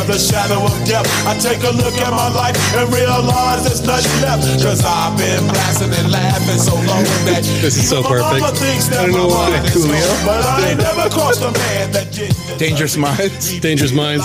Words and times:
of 0.00 0.06
the 0.06 0.18
shadow 0.18 0.60
of 0.64 0.74
death. 0.84 1.06
I 1.26 1.36
take 1.38 1.62
a 1.62 1.70
look 1.70 1.94
at 1.98 2.10
my 2.10 2.28
life 2.34 2.56
and 2.76 2.92
realize 2.92 3.64
there's 3.64 3.84
nothing 3.86 4.22
left. 4.22 4.42
Cause 4.62 4.82
I've 4.84 5.16
been 5.18 5.44
blasting 5.48 5.92
and 5.92 6.10
laughing 6.10 6.58
so 6.58 6.74
long 6.74 7.04
that 7.30 7.42
This 7.62 7.76
is 7.78 7.88
so 7.88 8.02
perfect. 8.02 8.40
mama 8.42 8.52
thinks 8.56 8.88
that 8.88 9.00
I 9.00 9.06
don't 9.06 9.14
know 9.16 9.28
why. 9.28 9.50
Coolio. 9.70 9.90
gone. 9.90 10.26
But 10.26 10.44
I 10.44 10.70
ain't 10.70 10.80
never 10.80 11.08
crossed 11.10 11.42
a 11.42 11.50
man 11.52 11.92
that 11.92 12.12
didn't. 12.12 12.58
Dangerous 12.58 12.96
Minds. 12.96 13.60
Dangerous 13.60 13.92
Minds. 13.92 14.24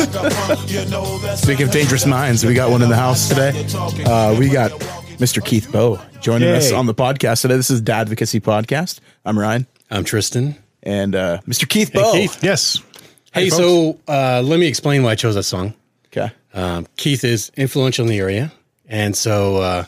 Speaking 1.41 1.65
of 1.67 1.71
dangerous 1.71 2.05
minds, 2.05 2.45
we 2.45 2.53
got 2.53 2.69
one 2.69 2.81
in 2.81 2.89
the 2.89 2.95
house 2.95 3.27
today. 3.29 3.49
Uh, 4.05 4.35
we 4.37 4.49
got 4.49 4.71
Mr. 5.19 5.43
Keith 5.43 5.71
Boe 5.71 5.99
joining 6.21 6.49
us 6.49 6.71
on 6.71 6.85
the 6.85 6.93
podcast 6.93 7.41
today. 7.41 7.55
This 7.55 7.69
is 7.71 7.83
the 7.83 7.91
Dadvocacy 7.91 8.41
Podcast. 8.41 8.99
I'm 9.25 9.37
Ryan 9.37 9.65
I'm 9.89 10.03
Tristan. 10.03 10.55
and 10.83 11.15
uh, 11.15 11.39
Mr. 11.47 11.67
Keith 11.67 11.91
Boe. 11.93 12.11
Keith. 12.13 12.43
Yes. 12.43 12.79
Hey, 13.33 13.49
so 13.49 13.99
uh, 14.07 14.41
let 14.43 14.59
me 14.59 14.67
explain 14.67 15.03
why 15.03 15.11
I 15.11 15.15
chose 15.15 15.35
that 15.35 15.43
song. 15.43 15.73
Okay. 16.07 16.31
Um, 16.53 16.87
Keith 16.97 17.23
is 17.23 17.51
influential 17.55 18.03
in 18.05 18.09
the 18.09 18.17
area, 18.19 18.51
and 18.87 19.15
so 19.15 19.57
uh, 19.57 19.85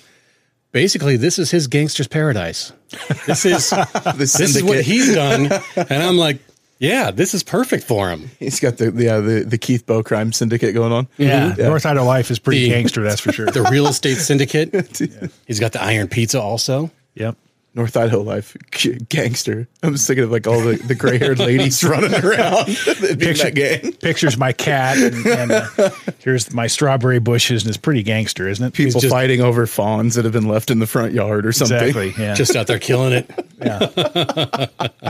basically, 0.71 1.17
this 1.17 1.39
is 1.39 1.49
his 1.51 1.67
gangster's 1.67 2.07
paradise. 2.07 2.71
This 3.25 3.45
is 3.45 3.69
The 3.69 4.13
this 4.17 4.39
is 4.39 4.63
what 4.63 4.81
he's 4.83 5.13
done, 5.15 5.51
and 5.75 6.03
I'm 6.03 6.17
like, 6.17 6.37
yeah, 6.77 7.09
this 7.11 7.33
is 7.33 7.41
perfect 7.41 7.83
for 7.83 8.09
him. 8.09 8.29
He's 8.39 8.59
got 8.59 8.77
the 8.77 8.91
the, 8.91 9.09
uh, 9.09 9.21
the 9.21 9.43
the 9.43 9.57
Keith 9.57 9.85
Boe 9.87 10.03
crime 10.03 10.31
syndicate 10.33 10.73
going 10.75 10.91
on. 10.91 11.07
Yeah. 11.17 11.53
North 11.57 11.85
Idaho 11.85 12.05
Life 12.05 12.29
is 12.29 12.37
pretty 12.39 12.65
The- 12.65 12.69
gangster, 12.69 13.01
that's 13.03 13.21
for 13.21 13.31
sure. 13.31 13.45
The 13.51 13.63
real 13.63 13.87
estate 13.87 14.17
syndicate. 14.17 14.71
He's 15.47 15.59
got 15.59 15.71
the 15.71 15.81
Iron 15.81 16.07
Pizza 16.07 16.39
also. 16.41 16.91
yep. 17.15 17.35
North 17.73 17.95
Idaho 17.95 18.21
Life 18.21 18.57
g- 18.71 18.97
gangster. 19.07 19.67
I'm 19.81 19.93
just 19.93 20.05
thinking 20.05 20.25
of 20.25 20.31
like 20.31 20.45
all 20.45 20.59
the, 20.59 20.75
the 20.75 20.93
gray 20.95 21.17
haired 21.17 21.39
ladies 21.51 21.81
running 21.83 22.13
around 22.13 22.67
in 22.67 22.75
that 22.75 23.51
gang. 23.55 23.93
Pictures 24.01 24.37
my 24.37 24.51
cat, 24.51 24.97
and, 24.97 25.25
and 25.25 25.51
uh, 25.51 25.89
here's 26.19 26.53
my 26.53 26.67
strawberry 26.67 27.19
bushes, 27.19 27.63
and 27.63 27.69
it's 27.69 27.77
pretty 27.77 28.03
gangster, 28.03 28.47
isn't 28.49 28.65
it? 28.65 28.73
People 28.73 28.99
just- 28.99 29.11
fighting 29.13 29.39
over 29.41 29.65
fawns 29.67 30.15
that 30.15 30.25
have 30.25 30.33
been 30.33 30.47
left 30.49 30.69
in 30.69 30.79
the 30.79 30.87
front 30.87 31.13
yard 31.13 31.45
or 31.45 31.53
something. 31.53 31.77
Exactly. 31.77 32.13
Yeah. 32.21 32.33
Just 32.33 32.55
out 32.57 32.67
there 32.67 32.79
killing 32.79 33.13
it. 33.13 33.29
yeah. 33.59 35.07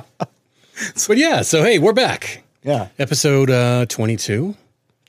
But 1.07 1.17
yeah, 1.17 1.41
so 1.41 1.63
hey, 1.63 1.79
we're 1.79 1.93
back. 1.93 2.43
Yeah. 2.63 2.87
Episode 2.99 3.49
uh, 3.49 3.85
22. 3.87 4.55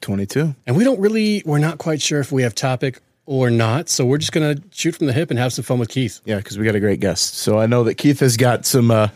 22. 0.00 0.54
And 0.66 0.76
we 0.76 0.84
don't 0.84 1.00
really, 1.00 1.42
we're 1.46 1.58
not 1.58 1.78
quite 1.78 2.02
sure 2.02 2.20
if 2.20 2.32
we 2.32 2.42
have 2.42 2.54
topic 2.54 3.00
or 3.26 3.50
not. 3.50 3.88
So 3.88 4.04
we're 4.04 4.18
just 4.18 4.32
going 4.32 4.56
to 4.56 4.62
shoot 4.70 4.96
from 4.96 5.06
the 5.06 5.12
hip 5.12 5.30
and 5.30 5.38
have 5.38 5.52
some 5.52 5.62
fun 5.64 5.78
with 5.78 5.88
Keith. 5.88 6.20
Yeah, 6.24 6.36
because 6.38 6.58
we 6.58 6.64
got 6.64 6.74
a 6.74 6.80
great 6.80 7.00
guest. 7.00 7.34
So 7.34 7.58
I 7.58 7.66
know 7.66 7.84
that 7.84 7.94
Keith 7.94 8.20
has 8.20 8.36
got 8.36 8.64
some 8.66 8.90
uh, 8.90 9.08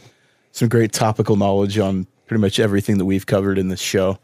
some 0.53 0.69
great 0.69 0.93
topical 0.93 1.37
knowledge 1.37 1.79
on 1.79 2.07
pretty 2.27 2.41
much 2.41 2.59
everything 2.59 2.99
that 2.99 3.05
we've 3.05 3.27
covered 3.27 3.59
in 3.59 3.69
this 3.69 3.81
show. 3.81 4.19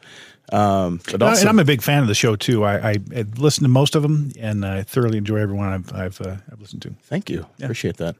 Um, 0.52 0.98
but 1.04 1.14
And 1.14 1.22
I- 1.22 1.28
also, 1.30 1.40
and 1.42 1.48
I'm 1.48 1.58
a 1.58 1.64
big 1.64 1.82
fan 1.82 2.02
of 2.02 2.08
the 2.08 2.14
show 2.14 2.36
too. 2.36 2.64
I, 2.64 2.90
I, 2.90 2.94
I 3.16 3.24
listen 3.38 3.62
to 3.62 3.68
most 3.68 3.94
of 3.94 4.02
them, 4.02 4.32
and 4.38 4.66
I 4.66 4.82
thoroughly 4.82 5.18
enjoy 5.18 5.36
everyone 5.38 5.68
I've 5.68 5.94
I've, 5.94 6.20
uh, 6.20 6.36
I've 6.50 6.60
listened 6.60 6.82
to. 6.82 6.90
thank 7.04 7.30
you. 7.30 7.46
Appreciate 7.62 7.96
that. 7.98 8.16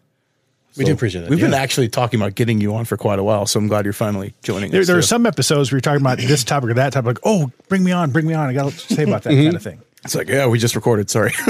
We 0.75 0.85
do 0.87 0.93
appreciate 0.95 1.21
that. 1.23 1.31
We've 1.31 1.39
been 1.39 1.53
actually 1.53 1.91
talking 1.91 2.19
about 2.19 2.35
getting 2.35 2.59
you 2.59 2.75
on 2.75 2.87
for 2.87 2.97
quite 2.97 3.19
a 3.19 3.23
while, 3.23 3.45
so 3.45 3.59
I'm 3.61 3.69
glad 3.69 3.85
you're 3.85 3.93
finally 3.93 4.33
joining 4.43 4.71
There, 4.71 4.81
us. 4.81 4.87
there 4.87 4.97
are 4.97 5.03
some 5.03 5.27
episodes 5.27 5.71
where 5.71 5.77
you're 5.77 5.83
talking 5.83 6.01
about 6.01 6.17
this 6.17 6.45
topic 6.45 6.71
or 6.71 6.75
that 6.75 6.95
topic, 6.95 7.07
like, 7.07 7.19
oh, 7.25 7.53
bring 7.69 7.85
me 7.85 7.93
on, 7.93 8.11
bring 8.11 8.27
me 8.27 8.33
on. 8.33 8.49
I 8.49 8.55
got 8.55 8.73
to 8.73 8.79
say 8.95 9.03
about 9.03 9.23
that 9.25 9.35
kind 9.35 9.55
of 9.55 9.63
thing. 9.63 9.83
It's 10.05 10.15
like, 10.17 10.29
yeah, 10.29 10.47
we 10.47 10.59
just 10.59 10.75
recorded. 10.75 11.09
Sorry. 11.11 11.33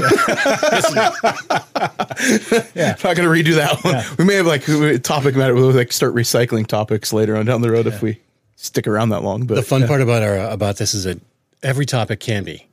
Yeah. 2.75 2.97
Not 3.05 3.17
going 3.17 3.17
to 3.17 3.23
redo 3.29 3.55
that 3.57 3.83
one. 3.83 4.05
We 4.19 4.25
may 4.25 4.35
have 4.35 4.47
like 4.47 4.67
a 4.69 4.99
topic 4.99 5.35
matter. 5.35 5.55
We'll 5.55 5.71
like 5.73 5.93
start 5.93 6.15
recycling 6.15 6.67
topics 6.67 7.13
later 7.13 7.37
on 7.37 7.47
down 7.47 7.61
the 7.63 7.71
road 7.71 7.87
if 7.87 8.03
we 8.03 8.21
stick 8.57 8.87
around 8.87 9.09
that 9.11 9.23
long. 9.23 9.45
But 9.47 9.55
the 9.57 9.63
fun 9.63 9.87
part 9.87 10.01
about 10.01 10.23
our, 10.23 10.37
about 10.51 10.77
this 10.77 10.95
is 10.95 11.05
that 11.05 11.21
every 11.63 11.87
topic 11.87 12.21
can 12.21 12.45
be 12.45 12.67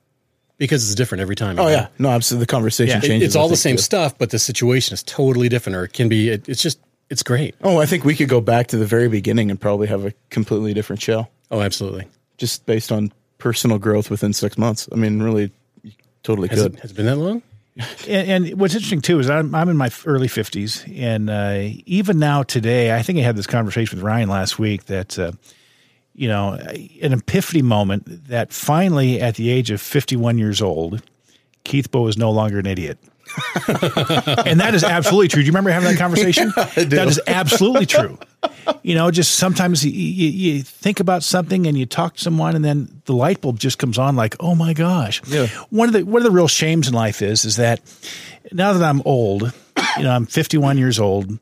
because 0.57 0.83
it's 0.85 0.95
different 0.95 1.21
every 1.21 1.35
time. 1.35 1.57
oh 1.59 1.63
know? 1.63 1.69
yeah, 1.69 1.87
no, 1.97 2.09
absolutely. 2.09 2.43
The 2.45 2.51
conversation 2.51 3.01
Yeah. 3.01 3.07
Changes. 3.07 3.27
it's 3.27 3.35
all 3.35 3.47
the 3.49 3.55
same 3.57 3.77
too. 3.77 3.81
stuff, 3.81 4.17
but 4.17 4.29
the 4.29 4.39
situation 4.39 4.93
is 4.93 5.01
totally 5.03 5.49
different 5.49 5.75
or 5.77 5.85
it 5.85 5.93
can 5.93 6.09
be, 6.09 6.29
it, 6.29 6.47
it's 6.47 6.61
just, 6.61 6.79
it's 7.09 7.23
great. 7.23 7.55
Oh, 7.63 7.79
I 7.79 7.85
think 7.85 8.03
we 8.05 8.15
could 8.15 8.29
go 8.29 8.41
back 8.41 8.67
to 8.67 8.77
the 8.77 8.85
very 8.85 9.07
beginning 9.09 9.49
and 9.49 9.59
probably 9.59 9.87
have 9.87 10.05
a 10.05 10.13
completely 10.29 10.73
different 10.73 11.01
show, 11.01 11.27
Oh, 11.49 11.61
absolutely. 11.61 12.05
just 12.37 12.65
based 12.65 12.91
on 12.91 13.11
personal 13.39 13.79
growth 13.79 14.09
within 14.11 14.33
six 14.33 14.57
months. 14.57 14.87
I 14.91 14.95
mean, 14.95 15.21
really, 15.23 15.51
totally 16.23 16.47
Has 16.49 16.61
could. 16.61 16.75
it, 16.75 16.79
has 16.81 16.91
it 16.91 16.95
been 16.95 17.05
that 17.05 17.17
long? 17.17 17.41
And, 18.09 18.45
and 18.45 18.59
what's 18.59 18.73
interesting 18.73 18.99
too 18.99 19.19
is 19.19 19.29
I'm 19.29 19.55
I'm 19.55 19.69
in 19.69 19.77
my 19.77 19.89
early 20.05 20.27
50s, 20.27 20.83
and 20.97 21.29
uh, 21.29 21.79
even 21.85 22.19
now 22.19 22.43
today, 22.43 22.93
I 22.93 23.01
think 23.01 23.19
I 23.19 23.21
had 23.21 23.37
this 23.37 23.47
conversation 23.47 23.97
with 23.97 24.03
Ryan 24.03 24.27
last 24.27 24.59
week 24.59 24.87
that 24.87 25.17
uh, 25.17 25.31
you 26.13 26.27
know 26.27 26.53
an 27.01 27.13
epiphany 27.13 27.61
moment 27.61 28.27
that 28.27 28.51
finally 28.51 29.21
at 29.21 29.35
the 29.35 29.49
age 29.49 29.71
of 29.71 29.79
51 29.79 30.37
years 30.37 30.61
old, 30.61 31.01
Keith 31.63 31.89
Boe 31.89 32.07
is 32.07 32.17
no 32.17 32.31
longer 32.31 32.59
an 32.59 32.65
idiot. 32.65 32.97
and 33.67 34.59
that 34.59 34.71
is 34.73 34.83
absolutely 34.83 35.27
true. 35.27 35.41
Do 35.41 35.45
you 35.45 35.51
remember 35.51 35.69
having 35.69 35.89
that 35.89 35.97
conversation? 35.97 36.53
That 36.89 37.07
is 37.07 37.21
absolutely 37.27 37.85
true. 37.85 38.17
You 38.83 38.95
know, 38.95 39.11
just 39.11 39.35
sometimes 39.35 39.85
you, 39.85 39.91
you, 39.91 40.29
you 40.29 40.63
think 40.63 40.99
about 40.99 41.23
something 41.23 41.67
and 41.67 41.77
you 41.77 41.85
talk 41.85 42.15
to 42.15 42.21
someone, 42.21 42.55
and 42.55 42.63
then 42.63 43.01
the 43.05 43.13
light 43.13 43.41
bulb 43.41 43.59
just 43.59 43.77
comes 43.77 43.97
on. 43.97 44.15
Like, 44.15 44.35
oh 44.39 44.55
my 44.55 44.73
gosh! 44.73 45.21
Yeah. 45.27 45.47
One 45.69 45.89
of 45.89 45.93
the 45.93 46.03
one 46.03 46.21
of 46.21 46.23
the 46.23 46.31
real 46.31 46.47
shames 46.47 46.87
in 46.87 46.93
life 46.93 47.21
is 47.21 47.45
is 47.45 47.57
that 47.57 47.81
now 48.51 48.73
that 48.73 48.83
I'm 48.83 49.01
old, 49.05 49.53
you 49.97 50.03
know, 50.03 50.11
I'm 50.11 50.25
51 50.25 50.77
years 50.77 50.99
old, 50.99 51.37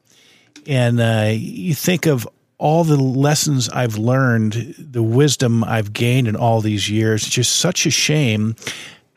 and 0.66 1.00
uh, 1.00 1.32
you 1.34 1.74
think 1.74 2.06
of 2.06 2.28
all 2.58 2.84
the 2.84 2.98
lessons 2.98 3.70
I've 3.70 3.98
learned, 3.98 4.76
the 4.78 5.04
wisdom 5.04 5.64
I've 5.64 5.94
gained 5.94 6.28
in 6.28 6.36
all 6.36 6.62
these 6.62 6.90
years. 6.90 7.24
It's 7.24 7.34
just 7.34 7.58
such 7.58 7.86
a 7.86 7.92
shame 7.92 8.56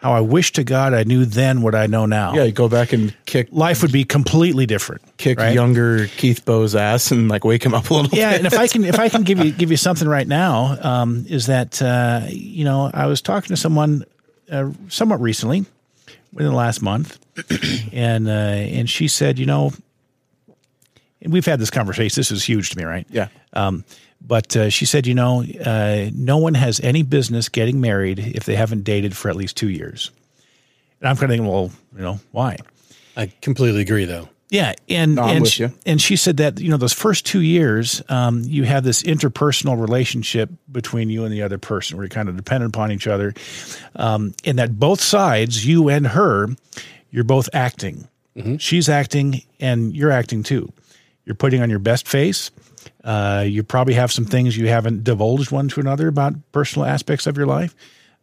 how 0.00 0.12
I 0.12 0.20
wish 0.20 0.52
to 0.52 0.64
God 0.64 0.94
I 0.94 1.04
knew 1.04 1.24
then 1.26 1.60
what 1.62 1.74
I 1.74 1.86
know 1.86 2.06
now. 2.06 2.34
yeah, 2.34 2.44
you 2.44 2.52
go 2.52 2.68
back 2.68 2.92
and 2.92 3.14
kick 3.26 3.48
Life 3.50 3.82
would 3.82 3.92
be 3.92 4.04
completely 4.04 4.64
different. 4.66 5.02
kick 5.18 5.38
right? 5.38 5.54
younger 5.54 6.06
Keith 6.06 6.44
Boe's 6.44 6.74
ass 6.74 7.10
and 7.10 7.28
like 7.28 7.44
wake 7.44 7.62
him 7.64 7.74
up 7.74 7.90
a 7.90 7.94
little. 7.94 8.16
yeah, 8.18 8.30
bit. 8.30 8.38
and 8.38 8.46
if 8.46 8.58
I 8.58 8.66
can, 8.66 8.84
if 8.84 8.98
I 8.98 9.08
can 9.08 9.22
give 9.22 9.38
you 9.38 9.52
give 9.60 9.70
you 9.70 9.76
something 9.76 10.08
right 10.08 10.26
now, 10.26 10.76
um, 10.80 11.26
is 11.28 11.46
that 11.46 11.82
uh, 11.82 12.22
you 12.28 12.64
know 12.64 12.90
I 12.92 13.06
was 13.06 13.20
talking 13.20 13.48
to 13.48 13.56
someone 13.56 14.04
uh, 14.50 14.70
somewhat 14.88 15.20
recently, 15.20 15.66
within 16.32 16.50
the 16.50 16.56
last 16.56 16.80
month, 16.82 17.18
and 17.92 18.26
uh, 18.26 18.30
and 18.30 18.88
she 18.88 19.06
said, 19.06 19.38
you 19.38 19.46
know, 19.46 19.72
and 21.20 21.32
we've 21.32 21.46
had 21.46 21.60
this 21.60 21.70
conversation. 21.70 22.18
This 22.18 22.30
is 22.30 22.42
huge 22.42 22.70
to 22.70 22.78
me, 22.78 22.84
right? 22.84 23.06
yeah. 23.10 23.28
Um, 23.52 23.84
but 24.20 24.56
uh, 24.56 24.70
she 24.70 24.86
said, 24.86 25.06
you 25.06 25.14
know, 25.14 25.44
uh, 25.64 26.10
no 26.14 26.36
one 26.36 26.54
has 26.54 26.80
any 26.80 27.02
business 27.02 27.48
getting 27.48 27.80
married 27.80 28.18
if 28.18 28.44
they 28.44 28.54
haven't 28.54 28.84
dated 28.84 29.16
for 29.16 29.28
at 29.28 29.36
least 29.36 29.56
two 29.56 29.68
years. 29.68 30.10
And 31.00 31.08
I'm 31.08 31.16
kind 31.16 31.24
of 31.24 31.30
thinking, 31.30 31.48
well, 31.48 31.70
you 31.96 32.02
know, 32.02 32.20
why? 32.32 32.58
I 33.16 33.32
completely 33.40 33.80
agree 33.80 34.04
though. 34.04 34.28
Yeah, 34.50 34.74
and 34.88 35.14
No, 35.14 35.24
and 35.24 35.46
she, 35.46 35.68
and 35.86 36.00
she 36.02 36.16
said 36.16 36.38
that 36.38 36.60
you 36.60 36.70
know 36.70 36.76
those 36.76 36.92
first 36.92 37.24
two 37.24 37.40
years, 37.40 38.02
um, 38.08 38.42
you 38.44 38.64
have 38.64 38.82
this 38.82 39.04
interpersonal 39.04 39.80
relationship 39.80 40.50
between 40.70 41.08
you 41.08 41.24
and 41.24 41.32
the 41.32 41.42
other 41.42 41.56
person, 41.58 41.96
where 41.96 42.04
you're 42.04 42.10
kind 42.10 42.28
of 42.28 42.36
dependent 42.36 42.74
upon 42.74 42.90
each 42.90 43.06
other, 43.06 43.32
um, 43.94 44.34
and 44.44 44.58
that 44.58 44.76
both 44.76 45.00
sides, 45.00 45.64
you 45.64 45.88
and 45.88 46.08
her, 46.08 46.48
you're 47.10 47.24
both 47.24 47.48
acting. 47.52 48.08
She's 48.58 48.88
acting, 48.88 49.42
and 49.60 49.94
you're 49.94 50.10
acting 50.10 50.42
too. 50.42 50.72
You're 51.26 51.34
putting 51.34 51.60
on 51.62 51.68
your 51.68 51.78
best 51.78 52.08
face. 52.08 52.50
Uh, 53.04 53.44
you 53.46 53.62
probably 53.62 53.94
have 53.94 54.12
some 54.12 54.24
things 54.24 54.56
you 54.56 54.68
haven't 54.68 55.04
divulged 55.04 55.50
one 55.50 55.68
to 55.68 55.80
another 55.80 56.08
about 56.08 56.34
personal 56.52 56.86
aspects 56.86 57.26
of 57.26 57.36
your 57.36 57.46
life. 57.46 57.74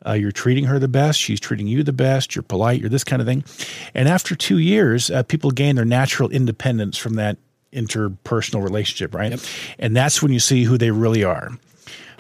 Uh, 0.06 0.14
you're 0.14 0.32
treating 0.32 0.66
her 0.66 0.78
the 0.78 0.88
best. 0.88 1.20
She's 1.20 1.40
treating 1.40 1.68
you 1.68 1.84
the 1.84 1.94
best. 1.94 2.36
You're 2.36 2.44
polite. 2.44 2.80
You're 2.80 2.90
this 2.90 3.04
kind 3.04 3.22
of 3.22 3.28
thing. 3.28 3.44
And 3.96 4.08
after 4.08 4.36
two 4.36 4.60
years, 4.60 5.10
uh, 5.10 5.24
people 5.24 5.52
gain 5.52 5.76
their 5.76 5.86
natural 5.86 6.30
independence 6.30 6.98
from 6.98 7.16
that 7.16 7.38
interpersonal 7.74 8.64
relationship, 8.64 9.14
right? 9.14 9.42
And 9.80 9.96
that's 9.96 10.22
when 10.22 10.32
you 10.32 10.40
see 10.40 10.64
who 10.64 10.78
they 10.78 10.92
really 10.92 11.24
are. 11.24 11.50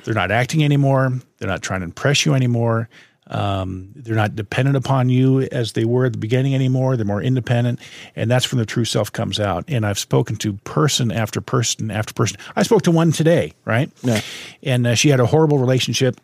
They're 0.04 0.14
not 0.14 0.32
acting 0.32 0.64
anymore. 0.64 1.14
They're 1.38 1.50
not 1.50 1.62
trying 1.62 1.82
to 1.82 1.86
impress 1.86 2.26
you 2.26 2.34
anymore. 2.34 2.90
Um, 3.30 3.90
they're 3.96 4.16
not 4.16 4.36
dependent 4.36 4.78
upon 4.78 5.10
you 5.10 5.42
as 5.42 5.74
they 5.74 5.86
were 5.86 6.06
at 6.06 6.14
the 6.14 6.18
beginning 6.18 6.56
anymore. 6.56 6.96
They're 6.96 7.06
more 7.06 7.22
independent, 7.22 7.80
and 8.16 8.32
that's 8.32 8.52
when 8.52 8.60
the 8.60 8.66
true 8.66 8.86
self 8.86 9.12
comes 9.12 9.40
out. 9.40 9.66
And 9.68 9.86
I've 9.86 10.00
spoken 10.00 10.36
to 10.38 10.54
person 10.54 11.12
after 11.12 11.42
person 11.42 11.92
after 11.92 12.14
person. 12.14 12.38
I 12.56 12.64
spoke 12.64 12.84
to 12.84 12.92
one 12.92 13.12
today, 13.12 13.54
right? 13.66 13.92
Yeah. 14.02 14.22
And 14.64 14.88
uh, 14.88 14.96
she 14.96 15.10
had 15.10 15.20
a 15.20 15.26
horrible 15.26 15.58
relationship. 15.58 16.20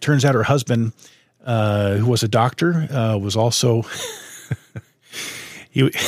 Turns 0.00 0.24
out 0.24 0.34
her 0.34 0.42
husband, 0.42 0.92
uh, 1.44 1.94
who 1.94 2.06
was 2.06 2.22
a 2.22 2.28
doctor, 2.28 2.88
uh, 2.90 3.16
was 3.18 3.36
also 3.36 3.82
he. 5.70 5.90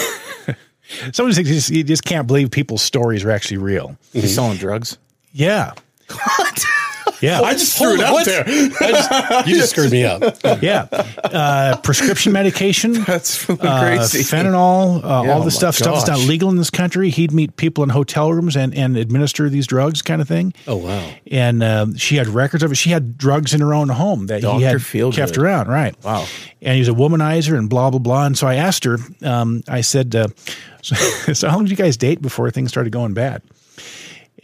Some 1.12 1.26
of 1.26 1.34
these 1.34 1.36
things 1.36 1.48
you 1.48 1.54
just, 1.54 1.70
you 1.70 1.84
just 1.84 2.04
can't 2.04 2.28
believe 2.28 2.52
people's 2.52 2.80
stories 2.80 3.24
are 3.24 3.30
actually 3.30 3.58
real. 3.58 3.96
He's 4.12 4.34
selling 4.34 4.56
drugs. 4.56 4.98
Yeah. 5.32 5.72
Yeah. 7.22 7.40
I 7.40 7.52
just 7.52 7.78
threw 7.78 7.94
it 7.94 8.00
out 8.00 8.12
What? 8.12 8.26
there. 8.26 8.44
I 8.46 8.90
just, 8.92 9.46
you 9.48 9.54
just 9.56 9.70
screwed 9.70 9.90
me 9.92 10.04
up. 10.04 10.22
yeah. 10.62 10.86
Uh, 10.90 11.76
prescription 11.78 12.32
medication. 12.32 12.92
That's 13.06 13.36
fucking 13.36 13.66
uh, 13.66 13.80
crazy. 13.80 14.18
fentanyl, 14.20 14.96
uh, 15.04 15.22
Yeah, 15.24 15.32
all 15.32 15.42
oh 15.42 15.44
this 15.44 15.54
my 15.54 15.58
stuff, 15.58 15.74
stuff 15.76 15.94
that's 16.06 16.08
not 16.08 16.18
legal 16.28 16.50
in 16.50 16.56
this 16.56 16.70
country. 16.70 17.10
He'd 17.10 17.32
meet 17.32 17.56
people 17.56 17.84
in 17.84 17.90
hotel 17.90 18.32
rooms 18.32 18.56
and, 18.56 18.74
and 18.74 18.96
administer 18.96 19.48
these 19.48 19.66
drugs, 19.66 20.02
kind 20.02 20.20
of 20.20 20.28
thing. 20.28 20.52
Oh 20.66 20.76
wow. 20.76 21.10
And 21.30 21.62
um, 21.62 21.94
she 21.96 22.16
had 22.16 22.28
records 22.28 22.62
of 22.62 22.72
it. 22.72 22.76
She 22.76 22.90
had 22.90 23.16
drugs 23.16 23.54
in 23.54 23.60
her 23.60 23.72
own 23.74 23.88
home 23.88 24.26
that 24.26 24.36
he 24.36 24.42
Dr. 24.42 24.64
had 24.66 24.76
Feelgood. 24.78 25.14
kept 25.14 25.38
around, 25.38 25.68
right? 25.68 25.94
Wow. 26.04 26.26
And 26.60 26.74
he 26.74 26.80
was 26.80 26.88
a 26.88 26.92
womanizer 26.92 27.56
and 27.56 27.70
blah 27.70 27.90
blah 27.90 27.98
blah. 28.00 28.26
And 28.26 28.36
so 28.36 28.46
I 28.46 28.56
asked 28.56 28.84
her. 28.84 28.98
Um, 29.22 29.62
I 29.68 29.80
said, 29.80 30.14
uh, 30.16 30.28
"So 30.82 31.48
how 31.48 31.56
long 31.56 31.64
did 31.64 31.70
you 31.70 31.76
guys 31.76 31.96
date 31.96 32.20
before 32.20 32.50
things 32.50 32.70
started 32.70 32.90
going 32.92 33.14
bad?" 33.14 33.42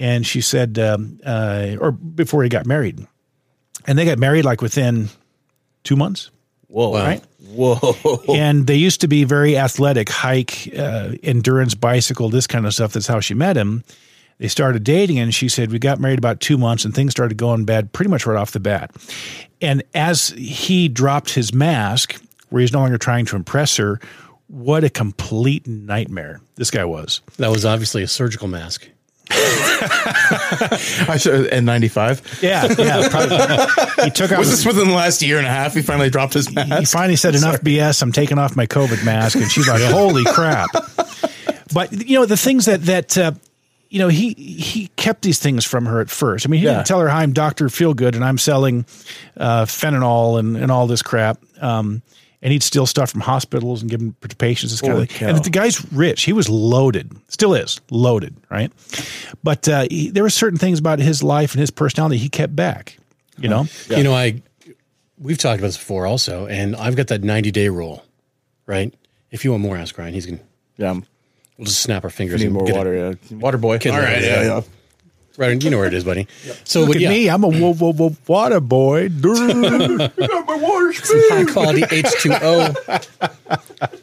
And 0.03 0.27
she 0.27 0.41
said, 0.41 0.81
um, 0.81 1.21
uh, 1.25 1.77
"Or 1.81 1.93
before 1.93 2.43
he 2.43 2.49
got 2.49 2.67
married." 2.67 3.07
And 3.87 3.97
they 3.97 4.05
got 4.05 4.19
married 4.19 4.45
like 4.45 4.61
within 4.61 5.11
two 5.85 5.95
months. 5.95 6.31
Whoa. 6.67 6.93
Right. 6.93 7.23
Whoa. 7.47 8.21
and 8.29 8.67
they 8.67 8.75
used 8.75 9.01
to 9.03 9.09
be 9.09 9.23
very 9.23 9.57
athletic, 9.57 10.09
hike, 10.09 10.69
uh, 10.77 11.13
endurance, 11.23 11.77
bicycle, 11.77 12.31
this 12.31 12.49
kind 12.49 12.67
of 12.67 12.75
stuff. 12.75 12.95
That's 12.95 13.07
how 13.07 13.21
she 13.21 13.35
met 13.35 13.57
him. 13.57 13.85
They 14.39 14.49
started 14.49 14.83
dating, 14.83 15.21
and 15.21 15.33
she 15.33 15.49
said 15.49 15.71
we 15.71 15.79
got 15.79 16.01
married 16.01 16.19
about 16.19 16.41
two 16.41 16.59
months, 16.59 16.85
and 16.85 16.93
things 16.93 17.13
started 17.13 17.37
going 17.37 17.65
bad 17.65 17.93
pretty 17.93 18.11
much 18.11 18.27
right 18.27 18.37
off 18.37 18.51
the 18.51 18.59
bat. 18.59 18.91
And 19.61 19.85
as 19.95 20.31
he 20.31 20.89
dropped 20.89 21.35
his 21.35 21.55
mask, 21.55 22.21
where 22.49 22.61
he's 22.61 22.73
no 22.73 22.81
longer 22.81 22.99
trying 22.99 23.25
to 23.27 23.37
impress 23.37 23.77
her, 23.77 24.01
what 24.49 24.83
a 24.83 24.91
complete 24.91 25.69
nightmare 25.69 26.41
this 26.57 26.73
guy 26.73 26.85
was. 26.85 27.21
That 27.37 27.53
was 27.53 27.65
obviously 27.65 28.03
a 28.03 28.09
surgical 28.09 28.49
mask. 28.49 28.89
I 31.09 31.17
should, 31.19 31.47
and 31.47 31.67
95. 31.67 32.39
Yeah, 32.43 32.67
yeah. 32.79 33.09
Probably, 33.09 34.05
he 34.05 34.11
took 34.11 34.33
off. 34.33 34.39
Was 34.39 34.51
this 34.51 34.65
within 34.67 34.89
the 34.89 34.95
last 34.95 35.23
year 35.23 35.39
and 35.39 35.47
a 35.47 35.51
half? 35.51 35.75
He 35.75 35.83
finally 35.83 36.11
dropped 36.11 36.35
his 36.35 36.53
mask. 36.53 36.79
he 36.79 36.85
finally 36.85 37.17
said 37.17 37.35
enough 37.35 37.61
BS. 37.61 38.03
I'm 38.03 38.13
taking 38.13 38.39
off 38.39 38.57
my 38.57 38.67
COVID 38.67 39.05
mask, 39.05 39.37
and 39.37 39.51
she's 39.51 39.69
like, 39.69 39.83
"Holy 39.83 40.25
crap!" 40.25 40.71
But 41.73 41.93
you 42.09 42.19
know 42.19 42.27
the 42.27 42.37
things 42.37 42.67
that 42.67 42.83
that 42.83 43.17
uh, 43.19 43.33
you 43.89 43.99
know 43.99 44.09
he 44.09 44.35
he 44.35 44.89
kept 44.97 45.23
these 45.23 45.39
things 45.39 45.65
from 45.65 45.87
her 45.87 46.01
at 46.01 46.11
first. 46.11 46.47
I 46.47 46.49
mean, 46.51 46.61
he 46.61 46.67
Yeah. 46.67 46.75
didn't 46.75 46.87
tell 46.87 47.01
her, 47.01 47.09
"Hi, 47.09 47.23
I'm 47.23 47.33
Doctor 47.33 47.67
Feelgood, 47.69 48.15
and 48.15 48.25
I'm 48.25 48.39
selling 48.39 48.85
uh, 49.37 49.65
fentanyl 49.65 50.39
and 50.39 50.57
and 50.57 50.71
all 50.71 50.87
this 50.87 51.03
crap." 51.03 51.39
Um, 51.61 52.03
and 52.43 52.53
he'd 52.53 52.63
steal 52.63 52.87
stuff 52.87 53.11
from 53.11 53.21
hospitals 53.21 53.83
and 53.83 53.91
give 53.91 54.01
them 54.01 54.17
to 54.29 54.37
patients. 54.37 54.73
This 54.73 54.81
kind 54.81 54.93
Holy 54.95 55.05
of 55.05 55.11
thing. 55.11 55.19
cow. 55.29 55.35
And 55.37 55.45
the 55.45 55.51
guy's 55.51 55.93
rich. 55.93 56.23
He 56.25 56.33
was 56.33 56.49
loaded. 56.49 57.13
Still 57.29 57.55
is 57.55 57.81
loaded, 57.91 58.35
right? 58.51 58.73
But 59.45 59.69
uh, 59.69 59.87
he, 59.91 60.11
there 60.11 60.23
were 60.23 60.31
certain 60.31 60.59
things 60.59 60.79
about 60.79 60.99
his 60.99 61.23
life 61.23 61.53
and 61.53 61.61
his 61.61 61.71
personality 61.71 62.17
he 62.19 62.29
kept 62.29 62.55
back. 62.57 62.99
You 63.39 63.49
know, 63.49 63.67
You 63.89 64.03
know, 64.05 64.13
I 64.15 64.43
we've 65.19 65.39
talked 65.39 65.59
about 65.59 65.69
this 65.69 65.77
before 65.79 66.07
also, 66.07 66.47
and 66.47 66.77
I've 66.77 66.97
got 66.97 67.07
that 67.09 67.23
90 67.23 67.51
day 67.51 67.69
rule, 67.69 68.05
right? 68.67 68.93
If 69.31 69.45
you 69.45 69.53
want 69.53 69.63
more, 69.63 69.77
ask 69.77 69.97
Ryan. 69.97 70.13
He's 70.15 70.27
gonna 70.27 70.41
Yeah. 70.77 70.93
We'll 71.59 71.67
just 71.67 71.81
snap 71.81 72.03
our 72.05 72.11
fingers. 72.11 72.41
Need 72.41 72.47
and 72.47 72.55
more 72.55 72.65
get 72.65 72.75
it. 72.75 72.79
water. 72.79 72.95
Yeah. 73.31 73.37
Water 73.39 73.59
boy. 73.59 73.79
Kid 73.79 73.91
All 73.91 73.99
level, 73.99 74.13
right. 74.15 74.23
yeah. 74.23 74.43
Yeah. 74.43 74.61
Yeah. 75.39 75.47
Right, 75.47 75.63
you 75.63 75.71
know 75.71 75.79
where 75.79 75.87
it 75.87 75.95
is, 75.95 76.05
buddy. 76.05 76.27
So, 76.65 76.81
look 76.81 76.89
but 76.91 76.97
at 76.97 77.03
yeah, 77.03 77.09
me. 77.11 77.29
I'm 77.31 77.43
a 77.45 77.49
wo- 77.49 77.75
wo- 77.75 77.93
wo- 77.93 78.17
water 78.27 78.61
boy. 78.61 79.09
Durr. 79.21 80.09
high 81.31 81.45
quality 81.45 81.83
H2O. 81.83 83.19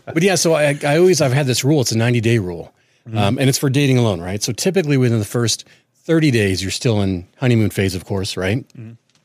but 0.14 0.24
yeah, 0.24 0.36
so 0.36 0.54
I, 0.54 0.78
I 0.86 0.98
always 0.98 1.22
I've 1.22 1.34
had 1.34 1.46
this 1.48 1.64
rule. 1.64 1.82
It's 1.82 1.92
a 1.92 1.98
90 1.98 2.22
day 2.22 2.38
rule, 2.40 2.74
um, 3.16 3.38
and 3.38 3.50
it's 3.50 3.58
for 3.58 3.70
dating 3.70 3.98
alone, 3.98 4.22
right? 4.22 4.42
So 4.44 4.52
typically 4.52 4.98
within 4.98 5.20
the 5.20 5.26
first 5.26 5.66
30 6.04 6.32
days, 6.32 6.62
you're 6.62 6.72
still 6.72 7.02
in 7.02 7.28
honeymoon 7.38 7.70
phase, 7.70 7.96
of 7.96 8.06
course, 8.06 8.36
right? 8.38 8.66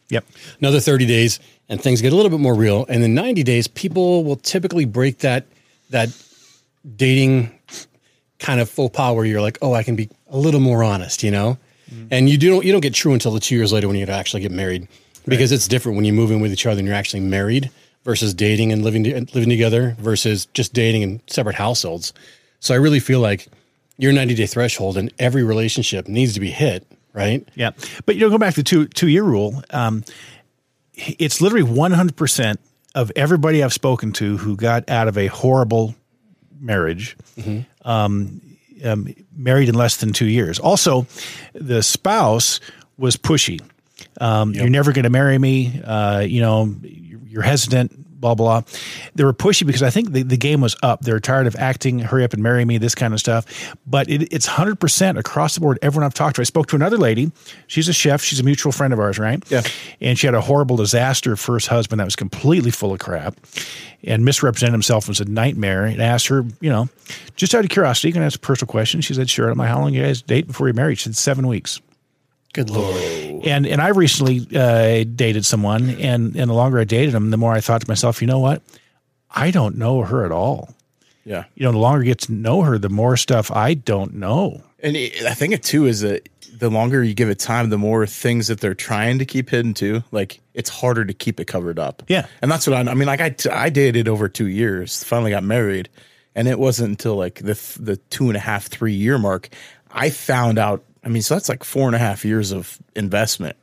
yep. 0.08 0.24
Another 0.60 0.80
30 0.80 1.06
days, 1.06 1.40
and 1.68 1.80
things 1.80 2.00
get 2.02 2.12
a 2.12 2.16
little 2.16 2.30
bit 2.30 2.40
more 2.40 2.54
real. 2.54 2.86
And 2.88 3.02
then 3.02 3.14
90 3.14 3.42
days, 3.42 3.66
people 3.68 4.24
will 4.24 4.36
typically 4.36 4.84
break 4.84 5.18
that 5.18 5.46
that 5.90 6.08
dating 6.96 7.50
kind 8.38 8.60
of 8.60 8.68
faux 8.68 8.94
pas 8.94 9.14
where 9.14 9.24
you're 9.24 9.40
like, 9.40 9.58
oh, 9.62 9.72
I 9.74 9.82
can 9.82 9.96
be 9.96 10.08
a 10.28 10.36
little 10.36 10.60
more 10.60 10.82
honest, 10.84 11.22
you 11.22 11.30
know. 11.30 11.58
And 12.10 12.28
you 12.28 12.38
don't 12.38 12.64
you 12.64 12.72
don't 12.72 12.80
get 12.80 12.94
true 12.94 13.12
until 13.12 13.32
the 13.32 13.40
two 13.40 13.54
years 13.54 13.72
later 13.72 13.88
when 13.88 13.96
you 13.96 14.06
actually 14.06 14.42
get 14.42 14.52
married, 14.52 14.88
because 15.26 15.52
it's 15.52 15.68
different 15.68 15.96
when 15.96 16.04
you 16.04 16.12
move 16.12 16.30
in 16.30 16.40
with 16.40 16.52
each 16.52 16.66
other 16.66 16.78
and 16.78 16.86
you're 16.86 16.96
actually 16.96 17.20
married 17.20 17.70
versus 18.04 18.34
dating 18.34 18.72
and 18.72 18.82
living 18.82 19.04
living 19.04 19.48
together 19.48 19.96
versus 19.98 20.46
just 20.54 20.72
dating 20.72 21.02
in 21.02 21.20
separate 21.26 21.54
households. 21.56 22.12
So 22.60 22.74
I 22.74 22.78
really 22.78 23.00
feel 23.00 23.20
like 23.20 23.48
your 23.98 24.12
90 24.12 24.34
day 24.34 24.46
threshold 24.46 24.96
in 24.96 25.10
every 25.18 25.42
relationship 25.42 26.08
needs 26.08 26.34
to 26.34 26.40
be 26.40 26.50
hit, 26.50 26.86
right? 27.12 27.46
Yeah, 27.54 27.70
but 28.06 28.16
you 28.16 28.22
know, 28.22 28.30
go 28.30 28.38
back 28.38 28.54
to 28.54 28.60
the 28.60 28.64
two 28.64 28.86
two 28.86 29.08
year 29.08 29.22
rule. 29.24 29.62
Um, 29.70 30.04
it's 30.94 31.40
literally 31.40 31.62
one 31.64 31.92
hundred 31.92 32.16
percent 32.16 32.60
of 32.94 33.10
everybody 33.16 33.62
I've 33.62 33.72
spoken 33.72 34.12
to 34.14 34.36
who 34.36 34.56
got 34.56 34.88
out 34.88 35.08
of 35.08 35.18
a 35.18 35.26
horrible 35.26 35.94
marriage, 36.60 37.16
um, 37.84 38.40
um, 38.84 39.14
married 39.36 39.68
in 39.68 39.74
less 39.74 39.96
than 39.98 40.12
two 40.12 40.26
years. 40.26 40.58
Also, 40.58 41.06
the 41.52 41.82
spouse 41.82 42.60
was 42.96 43.16
pushy. 43.16 43.60
Um, 44.20 44.52
You're 44.52 44.68
never 44.68 44.92
going 44.92 45.04
to 45.04 45.10
marry 45.10 45.38
me. 45.38 45.80
Uh, 45.82 46.20
you 46.20 46.40
know, 46.40 46.74
you're, 46.82 47.20
you're 47.26 47.42
hesitant. 47.42 48.03
Blah 48.24 48.34
blah. 48.34 48.62
They 49.14 49.22
were 49.22 49.34
pushy 49.34 49.66
because 49.66 49.82
I 49.82 49.90
think 49.90 50.12
the, 50.12 50.22
the 50.22 50.38
game 50.38 50.62
was 50.62 50.74
up. 50.82 51.02
They're 51.02 51.20
tired 51.20 51.46
of 51.46 51.54
acting, 51.56 51.98
hurry 51.98 52.24
up 52.24 52.32
and 52.32 52.42
marry 52.42 52.64
me, 52.64 52.78
this 52.78 52.94
kind 52.94 53.12
of 53.12 53.20
stuff. 53.20 53.44
But 53.86 54.08
it, 54.08 54.32
it's 54.32 54.46
hundred 54.46 54.80
percent 54.80 55.18
across 55.18 55.54
the 55.54 55.60
board. 55.60 55.78
Everyone 55.82 56.06
I've 56.06 56.14
talked 56.14 56.36
to, 56.36 56.40
I 56.40 56.44
spoke 56.44 56.68
to 56.68 56.76
another 56.76 56.96
lady. 56.96 57.32
She's 57.66 57.86
a 57.86 57.92
chef. 57.92 58.22
She's 58.22 58.40
a 58.40 58.42
mutual 58.42 58.72
friend 58.72 58.94
of 58.94 58.98
ours, 58.98 59.18
right? 59.18 59.44
Yeah. 59.50 59.60
And 60.00 60.18
she 60.18 60.26
had 60.26 60.34
a 60.34 60.40
horrible 60.40 60.76
disaster 60.76 61.36
first 61.36 61.66
husband 61.66 62.00
that 62.00 62.06
was 62.06 62.16
completely 62.16 62.70
full 62.70 62.94
of 62.94 62.98
crap 62.98 63.36
and 64.02 64.24
misrepresented 64.24 64.72
himself 64.72 65.10
as 65.10 65.20
a 65.20 65.26
nightmare. 65.26 65.84
And 65.84 66.00
asked 66.00 66.28
her, 66.28 66.46
you 66.62 66.70
know, 66.70 66.88
just 67.36 67.54
out 67.54 67.62
of 67.62 67.68
curiosity, 67.68 68.10
can 68.10 68.22
I 68.22 68.24
ask 68.24 68.36
a 68.36 68.40
personal 68.40 68.70
question? 68.70 69.02
She 69.02 69.12
said, 69.12 69.28
"Sure." 69.28 69.50
I'm 69.50 69.58
like, 69.58 69.68
"How 69.68 69.80
long 69.80 69.92
you 69.92 70.02
guys 70.02 70.22
date 70.22 70.46
before 70.46 70.66
you 70.66 70.72
married?" 70.72 70.96
She 70.96 71.04
said, 71.04 71.16
seven 71.16 71.46
weeks 71.46 71.78
Good 72.54 72.70
lord. 72.70 73.44
and 73.44 73.66
and 73.66 73.82
I 73.82 73.88
recently 73.88 74.46
uh, 74.56 75.04
dated 75.14 75.44
someone, 75.44 75.90
and 75.90 76.34
and 76.34 76.48
the 76.48 76.54
longer 76.54 76.78
I 76.78 76.84
dated 76.84 77.14
him, 77.14 77.30
the 77.30 77.36
more 77.36 77.52
I 77.52 77.60
thought 77.60 77.82
to 77.82 77.88
myself, 77.90 78.22
you 78.22 78.26
know 78.26 78.38
what? 78.38 78.62
I 79.30 79.50
don't 79.50 79.76
know 79.76 80.02
her 80.02 80.24
at 80.24 80.32
all. 80.32 80.74
Yeah. 81.24 81.44
You 81.54 81.64
know, 81.64 81.72
the 81.72 81.78
longer 81.78 82.02
I 82.02 82.04
get 82.06 82.20
to 82.20 82.32
know 82.32 82.62
her, 82.62 82.78
the 82.78 82.88
more 82.88 83.16
stuff 83.16 83.50
I 83.50 83.74
don't 83.74 84.14
know. 84.14 84.62
And 84.80 84.96
it, 84.96 85.24
I 85.24 85.34
think 85.34 85.52
it 85.54 85.62
too 85.62 85.86
is 85.86 86.00
that 86.02 86.28
the 86.58 86.70
longer 86.70 87.02
you 87.02 87.14
give 87.14 87.28
it 87.28 87.38
time, 87.38 87.70
the 87.70 87.78
more 87.78 88.06
things 88.06 88.46
that 88.46 88.60
they're 88.60 88.74
trying 88.74 89.18
to 89.18 89.24
keep 89.24 89.50
hidden 89.50 89.74
too. 89.74 90.04
Like 90.12 90.40
it's 90.52 90.70
harder 90.70 91.04
to 91.04 91.12
keep 91.12 91.40
it 91.40 91.46
covered 91.46 91.78
up. 91.78 92.02
Yeah. 92.08 92.26
and 92.40 92.50
that's 92.50 92.66
what 92.66 92.76
I. 92.76 92.90
I 92.90 92.94
mean, 92.94 93.06
like 93.06 93.20
I, 93.20 93.30
t- 93.30 93.50
I 93.50 93.70
dated 93.70 94.06
over 94.08 94.28
two 94.28 94.46
years. 94.46 95.02
Finally 95.02 95.30
got 95.32 95.42
married, 95.42 95.88
and 96.34 96.46
it 96.46 96.58
wasn't 96.58 96.90
until 96.90 97.16
like 97.16 97.36
the 97.36 97.54
th- 97.54 97.78
the 97.80 97.96
two 97.96 98.28
and 98.28 98.36
a 98.36 98.40
half 98.40 98.66
three 98.66 98.94
year 98.94 99.18
mark 99.18 99.48
I 99.90 100.10
found 100.10 100.58
out. 100.58 100.84
I 101.04 101.08
mean, 101.08 101.22
so 101.22 101.34
that's 101.34 101.48
like 101.48 101.64
four 101.64 101.86
and 101.86 101.94
a 101.94 101.98
half 101.98 102.24
years 102.24 102.50
of 102.50 102.78
investment 102.96 103.56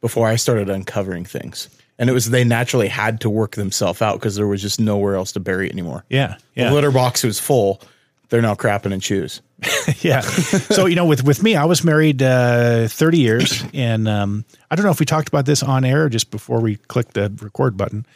before 0.00 0.28
I 0.28 0.36
started 0.36 0.70
uncovering 0.70 1.24
things. 1.24 1.68
And 1.98 2.10
it 2.10 2.12
was 2.12 2.30
they 2.30 2.44
naturally 2.44 2.88
had 2.88 3.20
to 3.20 3.30
work 3.30 3.52
themselves 3.52 4.02
out 4.02 4.18
because 4.18 4.36
there 4.36 4.46
was 4.46 4.60
just 4.60 4.80
nowhere 4.80 5.14
else 5.14 5.32
to 5.32 5.40
bury 5.40 5.68
it 5.68 5.72
anymore. 5.72 6.04
Yeah, 6.08 6.36
yeah. 6.54 6.68
The 6.68 6.74
litter 6.74 6.90
box 6.90 7.22
was 7.22 7.38
full. 7.38 7.80
They're 8.28 8.42
now 8.42 8.54
crapping 8.54 8.92
in 8.92 9.00
shoes. 9.00 9.42
yeah. 10.00 10.20
So 10.20 10.86
you 10.86 10.96
know, 10.96 11.06
with 11.06 11.22
with 11.24 11.42
me, 11.42 11.54
I 11.54 11.66
was 11.66 11.84
married 11.84 12.20
uh, 12.20 12.88
thirty 12.88 13.18
years, 13.18 13.64
and 13.74 14.08
um, 14.08 14.44
I 14.70 14.74
don't 14.74 14.84
know 14.84 14.90
if 14.90 14.98
we 14.98 15.06
talked 15.06 15.28
about 15.28 15.46
this 15.46 15.62
on 15.62 15.84
air 15.84 16.08
just 16.08 16.32
before 16.32 16.60
we 16.60 16.76
clicked 16.76 17.14
the 17.14 17.32
record 17.40 17.76
button, 17.76 18.06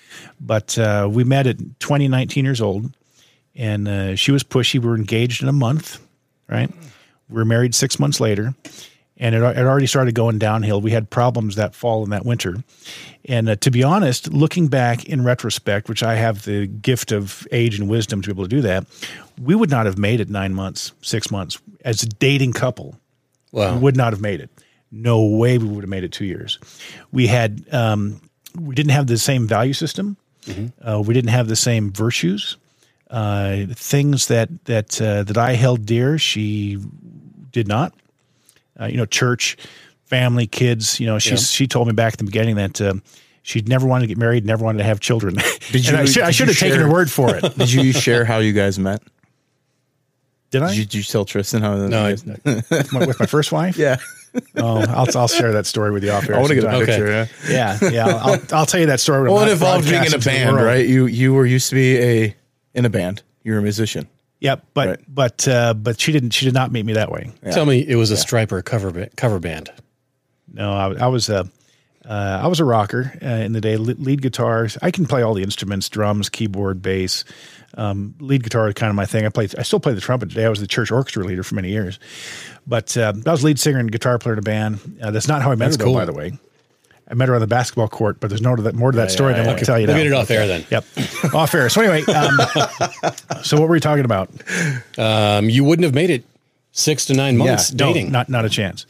but 0.41 0.77
uh, 0.77 1.09
we 1.11 1.23
met 1.23 1.47
at 1.47 1.59
20, 1.79 2.09
19 2.09 2.45
years 2.45 2.61
old, 2.61 2.93
and 3.55 3.87
uh, 3.87 4.17
she 4.17 4.33
was 4.33 4.43
pushy. 4.43 4.81
We 4.81 4.89
were 4.89 4.97
engaged 4.97 5.41
in 5.41 5.49
a 5.49 5.53
month, 5.53 6.01
right? 6.49 6.71
We 7.29 7.37
were 7.37 7.45
married 7.45 7.75
six 7.75 7.99
months 7.99 8.21
later, 8.21 8.55
and 9.17 9.35
it, 9.35 9.43
it 9.43 9.67
already 9.67 9.87
started 9.87 10.15
going 10.15 10.39
downhill. 10.39 10.81
We 10.81 10.93
had 10.93 11.11
problems 11.11 11.57
that 11.57 11.75
fall 11.75 12.03
and 12.03 12.13
that 12.13 12.25
winter, 12.25 12.57
and 13.25 13.49
uh, 13.49 13.57
to 13.57 13.71
be 13.71 13.83
honest, 13.83 14.33
looking 14.33 14.69
back 14.69 15.05
in 15.05 15.25
retrospect, 15.25 15.89
which 15.89 16.03
I 16.03 16.15
have 16.15 16.45
the 16.45 16.67
gift 16.67 17.13
of 17.13 17.47
age 17.53 17.79
and 17.79 17.89
wisdom 17.89 18.23
to 18.23 18.29
be 18.29 18.33
able 18.33 18.45
to 18.45 18.49
do 18.49 18.63
that, 18.63 18.87
we 19.41 19.55
would 19.55 19.71
not 19.71 19.87
have 19.87 19.99
made 19.99 20.21
it 20.21 20.31
nine 20.31 20.55
months, 20.55 20.93
six 21.03 21.31
months 21.31 21.59
as 21.85 22.03
a 22.03 22.07
dating 22.07 22.53
couple. 22.55 22.99
Wow. 23.53 23.75
We 23.75 23.81
would 23.81 23.97
not 23.97 24.13
have 24.13 24.21
made 24.21 24.41
it. 24.41 24.51
No 24.91 25.23
way 25.25 25.59
we 25.59 25.67
would 25.67 25.85
have 25.85 25.91
made 25.91 26.05
it 26.05 26.13
two 26.13 26.25
years. 26.25 26.59
We 27.13 27.27
had 27.27 27.65
um, 27.73 28.21
we 28.59 28.75
didn't 28.75 28.93
have 28.93 29.07
the 29.07 29.19
same 29.19 29.47
value 29.47 29.75
system. 29.75 30.17
Uh, 30.83 31.03
we 31.05 31.13
didn't 31.13 31.31
have 31.31 31.49
the 31.49 31.57
same 31.57 31.93
virtues. 31.93 32.57
Uh, 33.11 33.67
things 33.75 34.29
that 34.29 34.49
that 34.65 35.01
uh, 35.01 35.23
that 35.25 35.37
I 35.37 35.53
held 35.55 35.85
dear, 35.85 36.19
she 36.19 36.79
did 37.53 37.69
not. 37.69 37.95
Uh, 38.81 38.87
you 38.87 38.97
know, 38.97 39.07
church, 39.07 39.57
family, 40.07 40.47
kids. 40.47 41.01
You 41.01 41.07
know, 41.07 41.19
she 41.19 41.31
Yeah. 41.31 41.37
she 41.37 41.67
told 41.67 41.89
me 41.89 41.95
back 41.95 42.13
at 42.15 42.19
the 42.19 42.25
beginning 42.25 42.57
that 42.57 42.81
um, 42.81 43.03
she'd 43.43 43.69
never 43.69 43.87
wanted 43.87 44.03
to 44.03 44.07
get 44.09 44.19
married, 44.19 44.45
never 44.47 44.65
wanted 44.65 44.79
to 44.79 44.85
have 44.85 45.01
children. 45.01 45.35
Did 45.73 45.87
And 45.89 45.97
I 45.97 46.01
you- 46.03 46.07
should, 46.07 46.23
I 46.23 46.31
should 46.31 46.47
you 46.49 46.53
have 46.53 46.59
taken 46.61 46.79
her 46.81 46.91
word 46.91 47.11
for 47.11 47.35
it. 47.35 47.43
Did 47.59 47.73
you 47.73 47.93
share 47.93 48.25
how 48.25 48.39
you 48.39 48.53
guys 48.53 48.79
met? 48.79 49.03
Did 50.51 50.63
I? 50.63 50.69
Did 50.69 50.77
you, 50.79 50.85
did 50.85 50.95
you 50.95 51.03
tell 51.03 51.25
Tristan 51.25 51.61
how? 51.63 51.77
No, 51.77 52.07
I, 52.07 52.17
My- 52.93 53.07
with 53.07 53.21
my 53.21 53.27
first 53.27 53.53
wife? 53.53 53.77
yeah. 53.77 53.97
Oh, 54.57 54.81
I'll, 54.89 55.07
I'll 55.19 55.29
share 55.29 55.53
that 55.53 55.67
story 55.67 55.91
with 55.91 56.05
you 56.05 56.11
off 56.11 56.29
air. 56.29 56.37
I 56.37 56.39
want 56.39 56.51
to 56.51 56.55
get 56.55 56.65
a 56.65 56.71
sometime. 56.71 56.87
picture. 56.87 57.29
Yeah. 57.51 57.79
Yeah, 57.83 57.91
yeah. 57.91 58.07
I'll, 58.07 58.33
I'll, 58.33 58.41
I'll 58.53 58.67
tell 58.67 58.79
you 58.79 58.87
that 58.87 59.01
story. 59.01 59.23
when 59.23 59.33
Well, 59.33 59.49
it 59.49 59.53
involved 59.53 59.85
being 59.89 59.97
in 60.05 60.09
a 60.09 60.11
broadcasting 60.11 60.33
to 60.33 60.47
the 60.47 60.53
band, 60.55 60.65
right? 60.67 60.87
You 60.87 61.07
you 61.07 61.33
were 61.35 61.47
used 61.47 61.71
to 61.71 61.75
be 61.75 61.97
a 61.99 62.37
in 62.75 62.85
a 62.85 62.91
band. 62.91 63.23
You 63.43 63.53
were 63.53 63.59
a 63.59 63.63
musician. 63.63 64.07
Yep, 64.41 64.67
but 64.75 64.89
Right. 64.89 64.99
but 65.09 65.49
uh, 65.49 65.75
but 65.75 66.01
she 66.01 66.13
didn't. 66.13 66.31
She 66.31 66.45
did 66.45 66.55
not 66.55 66.71
meet 66.71 66.87
me 66.87 66.93
that 66.95 67.11
way. 67.11 67.33
Tell 67.51 67.67
me 67.67 67.85
it 67.87 67.97
was 67.97 68.11
a 68.11 68.15
Stryper 68.15 68.65
cover 68.65 68.91
ba- 68.93 69.11
cover 69.17 69.41
band. 69.41 69.71
No, 70.53 70.73
I, 70.73 70.95
I 70.95 71.07
was 71.09 71.29
a 71.29 71.49
uh, 72.09 72.41
I 72.43 72.47
was 72.47 72.61
a 72.61 72.65
rocker 72.65 73.13
uh, 73.21 73.27
in 73.27 73.53
the 73.53 73.61
day. 73.61 73.77
Le- 73.77 73.93
lead 73.99 74.23
guitar. 74.23 74.69
I 74.81 74.91
can 74.93 75.07
play 75.07 75.23
all 75.23 75.35
the 75.35 75.43
instruments: 75.43 75.89
drums, 75.89 76.29
keyboard, 76.29 76.81
bass. 76.83 77.25
Um, 77.75 78.15
lead 78.21 78.45
guitar 78.45 78.69
is 78.69 78.75
kind 78.75 78.91
of 78.91 78.97
my 78.97 79.07
thing. 79.07 79.27
I 79.27 79.29
play. 79.29 79.49
I 79.59 79.63
still 79.63 79.81
play 79.81 79.93
the 79.93 80.01
trumpet 80.01 80.29
today. 80.29 80.45
I 80.45 80.49
was 80.49 80.61
the 80.61 80.67
church 80.69 80.91
orchestra 80.93 81.25
leader 81.25 81.43
for 81.43 81.57
many 81.57 81.71
years, 81.71 81.99
but 82.67 82.97
uh, 82.97 83.13
I 83.27 83.31
was 83.31 83.43
lead 83.43 83.59
singer 83.59 83.79
and 83.79 83.91
guitar 83.91 84.19
player 84.21 84.35
in 84.35 84.39
a 84.39 84.43
band. 84.43 84.99
Uh, 85.03 85.11
that's 85.11 85.29
not 85.29 85.43
how 85.43 85.51
I 85.51 85.57
met 85.57 85.67
That's 85.67 85.77
her, 85.77 85.79
though, 85.81 85.85
cool. 85.87 85.95
by 85.95 86.05
the 86.05 86.13
way. 86.15 86.39
I 87.11 87.15
met 87.15 87.29
her 87.29 87.35
on 87.35 87.41
the 87.41 87.47
basketball 87.47 87.89
court, 87.89 88.21
but 88.21 88.29
there's 88.29 88.43
no 88.43 88.55
to 88.55 88.63
that, 88.63 88.75
more 88.75 88.93
to 88.93 88.97
that 88.97 89.11
story 89.11 89.33
yeah, 89.33 89.39
than 89.39 89.47
I 89.47 89.51
yeah. 89.53 89.57
can 89.57 89.67
tell 89.67 89.81
you 89.81 89.87
We'll 89.87 89.97
now. 89.97 90.03
get 90.03 90.13
it 90.13 90.15
off 90.15 90.31
air 90.31 90.47
then. 90.47 90.67
Yep, 90.71 90.85
off 91.35 91.55
air. 91.55 91.69
So 91.71 91.81
anyway, 91.81 92.03
um, 92.13 92.39
so 93.43 93.57
what 93.59 93.69
were 93.69 93.75
we 93.75 93.81
talking 93.81 94.05
about? 94.05 94.31
Um, 94.99 95.49
you 95.49 95.65
wouldn't 95.65 95.85
have 95.85 95.95
made 95.95 96.11
it 96.11 96.25
six 96.73 97.07
to 97.07 97.15
nine 97.15 97.37
months 97.37 97.73
no, 97.73 97.93
dating. 97.93 98.13
not 98.13 98.29
not 98.29 98.45
a 98.45 98.51
chance. 98.51 98.87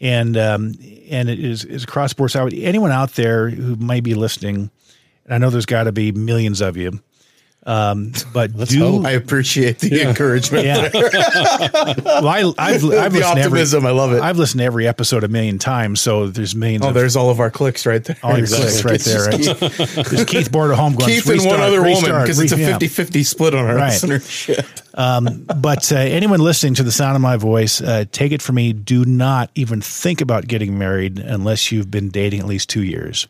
And 0.00 0.36
um, 0.38 0.74
and 1.10 1.28
it 1.28 1.38
is 1.38 1.64
is 1.64 1.84
across 1.84 2.14
board. 2.14 2.30
So 2.30 2.46
I 2.46 2.50
anyone 2.50 2.92
out 2.92 3.12
there 3.12 3.50
who 3.50 3.76
may 3.76 4.00
be 4.00 4.14
listening, 4.14 4.70
and 5.26 5.34
I 5.34 5.38
know 5.38 5.50
there's 5.50 5.66
got 5.66 5.84
to 5.84 5.92
be 5.92 6.12
millions 6.12 6.62
of 6.62 6.78
you, 6.78 7.00
um, 7.66 8.12
but 8.32 8.56
do. 8.56 9.04
I 9.04 9.10
appreciate 9.12 9.78
the 9.80 10.02
encouragement. 10.08 10.64
yeah. 10.64 10.88
well, 12.04 12.26
I, 12.26 12.52
I've 12.58 12.84
I've 12.84 13.12
the 13.12 13.22
optimism, 13.24 13.78
every, 13.84 13.88
I 13.88 13.92
love 13.92 14.12
it. 14.12 14.22
I've 14.22 14.38
listened 14.38 14.60
to 14.60 14.64
every 14.64 14.86
episode 14.88 15.24
a 15.24 15.28
million 15.28 15.58
times, 15.58 16.00
so 16.00 16.28
there's 16.28 16.54
millions. 16.54 16.84
Oh, 16.84 16.88
of 16.88 16.94
there's 16.94 17.16
all 17.16 17.30
of 17.30 17.38
our 17.40 17.50
clicks 17.50 17.84
right 17.86 18.02
there. 18.02 18.16
all 18.22 18.38
your 18.38 18.46
clicks 18.46 18.84
right 18.84 19.00
there. 19.00 19.26
Right? 19.26 20.06
There's 20.08 20.24
Keith 20.24 20.50
Border 20.50 20.74
home 20.74 20.94
going. 20.94 21.10
Keith 21.10 21.26
and 21.26 21.34
restart, 21.34 21.58
one 21.58 21.68
other 21.68 21.82
woman 21.82 22.20
because 22.22 22.38
it's 22.40 22.52
a 22.52 22.56
re- 22.56 22.62
yeah. 22.62 22.78
50-50 22.78 23.26
split 23.26 23.54
on 23.54 23.66
our 23.66 23.76
Right. 23.76 23.92
listenership. 23.92 24.66
But 25.56 25.90
uh, 25.92 25.96
anyone 25.96 26.40
listening 26.40 26.74
to 26.74 26.82
the 26.82 26.92
sound 26.92 27.16
of 27.16 27.22
my 27.22 27.36
voice, 27.36 27.80
uh, 27.80 28.04
take 28.12 28.32
it 28.32 28.42
from 28.42 28.56
me. 28.56 28.72
Do 28.72 29.04
not 29.04 29.50
even 29.54 29.80
think 29.80 30.20
about 30.20 30.46
getting 30.46 30.78
married 30.78 31.18
unless 31.18 31.72
you've 31.72 31.90
been 31.90 32.10
dating 32.10 32.40
at 32.40 32.46
least 32.46 32.68
two 32.68 32.82
years. 32.82 33.26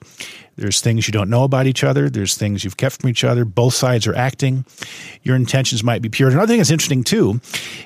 There's 0.56 0.80
things 0.80 1.06
you 1.06 1.12
don't 1.12 1.30
know 1.30 1.44
about 1.44 1.66
each 1.66 1.84
other. 1.84 2.10
There's 2.10 2.36
things 2.36 2.64
you've 2.64 2.76
kept 2.76 3.00
from 3.00 3.10
each 3.10 3.24
other. 3.24 3.44
Both 3.44 3.74
sides 3.74 4.06
are 4.06 4.14
acting. 4.14 4.64
Your 5.22 5.36
intentions 5.36 5.84
might 5.84 6.02
be 6.02 6.08
pure. 6.08 6.28
Another 6.28 6.48
thing 6.48 6.58
that's 6.58 6.70
interesting 6.70 7.04
too 7.04 7.40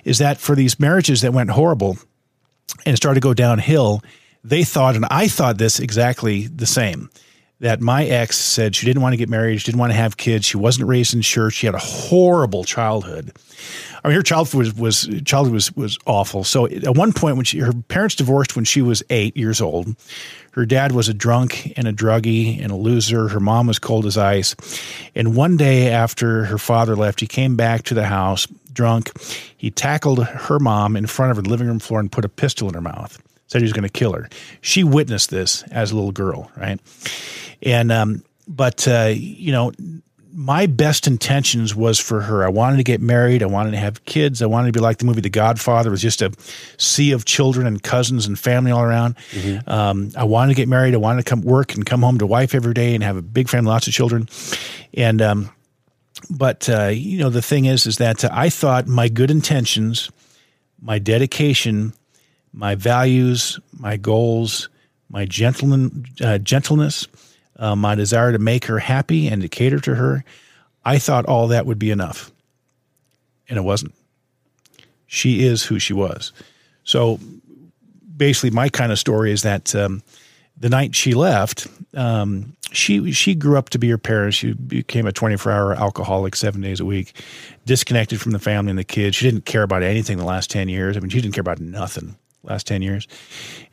is 0.05 0.19
that 0.19 0.39
for 0.39 0.57
these 0.57 0.81
marriages 0.81 1.21
that 1.21 1.33
went 1.33 1.51
horrible 1.51 1.99
and 2.87 2.97
started 2.97 3.21
to 3.21 3.25
go 3.25 3.35
downhill, 3.35 4.03
they 4.43 4.65
thought, 4.65 4.97
and 4.97 5.07
I 5.11 5.29
thought 5.29 5.59
this 5.59 5.79
exactly 5.79 6.47
the 6.47 6.67
same. 6.67 7.11
That 7.65 7.81
my 7.81 8.05
ex 8.05 8.37
said 8.37 8.77
she 8.77 8.85
didn't 8.85 9.01
want 9.01 9.15
to 9.15 9.17
get 9.17 9.31
married, 9.31 9.59
she 9.59 9.65
didn't 9.65 9.81
want 9.81 9.91
to 9.91 9.97
have 9.97 10.19
kids, 10.19 10.45
she 10.45 10.59
wasn't 10.59 10.87
raised 10.87 11.15
in 11.15 11.23
church, 11.23 11.55
she 11.55 11.67
had 11.67 11.75
a 11.75 11.79
horrible 11.79 12.63
childhood. 12.63 13.33
I 14.05 14.09
mean, 14.09 14.17
her 14.17 14.23
childhood 14.23 14.59
was 14.59 14.75
was 14.75 15.23
childhood 15.25 15.55
was 15.55 15.75
was 15.75 15.99
awful. 16.05 16.45
So 16.45 16.67
at 16.67 16.95
one 16.95 17.15
point, 17.15 17.37
when 17.37 17.47
she 17.47 17.61
her 17.61 17.73
parents 17.73 18.17
divorced 18.17 18.55
when 18.55 18.67
she 18.67 18.83
was 18.83 19.03
eight 19.09 19.35
years 19.35 19.63
old, 19.63 19.97
her 20.51 20.67
dad 20.67 20.93
was 20.93 21.09
a 21.09 21.15
drunk 21.15 21.73
and 21.79 21.89
a 21.89 21.93
druggie 21.93 22.63
and 22.63 22.71
a 22.71 22.77
loser. 22.77 23.29
Her 23.29 23.41
mom 23.41 23.67
was 23.67 23.79
cold 23.79 24.05
as 24.05 24.19
ice. 24.19 24.55
And 25.15 25.35
one 25.35 25.57
day 25.57 25.91
after 25.91 26.45
her 26.45 26.59
father 26.59 26.95
left, 26.95 27.19
he 27.21 27.27
came 27.27 27.57
back 27.57 27.85
to 27.85 27.95
the 27.95 28.05
house 28.05 28.47
drunk. 28.75 29.11
He 29.57 29.71
tackled 29.71 30.23
her 30.23 30.59
mom 30.59 30.97
in 30.97 31.07
front 31.07 31.31
of 31.31 31.39
her 31.39 31.43
living 31.43 31.69
room 31.69 31.79
floor 31.79 31.99
and 31.99 32.13
put 32.13 32.27
a 32.27 32.29
pistol 32.29 32.69
in 32.69 32.75
her 32.75 32.83
mouth. 32.83 33.23
Said 33.47 33.61
he 33.61 33.65
was 33.65 33.73
going 33.73 33.85
to 33.85 33.89
kill 33.89 34.13
her. 34.13 34.29
She 34.61 34.85
witnessed 34.85 35.31
this 35.31 35.63
as 35.65 35.93
a 35.93 35.95
little 35.95 36.13
girl, 36.13 36.51
right? 36.57 36.81
And 37.63 37.93
um, 37.93 38.25
but 38.49 38.87
uh, 38.89 39.13
you 39.15 39.53
know, 39.53 39.73
my 40.33 40.67
best 40.67 41.07
intentions 41.07 41.77
was 41.77 42.01
for 42.01 42.23
her. 42.23 42.45
I 42.45 42.49
wanted 42.49 42.79
to 42.79 42.83
get 42.83 43.01
married. 43.01 43.43
I 43.43 43.47
wanted 43.47 43.71
to 43.73 43.77
have 43.77 44.05
kids. 44.05 44.43
I 44.43 44.47
wanted 44.47 44.73
to 44.73 44.73
be 44.73 44.83
like 44.83 44.99
the 44.99 45.05
movie 45.05 45.21
The 45.21 45.31
Godfather. 45.31 45.89
It 45.89 45.93
was 45.93 46.03
just 46.03 46.23
a 46.23 46.33
sea 46.77 47.13
of 47.13 47.25
children 47.25 47.67
and 47.67 47.81
cousins 47.81 48.27
and 48.27 48.37
family 48.37 48.73
all 48.73 48.83
around. 48.83 49.15
Um, 49.67 50.11
I 50.17 50.25
wanted 50.25 50.55
to 50.55 50.57
get 50.57 50.69
married. 50.69 50.93
I 50.95 50.97
wanted 50.97 51.25
to 51.25 51.31
come 51.31 51.43
work 51.43 51.75
and 51.75 51.87
come 51.87 52.03
home 52.03 52.19
to 52.19 52.27
wife 52.27 52.55
every 52.55 52.75
day 52.75 52.95
and 52.95 53.05
have 53.05 53.17
a 53.17 53.23
big 53.23 53.49
family, 53.49 53.69
lots 53.69 53.87
of 53.87 53.93
children. 53.93 54.29
And 54.93 55.23
um, 55.23 55.51
but 56.31 56.69
uh, 56.69 56.87
you 56.87 57.19
know, 57.19 57.31
the 57.31 57.43
thing 57.43 57.67
is, 57.67 57.87
is 57.87 57.99
that 57.99 58.25
I 58.25 58.51
thought 58.51 58.89
my 58.89 59.09
good 59.09 59.31
intentions, 59.31 60.11
my 60.81 60.99
dedication, 60.99 61.93
my 62.55 62.77
values, 62.77 63.59
my 63.73 63.97
goals, 63.97 64.69
my 65.11 65.25
gentleman, 65.25 66.07
uh, 66.23 66.39
gentleness, 66.39 67.07
uh, 67.59 67.75
my 67.75 67.95
desire 67.95 68.33
to 68.33 68.39
make 68.39 68.65
her 68.67 68.79
happy 68.79 69.27
and 69.27 69.43
to 69.43 69.49
cater 69.49 69.81
to 69.81 69.95
her, 69.97 70.25
I 70.85 70.99
thought 70.99 71.27
all 71.27 71.49
that 71.49 71.67
would 71.67 71.79
be 71.79 71.91
enough. 71.91 72.31
And 73.49 73.59
it 73.59 73.63
wasn't. 73.63 73.95
She 75.07 75.45
is 75.45 75.65
who 75.65 75.79
she 75.79 75.93
was. 75.93 76.33
So 76.85 77.19
basically, 78.17 78.51
my 78.51 78.69
kind 78.69 78.93
of 78.93 78.99
story 78.99 79.33
is 79.33 79.43
that 79.43 79.75
um, 79.75 80.03
the 80.57 80.69
night 80.69 80.95
she 80.95 81.15
left, 81.15 81.67
um, 81.95 82.57
she 82.73 83.13
she 83.13 83.35
grew 83.35 83.59
up 83.59 83.71
to 83.71 83.79
be 83.79 83.89
her 83.91 83.99
parents. 83.99 84.37
She 84.37 84.55
became 84.55 85.07
a 85.07 85.13
24 85.13 85.53
hour 85.53 85.75
alcoholic 85.75 86.35
seven 86.35 86.61
days 86.61 86.81
a 86.81 86.85
week, 86.85 87.21
disconnected 87.67 88.21
from 88.21 88.33
the 88.33 88.39
family 88.39 88.71
and 88.71 88.79
the 88.79 88.85
kids. 88.85 89.17
She 89.17 89.27
didn't 89.29 89.45
care 89.45 89.63
about 89.63 89.83
anything 89.83 90.19
the 90.19 90.25
last 90.25 90.51
10 90.51 90.69
years. 90.69 90.97
I 90.97 91.01
mean, 91.01 91.11
she 91.11 91.21
didn't 91.21 91.35
care 91.35 91.43
about 91.43 91.61
nothing 91.61 92.17
last 92.45 92.67
10 92.67 92.83
years. 92.83 93.09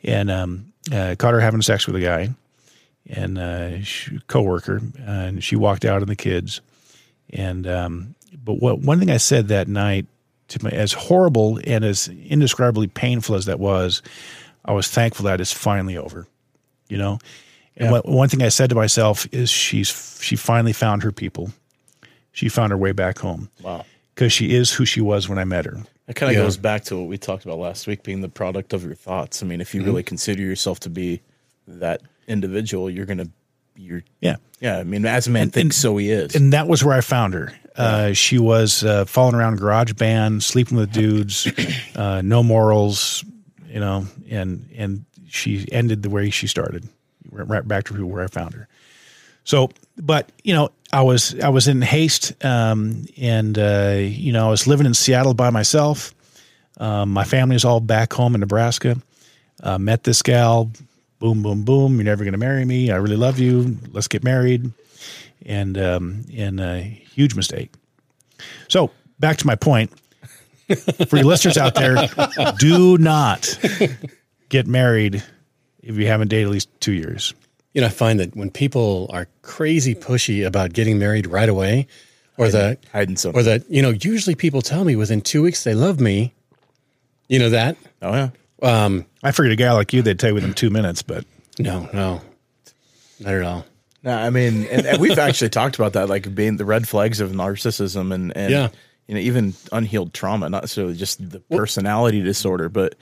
And 0.02 0.30
um, 0.30 0.72
uh, 0.92 1.14
caught 1.18 1.34
her 1.34 1.40
having 1.40 1.62
sex 1.62 1.86
with 1.86 1.96
a 1.96 2.00
guy 2.00 2.30
and 3.08 3.38
uh, 3.38 3.82
she, 3.82 4.18
coworker, 4.26 4.80
and 4.98 5.42
she 5.42 5.56
walked 5.56 5.84
out 5.84 6.02
on 6.02 6.08
the 6.08 6.16
kids. 6.16 6.60
And 7.30 7.66
um, 7.66 8.14
but 8.42 8.54
what 8.54 8.80
one 8.80 8.98
thing 8.98 9.10
I 9.10 9.16
said 9.16 9.48
that 9.48 9.68
night 9.68 10.06
to 10.48 10.64
me, 10.64 10.70
as 10.72 10.92
horrible 10.92 11.60
and 11.64 11.84
as 11.84 12.08
indescribably 12.08 12.88
painful 12.88 13.34
as 13.34 13.46
that 13.46 13.58
was, 13.58 14.02
I 14.64 14.72
was 14.72 14.88
thankful 14.88 15.24
that 15.24 15.40
it's 15.40 15.52
finally 15.52 15.96
over. 15.96 16.26
You 16.88 16.98
know, 16.98 17.18
and 17.76 17.90
what, 17.90 18.06
one 18.06 18.28
thing 18.28 18.42
I 18.42 18.50
said 18.50 18.68
to 18.70 18.76
myself 18.76 19.26
is 19.32 19.48
she's 19.50 20.18
she 20.22 20.36
finally 20.36 20.74
found 20.74 21.02
her 21.02 21.12
people. 21.12 21.52
She 22.32 22.48
found 22.48 22.70
her 22.70 22.78
way 22.78 22.92
back 22.92 23.18
home. 23.18 23.50
Wow. 23.62 23.84
because 24.14 24.32
she 24.32 24.54
is 24.54 24.72
who 24.72 24.84
she 24.84 25.00
was 25.00 25.28
when 25.28 25.38
I 25.38 25.44
met 25.44 25.64
her. 25.64 25.78
That 26.12 26.18
kind 26.18 26.30
of 26.30 26.36
Yeah. 26.36 26.44
goes 26.44 26.58
back 26.58 26.84
to 26.84 26.98
what 26.98 27.08
we 27.08 27.16
talked 27.16 27.46
about 27.46 27.58
last 27.58 27.86
week, 27.86 28.02
being 28.02 28.20
the 28.20 28.28
product 28.28 28.74
of 28.74 28.84
your 28.84 28.94
thoughts. 28.94 29.42
I 29.42 29.46
mean, 29.46 29.62
if 29.62 29.74
you 29.74 29.82
really 29.82 30.02
consider 30.02 30.42
yourself 30.42 30.78
to 30.80 30.90
be 30.90 31.22
that 31.66 32.02
individual, 32.28 32.90
you're 32.90 33.06
gonna, 33.06 33.28
you're, 33.76 34.02
Yeah. 34.20 34.36
yeah. 34.60 34.76
I 34.78 34.84
mean, 34.84 35.06
as 35.06 35.26
a 35.26 35.30
man 35.30 35.48
thinks, 35.50 35.76
so 35.76 35.96
he 35.96 36.10
is. 36.10 36.34
and 36.34 36.52
that 36.52 36.68
was 36.68 36.84
where 36.84 36.94
I 36.94 37.00
found 37.00 37.32
her. 37.32 37.54
Uh, 37.76 38.12
she 38.12 38.36
was 38.38 38.84
uh, 38.84 39.06
falling 39.06 39.34
around 39.34 39.56
garage 39.56 39.94
band, 39.94 40.42
sleeping 40.44 40.76
with 40.76 40.92
dudes, 40.92 41.48
uh, 41.96 42.20
no 42.20 42.42
morals, 42.42 43.24
you 43.70 43.80
know, 43.80 44.06
and 44.28 44.68
and 44.76 45.06
she 45.26 45.66
ended 45.72 46.02
the 46.02 46.10
way 46.10 46.28
she 46.28 46.46
started, 46.46 46.86
right 47.30 47.66
back 47.66 47.84
to 47.84 48.06
where 48.06 48.22
I 48.22 48.26
found 48.26 48.52
her. 48.52 48.68
So, 49.44 49.70
but 49.96 50.30
you 50.44 50.52
know, 50.52 50.68
I 50.92 51.02
was 51.02 51.38
I 51.40 51.48
was 51.48 51.68
in 51.68 51.80
haste, 51.80 52.44
um, 52.44 53.06
and 53.16 53.58
uh, 53.58 53.96
you 53.98 54.32
know, 54.32 54.46
I 54.46 54.50
was 54.50 54.66
living 54.66 54.86
in 54.86 54.94
Seattle 54.94 55.34
by 55.34 55.50
myself. 55.50 56.14
Um, 56.78 57.10
my 57.10 57.24
family's 57.24 57.64
all 57.64 57.80
back 57.80 58.12
home 58.12 58.34
in 58.34 58.40
Nebraska. 58.40 58.96
Uh, 59.62 59.78
met 59.78 60.04
this 60.04 60.22
gal. 60.22 60.70
Boom, 61.18 61.42
boom, 61.42 61.64
boom. 61.64 61.94
You're 61.94 62.04
never 62.04 62.24
going 62.24 62.32
to 62.32 62.38
marry 62.38 62.64
me. 62.64 62.90
I 62.90 62.96
really 62.96 63.16
love 63.16 63.38
you. 63.38 63.78
Let's 63.92 64.08
get 64.08 64.24
married. 64.24 64.72
And 65.46 65.78
um, 65.78 66.24
and 66.34 66.60
a 66.60 66.80
huge 66.80 67.34
mistake. 67.34 67.72
So 68.68 68.90
back 69.18 69.38
to 69.38 69.46
my 69.46 69.54
point. 69.54 69.92
For 71.08 71.18
you 71.18 71.24
listeners 71.24 71.58
out 71.58 71.74
there, 71.74 72.08
do 72.58 72.96
not 72.96 73.58
get 74.48 74.66
married 74.66 75.22
if 75.82 75.96
you 75.96 76.06
haven't 76.06 76.28
dated 76.28 76.46
at 76.46 76.52
least 76.52 76.68
two 76.80 76.92
years. 76.92 77.34
You 77.74 77.80
know, 77.80 77.86
I 77.86 77.90
find 77.90 78.20
that 78.20 78.36
when 78.36 78.50
people 78.50 79.08
are 79.12 79.28
crazy 79.42 79.94
pushy 79.94 80.46
about 80.46 80.72
getting 80.72 80.98
married 80.98 81.26
right 81.26 81.48
away, 81.48 81.86
or 82.36 82.48
the 82.48 82.78
hiding 82.92 83.16
something. 83.16 83.38
or 83.40 83.42
that 83.44 83.70
you 83.70 83.80
know, 83.82 83.90
usually 83.90 84.34
people 84.34 84.62
tell 84.62 84.84
me 84.84 84.96
within 84.96 85.20
two 85.20 85.42
weeks 85.42 85.64
they 85.64 85.74
love 85.74 86.00
me. 86.00 86.34
You 87.28 87.38
know 87.38 87.50
that? 87.50 87.76
oh 88.02 88.12
yeah. 88.12 88.30
Um, 88.62 89.06
I 89.22 89.32
figured 89.32 89.52
a 89.52 89.56
guy 89.56 89.72
like 89.72 89.92
you, 89.92 90.02
they'd 90.02 90.18
tell 90.18 90.30
you 90.30 90.34
within 90.34 90.54
two 90.54 90.70
minutes, 90.70 91.02
but 91.02 91.24
no, 91.58 91.88
no, 91.92 92.20
not 93.20 93.34
at 93.34 93.42
all. 93.42 93.64
No, 94.04 94.16
I 94.16 94.30
mean, 94.30 94.66
and, 94.66 94.84
and 94.86 95.00
we've 95.00 95.18
actually 95.18 95.48
talked 95.60 95.76
about 95.76 95.92
that, 95.94 96.08
like 96.08 96.34
being 96.34 96.56
the 96.56 96.64
red 96.64 96.86
flags 96.88 97.20
of 97.20 97.30
narcissism 97.32 98.12
and, 98.12 98.36
and 98.36 98.50
Yeah. 98.52 98.68
you 99.06 99.14
know, 99.14 99.20
even 99.20 99.54
unhealed 99.72 100.12
trauma, 100.12 100.48
not 100.50 100.62
necessarily 100.62 100.94
just 100.94 101.30
the 101.30 101.40
personality 101.40 102.20
disorder, 102.22 102.68
but 102.68 102.94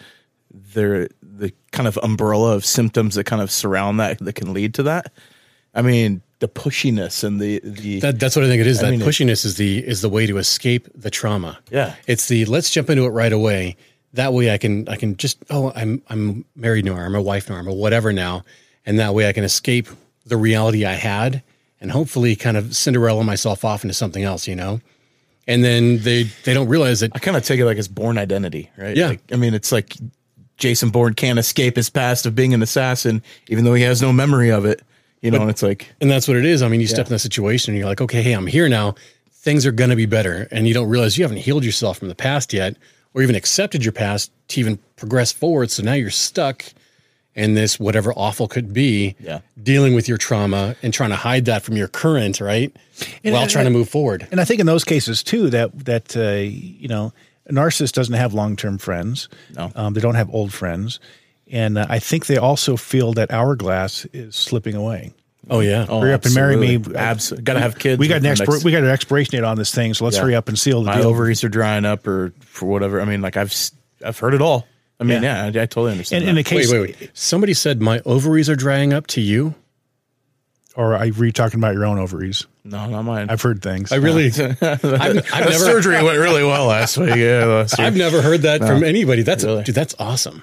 they're 0.51 1.09
the 1.23 1.53
kind 1.73 1.87
of 1.87 1.99
umbrella 2.03 2.55
of 2.55 2.65
symptoms 2.65 3.15
that 3.15 3.25
kind 3.25 3.43
of 3.43 3.51
surround 3.51 4.01
that 4.01 4.19
that 4.19 4.35
can 4.35 4.53
lead 4.53 4.75
to 4.75 4.83
that. 4.85 5.13
I 5.75 5.83
mean, 5.83 6.23
the 6.41 6.49
pushiness 6.49 7.23
and 7.23 7.41
the 7.41 7.61
the 7.63 8.01
That, 8.01 8.19
that's 8.19 8.35
what 8.35 8.45
I 8.45 8.49
think 8.49 8.61
it 8.61 8.67
is. 8.67 8.83
I 8.83 8.87
that 8.87 8.91
mean, 8.91 9.01
pushiness 9.01 9.45
is 9.45 9.57
the 9.57 9.87
is 9.87 10.01
the 10.03 10.09
way 10.09 10.27
to 10.27 10.39
escape 10.39 10.89
the 10.95 11.11
trauma. 11.11 11.59
Yeah. 11.71 11.95
it's 12.07 12.29
the 12.29 12.45
let's 12.47 12.71
jump 12.71 12.91
into 12.91 13.05
it 13.05 13.11
right 13.11 13.33
away. 13.33 13.77
That 14.15 14.33
way 14.33 14.53
I 14.53 14.59
can 14.59 14.89
I 14.89 14.97
can 14.97 15.17
just 15.17 15.39
oh 15.51 15.73
I'm 15.77 16.03
I'm 16.09 16.45
married 16.57 16.85
now, 16.85 16.97
I'm 16.97 17.15
a 17.15 17.23
wife 17.23 17.49
now, 17.49 17.57
or 17.57 17.59
I'm 17.59 17.69
a 17.69 17.75
whatever 17.75 18.13
now, 18.13 18.45
and 18.85 18.99
that 18.99 19.15
way 19.15 19.29
I 19.29 19.33
can 19.33 19.45
escape 19.45 19.89
the 20.25 20.37
reality 20.37 20.85
I 20.85 20.95
had 20.95 21.43
and 21.81 21.91
hopefully 21.91 22.37
kind 22.37 22.57
of 22.57 22.77
Cinderella 22.77 23.25
myself 23.25 23.65
off 23.65 23.85
into 23.85 23.95
something 23.95 24.23
else, 24.23 24.47
you 24.47 24.57
know. 24.57 24.81
And 25.47 25.65
then 25.65 25.99
they 25.99 26.25
they 26.45 26.55
don't 26.55 26.69
realize 26.69 27.01
that 27.01 27.13
I 27.15 27.19
kind 27.19 27.37
of 27.37 27.45
take 27.45 27.61
it 27.61 27.65
like 27.65 27.79
it's 27.79 27.89
Bourne 27.89 28.19
Identity, 28.19 28.71
right? 28.77 28.97
Yeah. 28.97 29.09
Like, 29.09 29.21
I 29.33 29.37
mean, 29.37 29.55
it's 29.55 29.73
like 29.73 29.97
Jason 30.61 30.91
Bourne 30.91 31.15
can't 31.15 31.39
escape 31.39 31.75
his 31.77 31.91
past 31.91 32.27
of 32.27 32.35
being 32.37 32.55
an 32.55 32.63
assassin, 32.63 33.23
even 33.49 33.65
though 33.65 33.75
he 33.75 33.83
has 33.83 34.01
no 34.01 34.13
memory 34.13 34.51
of 34.51 34.65
it. 34.65 34.83
You 35.23 35.31
know, 35.31 35.41
and 35.43 35.51
it's 35.51 35.63
like, 35.63 35.93
And 36.01 36.11
that's 36.11 36.27
what 36.29 36.37
it 36.39 36.45
is. 36.47 36.63
I 36.63 36.69
mean, 36.69 36.81
you 36.81 36.87
step 36.87 37.07
in 37.07 37.11
that 37.13 37.19
situation 37.19 37.73
and 37.75 37.79
you're 37.79 37.89
like, 37.89 38.01
okay, 38.01 38.23
hey, 38.23 38.33
I'm 38.33 38.47
here 38.47 38.69
now. 38.71 38.95
Things 39.33 39.67
are 39.67 39.73
going 39.73 39.91
to 39.91 39.97
be 39.97 40.07
better. 40.07 40.49
And 40.51 40.67
you 40.67 40.73
don't 40.73 40.89
realize 40.89 41.19
you 41.19 41.25
haven't 41.25 41.39
healed 41.39 41.63
yourself 41.65 41.99
from 41.99 42.09
the 42.09 42.15
past 42.15 42.53
yet 42.55 42.77
or 43.13 43.21
even 43.23 43.35
accepted 43.37 43.85
your 43.85 43.93
past 43.93 44.31
to 44.49 44.61
even 44.61 44.79
progress 44.97 45.31
forward. 45.33 45.71
So 45.71 45.83
now 45.83 45.93
you're 45.93 46.09
stuck 46.11 46.65
in 47.35 47.55
this, 47.55 47.79
whatever 47.79 48.13
awful 48.15 48.49
could 48.49 48.73
be, 48.73 49.15
Yeah. 49.21 49.41
dealing 49.63 49.95
with 49.95 50.09
your 50.09 50.17
trauma 50.19 50.75
and 50.83 50.93
trying 50.93 51.11
to 51.11 51.17
hide 51.17 51.45
that 51.47 51.63
from 51.63 51.77
your 51.77 51.89
current, 51.89 52.41
right? 52.41 52.75
And 53.23 53.35
While 53.35 53.45
I- 53.45 53.47
trying 53.47 53.67
to 53.67 53.71
move 53.71 53.89
forward. 53.91 54.27
And 54.31 54.41
I 54.41 54.45
think 54.47 54.59
in 54.61 54.67
those 54.67 54.85
cases 54.85 55.23
too, 55.23 55.51
that 55.51 55.85
that 55.85 56.17
uh, 56.17 56.31
you 56.41 56.89
know, 56.89 57.13
a 57.47 57.53
narcissist 57.53 57.93
doesn't 57.93 58.15
have 58.15 58.33
long 58.35 58.57
term 58.57 58.79
friends. 58.79 59.29
No. 59.57 59.71
um, 59.75 59.95
they 59.95 60.01
don't 60.01 60.15
have 60.15 60.29
old 60.33 60.53
friends, 60.53 61.01
and 61.51 61.79
uh, 61.79 61.87
I 61.89 61.99
think 61.99 62.27
they 62.27 62.37
also 62.37 62.77
feel 62.77 63.13
that 63.15 63.31
hourglass 63.31 64.05
is 64.13 64.37
slipping 64.37 64.75
away. 64.75 65.13
Oh, 65.49 65.61
yeah. 65.61 65.87
Hurry 65.87 66.13
up 66.13 66.25
and 66.27 66.35
marry 66.35 66.55
me. 66.55 66.79
Absolutely. 66.95 67.43
Got 67.45 67.55
to 67.55 67.61
have 67.61 67.79
kids. 67.79 67.99
We 67.99 68.07
got 68.07 68.19
an 68.19 68.23
within 68.29 68.47
expir- 68.47 68.53
next- 68.53 68.65
we 68.65 68.71
got 68.73 68.83
an 68.85 68.91
expiration 68.91 69.33
date 69.33 69.43
on 69.45 69.57
this 69.57 69.75
thing, 69.75 69.95
so 69.95 70.05
let's 70.05 70.17
Yeah. 70.17 70.23
hurry 70.23 70.35
up 70.37 70.49
and 70.49 70.57
seal 70.59 70.83
the 70.83 70.87
my 70.87 70.99
deal. 70.99 71.07
ovaries 71.09 71.43
are 71.43 71.49
drying 71.49 71.85
up 71.85 72.07
or 72.07 72.33
for 72.41 72.67
whatever. 72.67 73.01
I 73.01 73.05
mean, 73.05 73.21
like 73.21 73.37
I've, 73.37 73.49
s- 73.51 73.73
I've 74.05 74.19
heard 74.19 74.35
it 74.35 74.43
all. 74.43 74.69
I 75.01 75.05
mean, 75.05 75.23
Yeah. 75.23 75.51
yeah, 75.51 75.61
I, 75.61 75.63
I 75.63 75.67
totally 75.67 75.93
understand. 75.93 76.23
And 76.23 76.29
in 76.29 76.35
that. 76.37 76.41
a 76.43 76.45
case, 76.45 76.71
Wait, 76.71 76.81
wait, 76.81 77.01
wait. 77.01 77.11
Somebody 77.15 77.55
said 77.55 77.81
my 77.81 78.01
ovaries 78.05 78.49
are 78.51 78.55
drying 78.55 78.93
up 78.93 79.07
to 79.09 79.21
you. 79.21 79.55
Or 80.77 80.95
are 80.97 81.07
you 81.07 81.33
talking 81.33 81.59
about 81.61 81.75
your 81.75 81.85
own 81.85 81.99
ovaries? 81.99 82.47
no, 82.65 82.87
not 82.87 83.03
mine. 83.03 83.29
I've 83.31 83.43
heard 83.43 83.63
things. 83.63 83.91
I 83.93 83.97
really, 83.97 84.27
I've, 84.31 84.63
I've 84.63 84.81
the 84.83 85.25
never, 85.31 85.53
surgery 85.55 86.03
went 86.03 86.19
really 86.19 86.45
well 86.45 86.67
last 86.67 86.97
week. 86.99 87.17
Yeah, 87.17 87.45
last 87.47 87.79
week. 87.79 87.87
I've 87.87 87.97
never 87.97 88.23
heard 88.23 88.43
that 88.43 88.61
from 88.61 88.85
anybody. 88.85 89.23
That's 89.23 89.45
Really? 89.45 89.65
dude, 89.65 89.75
that's 89.75 89.95
awesome. 89.99 90.43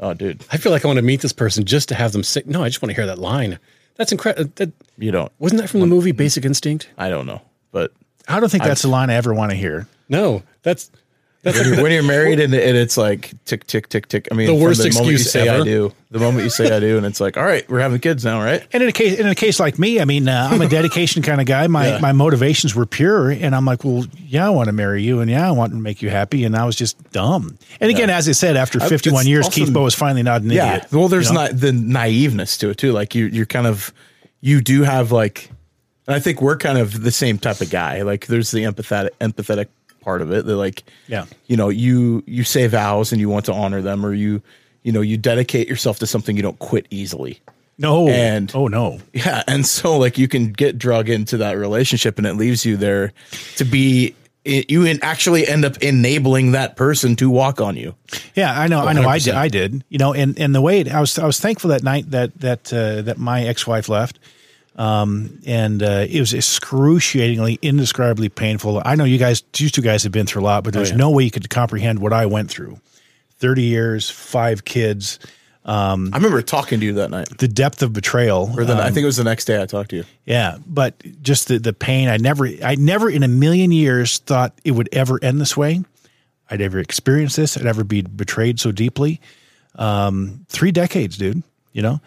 oh, 0.00 0.14
dude, 0.14 0.44
I 0.50 0.56
feel 0.56 0.72
like 0.72 0.84
I 0.84 0.88
want 0.88 0.96
to 0.98 1.02
meet 1.02 1.20
this 1.20 1.32
person 1.32 1.64
just 1.64 1.88
to 1.90 1.94
have 1.94 2.12
them 2.12 2.22
say, 2.22 2.42
no, 2.46 2.62
I 2.62 2.68
just 2.68 2.82
want 2.82 2.90
to 2.90 2.94
hear 2.96 3.06
that 3.06 3.18
line. 3.18 3.58
That's 3.96 4.12
incredible. 4.12 4.44
Uh, 4.46 4.52
that, 4.56 4.72
you 4.98 5.10
don't. 5.12 5.30
wasn't 5.38 5.60
that 5.60 5.68
from 5.68 5.80
the 5.80 5.86
movie 5.86 6.12
Basic 6.12 6.44
Instinct? 6.44 6.88
I 6.98 7.08
don't 7.10 7.26
know, 7.26 7.42
but 7.70 7.92
I 8.26 8.40
don't 8.40 8.48
think 8.50 8.64
that's 8.64 8.82
the 8.82 8.88
line 8.88 9.10
I 9.10 9.14
ever 9.14 9.34
want 9.34 9.50
to 9.50 9.56
hear. 9.56 9.86
No, 10.08 10.42
that's 10.62 10.90
that's 10.90 11.00
when 11.42 11.54
you're, 11.54 11.82
when 11.82 11.92
you're 11.92 12.02
married 12.02 12.38
and, 12.40 12.52
and 12.52 12.76
it's 12.76 12.96
like 12.96 13.32
tick 13.46 13.66
tick 13.66 13.88
tick 13.88 14.08
tick. 14.08 14.28
I 14.30 14.34
mean, 14.34 14.46
The 14.46 14.54
worst 14.54 14.80
moment 14.80 15.06
you 15.06 15.12
excuse 15.12 15.32
say 15.32 15.48
I 15.48 15.54
ever. 15.56 15.64
do. 15.64 15.92
The 16.10 16.18
moment 16.18 16.42
you 16.44 16.50
say 16.50 16.74
I 16.74 16.80
do, 16.80 16.96
and 16.96 17.06
it's 17.06 17.20
like, 17.20 17.36
all 17.36 17.44
right, 17.44 17.68
we're 17.70 17.78
having 17.80 18.00
kids 18.00 18.24
now, 18.24 18.42
right? 18.42 18.66
And 18.72 18.82
in 18.82 18.88
a 18.88 18.92
case, 18.92 19.18
in 19.18 19.26
a 19.28 19.34
case 19.34 19.60
like 19.60 19.78
me, 19.78 20.00
I 20.00 20.04
mean, 20.04 20.28
uh, 20.28 20.48
I'm 20.50 20.60
a 20.60 20.68
dedication 20.68 21.22
kind 21.22 21.40
of 21.40 21.46
guy. 21.46 21.66
My 21.68 21.86
Yeah. 21.88 21.98
my 22.00 22.12
motivations 22.12 22.74
were 22.74 22.84
pure, 22.84 23.30
and 23.30 23.54
I'm 23.54 23.64
like, 23.64 23.84
well, 23.84 24.04
yeah, 24.26 24.44
I 24.46 24.50
want 24.50 24.66
to 24.66 24.72
marry 24.72 25.02
you, 25.02 25.20
and 25.20 25.30
yeah, 25.30 25.46
I 25.48 25.52
want 25.52 25.72
to 25.72 25.78
make 25.78 26.02
you 26.02 26.10
happy, 26.10 26.44
and 26.44 26.56
I 26.56 26.64
was 26.64 26.74
just 26.76 27.00
dumb. 27.12 27.56
And 27.80 27.90
again, 27.90 28.10
as 28.10 28.28
I 28.28 28.32
said, 28.32 28.56
after 28.56 28.80
51 28.80 29.20
it's 29.20 29.28
years, 29.28 29.44
also- 29.46 29.54
Keith 29.64 29.72
Boe 29.72 29.86
is 29.86 29.94
finally 29.94 30.22
not 30.24 30.42
an 30.42 30.50
Yeah. 30.50 30.74
idiot. 30.76 30.92
Well, 30.92 31.08
there's 31.08 31.28
you 31.28 31.34
know? 31.34 31.42
not 31.42 31.58
the 31.60 31.70
naiveness 31.72 32.58
to 32.58 32.70
it 32.70 32.76
too. 32.78 32.92
Like 32.92 33.14
you, 33.14 33.26
you're 33.26 33.46
kind 33.46 33.66
of, 33.68 33.92
you 34.40 34.60
do 34.60 34.82
have 34.82 35.12
like, 35.12 35.48
and 36.08 36.16
I 36.16 36.18
think 36.18 36.42
we're 36.42 36.56
kind 36.56 36.76
of 36.78 37.02
the 37.04 37.12
same 37.12 37.38
type 37.38 37.60
of 37.60 37.70
guy. 37.70 38.02
Like 38.02 38.26
there's 38.26 38.50
the 38.50 38.64
empathetic, 38.64 39.10
empathetic 39.20 39.68
part 40.10 40.22
of 40.22 40.32
it. 40.32 40.44
That 40.46 40.56
like, 40.56 40.82
Yeah. 41.08 41.24
you 41.46 41.56
know, 41.56 41.68
you 41.68 42.22
you 42.26 42.42
say 42.44 42.66
vows 42.68 43.12
and 43.12 43.20
you 43.20 43.28
want 43.30 43.44
to 43.46 43.52
honor 43.52 43.80
them, 43.82 44.04
or 44.04 44.12
you, 44.12 44.42
you 44.82 44.92
know, 44.92 45.02
you 45.02 45.16
dedicate 45.16 45.68
yourself 45.68 45.98
to 46.00 46.06
something 46.06 46.36
you 46.36 46.42
don't 46.42 46.58
quit 46.58 46.86
easily. 46.90 47.34
no, 47.78 48.08
and- 48.08 48.50
oh 48.54 48.68
no, 48.68 48.98
Yeah, 49.14 49.42
and 49.46 49.64
so 49.64 49.96
like 50.04 50.18
you 50.18 50.28
can 50.28 50.52
get 50.52 50.78
drug 50.78 51.08
into 51.08 51.36
that 51.38 51.56
relationship, 51.56 52.18
and 52.18 52.26
it 52.26 52.34
leaves 52.36 52.64
you 52.66 52.76
there 52.76 53.12
to 53.56 53.64
be. 53.64 54.14
It, 54.42 54.70
you 54.70 54.86
actually 55.02 55.46
end 55.46 55.64
up 55.66 55.76
enabling 55.82 56.52
that 56.52 56.74
person 56.74 57.14
to 57.16 57.28
walk 57.28 57.60
on 57.60 57.76
you. 57.76 57.94
yeah, 58.34 58.58
I 58.58 58.68
know, 58.68 58.80
I 58.80 58.94
know, 58.94 59.06
I 59.06 59.18
did, 59.18 59.34
I 59.34 59.48
did, 59.48 59.84
you 59.90 59.98
know, 59.98 60.14
and 60.14 60.38
and 60.40 60.54
the 60.54 60.62
way 60.62 60.80
it, 60.80 60.88
I 60.88 61.00
was, 61.00 61.18
I 61.18 61.26
was 61.26 61.38
thankful 61.38 61.68
that 61.70 61.82
night 61.82 62.10
that 62.10 62.30
that 62.40 62.72
uh, 62.72 63.02
that 63.02 63.18
my 63.18 63.44
ex 63.44 63.66
wife 63.66 63.88
left. 63.90 64.18
Um, 64.80 65.40
and 65.44 65.82
uh, 65.82 66.06
it 66.08 66.20
was 66.20 66.32
excruciatingly, 66.32 67.58
indescribably 67.60 68.30
painful. 68.30 68.80
I 68.82 68.94
know 68.94 69.04
you 69.04 69.18
guys, 69.18 69.42
you 69.58 69.68
two 69.68 69.82
guys 69.82 70.04
have 70.04 70.12
been 70.12 70.24
through 70.24 70.40
a 70.40 70.44
lot, 70.44 70.64
but 70.64 70.72
there's 70.72 70.90
yeah. 70.90 70.96
no 70.96 71.10
way 71.10 71.24
you 71.24 71.30
could 71.30 71.50
comprehend 71.50 71.98
what 71.98 72.14
I 72.14 72.24
went 72.24 72.50
through. 72.50 72.80
Thirty 73.36 73.64
years, 73.64 74.08
five 74.08 74.64
kids, 74.64 75.18
Um, 75.64 76.10
I 76.12 76.16
remember 76.16 76.40
talking 76.40 76.80
to 76.80 76.86
you 76.86 76.94
that 76.94 77.10
night, 77.10 77.28
the 77.38 77.48
depth 77.48 77.82
of 77.82 77.92
betrayal. 77.92 78.50
or 78.56 78.64
the, 78.64 78.72
I 78.72 78.88
um, 78.88 78.94
think 78.94 79.02
it 79.02 79.06
was 79.06 79.18
the 79.18 79.24
next 79.24 79.44
day 79.44 79.60
I 79.60 79.66
talked 79.66 79.90
to 79.90 79.96
you. 79.96 80.04
Yeah, 80.24 80.56
but 80.66 80.94
just 81.22 81.48
the 81.48 81.58
the 81.58 81.72
pain. 81.74 82.08
I 82.08 82.16
never, 82.16 82.48
I 82.64 82.76
never 82.76 83.10
in 83.10 83.22
a 83.22 83.28
million 83.28 83.70
years 83.72 84.18
thought 84.18 84.58
it 84.64 84.72
would 84.72 84.88
ever 84.92 85.18
end 85.22 85.40
this 85.40 85.56
way. 85.56 85.82
I'd 86.50 86.62
ever 86.62 86.78
experience 86.78 87.36
this. 87.36 87.56
I'd 87.56 87.66
ever 87.66 87.84
be 87.84 88.02
betrayed 88.02 88.58
so 88.58 88.72
deeply. 88.72 89.20
Um, 89.76 90.46
three 90.48 90.72
decades, 90.72 91.18
dude. 91.18 91.42
You 91.72 91.82
know, 91.82 92.00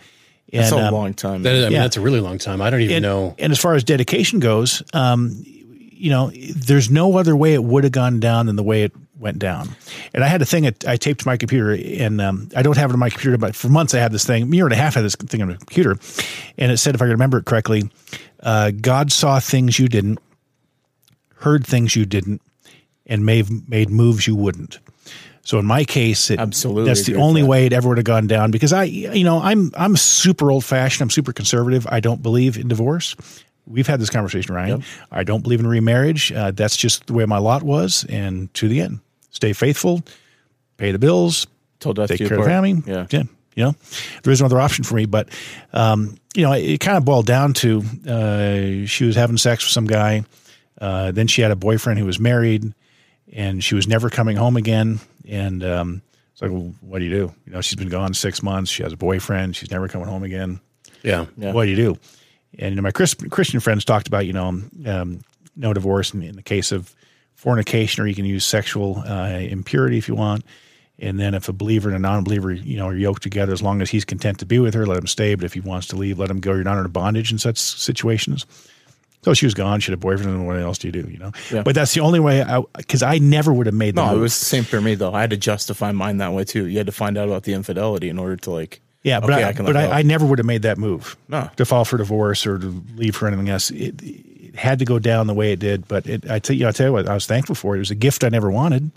and 0.54 0.62
That's 0.62 0.72
a 0.72 0.78
um, 0.88 0.94
long 0.94 1.14
time. 1.14 1.44
that 1.44 1.56
is, 1.56 1.66
I 1.66 1.70
mean, 1.70 1.74
Yeah. 1.74 1.82
that's 1.82 1.98
a 1.98 2.02
really 2.02 2.20
long 2.20 2.38
time. 2.38 2.62
I 2.62 2.70
don't 2.70 2.82
even 2.82 2.98
and, 2.98 3.04
know. 3.04 3.36
and 3.40 3.52
as 3.52 3.60
far 3.60 3.74
as 3.74 3.84
dedication 3.84 4.40
goes, 4.40 4.84
um, 4.94 5.44
you 5.46 6.10
know, 6.10 6.32
there's 6.56 6.90
no 6.92 7.18
other 7.18 7.36
way 7.36 7.54
it 7.54 7.64
would 7.64 7.84
have 7.84 7.92
gone 7.94 8.20
down 8.20 8.46
than 8.46 8.56
the 8.56 8.64
way 8.64 8.84
it 8.84 8.92
went 9.18 9.40
down. 9.40 9.70
And 10.14 10.24
I 10.24 10.28
had 10.28 10.42
a 10.42 10.46
thing 10.46 10.64
that 10.64 10.86
I 10.88 10.96
taped 10.98 11.22
to 11.22 11.28
my 11.28 11.38
computer, 11.38 11.72
and 12.02 12.20
um, 12.22 12.50
I 12.56 12.62
don't 12.62 12.78
have 12.78 12.90
it 12.90 12.94
on 12.94 13.00
my 13.00 13.10
computer, 13.10 13.38
but 13.38 13.56
for 13.56 13.70
months 13.70 13.94
I 13.94 14.00
had 14.00 14.12
this 14.12 14.26
thing, 14.26 14.44
a 14.44 14.56
year 14.56 14.66
and 14.66 14.74
a 14.74 14.78
half 14.78 14.96
I 14.96 15.00
had 15.00 15.06
this 15.06 15.16
thing 15.16 15.42
on 15.42 15.48
my 15.48 15.56
computer, 15.56 15.98
and 16.58 16.72
it 16.72 16.78
said, 16.78 16.94
if 16.94 17.02
I 17.02 17.06
can 17.06 17.12
remember 17.12 17.38
it 17.40 17.46
correctly, 17.46 17.90
uh, 18.42 18.72
God 18.72 19.12
saw 19.12 19.40
things 19.40 19.80
you 19.80 19.88
didn't, 19.88 20.20
heard 21.38 21.66
things 21.66 21.96
you 21.96 22.06
didn't, 22.06 22.42
and 23.06 23.26
made 23.26 23.70
made 23.70 23.90
moves 23.90 24.28
you 24.28 24.36
wouldn't. 24.36 24.80
So 25.46 25.60
in 25.60 25.66
my 25.66 25.84
case, 25.84 26.30
it, 26.32 26.40
Absolutely 26.40 26.86
that's 26.86 27.04
the 27.06 27.16
only 27.16 27.42
that. 27.42 27.48
way 27.48 27.66
it 27.66 27.74
ever 27.74 27.90
would 27.90 27.98
have 27.98 28.06
gone 28.06 28.28
down 28.28 28.50
because 28.50 28.72
I, 28.72 28.84
you 28.84 29.26
know, 29.26 29.40
I'm 29.42 29.72
I'm 29.76 29.98
super 29.98 30.50
old 30.52 30.64
fashioned. 30.64 31.02
I'm 31.02 31.10
super 31.10 31.34
conservative. 31.34 31.86
I 31.90 32.00
don't 32.00 32.24
believe 32.24 32.58
in 32.58 32.70
divorce. 32.70 33.16
We've 33.68 33.88
had 33.88 34.00
this 34.00 34.10
conversation, 34.10 34.56
Ryan. 34.56 34.84
I 35.12 35.24
don't 35.24 35.42
believe 35.42 35.60
in 35.60 35.68
remarriage. 35.68 36.32
Uh, 36.32 36.52
that's 36.52 36.76
just 36.78 37.08
the 37.08 37.14
way 37.14 37.26
my 37.26 37.38
lot 37.40 37.62
was, 37.64 38.06
and 38.10 38.54
to 38.56 38.68
the 38.68 38.82
end, 38.82 39.00
stay 39.32 39.54
faithful, 39.54 40.02
pay 40.78 40.92
the 40.92 41.00
bills, 41.00 41.48
Till 41.80 41.94
death 41.94 42.10
take 42.10 42.20
care 42.20 42.26
of 42.28 42.32
the 42.32 42.38
part. 42.38 42.50
family. 42.50 42.82
Yeah. 42.86 43.08
yeah, 43.10 43.24
you 43.56 43.64
know, 43.64 43.76
there 44.24 44.32
is 44.34 44.40
no 44.42 44.46
other 44.48 44.60
option 44.60 44.84
for 44.86 44.96
me. 44.96 45.06
But 45.06 45.30
um, 45.74 46.18
you 46.36 46.44
know, 46.44 46.54
it, 46.54 46.64
it 46.64 46.80
kind 46.80 46.98
of 46.98 47.04
boiled 47.06 47.26
down 47.26 47.54
to 47.56 47.84
uh, 48.08 48.86
she 48.86 49.06
was 49.06 49.16
having 49.16 49.38
sex 49.38 49.66
with 49.66 49.72
some 49.72 49.88
guy. 49.88 50.24
Uh, 50.80 51.12
then 51.12 51.28
she 51.28 51.42
had 51.42 51.52
a 51.52 51.56
boyfriend 51.56 52.00
who 52.00 52.06
was 52.06 52.20
married, 52.20 52.74
and 53.32 53.64
she 53.64 53.76
was 53.76 53.88
never 53.88 54.10
coming 54.10 54.36
home 54.38 54.58
again. 54.58 55.00
And 55.28 55.64
um, 55.64 56.02
it's 56.32 56.42
like, 56.42 56.52
well, 56.52 56.74
what 56.82 57.00
do 57.00 57.06
you 57.06 57.12
do? 57.12 57.34
You 57.46 57.54
know, 57.54 57.62
she's 57.62 57.76
been 57.76 57.90
gone 57.90 58.14
six 58.14 58.42
months. 58.44 58.72
She 58.72 58.84
has 58.84 58.94
a 58.94 58.98
boyfriend. 58.98 59.56
She's 59.56 59.72
never 59.72 59.88
coming 59.88 60.08
home 60.08 60.24
again. 60.24 60.60
Yeah. 61.04 61.26
Yeah. 61.38 61.54
What 61.54 61.66
do 61.66 61.70
you 61.70 61.76
do? 61.76 61.98
And 62.60 62.72
you 62.72 62.76
know, 62.76 62.82
my 62.82 62.92
Chris, 62.92 63.14
Christian 63.14 63.60
friends 63.60 63.86
talked 63.86 64.08
about 64.08 64.26
you 64.26 64.34
know 64.34 64.62
um, 64.86 65.22
no 65.56 65.74
divorce 65.74 66.14
in, 66.14 66.24
in 66.24 66.36
the 66.36 66.44
case 66.44 66.72
of 66.72 66.94
fornication, 67.36 68.04
or 68.04 68.08
you 68.08 68.16
can 68.16 68.26
use 68.26 68.46
sexual 68.46 69.00
uh, 69.00 69.28
impurity 69.30 69.98
if 69.98 70.08
you 70.08 70.16
want. 70.16 70.46
And 71.00 71.20
then 71.20 71.34
if 71.34 71.50
a 71.50 71.54
believer 71.54 71.90
and 71.90 71.96
a 71.96 72.00
non-believer, 72.00 72.54
you 72.54 72.78
know, 72.78 72.88
are 72.88 72.96
yoked 72.96 73.24
together, 73.24 73.52
as 73.52 73.64
long 73.64 73.82
as 73.82 73.90
he's 73.90 74.06
content 74.06 74.40
to 74.40 74.46
be 74.46 74.60
with 74.60 74.76
her, 74.76 74.86
let 74.86 74.98
him 74.98 75.08
stay. 75.08 75.34
But 75.36 75.44
if 75.44 75.54
he 75.54 75.60
wants 75.60 75.88
to 75.88 75.96
leave, 75.96 76.20
let 76.20 76.30
him 76.30 76.40
go. 76.40 76.54
You're 76.54 76.64
not 76.64 76.78
under 76.78 76.88
bondage 76.88 77.32
in 77.32 77.40
such 77.40 77.58
situations. 77.58 78.46
So 79.24 79.34
she 79.34 79.46
was 79.46 79.54
gone. 79.54 79.80
She 79.80 79.92
had 79.92 79.98
a 79.98 80.02
boyfriend, 80.02 80.32
and 80.32 80.48
what 80.48 80.58
else 80.60 80.78
do 80.78 80.88
you 80.88 80.92
do? 80.92 81.10
You 81.10 81.18
know. 81.18 81.32
Yeah. 81.52 81.64
But 81.64 81.76
that's 81.76 81.94
the 81.94 82.02
only 82.02 82.20
way. 82.20 82.42
I 82.42 82.62
because 82.78 83.04
I 83.04 83.18
never 83.20 83.54
would 83.54 83.68
have 83.68 83.76
made 83.76 83.96
the 83.96 84.06
No, 84.06 84.16
it 84.16 84.20
was 84.20 84.38
the 84.38 84.46
same 84.46 84.64
for 84.64 84.82
me 84.82 84.96
though. 84.96 85.14
I 85.14 85.22
had 85.22 85.30
to 85.30 85.38
justify 85.38 85.92
mine 85.92 86.18
that 86.18 86.34
way 86.34 86.44
too. 86.44 86.68
You 86.68 86.78
had 86.78 86.88
to 86.88 86.92
find 86.92 87.18
out 87.18 87.28
about 87.28 87.44
the 87.44 87.54
infidelity 87.54 88.10
in 88.10 88.20
order 88.20 88.36
to 88.38 88.52
like. 88.52 88.82
Yeah, 89.04 89.20
but 89.20 89.32
okay, 89.32 89.44
I, 89.44 89.54
can 89.54 89.66
but. 89.66 89.76
I, 89.76 90.00
I 90.00 90.02
never 90.02 90.26
would 90.26 90.40
have 90.40 90.46
made 90.46 90.62
that 90.62 90.78
move. 90.78 91.18
No. 91.28 91.50
to 91.58 91.66
file 91.66 91.84
for 91.84 91.98
divorce 91.98 92.48
or 92.48 92.58
to 92.58 92.84
leave 92.96 93.18
for 93.18 93.28
anything 93.28 93.50
else. 93.50 93.70
It, 93.70 94.02
it 94.02 94.56
had 94.56 94.80
to 94.80 94.86
go 94.86 94.98
down 94.98 95.28
the 95.28 95.34
way 95.34 95.52
it 95.52 95.60
did. 95.60 95.88
But 95.88 96.08
it, 96.08 96.30
I 96.30 96.40
tell 96.40 96.56
you, 96.56 96.68
I 96.68 96.72
tell 96.72 96.88
you 96.88 96.94
what, 96.94 97.10
I 97.10 97.14
was 97.14 97.26
thankful 97.26 97.56
for 97.56 97.76
it. 97.76 97.80
It 97.80 97.80
was 97.80 97.92
a 97.92 97.96
gift 97.96 98.24
I 98.24 98.30
never 98.30 98.50
wanted. 98.50 98.92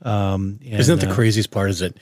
Um, 0.00 0.58
and, 0.64 0.80
Isn't 0.80 0.98
that 0.98 1.06
the 1.06 1.12
uh, 1.12 1.14
craziest 1.14 1.50
part? 1.50 1.68
Is 1.68 1.80
that 1.80 1.96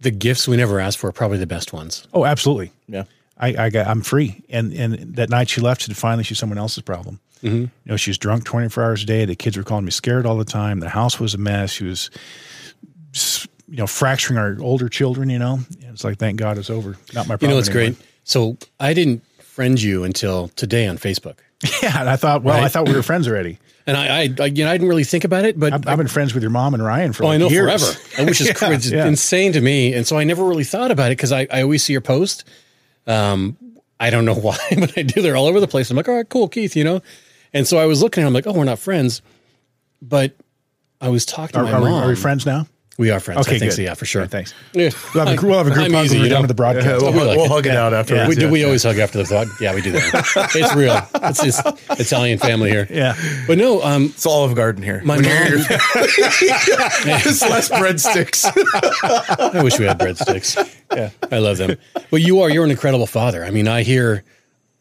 the 0.00 0.10
gifts 0.10 0.48
we 0.48 0.56
never 0.56 0.80
asked 0.80 0.98
for 0.98 1.08
are 1.08 1.12
probably 1.12 1.38
the 1.38 1.46
best 1.46 1.72
ones. 1.72 2.06
Oh, 2.12 2.24
absolutely. 2.24 2.72
yeah. 2.88 3.04
I, 3.40 3.66
I 3.66 3.70
got, 3.70 3.86
I'm 3.86 4.02
free. 4.02 4.42
And 4.48 4.72
and 4.72 5.16
that 5.16 5.30
night 5.30 5.48
she 5.48 5.60
left, 5.60 5.82
she 5.82 5.92
finally 5.94 6.24
she's 6.24 6.38
someone 6.38 6.58
else's 6.58 6.82
problem. 6.82 7.18
Mm-hmm. 7.42 7.56
You 7.56 7.70
know, 7.86 7.96
she 7.96 8.10
was 8.10 8.18
drunk 8.18 8.44
24 8.44 8.84
hours 8.84 9.02
a 9.02 9.06
day. 9.06 9.24
The 9.24 9.34
kids 9.34 9.56
were 9.56 9.62
calling 9.62 9.84
me 9.86 9.90
scared 9.90 10.26
all 10.26 10.36
the 10.36 10.44
time. 10.44 10.80
The 10.80 10.90
house 10.90 11.18
was 11.18 11.32
a 11.32 11.38
mess. 11.38 11.70
She 11.72 11.84
was, 11.84 12.10
you 13.68 13.76
know, 13.76 13.86
fracturing 13.86 14.38
our 14.38 14.56
older 14.60 14.88
children. 14.88 15.30
You 15.30 15.38
know, 15.38 15.60
it's 15.80 16.04
like 16.04 16.18
thank 16.18 16.38
God 16.38 16.58
it's 16.58 16.70
over. 16.70 16.96
Not 17.14 17.26
my 17.28 17.36
problem. 17.36 17.50
You 17.50 17.54
know, 17.54 17.58
it's 17.58 17.68
anymore. 17.68 17.94
great. 17.96 18.06
So 18.24 18.56
I 18.78 18.92
didn't 18.94 19.24
friend 19.40 19.80
you 19.80 20.04
until 20.04 20.48
today 20.48 20.86
on 20.86 20.98
Facebook. 20.98 21.36
Yeah, 21.82 22.00
and 22.00 22.08
I 22.08 22.16
thought, 22.16 22.42
well, 22.42 22.62
I 22.62 22.68
thought 22.68 22.88
we 22.88 22.94
were 22.94 23.02
friends 23.02 23.28
already. 23.28 23.58
And 23.86 23.96
I, 23.96 24.06
I, 24.06 24.34
I, 24.40 24.44
you 24.46 24.62
know, 24.64 24.70
I 24.70 24.74
didn't 24.74 24.88
really 24.88 25.04
think 25.04 25.24
about 25.24 25.44
it, 25.46 25.58
but 25.58 25.72
I've, 25.72 25.88
I've 25.88 25.96
been 25.98 26.06
friends 26.06 26.32
with 26.32 26.42
your 26.44 26.50
mom 26.50 26.74
and 26.74 26.84
Ryan 26.84 27.12
for 27.12 27.24
Oh, 27.24 27.28
like 27.28 27.36
I 27.36 27.38
know 27.38 27.48
years. 27.48 27.96
forever. 27.96 28.28
Which 28.28 28.40
is 28.40 28.48
Yeah, 28.92 28.98
yeah. 28.98 29.06
insane 29.08 29.52
to 29.54 29.60
me. 29.60 29.94
And 29.94 30.06
so 30.06 30.16
I 30.18 30.22
never 30.22 30.44
really 30.44 30.64
thought 30.64 30.90
about 30.92 31.10
it 31.10 31.16
because 31.16 31.32
I, 31.32 31.48
I 31.50 31.62
always 31.62 31.82
see 31.82 31.92
your 31.94 32.02
post. 32.02 32.44
Um, 33.06 33.56
I 33.98 34.10
don't 34.10 34.24
know 34.24 34.34
why, 34.36 34.58
but 34.78 34.96
I 34.96 35.02
do. 35.02 35.22
They're 35.22 35.36
all 35.36 35.46
over 35.46 35.60
the 35.60 35.68
place. 35.68 35.90
I'm 35.90 35.96
like, 35.96 36.08
all 36.08 36.14
right, 36.16 36.28
cool, 36.28 36.48
Keith, 36.48 36.76
you 36.76 36.84
know? 36.84 37.02
And 37.52 37.66
so 37.66 37.78
I 37.78 37.86
was 37.86 38.02
looking 38.02 38.22
at 38.22 38.26
him 38.26 38.32
like, 38.32 38.46
oh, 38.46 38.52
we're 38.52 38.64
not 38.64 38.78
friends. 38.78 39.22
But 40.00 40.34
I 41.00 41.08
was 41.08 41.26
talking 41.26 41.54
to 41.54 41.60
Are, 41.60 41.64
my 41.64 41.72
are 41.72 41.82
we, 41.82 41.88
are 41.88 42.08
we 42.08 42.16
friends 42.16 42.46
now? 42.46 42.66
We 43.00 43.10
are 43.10 43.18
friends. 43.18 43.46
Okay, 43.48 43.56
I 43.56 43.58
think 43.58 43.70
good. 43.70 43.76
so. 43.76 43.82
Yeah, 43.82 43.94
for 43.94 44.04
sure. 44.04 44.20
All 44.20 44.24
right, 44.24 44.30
thanks. 44.30 44.52
Yeah. 44.74 44.90
We'll 45.14 45.24
have 45.24 45.42
a, 45.42 45.46
we'll 45.46 45.56
have 45.56 45.66
a 45.68 45.70
group 45.70 45.86
I'm 45.86 45.92
hug 45.94 46.04
easy, 46.04 46.16
when 46.16 46.20
we're 46.20 46.24
you 46.24 46.28
done 46.28 46.36
know? 46.36 46.40
with 46.42 46.48
the 46.48 46.54
broadcast. 46.54 47.00
we'll, 47.02 47.12
we 47.14 47.20
like 47.22 47.36
we'll 47.38 47.48
hug 47.48 47.66
it 47.66 47.74
out 47.74 47.94
afterwards. 47.94 48.28
we, 48.28 48.34
do, 48.34 48.42
yeah. 48.42 48.50
we 48.50 48.64
always 48.64 48.82
hug 48.82 48.98
after 48.98 49.16
the 49.16 49.24
thought. 49.24 49.46
Yeah, 49.58 49.74
we 49.74 49.80
do 49.80 49.92
that. 49.92 50.50
it's 50.54 50.74
real. 50.74 51.00
It's 51.14 51.40
this 51.40 51.62
Italian 51.98 52.38
family 52.38 52.68
here. 52.68 52.86
Yeah. 52.90 53.16
But 53.46 53.56
no, 53.56 53.82
um, 53.82 54.04
It's 54.14 54.26
Olive 54.26 54.54
Garden 54.54 54.82
here. 54.82 55.00
my 55.02 55.16
When 55.16 55.24
you're- 55.24 55.56
mom, 55.56 55.64
It's 55.94 57.40
less 57.40 57.70
breadsticks. 57.70 58.44
I 59.54 59.62
wish 59.62 59.78
we 59.78 59.86
had 59.86 59.98
breadsticks. 59.98 60.56
Yeah, 60.94 61.08
I 61.32 61.38
love 61.38 61.56
them. 61.56 61.78
But 62.10 62.20
you 62.20 62.42
are, 62.42 62.50
you're 62.50 62.66
an 62.66 62.70
incredible 62.70 63.06
father. 63.06 63.46
I 63.46 63.50
mean, 63.50 63.66
I 63.66 63.82
hear 63.82 64.24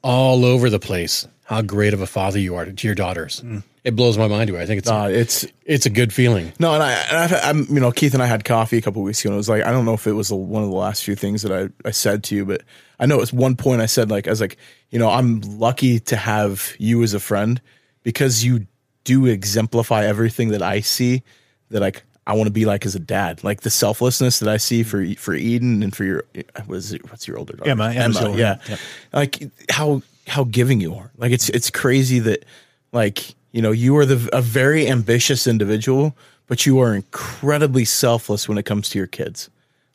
all 0.04 0.44
over 0.44 0.70
the 0.70 0.80
place 0.80 1.26
how 1.46 1.62
great 1.62 1.94
of 1.94 2.02
a 2.02 2.08
father 2.08 2.38
you 2.38 2.56
are 2.56 2.66
to 2.66 2.86
your 2.88 2.96
daughters. 2.96 3.42
It 3.84 3.96
blows 3.96 4.18
my 4.18 4.28
mind. 4.28 4.50
You. 4.50 4.58
I 4.58 4.66
think 4.66 4.80
it's 4.80 4.90
Uh, 4.90 5.10
it's 5.12 5.46
it's 5.66 5.86
a 5.86 5.90
good 5.90 6.12
feeling. 6.12 6.52
No, 6.60 6.74
and 6.74 6.84
I, 6.84 6.92
and 6.92 7.18
I've, 7.18 7.34
I'm, 7.44 7.74
you 7.74 7.80
know, 7.80 7.92
Keith 7.92 8.14
and 8.14 8.22
I 8.22 8.26
had 8.26 8.44
coffee 8.44 8.78
a 8.78 8.82
couple 8.82 9.02
weeks 9.04 9.22
ago, 9.22 9.30
and 9.30 9.36
it 9.36 9.38
was 9.38 9.50
like, 9.50 9.64
I 9.64 9.72
don't 9.72 9.86
know 9.86 9.94
if 9.94 10.06
it 10.06 10.14
was 10.14 10.30
the, 10.30 10.36
one 10.36 10.64
of 10.64 10.70
the 10.70 10.76
last 10.76 11.04
few 11.04 11.16
things 11.16 11.44
that 11.44 11.52
I, 11.52 11.88
I 11.88 11.92
said 11.92 12.24
to 12.26 12.36
you, 12.36 12.46
but 12.46 12.64
I 13.00 13.06
know 13.06 13.22
at 13.22 13.32
one 13.32 13.56
point 13.56 13.82
I 13.82 13.86
said, 13.86 14.10
like, 14.10 14.28
I 14.28 14.32
was 14.32 14.42
like, 14.42 14.58
you 14.90 15.00
know, 15.00 15.10
I'm 15.10 15.42
lucky 15.42 16.00
to 16.02 16.18
have 16.18 16.74
you 16.78 17.04
as 17.04 17.14
a 17.14 17.20
friend 17.20 17.62
because 18.04 18.44
you 18.44 18.68
do 19.04 19.26
exemplify 19.26 20.06
everything 20.06 20.50
that 20.50 20.62
I 20.62 20.82
see 20.82 21.24
that 21.70 21.80
like 21.80 22.04
I 22.28 22.34
want 22.34 22.48
to 22.48 22.52
be 22.52 22.66
like 22.66 22.86
as 22.86 22.94
a 22.94 23.00
dad, 23.00 23.44
like 23.44 23.62
the 23.62 23.70
selflessness 23.70 24.40
that 24.40 24.50
I 24.50 24.58
see 24.58 24.84
for 24.84 25.04
for 25.16 25.34
Eden 25.34 25.82
and 25.82 25.96
for 25.96 26.04
your 26.04 26.26
was 26.68 26.96
what's 27.10 27.28
your 27.28 27.40
older 27.40 27.54
daughter 27.54 27.72
Emma, 27.72 27.92
Emma's 27.92 28.22
older, 28.22 28.38
yeah, 28.38 28.60
yeah. 28.68 28.78
like 29.14 29.50
how 29.70 30.02
how 30.28 30.44
giving 30.44 30.80
you 30.80 30.94
are. 30.96 31.12
Like 31.18 31.32
it's 31.32 31.50
it's 31.50 31.72
crazy 31.72 32.20
that 32.20 32.46
like 32.92 33.34
you 33.52 33.62
know 33.62 33.72
you 33.72 33.98
are 33.98 34.06
the 34.06 34.30
a 34.32 34.42
very 34.42 34.88
ambitious 34.88 35.48
individual, 35.48 36.16
but 36.48 36.66
you 36.66 36.80
are 36.80 36.94
incredibly 36.94 37.86
selfless 37.86 38.48
when 38.48 38.58
it 38.58 38.64
comes 38.64 38.90
to 38.90 38.98
your 38.98 39.08
kids. 39.08 39.50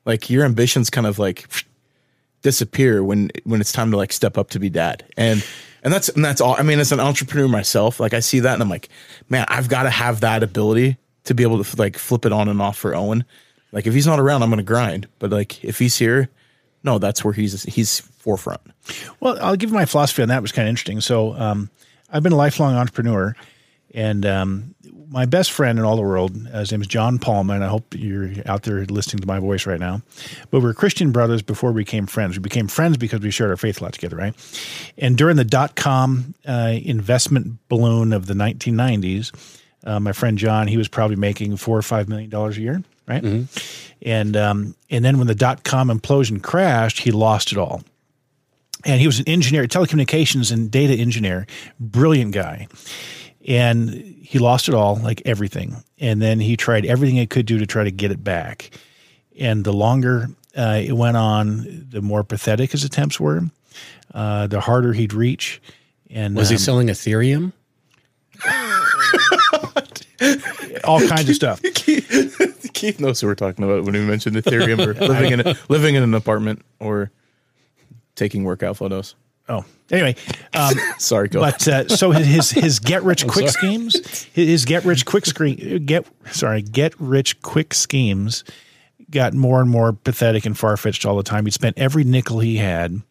Like 0.05 0.29
your 0.29 0.45
ambitions 0.45 0.90
kind 0.90 1.07
of 1.07 1.19
like 1.19 1.49
disappear 2.43 3.03
when 3.03 3.31
when 3.43 3.61
it's 3.61 3.73
time 3.73 3.90
to 3.90 3.97
like 3.97 4.12
step 4.12 4.38
up 4.38 4.51
to 4.51 4.61
be 4.61 4.71
dad. 4.71 5.05
And 5.17 5.45
and 5.83 5.93
that's 5.93 6.09
and 6.11 6.25
that's 6.25 6.40
all. 6.40 6.55
I 6.57 6.62
mean, 6.62 6.79
as 6.79 6.93
an 6.93 7.01
entrepreneur 7.01 7.49
myself, 7.49 7.99
like 7.99 8.14
I 8.14 8.21
see 8.21 8.40
that 8.40 8.55
and 8.55 8.62
I'm 8.62 8.69
like, 8.69 8.88
man, 9.29 9.45
I've 9.49 9.69
got 9.69 9.83
to 9.83 9.90
have 9.90 10.21
that 10.21 10.43
ability 10.43 10.97
to 11.25 11.35
be 11.35 11.43
able 11.43 11.62
to 11.62 11.77
like 11.77 11.99
flip 11.99 12.25
it 12.25 12.33
on 12.33 12.49
and 12.49 12.61
off 12.62 12.77
for 12.77 12.95
Owen. 12.95 13.25
Like 13.73 13.87
if 13.87 13.95
he's 13.95 14.07
not 14.07 14.21
around, 14.21 14.43
I'm 14.43 14.51
going 14.51 14.59
to 14.59 14.62
grind. 14.62 15.09
But 15.19 15.31
like 15.31 15.64
if 15.64 15.79
he's 15.79 15.97
here, 15.97 16.29
no, 16.85 16.99
that's 16.99 17.25
where 17.25 17.35
he's 17.35 17.64
he's 17.64 18.01
forefront. 18.01 18.61
Well, 19.21 19.38
I'll 19.40 19.57
give 19.57 19.73
my 19.73 19.85
philosophy 19.85 20.23
on 20.23 20.29
that. 20.29 20.38
It 20.38 20.43
was 20.43 20.53
kind 20.53 20.69
of 20.69 20.71
interesting. 20.71 21.01
So, 21.01 21.35
um, 21.35 21.71
I've 22.14 22.22
been 22.22 22.33
a 22.33 22.37
lifelong 22.37 22.77
entrepreneur, 22.77 23.35
and 23.92 24.24
um, 24.24 24.74
my 25.09 25.27
best 25.27 25.50
friend 25.50 25.81
in 25.81 25.85
all 25.85 25.96
the 25.96 26.03
world, 26.03 26.37
uh, 26.53 26.61
his 26.61 26.70
name 26.70 26.81
is 26.81 26.87
John 26.87 27.18
Palma, 27.18 27.55
and 27.55 27.64
I 27.64 27.66
hope 27.66 27.92
you're 27.96 28.31
out 28.46 28.62
there 28.62 28.85
listening 28.85 29.20
to 29.20 29.27
my 29.27 29.40
voice 29.40 29.66
right 29.66 29.81
now. 29.81 30.00
But 30.53 30.61
we 30.61 30.66
were 30.66 30.74
Christian 30.74 31.11
brothers 31.11 31.42
before 31.42 31.72
we 31.72 31.83
became 31.83 32.07
friends. 32.07 32.37
We 32.37 32.42
became 32.42 32.68
friends 32.68 32.96
because 32.98 33.20
we 33.20 33.33
shared 33.33 33.50
our 33.50 33.57
faith 33.57 33.81
a 33.81 33.85
lot 33.85 33.94
together, 33.94 34.16
right? 34.16 34.33
And 34.96 35.18
during 35.18 35.37
the 35.37 35.44
dot 35.44 35.74
com 35.74 36.35
uh, 36.46 36.74
investment 36.83 37.59
balloon 37.68 38.12
of 38.12 38.27
the 38.27 38.35
1990s, 38.35 39.33
uh, 39.83 39.98
my 39.98 40.12
friend 40.12 40.38
John, 40.38 40.68
he 40.68 40.77
was 40.77 40.87
probably 40.87 41.16
making 41.16 41.57
four 41.57 41.77
or 41.77 41.83
five 41.83 42.09
million 42.09 42.31
dollars 42.31 42.57
a 42.59 42.61
year, 42.61 42.83
right? 43.09 43.24
And 44.03 44.37
um, 44.37 44.77
and 44.88 45.05
then 45.05 45.18
when 45.18 45.27
the 45.27 45.35
dot 45.35 45.64
com 45.64 45.88
implosion 45.88 46.40
crashed, 46.40 47.00
he 47.00 47.11
lost 47.11 47.50
it 47.50 47.59
all 47.59 47.83
and 48.85 49.01
he 49.01 49.07
was 49.07 49.18
an 49.18 49.29
engineer, 49.29 49.64
telecommunications 49.64 50.53
and 50.53 50.70
data 50.70 50.94
engineer, 50.94 51.47
brilliant 51.81 52.33
guy. 52.33 52.68
And 53.47 53.90
he 53.90 54.38
lost 54.38 54.68
it 54.68 54.75
all, 54.75 54.97
like 54.97 55.23
everything. 55.25 55.77
And 55.99 56.20
then 56.20 56.40
he 56.40 56.57
tried 56.57 56.87
everything 56.87 57.16
he 57.16 57.27
could 57.27 57.47
do 57.47 57.59
to 57.59 57.66
try 57.66 57.85
to 57.85 57.90
get 57.90 58.11
it 58.11 58.25
back. 58.25 58.70
And 59.38 59.64
the 59.64 59.73
longer 59.73 60.29
uh, 60.57 60.83
it 60.85 60.92
went 60.92 61.16
on, 61.16 61.87
the 61.90 62.01
more 62.01 62.25
pathetic 62.25 62.73
his 62.73 62.85
attempts 62.85 63.20
were, 63.20 63.42
uh, 64.14 64.47
the 64.47 64.61
harder 64.61 64.92
he'd 64.92 65.12
reach. 65.12 65.61
And 66.11 66.37
Was 66.37 66.49
he 66.49 66.57
um, 66.57 66.61
selling 66.61 66.87
Ethereum? 66.88 67.53
all 70.85 71.07
kinds 71.07 71.29
of 71.29 71.35
stuff. 71.35 71.61
Keith 71.62 73.01
knows 73.01 73.20
who 73.20 73.27
we're 73.27 73.35
talking 73.35 73.64
about 73.64 73.85
when 73.85 73.94
we 73.94 74.01
mentioned 74.01 74.37
Ethereum 74.37 74.87
or 74.87 74.94
living 75.09 75.33
in 75.33 75.40
a, 75.40 75.55
living 75.68 75.94
in 75.94 76.03
an 76.03 76.14
apartment 76.14 76.62
or 76.79 77.11
taking 78.14 78.44
workout 78.44 78.77
photos. 78.77 79.14
Oh, 79.48 79.64
anyway, 79.90 80.16
um, 80.55 80.74
Sorry, 80.98 81.29
go. 81.29 81.40
but 81.40 81.68
uh, 81.68 81.88
so 81.88 82.11
his 82.12 82.50
his 82.50 82.79
get 82.79 83.03
rich 83.03 83.27
quick 83.29 83.48
schemes, 83.50 84.24
his 84.33 84.64
get 84.64 84.85
rich 84.85 85.05
quick 85.05 85.27
screen 85.27 85.85
get 85.85 86.07
sorry 86.31 86.62
get 86.62 86.98
rich 86.98 87.42
quick 87.42 87.74
schemes 87.74 88.44
got 89.11 89.35
more 89.35 89.61
and 89.61 89.70
more 89.70 89.92
pathetic 89.92 90.46
and 90.46 90.59
far 90.59 90.77
fetched 90.77 91.05
all 91.07 91.16
the 91.16 91.22
time. 91.22 91.44
He 91.44 91.50
spent 91.50 91.79
every 91.79 92.05
nickel 92.05 92.40
he 92.40 92.57
had 92.57 93.03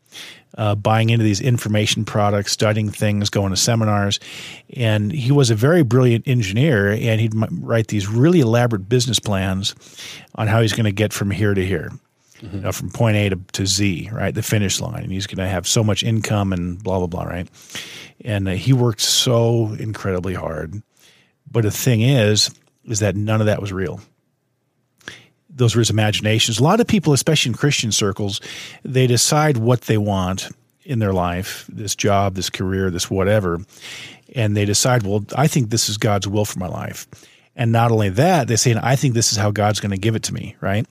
uh, 0.58 0.76
buying 0.76 1.10
into 1.10 1.24
these 1.24 1.42
information 1.42 2.06
products, 2.06 2.52
studying 2.52 2.90
things, 2.90 3.30
going 3.30 3.52
to 3.52 3.58
seminars, 3.58 4.20
and 4.76 5.12
he 5.12 5.32
was 5.32 5.50
a 5.50 5.56
very 5.56 5.84
brilliant 5.84 6.28
engineer. 6.28 6.92
And 6.92 7.22
he'd 7.22 7.34
write 7.52 7.88
these 7.88 8.08
really 8.08 8.40
elaborate 8.40 8.90
business 8.90 9.20
plans 9.20 9.76
on 10.36 10.48
how 10.48 10.62
he's 10.62 10.74
going 10.74 10.86
to 10.86 10.92
get 10.92 11.14
from 11.14 11.32
here 11.32 11.54
to 11.54 11.66
here. 11.66 11.92
You 12.52 12.60
know, 12.60 12.72
from 12.74 12.90
point 12.90 13.16
A 13.16 13.30
to, 13.30 13.40
to 13.54 13.66
Z, 13.66 14.10
right? 14.12 14.36
The 14.36 14.44
finish 14.44 14.82
line. 14.82 15.04
And 15.04 15.12
he's 15.12 15.28
going 15.28 15.38
to 15.38 15.48
have 15.48 15.66
so 15.66 15.84
much 15.84 16.04
income 16.04 16.52
and 16.52 16.82
blah, 16.84 16.98
blah, 16.98 17.08
blah, 17.08 17.24
right? 17.24 17.48
And 18.26 18.50
uh, 18.50 18.52
he 18.52 18.74
worked 18.74 19.02
so 19.02 19.74
incredibly 19.80 20.34
hard. 20.34 20.82
But 21.50 21.64
the 21.64 21.72
thing 21.72 22.02
is, 22.02 22.50
is 22.86 23.00
that 23.00 23.16
none 23.16 23.40
of 23.40 23.48
that 23.48 23.62
was 23.62 23.72
real. 23.72 24.02
Those 25.50 25.76
were 25.76 25.80
his 25.80 25.90
imaginations. 25.90 26.60
A 26.60 26.64
lot 26.64 26.82
of 26.82 26.88
people, 26.88 27.14
especially 27.14 27.52
in 27.52 27.56
Christian 27.56 27.92
circles, 27.92 28.42
they 28.84 29.08
decide 29.08 29.58
what 29.58 29.82
they 29.82 29.98
want 29.98 30.50
in 30.84 31.00
their 31.00 31.14
life 31.14 31.66
this 31.72 31.96
job, 31.96 32.36
this 32.36 32.50
career, 32.50 32.90
this 32.90 33.10
whatever. 33.10 33.62
And 34.36 34.58
they 34.58 34.66
decide, 34.66 35.04
well, 35.04 35.24
I 35.36 35.48
think 35.48 35.70
this 35.70 35.88
is 35.88 35.98
God's 35.98 36.28
will 36.28 36.46
for 36.46 36.60
my 36.60 36.68
life. 36.68 37.08
And 37.56 37.72
not 37.72 37.92
only 37.92 38.10
that, 38.10 38.48
they 38.48 38.56
say, 38.56 38.76
I 38.82 38.96
think 38.96 39.14
this 39.14 39.32
is 39.32 39.38
how 39.38 39.52
God's 39.52 39.80
going 39.80 39.92
to 39.92 39.98
give 39.98 40.16
it 40.16 40.24
to 40.24 40.34
me, 40.34 40.56
right? 40.60 40.88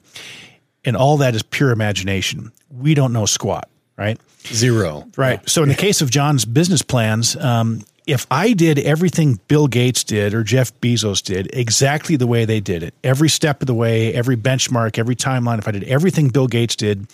And 0.84 0.96
all 0.96 1.18
that 1.18 1.34
is 1.34 1.42
pure 1.42 1.70
imagination. 1.70 2.52
We 2.70 2.94
don't 2.94 3.12
know 3.12 3.26
squat, 3.26 3.68
right? 3.96 4.18
Zero. 4.46 5.08
Right. 5.16 5.48
So 5.48 5.62
in 5.62 5.68
the 5.68 5.74
case 5.74 6.00
of 6.00 6.10
John's 6.10 6.44
business 6.44 6.82
plans, 6.82 7.36
um, 7.36 7.82
if 8.06 8.26
I 8.30 8.52
did 8.52 8.78
everything 8.80 9.38
Bill 9.46 9.68
Gates 9.68 10.02
did 10.02 10.34
or 10.34 10.42
Jeff 10.42 10.72
Bezos 10.80 11.22
did 11.22 11.48
exactly 11.52 12.16
the 12.16 12.26
way 12.26 12.44
they 12.44 12.58
did 12.58 12.82
it, 12.82 12.94
every 13.04 13.28
step 13.28 13.62
of 13.62 13.66
the 13.66 13.74
way, 13.74 14.12
every 14.12 14.36
benchmark, 14.36 14.98
every 14.98 15.14
timeline, 15.14 15.58
if 15.58 15.68
I 15.68 15.70
did 15.70 15.84
everything 15.84 16.28
Bill 16.28 16.48
Gates 16.48 16.74
did, 16.74 17.06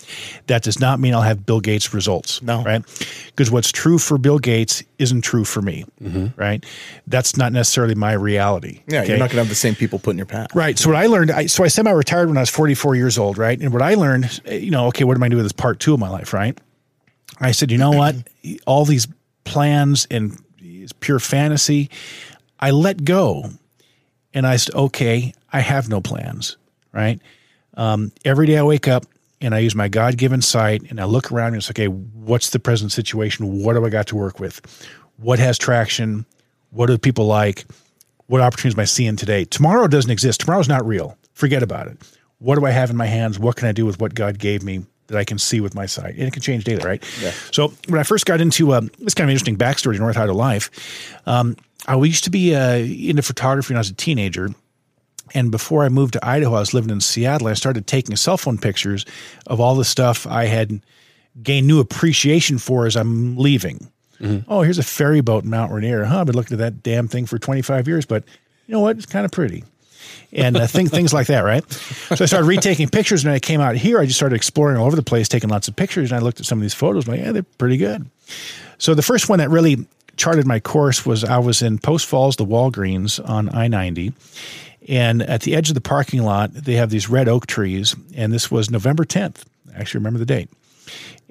that 0.47 0.63
does 0.63 0.79
not 0.79 0.99
mean 0.99 1.13
I'll 1.13 1.21
have 1.21 1.45
Bill 1.45 1.59
Gates 1.59 1.93
results. 1.93 2.41
No. 2.41 2.63
Right. 2.63 2.83
Because 3.27 3.51
what's 3.51 3.71
true 3.71 3.99
for 3.99 4.17
Bill 4.17 4.39
Gates 4.39 4.83
isn't 4.97 5.21
true 5.21 5.45
for 5.45 5.61
me. 5.61 5.85
Mm-hmm. 6.01 6.39
Right. 6.39 6.65
That's 7.05 7.37
not 7.37 7.53
necessarily 7.53 7.95
my 7.95 8.13
reality. 8.13 8.81
yeah, 8.87 9.01
okay? 9.01 9.09
you're 9.09 9.17
not 9.17 9.29
going 9.29 9.37
to 9.37 9.37
have 9.37 9.49
the 9.49 9.55
same 9.55 9.75
people 9.75 9.99
put 9.99 10.11
in 10.11 10.17
your 10.17 10.25
path. 10.25 10.55
Right. 10.55 10.79
So 10.79 10.89
what 10.89 10.97
I 10.97 11.05
learned, 11.05 11.29
so 11.29 11.35
I, 11.35 11.45
so 11.45 11.63
I 11.63 11.67
semi-retired 11.67 12.27
when 12.29 12.37
I 12.37 12.41
was 12.41 12.49
44 12.49 12.95
years 12.95 13.17
old, 13.19 13.37
right? 13.37 13.59
And 13.59 13.71
what 13.71 13.83
I 13.83 13.93
learned, 13.93 14.41
you 14.45 14.71
know, 14.71 14.87
okay, 14.87 15.03
what 15.03 15.15
am 15.15 15.23
I 15.23 15.29
doing 15.29 15.37
with 15.37 15.45
this 15.45 15.51
part 15.51 15.79
two 15.79 15.93
of 15.93 15.99
my 15.99 16.09
life, 16.09 16.33
right? 16.33 16.57
I 17.39 17.51
said, 17.51 17.69
you 17.69 17.77
know 17.77 17.91
what? 17.91 18.15
All 18.65 18.85
these 18.85 19.07
plans 19.43 20.07
and 20.09 20.39
it's 20.89 20.97
pure 20.99 21.19
fantasy, 21.19 21.89
I 22.59 22.71
let 22.71 23.05
go, 23.05 23.51
and 24.33 24.47
I 24.47 24.55
said, 24.55 24.75
okay, 24.75 25.33
I 25.51 25.59
have 25.59 25.87
no 25.87 26.01
plans, 26.01 26.57
right? 26.91 27.19
Um, 27.75 28.11
every 28.25 28.47
day 28.47 28.57
I 28.57 28.63
wake 28.63 28.87
up 28.87 29.05
and 29.39 29.53
I 29.55 29.59
use 29.59 29.75
my 29.75 29.87
God 29.87 30.17
given 30.17 30.41
sight 30.41 30.83
and 30.89 30.99
I 30.99 31.05
look 31.05 31.31
around 31.31 31.49
and 31.49 31.57
it's 31.57 31.69
okay, 31.69 31.87
what's 31.87 32.49
the 32.49 32.59
present 32.59 32.91
situation? 32.91 33.63
What 33.63 33.73
do 33.73 33.85
I 33.85 33.89
got 33.89 34.07
to 34.07 34.15
work 34.15 34.39
with? 34.39 34.61
What 35.17 35.39
has 35.39 35.57
traction? 35.57 36.25
What 36.71 36.87
do 36.87 36.97
people 36.97 37.25
like? 37.25 37.65
What 38.27 38.41
opportunities 38.41 38.75
am 38.75 38.81
I 38.81 38.85
seeing 38.85 39.15
today? 39.15 39.45
Tomorrow 39.45 39.87
doesn't 39.87 40.11
exist. 40.11 40.41
Tomorrow's 40.41 40.67
not 40.67 40.85
real. 40.85 41.17
Forget 41.33 41.63
about 41.63 41.87
it. 41.87 41.97
What 42.39 42.59
do 42.59 42.65
I 42.65 42.71
have 42.71 42.89
in 42.89 42.97
my 42.97 43.05
hands? 43.05 43.39
What 43.39 43.55
can 43.55 43.67
I 43.67 43.71
do 43.71 43.85
with 43.85 43.99
what 43.99 44.13
God 44.13 44.39
gave 44.39 44.63
me 44.63 44.85
that 45.09 45.17
I 45.17 45.23
can 45.23 45.37
see 45.37 45.59
with 45.59 45.75
my 45.75 45.85
sight? 45.85 46.15
And 46.15 46.23
it 46.23 46.33
can 46.33 46.41
change 46.41 46.63
daily, 46.63 46.83
right? 46.83 47.03
Yeah. 47.21 47.31
So 47.51 47.73
when 47.87 47.99
I 47.99 48.03
first 48.03 48.25
got 48.25 48.41
into 48.41 48.73
um, 48.73 48.89
this 48.99 49.13
kind 49.13 49.29
of 49.29 49.31
interesting 49.31 49.57
backstory 49.57 49.93
to 49.93 49.99
North 49.99 50.17
Idaho 50.17 50.33
life, 50.33 50.69
um, 51.25 51.55
I 51.87 51.95
used 51.97 52.23
to 52.25 52.29
be 52.29 52.55
uh, 52.55 52.77
into 52.77 53.21
photography 53.21 53.73
when 53.73 53.77
I 53.77 53.81
was 53.81 53.89
a 53.89 53.95
teenager. 53.95 54.49
And 55.35 55.51
before 55.51 55.83
I 55.83 55.89
moved 55.89 56.13
to 56.13 56.25
Idaho, 56.25 56.55
I 56.55 56.59
was 56.59 56.73
living 56.73 56.89
in 56.89 57.01
Seattle. 57.01 57.47
I 57.47 57.53
started 57.53 57.85
taking 57.85 58.15
cell 58.15 58.37
phone 58.37 58.57
pictures 58.57 59.05
of 59.45 59.59
all 59.59 59.75
the 59.75 59.85
stuff 59.85 60.25
I 60.25 60.45
had 60.45 60.81
gained 61.43 61.67
new 61.67 61.79
appreciation 61.79 62.57
for 62.57 62.85
as 62.87 62.95
I'm 62.95 63.37
leaving. 63.37 63.91
Oh, 64.49 64.61
here's 64.63 64.79
a 64.79 64.83
ferry 64.83 65.21
boat 65.21 65.43
in 65.45 65.49
Mount 65.49 65.71
Rainier. 65.71 66.03
Huh, 66.03 66.19
I've 66.21 66.25
been 66.25 66.35
looking 66.35 66.55
at 66.55 66.59
that 66.59 66.83
damn 66.83 67.07
thing 67.07 67.25
for 67.25 67.39
25 67.39 67.87
years, 67.87 68.05
but 68.05 68.23
you 68.67 68.73
know 68.73 68.81
what? 68.81 68.97
It's 68.97 69.05
kind 69.05 69.23
of 69.23 69.31
pretty. 69.31 69.63
And 70.31 70.57
uh, 70.57 70.67
thing, 70.67 70.87
things 70.87 71.13
like 71.13 71.27
that, 71.27 71.41
right? 71.41 71.69
So 71.71 72.23
I 72.23 72.25
started 72.25 72.45
retaking 72.45 72.89
pictures, 72.89 73.23
and 73.23 73.29
when 73.29 73.35
I 73.35 73.39
came 73.39 73.61
out 73.61 73.75
here, 73.75 73.99
I 73.99 74.05
just 74.05 74.17
started 74.17 74.35
exploring 74.35 74.77
all 74.77 74.85
over 74.85 74.95
the 74.95 75.01
place, 75.01 75.27
taking 75.27 75.49
lots 75.49 75.67
of 75.67 75.75
pictures, 75.75 76.11
and 76.11 76.19
I 76.19 76.23
looked 76.23 76.39
at 76.39 76.45
some 76.45 76.59
of 76.59 76.61
these 76.61 76.73
photos. 76.73 77.07
I'm 77.07 77.15
like, 77.15 77.25
yeah, 77.25 77.31
they're 77.31 77.43
pretty 77.43 77.77
good. 77.77 78.05
So 78.77 78.93
the 78.93 79.01
first 79.01 79.27
one 79.27 79.39
that 79.39 79.49
really 79.49 79.87
charted 80.17 80.45
my 80.45 80.59
course 80.59 81.05
was 81.05 81.23
I 81.23 81.39
was 81.39 81.61
in 81.61 81.79
Post 81.79 82.05
Falls, 82.05 82.35
the 82.35 82.45
Walgreens 82.45 83.19
on 83.27 83.53
I 83.55 83.67
90. 83.67 84.13
And 84.87 85.21
at 85.21 85.41
the 85.41 85.55
edge 85.55 85.69
of 85.69 85.75
the 85.75 85.81
parking 85.81 86.23
lot, 86.23 86.53
they 86.53 86.73
have 86.73 86.89
these 86.89 87.09
red 87.09 87.27
oak 87.27 87.47
trees. 87.47 87.95
And 88.15 88.31
this 88.31 88.51
was 88.51 88.69
November 88.69 89.05
10th. 89.05 89.43
I 89.73 89.79
actually 89.79 89.99
remember 89.99 90.19
the 90.19 90.25
date. 90.25 90.49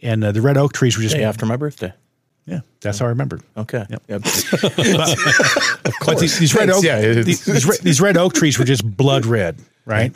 And 0.03 0.25
uh, 0.25 0.33
the 0.33 0.41
red 0.41 0.57
oak 0.57 0.73
trees 0.73 0.97
were 0.97 1.03
just 1.03 1.17
after 1.17 1.45
my 1.47 1.57
birthday. 1.57 1.93
Yeah, 2.49 2.61
that's 2.81 2.99
how 2.99 3.07
I 3.07 3.11
remember. 3.11 3.41
Okay. 3.57 3.85
Yep. 3.91 4.03
Yep. 4.09 4.23
But 6.07 6.19
these, 6.21 6.39
these 6.39 6.55
red 6.55 6.71
oak, 6.71 6.83
yeah, 6.83 7.01
these, 7.01 7.45
these, 7.45 7.67
red, 7.67 7.79
these 7.81 8.01
red 8.01 8.17
oak 8.17 8.33
trees 8.33 8.59
were 8.59 8.65
just 8.65 8.83
blood 8.97 9.27
red, 9.27 9.59
right? 9.85 10.15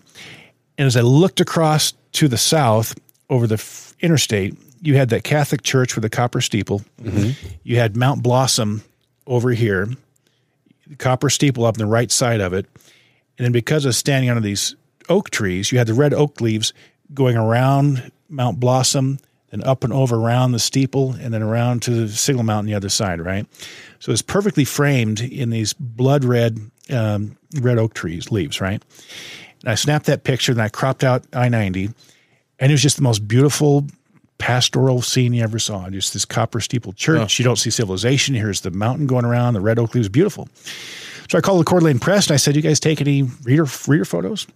And 0.79 0.87
as 0.87 0.97
I 0.97 1.03
looked 1.03 1.41
across 1.41 1.93
to 2.13 2.29
the 2.29 2.39
south 2.39 2.99
over 3.29 3.47
the 3.47 3.55
f- 3.55 3.95
interstate, 4.01 4.57
you 4.81 4.97
had 4.97 5.11
that 5.11 5.23
Catholic 5.25 5.63
church 5.63 5.95
with 5.95 6.03
the 6.03 6.11
copper 6.11 6.41
steeple. 6.41 6.81
Mm-hmm. 7.03 7.31
You 7.63 7.77
had 7.77 7.97
Mount 7.97 8.23
Blossom 8.23 8.83
over 9.27 9.51
here, 9.51 9.89
the 10.87 10.97
copper 10.97 11.29
steeple 11.29 11.65
up 11.67 11.75
on 11.75 11.79
the 11.79 11.87
right 11.87 12.11
side 12.11 12.41
of 12.41 12.53
it, 12.55 12.67
and 13.39 13.45
then 13.45 13.53
because 13.53 13.85
of 13.85 13.95
standing 13.95 14.31
under 14.31 14.41
these 14.41 14.75
oak 15.09 15.29
trees, 15.31 15.73
you 15.73 15.79
had 15.79 15.87
the 15.87 15.95
red 15.95 16.15
oak 16.15 16.41
leaves 16.41 16.73
going 17.13 17.37
around 17.37 18.11
Mount 18.29 18.59
Blossom, 18.59 19.19
then 19.53 19.63
up 19.63 19.85
and 19.85 19.93
over 19.93 20.17
around 20.17 20.53
the 20.53 20.59
steeple, 20.59 21.13
and 21.13 21.33
then 21.33 21.43
around 21.43 21.83
to 21.83 21.91
the 21.91 22.09
Signal 22.09 22.43
Mountain 22.43 22.67
the 22.67 22.75
other 22.75 22.89
side, 22.89 23.21
right? 23.21 23.47
So 24.01 24.11
it's 24.11 24.23
perfectly 24.23 24.65
framed 24.65 25.21
in 25.21 25.51
these 25.51 25.75
blood 25.75 26.25
red 26.25 26.59
um, 26.91 27.37
red 27.61 27.79
oak 27.79 27.95
trees 27.95 28.33
leaves, 28.33 28.61
right? 28.61 28.83
And 29.61 29.71
I 29.71 29.77
snapped 29.77 30.07
that 30.07 30.25
picture, 30.25 30.51
and 30.51 30.61
I 30.61 30.69
cropped 30.69 31.05
out 31.05 31.25
I 31.33 31.49
ninety, 31.49 31.91
and 32.59 32.73
it 32.73 32.75
was 32.75 32.83
just 32.83 32.97
the 32.97 33.03
most 33.03 33.29
beautiful 33.29 33.87
pastoral 34.39 35.03
scene 35.03 35.33
you 35.35 35.43
ever 35.45 35.61
saw. 35.61 35.89
Just 35.91 36.15
this 36.15 36.25
copper 36.25 36.59
steeple 36.59 36.95
church. 36.95 37.39
You 37.39 37.45
don't 37.45 37.57
see 37.57 37.71
civilization. 37.71 38.35
Here's 38.35 38.63
the 38.63 38.73
mountain 38.73 39.07
going 39.07 39.25
around. 39.25 39.55
The 39.55 39.61
red 39.61 39.79
oak 39.79 39.95
leaves, 39.95 40.09
beautiful. 40.09 40.49
So 41.31 41.39
I 41.39 41.41
called 41.41 41.61
the 41.61 41.65
Coeur 41.65 41.79
d'Alene 41.79 42.01
Press 42.01 42.27
and 42.27 42.35
I 42.35 42.39
said, 42.39 42.57
"You 42.57 42.63
guys 42.63 42.81
take 42.81 43.01
any 43.01 43.23
reader 43.45 43.67
reader 43.87 44.05
photos?" 44.05 44.47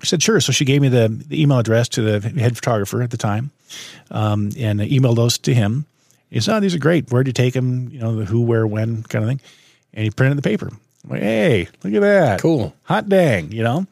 She 0.00 0.06
said, 0.06 0.22
"Sure." 0.22 0.40
So 0.40 0.52
she 0.52 0.64
gave 0.64 0.80
me 0.80 0.88
the, 0.88 1.08
the 1.08 1.40
email 1.40 1.58
address 1.58 1.88
to 1.90 2.02
the 2.02 2.28
head 2.40 2.56
photographer 2.56 3.02
at 3.02 3.10
the 3.10 3.16
time, 3.16 3.50
um, 4.10 4.50
and 4.58 4.80
I 4.80 4.88
emailed 4.88 5.16
those 5.16 5.38
to 5.38 5.54
him. 5.54 5.86
He 6.30 6.40
said, 6.40 6.56
"Oh, 6.56 6.60
these 6.60 6.74
are 6.74 6.78
great. 6.78 7.10
Where'd 7.10 7.26
you 7.26 7.32
take 7.32 7.54
them? 7.54 7.88
You 7.90 8.00
know, 8.00 8.16
the 8.16 8.24
who, 8.24 8.42
where, 8.42 8.66
when 8.66 9.02
kind 9.04 9.24
of 9.24 9.28
thing." 9.28 9.40
And 9.94 10.04
he 10.04 10.10
printed 10.10 10.38
the 10.38 10.42
paper. 10.42 10.70
I'm 11.04 11.10
like, 11.10 11.22
"Hey, 11.22 11.68
look 11.82 11.94
at 11.94 12.00
that! 12.00 12.40
Cool. 12.40 12.74
hot 12.84 13.08
dang!" 13.08 13.52
You 13.52 13.62
know. 13.62 13.86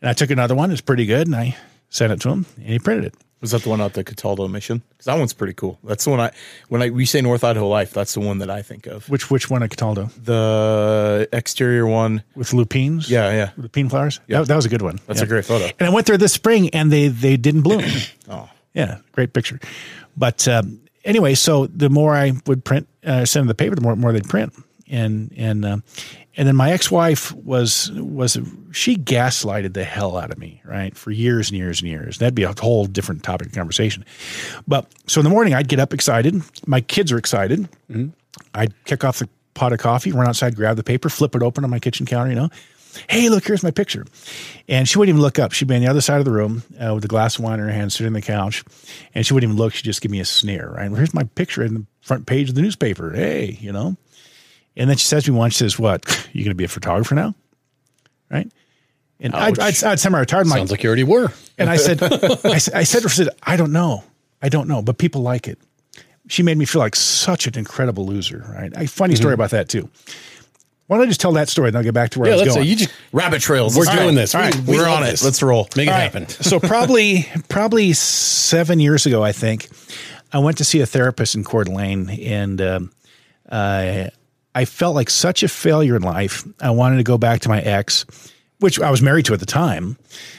And 0.00 0.08
I 0.10 0.12
took 0.12 0.30
another 0.30 0.54
one. 0.54 0.70
It's 0.70 0.80
pretty 0.80 1.06
good, 1.06 1.26
and 1.28 1.36
I 1.36 1.56
sent 1.90 2.12
it 2.12 2.20
to 2.22 2.30
him, 2.30 2.46
and 2.56 2.66
he 2.66 2.78
printed 2.78 3.06
it. 3.06 3.14
Was 3.42 3.50
that 3.50 3.62
the 3.62 3.68
one 3.68 3.80
out 3.82 3.92
the 3.92 4.02
Cataldo 4.04 4.48
mission? 4.48 4.82
Because 4.90 5.06
that 5.06 5.18
one's 5.18 5.34
pretty 5.34 5.52
cool. 5.52 5.78
That's 5.84 6.04
the 6.04 6.10
one 6.10 6.20
I 6.20 6.30
when 6.68 6.80
I 6.80 6.88
we 6.90 7.04
say 7.04 7.20
North 7.20 7.44
Idaho 7.44 7.68
Life, 7.68 7.92
that's 7.92 8.14
the 8.14 8.20
one 8.20 8.38
that 8.38 8.48
I 8.48 8.62
think 8.62 8.86
of. 8.86 9.06
Which 9.10 9.30
which 9.30 9.50
one 9.50 9.62
at 9.62 9.70
Cataldo 9.70 10.08
The 10.22 11.28
exterior 11.32 11.86
one. 11.86 12.22
with 12.34 12.52
lupines? 12.54 13.10
Yeah, 13.10 13.30
yeah. 13.32 13.50
lupine 13.56 13.88
flowers. 13.88 14.20
Yeah, 14.28 14.38
that, 14.38 14.48
that 14.48 14.56
was 14.56 14.64
a 14.64 14.68
good 14.70 14.82
one. 14.82 15.00
That's 15.06 15.20
Yeah. 15.20 15.26
a 15.26 15.28
great 15.28 15.44
photo. 15.44 15.66
And 15.78 15.88
I 15.88 15.92
went 15.92 16.06
there 16.06 16.16
this 16.16 16.32
spring, 16.32 16.70
and 16.70 16.90
they 16.92 17.08
they 17.08 17.36
didn't 17.36 17.62
bloom. 17.62 17.82
Oh. 18.30 18.48
Yeah, 18.74 18.98
great 19.12 19.32
picture. 19.34 19.60
But 20.16 20.46
um, 20.48 20.80
anyway, 21.04 21.34
so 21.34 21.66
the 21.66 21.90
more 21.90 22.14
I 22.14 22.32
would 22.46 22.64
print, 22.64 22.88
uh, 23.04 23.24
send 23.26 23.42
them 23.42 23.48
the 23.48 23.54
paper, 23.54 23.74
the 23.74 23.82
more 23.82 23.96
more 23.96 24.12
they'd 24.12 24.28
print, 24.28 24.54
and 24.88 25.30
and 25.36 25.64
uh, 25.64 25.76
and 26.36 26.48
then 26.48 26.56
my 26.56 26.72
ex 26.72 26.90
wife 26.90 27.32
was 27.32 27.90
was 27.92 28.38
she 28.72 28.96
gaslighted 28.96 29.74
the 29.74 29.84
hell 29.84 30.16
out 30.16 30.30
of 30.30 30.38
me, 30.38 30.62
right, 30.64 30.96
for 30.96 31.10
years 31.10 31.50
and 31.50 31.58
years 31.58 31.80
and 31.80 31.90
years. 31.90 32.18
That'd 32.18 32.34
be 32.34 32.44
a 32.44 32.54
whole 32.58 32.86
different 32.86 33.22
topic 33.22 33.48
of 33.48 33.52
conversation. 33.54 34.04
But 34.66 34.86
so 35.06 35.20
in 35.20 35.24
the 35.24 35.30
morning, 35.30 35.54
I'd 35.54 35.68
get 35.68 35.78
up 35.78 35.92
excited. 35.92 36.42
My 36.66 36.80
kids 36.80 37.12
are 37.12 37.18
excited. 37.18 37.68
I'd 38.54 38.72
kick 38.84 39.04
off 39.04 39.18
the 39.18 39.28
pot 39.54 39.72
of 39.72 39.78
coffee, 39.78 40.12
run 40.12 40.26
outside, 40.26 40.56
grab 40.56 40.76
the 40.76 40.84
paper, 40.84 41.08
flip 41.08 41.34
it 41.34 41.42
open 41.42 41.64
on 41.64 41.70
my 41.70 41.78
kitchen 41.78 42.06
counter, 42.06 42.30
you 42.30 42.36
know. 42.36 42.48
Hey, 43.08 43.30
look, 43.30 43.46
here's 43.46 43.62
my 43.62 43.70
picture. 43.70 44.04
And 44.68 44.86
she 44.86 44.98
wouldn't 44.98 45.10
even 45.10 45.22
look 45.22 45.38
up. 45.38 45.52
She'd 45.52 45.68
be 45.68 45.74
on 45.74 45.80
the 45.80 45.88
other 45.88 46.02
side 46.02 46.18
of 46.18 46.26
the 46.26 46.30
room 46.30 46.62
uh, 46.78 46.94
with 46.94 47.04
a 47.04 47.08
glass 47.08 47.38
of 47.38 47.44
wine 47.44 47.58
in 47.58 47.66
her 47.66 47.72
hand, 47.72 47.90
sitting 47.92 48.08
on 48.08 48.12
the 48.12 48.22
couch. 48.22 48.64
And 49.14 49.24
she 49.24 49.32
wouldn't 49.32 49.50
even 49.50 49.58
look. 49.58 49.72
She'd 49.72 49.84
just 49.84 50.02
give 50.02 50.10
me 50.10 50.20
a 50.20 50.26
sneer, 50.26 50.70
right? 50.70 50.90
Well, 50.90 50.98
here's 50.98 51.14
my 51.14 51.24
picture 51.24 51.62
in 51.62 51.74
the 51.74 51.86
front 52.02 52.26
page 52.26 52.50
of 52.50 52.54
the 52.54 52.62
newspaper. 52.62 53.12
Hey, 53.12 53.56
you 53.60 53.72
know. 53.72 53.96
And 54.76 54.88
then 54.88 54.96
she 54.96 55.06
says 55.06 55.24
to 55.24 55.32
me 55.32 55.38
once, 55.38 55.54
she 55.54 55.58
says, 55.60 55.78
What? 55.78 56.28
You 56.32 56.42
going 56.44 56.50
to 56.52 56.54
be 56.56 56.64
a 56.64 56.68
photographer 56.68 57.14
now? 57.14 57.34
Right? 58.30 58.50
And 59.20 59.34
I'd, 59.34 59.58
I'd, 59.58 59.84
I'd 59.84 60.00
semi-retired. 60.00 60.42
I'm 60.42 60.48
like, 60.48 60.58
Sounds 60.58 60.70
like 60.70 60.82
you 60.82 60.88
already 60.88 61.04
were. 61.04 61.32
and 61.58 61.68
I 61.70 61.76
said, 61.76 62.02
I, 62.44 62.58
said- 62.58 62.74
I 62.74 62.82
said 62.84 63.02
to 63.02 63.08
her, 63.08 63.08
I 63.08 63.12
said, 63.14 63.28
I 63.42 63.56
don't 63.56 63.72
know. 63.72 64.02
I 64.40 64.48
don't 64.48 64.66
know, 64.68 64.82
but 64.82 64.98
people 64.98 65.22
like 65.22 65.46
it. 65.46 65.58
She 66.28 66.42
made 66.42 66.56
me 66.58 66.64
feel 66.64 66.80
like 66.80 66.96
such 66.96 67.46
an 67.46 67.56
incredible 67.58 68.06
loser, 68.06 68.44
right? 68.52 68.72
A 68.76 68.86
funny 68.88 69.14
story 69.16 69.34
about 69.34 69.50
that 69.50 69.68
too. 69.68 69.88
Why 70.86 70.96
don't 70.96 71.06
I 71.06 71.08
just 71.08 71.20
tell 71.20 71.32
that 71.32 71.48
story 71.48 71.68
and 71.68 71.76
I'll 71.76 71.82
get 71.82 71.94
back 71.94 72.10
to 72.10 72.18
where 72.20 72.28
Yeah, 72.28 72.34
I 72.34 72.36
was 72.38 72.42
let's 72.42 72.54
say 72.54 72.60
going. 72.60 72.68
you 72.70 72.76
just 72.76 72.90
Rabbit 73.12 73.40
trails. 73.42 73.76
we're 73.76 73.86
All 73.88 73.94
doing 73.94 74.06
right. 74.08 74.14
this. 74.14 74.34
All 74.34 74.40
right, 74.40 74.54
we 74.56 74.76
we're 74.76 74.82
love 74.82 74.98
on 74.98 75.02
this. 75.04 75.22
it. 75.22 75.24
Let's 75.24 75.42
roll. 75.42 75.68
Make 75.76 75.86
it 75.88 75.90
All 75.90 75.96
right. 75.98 76.02
happen. 76.12 76.28
so 76.28 76.58
probably 76.58 77.26
probably 77.48 77.92
seven 77.92 78.80
years 78.80 79.06
ago, 79.06 79.22
I 79.22 79.32
think, 79.32 79.68
I 80.32 80.38
went 80.38 80.58
to 80.58 80.64
see 80.64 80.80
a 80.80 80.86
therapist 80.86 81.34
in 81.34 81.44
Coeur 81.44 81.64
d'Alene, 81.64 82.10
and 82.10 82.60
um, 82.60 82.92
uh, 83.48 84.08
I 84.54 84.64
felt 84.64 84.94
like 84.94 85.10
such 85.10 85.42
a 85.42 85.48
failure 85.48 85.96
in 85.96 86.02
life. 86.02 86.44
I 86.60 86.70
wanted 86.70 86.98
to 86.98 87.02
go 87.02 87.18
back 87.18 87.40
to 87.40 87.48
my 87.48 87.60
ex, 87.60 88.04
which 88.60 88.80
I 88.80 88.90
was 88.90 89.02
married 89.02 89.24
to 89.26 89.34
at 89.34 89.40
the 89.40 89.46
time. 89.46 89.96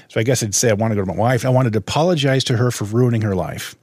So 0.10 0.20
I 0.20 0.24
guess 0.24 0.44
I'd 0.44 0.54
say 0.54 0.70
I 0.70 0.74
want 0.74 0.92
to 0.92 0.96
go 0.96 1.02
to 1.02 1.08
my 1.08 1.18
wife. 1.18 1.46
I 1.46 1.50
wanted 1.50 1.74
to 1.74 1.80
apologize 1.80 2.44
to 2.46 2.58
her 2.58 2.70
for 2.70 2.86
ruining 2.86 3.22
her 3.22 3.36
life. 3.36 3.76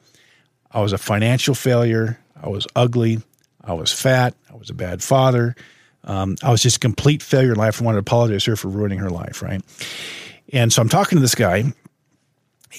I 0.70 0.80
was 0.80 0.92
a 0.92 0.98
financial 0.98 1.54
failure. 1.54 2.20
I 2.40 2.48
was 2.48 2.66
ugly. 2.76 3.20
I 3.62 3.74
was 3.74 3.92
fat. 3.92 4.34
I 4.50 4.54
was 4.54 4.70
a 4.70 4.74
bad 4.74 5.02
father. 5.02 5.56
Um, 6.04 6.36
I 6.42 6.50
was 6.50 6.62
just 6.62 6.76
a 6.76 6.80
complete 6.80 7.22
failure 7.22 7.52
in 7.52 7.58
life. 7.58 7.82
I 7.82 7.84
wanted 7.84 7.96
to 7.96 8.00
apologize 8.00 8.44
to 8.44 8.52
her 8.52 8.56
for 8.56 8.68
ruining 8.68 9.00
her 9.00 9.10
life, 9.10 9.42
right? 9.42 9.62
And 10.52 10.72
so 10.72 10.80
I'm 10.80 10.88
talking 10.88 11.16
to 11.16 11.20
this 11.20 11.34
guy, 11.34 11.72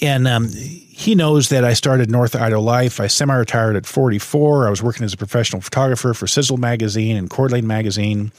and 0.01 0.27
um, 0.27 0.47
he 0.49 1.15
knows 1.15 1.49
that 1.49 1.65
I 1.65 1.73
started 1.73 2.09
North 2.09 2.35
Idaho 2.35 2.61
Life. 2.61 2.99
I 2.99 3.07
semi-retired 3.07 3.75
at 3.75 3.85
44. 3.85 4.67
I 4.67 4.69
was 4.69 4.81
working 4.81 5.03
as 5.03 5.13
a 5.13 5.17
professional 5.17 5.61
photographer 5.61 6.13
for 6.13 6.27
Sizzle 6.27 6.57
Magazine 6.57 7.17
and 7.17 7.29
Coeur 7.29 7.47
d'Alene 7.49 7.67
Magazine. 7.67 8.31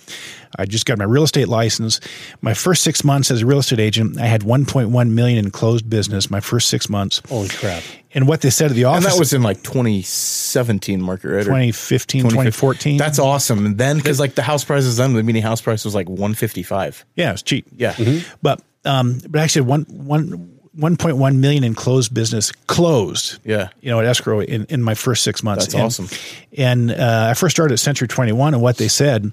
I 0.58 0.66
just 0.66 0.86
got 0.86 0.98
my 0.98 1.04
real 1.04 1.24
estate 1.24 1.48
license. 1.48 1.98
My 2.40 2.54
first 2.54 2.82
six 2.82 3.04
months 3.04 3.30
as 3.30 3.42
a 3.42 3.46
real 3.46 3.58
estate 3.58 3.80
agent, 3.80 4.20
I 4.20 4.26
had 4.26 4.42
1.1 4.42 5.10
million 5.10 5.44
in 5.44 5.50
closed 5.50 5.88
business. 5.90 6.30
My 6.30 6.40
first 6.40 6.68
six 6.68 6.88
months, 6.88 7.20
Holy 7.28 7.48
crap. 7.48 7.82
and 8.14 8.28
what 8.28 8.42
they 8.42 8.50
said 8.50 8.68
to 8.68 8.74
the 8.74 8.82
And 8.84 8.96
office 8.96 9.12
that 9.14 9.18
was 9.18 9.32
in 9.32 9.42
like 9.42 9.62
2017, 9.62 11.00
Market 11.00 11.28
right? 11.28 11.44
2015, 11.44 12.22
2014. 12.24 12.96
That's 12.98 13.18
awesome. 13.18 13.64
And 13.66 13.78
then, 13.78 13.96
because 13.96 14.20
like 14.20 14.34
the 14.34 14.42
house 14.42 14.64
prices 14.64 14.98
then, 14.98 15.14
the 15.14 15.22
mini 15.22 15.40
house 15.40 15.60
price 15.60 15.84
was 15.84 15.94
like 15.94 16.08
155. 16.08 17.04
Yeah, 17.16 17.30
it 17.30 17.32
was 17.32 17.42
cheap. 17.42 17.66
Yeah. 17.76 17.94
But 18.42 18.62
um, 18.84 19.20
but 19.28 19.40
actually 19.40 19.62
one 19.62 19.82
one. 19.88 20.51
1.1 20.76 21.36
million 21.36 21.64
in 21.64 21.74
closed 21.74 22.14
business 22.14 22.50
closed. 22.66 23.38
Yeah. 23.44 23.68
You 23.80 23.90
know, 23.90 24.00
at 24.00 24.06
escrow 24.06 24.40
in, 24.40 24.64
in 24.66 24.82
my 24.82 24.94
first 24.94 25.22
six 25.22 25.42
months. 25.42 25.66
That's 25.66 25.74
And- 25.74 25.82
awesome. 26.06 26.08
And 26.56 26.90
uh, 26.90 27.28
I 27.30 27.34
first 27.34 27.54
started 27.54 27.74
at 27.74 27.78
Century 27.80 28.08
21, 28.08 28.54
and 28.54 28.62
what 28.62 28.78
they 28.78 28.88
said, 28.88 29.32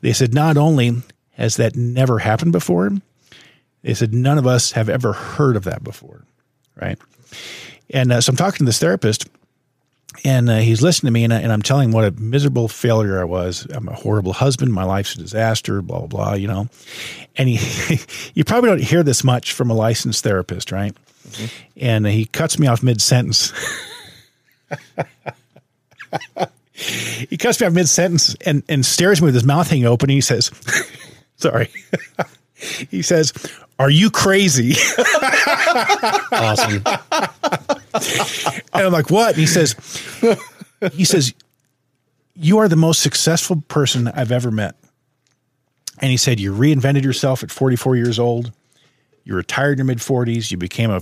they 0.00 0.12
said, 0.12 0.32
not 0.32 0.56
only 0.56 1.02
has 1.32 1.56
that 1.56 1.76
never 1.76 2.18
happened 2.18 2.52
before, 2.52 2.90
they 3.82 3.94
said, 3.94 4.12
none 4.14 4.38
of 4.38 4.46
us 4.46 4.72
have 4.72 4.88
ever 4.88 5.12
heard 5.12 5.56
of 5.56 5.64
that 5.64 5.84
before. 5.84 6.24
Right. 6.74 6.98
And 7.90 8.12
uh, 8.12 8.20
so 8.20 8.30
I'm 8.30 8.36
talking 8.36 8.58
to 8.58 8.64
this 8.64 8.78
therapist, 8.78 9.28
and 10.24 10.48
uh, 10.48 10.58
he's 10.58 10.82
listening 10.82 11.08
to 11.08 11.12
me, 11.12 11.24
and, 11.24 11.32
I, 11.32 11.40
and 11.40 11.52
I'm 11.52 11.62
telling 11.62 11.88
him 11.88 11.92
what 11.92 12.04
a 12.04 12.10
miserable 12.12 12.68
failure 12.68 13.20
I 13.20 13.24
was. 13.24 13.66
I'm 13.70 13.88
a 13.88 13.94
horrible 13.94 14.32
husband. 14.32 14.72
My 14.72 14.84
life's 14.84 15.14
a 15.14 15.18
disaster. 15.18 15.82
Blah 15.82 16.00
blah 16.00 16.06
blah. 16.06 16.34
You 16.34 16.48
know, 16.48 16.68
and 17.36 17.48
he, 17.48 17.98
you 18.34 18.44
probably 18.44 18.70
don't 18.70 18.82
hear 18.82 19.02
this 19.02 19.22
much 19.24 19.52
from 19.52 19.70
a 19.70 19.74
licensed 19.74 20.24
therapist, 20.24 20.72
right? 20.72 20.96
And 21.76 22.06
he 22.06 22.24
cuts 22.26 22.58
me 22.58 22.66
off 22.66 22.82
mid 22.82 23.00
sentence. 23.00 23.52
he 26.72 27.36
cuts 27.36 27.60
me 27.60 27.66
off 27.66 27.72
mid 27.72 27.88
sentence 27.88 28.34
and 28.46 28.62
and 28.68 28.84
stares 28.84 29.20
me 29.20 29.26
with 29.26 29.34
his 29.34 29.44
mouth 29.44 29.68
hanging 29.68 29.86
open. 29.86 30.10
And 30.10 30.14
he 30.14 30.20
says, 30.20 30.50
"Sorry." 31.36 31.68
he 32.90 33.02
says, 33.02 33.32
"Are 33.78 33.90
you 33.90 34.10
crazy?" 34.10 34.74
Awesome. 36.32 36.82
And 38.72 38.86
I'm 38.86 38.92
like, 38.92 39.10
what? 39.10 39.30
And 39.30 39.38
he 39.38 39.46
says, 39.46 39.74
he 40.92 41.04
says, 41.04 41.34
you 42.34 42.58
are 42.58 42.68
the 42.68 42.76
most 42.76 43.02
successful 43.02 43.62
person 43.68 44.08
I've 44.08 44.30
ever 44.32 44.50
met. 44.50 44.74
And 46.00 46.10
he 46.10 46.16
said, 46.16 46.38
you 46.38 46.52
reinvented 46.52 47.02
yourself 47.02 47.42
at 47.42 47.50
44 47.50 47.96
years 47.96 48.18
old. 48.18 48.52
You 49.24 49.34
retired 49.34 49.72
in 49.72 49.78
your 49.78 49.84
mid 49.86 49.98
40s. 49.98 50.50
You 50.50 50.56
became 50.56 50.90
a 50.90 51.00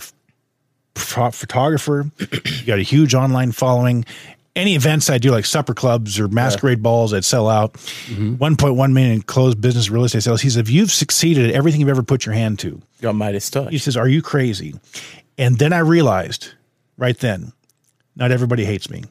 photographer. 0.95 2.11
you 2.19 2.66
got 2.66 2.79
a 2.79 2.83
huge 2.83 3.14
online 3.14 3.53
following. 3.53 4.05
any 4.55 4.75
events 4.75 5.11
I 5.11 5.19
do, 5.19 5.31
like 5.31 5.45
supper 5.45 5.75
clubs 5.75 6.19
or 6.19 6.29
masquerade 6.29 6.83
balls, 6.83 7.12
I'd 7.12 7.25
sell 7.27 7.49
out. 7.49 7.75
1.1 7.75 8.92
million 8.92 9.21
closed 9.23 9.61
business 9.61 9.90
real 9.90 10.05
estate 10.05 10.23
sales. 10.23 10.40
He 10.40 10.49
says, 10.49 10.57
if 10.57 10.71
you've 10.71 10.90
succeeded 10.90 11.51
at 11.51 11.55
everything 11.55 11.81
you've 11.81 11.90
ever 11.90 12.03
put 12.03 12.25
your 12.25 12.35
hand 12.35 12.59
to, 12.61 12.81
Got 13.03 13.14
Midas 13.16 13.51
touch. 13.51 13.71
he 13.71 13.79
says, 13.79 13.97
are 13.97 14.09
you 14.09 14.23
crazy? 14.23 14.75
And 15.37 15.59
then 15.59 15.75
I 15.75 15.81
realized 15.81 16.55
right 16.96 17.18
then, 17.18 17.52
not 18.14 18.32
everybody 18.32 18.64
hates 18.64 18.90
me. 18.90 19.04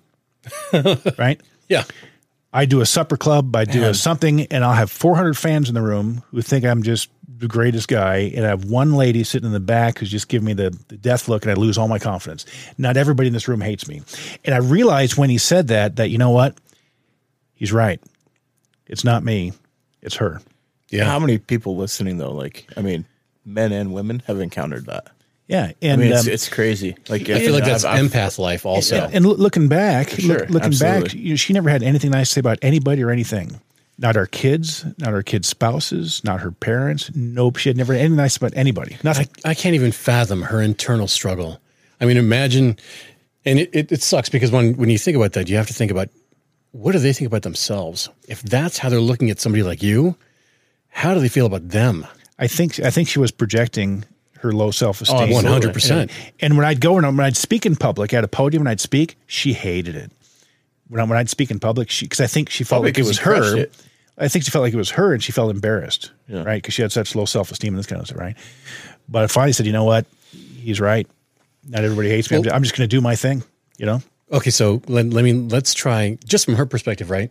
right? 1.18 1.42
Yeah. 1.70 1.84
I 2.54 2.66
do 2.66 2.80
a 2.80 2.86
supper 2.86 3.18
club, 3.18 3.54
I 3.56 3.66
do 3.66 3.84
a 3.84 3.94
something, 3.94 4.46
and 4.48 4.64
I'll 4.64 4.74
have 4.74 4.90
400 4.90 5.38
fans 5.38 5.68
in 5.68 5.76
the 5.76 5.82
room 5.82 6.24
who 6.32 6.42
think 6.42 6.64
I'm 6.64 6.84
just 6.84 7.10
the 7.28 7.50
greatest 7.50 7.90
guy. 7.90 8.32
And 8.34 8.46
I 8.46 8.50
have 8.50 8.66
one 8.66 8.94
lady 8.94 9.26
sitting 9.26 9.48
in 9.48 9.52
the 9.52 9.60
back 9.60 10.00
who's 10.00 10.10
just 10.10 10.30
giving 10.30 10.46
me 10.46 10.54
the, 10.54 10.78
the 10.88 10.96
death 10.96 11.28
look, 11.28 11.44
and 11.44 11.52
I 11.52 11.56
lose 11.56 11.78
all 11.78 11.90
my 11.90 12.00
confidence. 12.00 12.46
Not 12.78 12.96
everybody 12.96 13.28
in 13.28 13.34
this 13.34 13.50
room 13.50 13.60
hates 13.60 13.90
me. 13.90 14.04
And 14.46 14.56
I 14.56 14.60
realized 14.60 15.18
when 15.18 15.30
he 15.30 15.38
said 15.38 15.68
that, 15.68 15.98
that 15.98 16.10
you 16.10 16.18
know 16.18 16.30
what? 16.30 16.58
He's 17.54 17.74
right. 17.74 18.02
It's 18.88 19.04
not 19.04 19.24
me, 19.24 19.52
it's 20.02 20.16
her. 20.16 20.40
Yeah. 20.90 21.06
How 21.06 21.20
many 21.20 21.38
people 21.40 21.76
listening 21.76 22.20
though? 22.20 22.32
Like, 22.32 22.68
I 22.78 22.82
mean, 22.82 23.06
men 23.44 23.72
and 23.72 23.94
women 23.94 24.24
have 24.28 24.40
encountered 24.40 24.86
that. 24.86 25.10
Yeah. 25.48 25.66
I 25.66 25.76
And 25.82 26.02
mean, 26.02 26.12
it's, 26.12 26.26
um, 26.28 26.34
it's 26.34 26.50
crazy. 26.50 26.96
Like, 27.08 27.30
I 27.30 27.40
feel 27.40 27.54
like 27.54 27.66
that's 27.66 27.84
I've- 27.84 28.00
I've- 28.00 28.10
empath 28.10 28.40
life 28.40 28.66
also. 28.66 29.10
And 29.14 29.26
loo- 29.26 29.36
looking 29.36 29.68
back, 29.68 30.10
Sure, 30.10 30.40
look, 30.40 30.50
looking 30.50 30.72
back, 30.80 31.14
you 31.14 31.30
know, 31.32 31.36
she 31.36 31.54
never 31.54 31.70
had 31.70 31.84
anything 31.84 32.12
nice 32.12 32.30
to 32.30 32.34
say 32.36 32.40
about 32.40 32.58
anybody 32.62 33.04
or 33.04 33.12
anything. 33.12 33.60
Not 33.98 34.18
our 34.18 34.26
kids, 34.26 34.84
not 34.98 35.14
our 35.14 35.24
kids' 35.24 35.48
spouses, 35.48 36.22
not 36.24 36.42
her 36.42 36.52
parents. 36.52 37.12
Nope, 37.16 37.58
she 37.58 37.70
had 37.70 37.78
never 37.78 37.94
had 37.94 38.00
anything 38.02 38.18
nice 38.18 38.36
about 38.36 38.54
anybody. 38.56 38.98
Nothing. 39.04 39.28
I, 39.46 39.52
I 39.52 39.54
can't 39.54 39.76
even 39.76 39.92
fathom 39.94 40.42
her 40.42 40.62
internal 40.62 41.08
struggle. 41.08 41.62
I 42.02 42.06
mean, 42.06 42.18
imagine, 42.18 42.78
and 43.46 43.60
it, 43.60 43.70
it, 43.72 43.92
it 43.92 44.02
sucks 44.04 44.28
because 44.30 44.52
when, 44.52 44.76
when 44.76 44.90
you 44.90 44.98
think 44.98 45.16
about 45.16 45.34
that, 45.34 45.48
you 45.48 45.56
have 45.56 45.68
to 45.68 45.74
think 45.74 45.92
about 45.92 46.10
what 46.72 46.92
do 46.92 47.00
they 47.00 47.14
think 47.14 47.28
about 47.28 47.44
themselves? 47.44 48.10
If 48.28 48.42
that's 48.42 48.80
how 48.80 48.90
they're 48.90 49.00
looking 49.00 49.30
at 49.30 49.40
somebody 49.40 49.64
like 49.64 49.82
you, 49.82 50.18
how 50.90 51.14
do 51.14 51.22
they 51.22 51.30
feel 51.30 51.46
about 51.46 51.70
them? 51.70 52.06
I 52.38 52.48
think 52.48 52.82
I 52.82 52.90
think 52.90 53.08
she 53.08 53.20
was 53.20 53.32
projecting 53.32 54.04
her 54.46 54.54
low 54.54 54.72
self 54.72 55.02
esteem. 55.02 55.18
Oh, 55.34 55.42
100%. 55.42 56.12
And 56.40 56.56
when 56.58 56.66
I'd 56.66 56.80
go 56.82 56.98
and 56.98 57.06
when 57.18 57.26
I'd 57.26 57.36
speak 57.38 57.66
in 57.66 57.76
public 57.76 58.14
at 58.14 58.24
a 58.24 58.28
podium 58.28 58.62
and 58.62 58.70
I'd 58.70 58.80
speak, 58.80 59.18
she 59.28 59.54
hated 59.54 59.96
it. 59.96 60.12
When, 60.88 61.02
I, 61.02 61.04
when 61.04 61.18
I'd 61.18 61.30
speak 61.30 61.50
in 61.52 61.60
public, 61.60 61.90
she 61.90 62.06
because 62.06 62.22
I 62.22 62.28
think 62.28 62.50
she 62.50 62.64
felt 62.64 62.80
Probably 62.84 62.90
like 62.92 63.00
it 63.00 63.08
was 63.08 63.20
her. 63.20 63.58
it. 63.58 63.76
I 64.18 64.28
think 64.30 64.46
she 64.46 64.52
felt 64.52 64.62
like 64.64 64.74
it 64.74 64.78
was 64.78 64.92
her, 64.92 65.14
and 65.14 65.22
she 65.22 65.32
felt 65.34 65.52
embarrassed, 65.52 66.12
Yeah. 66.30 66.44
right? 66.44 66.62
Because 66.62 66.74
she 66.74 66.82
had 66.82 66.92
such 66.92 67.16
low 67.16 67.26
self 67.26 67.52
esteem 67.52 67.74
and 67.74 67.80
this 67.80 67.86
kind 67.88 68.00
of 68.00 68.08
stuff, 68.08 68.20
right? 68.20 68.38
But 69.10 69.24
I 69.24 69.28
finally 69.28 69.52
said, 69.52 69.66
you 69.66 69.74
know 69.74 69.84
what? 69.84 70.06
He's 70.32 70.80
right. 70.80 71.06
Not 71.68 71.84
everybody 71.84 72.10
hates 72.10 72.30
me. 72.32 72.38
I'm 72.38 72.44
Well- 72.44 72.54
I'm 72.54 72.64
just 72.64 72.78
going 72.78 72.88
to 72.90 72.96
do 72.96 73.02
my 73.02 73.16
thing. 73.16 73.44
You 73.78 73.86
know? 73.88 74.02
Okay, 74.32 74.52
so 74.52 74.82
let, 74.88 75.08
let 75.10 75.24
me 75.26 75.34
let's 75.34 75.74
try 75.74 76.18
just 76.26 76.46
from 76.46 76.56
her 76.56 76.66
perspective, 76.66 77.10
right? 77.10 77.30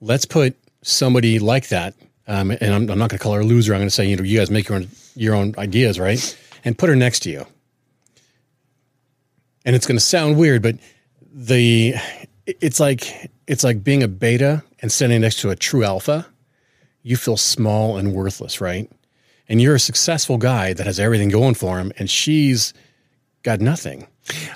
Let's 0.00 0.24
put 0.24 0.56
somebody 0.82 1.38
like 1.38 1.68
that, 1.68 1.94
um, 2.26 2.50
and 2.52 2.62
I'm, 2.74 2.90
I'm 2.90 2.98
not 2.98 3.10
going 3.10 3.18
to 3.18 3.22
call 3.22 3.34
her 3.34 3.40
a 3.40 3.44
loser. 3.44 3.74
I'm 3.74 3.80
going 3.80 3.88
to 3.88 3.94
say, 3.94 4.06
you 4.06 4.16
know, 4.16 4.22
you 4.22 4.38
guys 4.38 4.50
make 4.50 4.68
your 4.68 4.78
own 4.78 4.88
your 5.16 5.34
own 5.34 5.54
ideas, 5.58 6.00
right? 6.00 6.18
And 6.64 6.76
put 6.78 6.88
her 6.88 6.96
next 6.96 7.20
to 7.20 7.30
you. 7.30 7.46
And 9.64 9.74
it's 9.74 9.86
going 9.86 9.96
to 9.96 10.04
sound 10.04 10.36
weird, 10.36 10.62
but 10.62 10.76
the 11.32 11.94
it's 12.46 12.80
like 12.80 13.30
it's 13.46 13.64
like 13.64 13.82
being 13.82 14.02
a 14.02 14.08
beta 14.08 14.62
and 14.80 14.92
standing 14.92 15.20
next 15.22 15.40
to 15.40 15.50
a 15.50 15.56
true 15.56 15.84
alpha. 15.84 16.26
You 17.02 17.16
feel 17.16 17.36
small 17.36 17.96
and 17.96 18.14
worthless, 18.14 18.60
right? 18.60 18.90
And 19.48 19.60
you're 19.60 19.74
a 19.74 19.80
successful 19.80 20.38
guy 20.38 20.72
that 20.72 20.86
has 20.86 20.98
everything 20.98 21.28
going 21.28 21.54
for 21.54 21.78
him, 21.78 21.92
and 21.98 22.08
she's 22.08 22.72
got 23.42 23.60
nothing. 23.60 24.06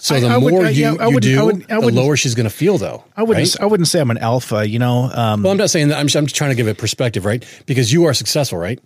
So 0.00 0.18
the 0.18 0.28
I 0.28 0.38
would- 0.38 0.50
more 0.50 0.64
I- 0.64 0.70
you, 0.70 0.82
yeah, 0.82 0.94
I 0.98 1.08
you 1.08 1.20
do, 1.20 1.38
I 1.38 1.42
wouldn't- 1.42 1.70
I 1.70 1.78
the 1.78 1.92
lower 1.92 2.16
she's 2.16 2.34
going 2.34 2.48
to 2.48 2.54
feel, 2.54 2.78
though. 2.78 3.04
I 3.14 3.22
wouldn't. 3.22 3.54
right? 3.54 3.60
I 3.62 3.66
wouldn't 3.66 3.86
say 3.86 4.00
I'm 4.00 4.10
an 4.10 4.16
alpha. 4.16 4.66
You 4.66 4.78
know? 4.78 5.10
Um, 5.12 5.42
Well, 5.42 5.52
I'm 5.52 5.58
not 5.58 5.68
saying 5.68 5.88
that. 5.88 5.98
I'm 5.98 6.06
just, 6.06 6.16
I'm 6.16 6.24
just 6.24 6.36
trying 6.36 6.50
to 6.52 6.56
give 6.56 6.68
it 6.68 6.78
perspective, 6.78 7.26
right? 7.26 7.44
Because 7.66 7.92
you 7.92 8.06
are 8.06 8.14
successful, 8.14 8.58
right? 8.58 8.80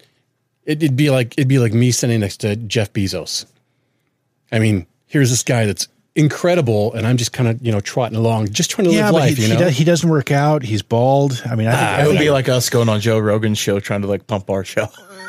It, 0.65 0.83
it'd 0.83 0.97
be 0.97 1.11
like 1.11 1.35
it'd 1.35 1.49
be 1.49 1.59
like 1.59 1.73
me 1.73 1.91
standing 1.91 2.21
next 2.21 2.39
to 2.39 2.57
Jeff 2.57 2.93
Bezos. 2.93 3.47
I 4.51 4.59
mean, 4.59 4.87
here's 5.07 5.31
this 5.31 5.43
guy 5.43 5.67
that's 5.67 5.89
incredible, 6.15 6.93
and 6.95 7.07
I'm 7.07 7.17
just 7.17 7.33
kind 7.33 7.49
of 7.49 7.65
you 7.65 7.73
know 7.73 7.81
trotting 7.81 8.17
along, 8.17 8.49
just 8.51 8.71
trying 8.71 8.89
to 8.89 8.95
yeah, 8.95 9.05
live 9.07 9.13
but 9.13 9.19
life. 9.21 9.37
he, 9.37 9.43
you 9.43 9.49
he, 9.49 9.55
know, 9.55 9.61
does, 9.61 9.77
he 9.77 9.85
doesn't 9.85 10.09
work 10.09 10.31
out. 10.31 10.63
He's 10.63 10.83
bald. 10.83 11.43
I 11.49 11.55
mean, 11.55 11.69
I 11.69 11.73
think, 11.73 11.83
I 11.83 12.05
It 12.05 12.09
would 12.09 12.19
be 12.19 12.31
like 12.31 12.49
us 12.49 12.71
going 12.71 12.89
on 12.89 13.01
Joe 13.01 13.19
Rogan's 13.19 13.59
show 13.59 13.81
trying 13.81 14.03
to 14.03 14.09
like 14.09 14.27
pump 14.27 14.51
our 14.51 14.65
show. 14.65 14.89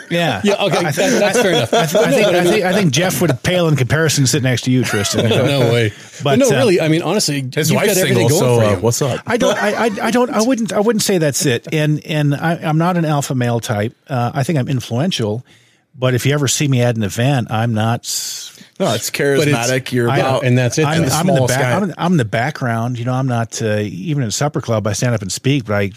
yeah, 0.09 0.41
yeah, 0.43 0.55
okay, 0.63 0.83
that, 0.83 0.95
that's 0.95 1.41
fair 1.41 1.51
enough. 1.53 1.73
I, 1.73 1.85
th- 1.85 2.03
I 2.03 2.11
think, 2.11 2.27
I 2.27 2.43
think 2.43 2.65
I 2.65 2.73
think 2.73 2.91
Jeff 2.91 3.21
would 3.21 3.41
pale 3.43 3.67
in 3.67 3.75
comparison 3.75 4.27
sit 4.27 4.43
next 4.43 4.63
to 4.63 4.71
you, 4.71 4.83
Tristan. 4.83 5.29
no 5.29 5.71
way, 5.71 5.89
But, 5.89 6.23
but 6.23 6.39
no, 6.39 6.47
uh, 6.47 6.51
really. 6.51 6.81
I 6.81 6.87
mean, 6.89 7.01
honestly, 7.01 7.41
His 7.53 7.69
you've 7.71 7.77
wife's 7.77 7.95
got 7.95 8.07
single, 8.07 8.29
going 8.29 8.39
so 8.39 8.61
uh, 8.61 8.71
you. 8.71 8.77
what's 8.77 9.01
up? 9.01 9.21
I 9.25 9.37
don't. 9.37 9.57
I, 9.57 9.85
I. 9.85 9.89
I 10.07 10.11
don't. 10.11 10.29
I 10.29 10.41
wouldn't. 10.41 10.73
I 10.73 10.79
wouldn't 10.81 11.03
say 11.03 11.17
that's 11.17 11.45
it. 11.45 11.67
And 11.73 12.05
and 12.05 12.35
I, 12.35 12.55
I'm 12.55 12.77
not 12.77 12.97
an 12.97 13.05
alpha 13.05 13.35
male 13.35 13.59
type. 13.59 13.95
Uh, 14.07 14.31
I 14.33 14.43
think 14.43 14.59
I'm 14.59 14.67
influential, 14.67 15.45
but 15.95 16.13
if 16.13 16.25
you 16.25 16.33
ever 16.33 16.47
see 16.47 16.67
me 16.67 16.81
at 16.81 16.95
an 16.95 17.03
event, 17.03 17.51
I'm 17.51 17.73
not. 17.73 18.01
no, 18.79 18.93
it's 18.93 19.09
charismatic. 19.09 19.91
You're 19.91 20.09
I- 20.09 20.17
about, 20.17 20.43
and 20.45 20.57
that's 20.57 20.77
it. 20.77 20.85
I'm, 20.85 21.05
the 21.05 21.11
I'm 21.11 21.29
in 21.29 21.35
the 21.35 21.45
back. 21.47 21.75
I'm, 21.75 21.83
in- 21.83 21.95
I'm 21.97 22.11
in 22.13 22.17
the 22.17 22.25
background. 22.25 22.99
You 22.99 23.05
know, 23.05 23.13
I'm 23.13 23.27
not 23.27 23.61
uh, 23.61 23.79
even 23.79 24.23
in 24.23 24.29
a 24.29 24.31
supper 24.31 24.61
club. 24.61 24.87
I 24.87 24.93
stand 24.93 25.15
up 25.15 25.21
and 25.21 25.31
speak, 25.31 25.65
but 25.65 25.73
I. 25.75 25.91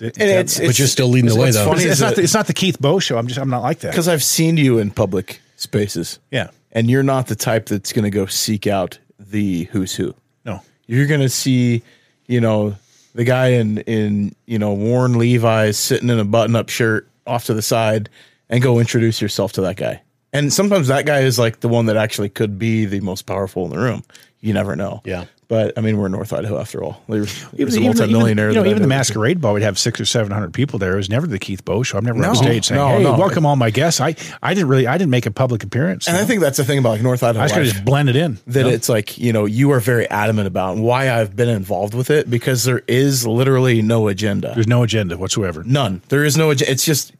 and 0.00 0.12
it's, 0.18 0.58
But 0.58 0.78
you're 0.78 0.88
still 0.88 1.08
leading 1.08 1.30
the 1.30 1.36
way, 1.36 1.50
though. 1.50 1.66
Funny 1.66 1.84
it's, 1.84 2.00
not. 2.00 2.16
The, 2.16 2.22
it's 2.22 2.34
not 2.34 2.46
the 2.46 2.54
Keith 2.54 2.80
Boe 2.80 2.98
show. 2.98 3.16
I'm 3.18 3.26
just. 3.26 3.40
I'm 3.40 3.50
not 3.50 3.62
like 3.62 3.80
that. 3.80 3.92
because 3.92 4.08
I've 4.08 4.24
seen 4.24 4.56
you 4.56 4.78
in 4.78 4.90
public 4.90 5.40
spaces. 5.56 6.18
Yeah. 6.30 6.50
And 6.72 6.88
you're 6.88 7.02
not 7.02 7.26
the 7.26 7.34
type 7.34 7.66
that's 7.66 7.92
going 7.92 8.04
to 8.04 8.10
go 8.10 8.26
seek 8.26 8.66
out 8.66 8.98
the 9.18 9.64
who's 9.64 9.94
who. 9.94 10.14
No. 10.44 10.62
You're 10.86 11.06
going 11.06 11.20
to 11.20 11.28
see, 11.28 11.82
you 12.26 12.40
know, 12.40 12.76
the 13.14 13.24
guy 13.24 13.48
in 13.48 13.78
in 13.78 14.34
you 14.46 14.58
know 14.58 14.72
worn 14.72 15.18
Levi's 15.18 15.76
sitting 15.78 16.08
in 16.08 16.18
a 16.18 16.24
button 16.24 16.54
up 16.54 16.68
shirt 16.68 17.08
off 17.26 17.46
to 17.46 17.54
the 17.54 17.62
side, 17.62 18.08
and 18.50 18.62
go 18.62 18.78
introduce 18.78 19.22
yourself 19.22 19.52
to 19.52 19.62
that 19.62 19.76
guy. 19.76 20.02
And 20.32 20.52
sometimes 20.52 20.88
that 20.88 21.06
guy 21.06 21.20
is 21.20 21.38
like 21.38 21.60
the 21.60 21.68
one 21.68 21.86
that 21.86 21.96
actually 21.96 22.28
could 22.28 22.58
be 22.58 22.84
the 22.84 23.00
most 23.00 23.22
powerful 23.22 23.64
in 23.64 23.70
the 23.70 23.78
room. 23.78 24.04
You 24.40 24.52
never 24.54 24.76
know. 24.76 25.00
Yeah. 25.04 25.24
But 25.48 25.76
I 25.76 25.80
mean, 25.80 25.98
we're 25.98 26.06
in 26.06 26.12
North 26.12 26.32
Idaho 26.32 26.60
after 26.60 26.80
all. 26.84 27.02
There's, 27.08 27.26
there's 27.50 27.52
a 27.52 27.56
Even- 27.56 27.74
even- 27.74 27.82
multimillionaire. 27.82 28.50
you 28.50 28.54
know, 28.54 28.64
even 28.66 28.82
the 28.82 28.86
masquerade 28.88 29.40
ball 29.40 29.54
would 29.54 29.62
have 29.62 29.76
six 29.80 30.00
or 30.00 30.04
seven 30.04 30.30
hundred 30.30 30.54
people 30.54 30.78
there. 30.78 30.92
It 30.92 30.96
was 30.98 31.10
never 31.10 31.26
the 31.26 31.40
Keith 31.40 31.64
Boe 31.64 31.82
show. 31.82 31.98
I'm 31.98 32.04
never 32.04 32.20
No, 32.20 32.28
on 32.28 32.36
stage 32.36 32.66
saying, 32.66 32.80
no, 32.80 32.88
"Hey, 32.98 33.02
no. 33.02 33.18
welcome 33.18 33.44
all 33.44 33.56
my 33.56 33.70
guests." 33.70 34.00
I, 34.00 34.14
I 34.40 34.54
didn't 34.54 34.68
really, 34.68 34.86
I 34.86 34.96
didn't 34.96 35.10
make 35.10 35.26
a 35.26 35.32
public 35.32 35.64
appearance. 35.64 36.06
And 36.06 36.16
I 36.16 36.24
think 36.24 36.40
that's 36.40 36.56
the 36.56 36.64
thing 36.64 36.78
about 36.78 36.90
like 36.90 37.02
North 37.02 37.24
Idaho. 37.24 37.42
I 37.44 37.48
just 37.48 37.56
life. 37.56 37.64
just 37.72 37.84
blended 37.84 38.14
in. 38.14 38.38
that 38.46 38.66
it's 38.68 38.88
like 38.88 39.18
you 39.18 39.32
know 39.32 39.44
you 39.44 39.72
are 39.72 39.80
very 39.80 40.08
adamant 40.08 40.46
about 40.46 40.76
and 40.76 40.84
why 40.84 41.10
I've 41.10 41.34
been 41.34 41.48
involved 41.48 41.94
with 41.94 42.10
it 42.10 42.30
because 42.30 42.62
there 42.62 42.82
is 42.86 43.26
literally 43.26 43.82
no 43.82 44.06
agenda, 44.06 44.52
there's 44.54 44.68
no 44.68 44.84
agenda 44.84 45.18
whatsoever. 45.18 45.64
none. 45.64 46.00
There 46.10 46.24
is 46.24 46.36
no 46.36 46.50
agenda. 46.50 46.70
It's 46.70 46.84
just 46.84 47.12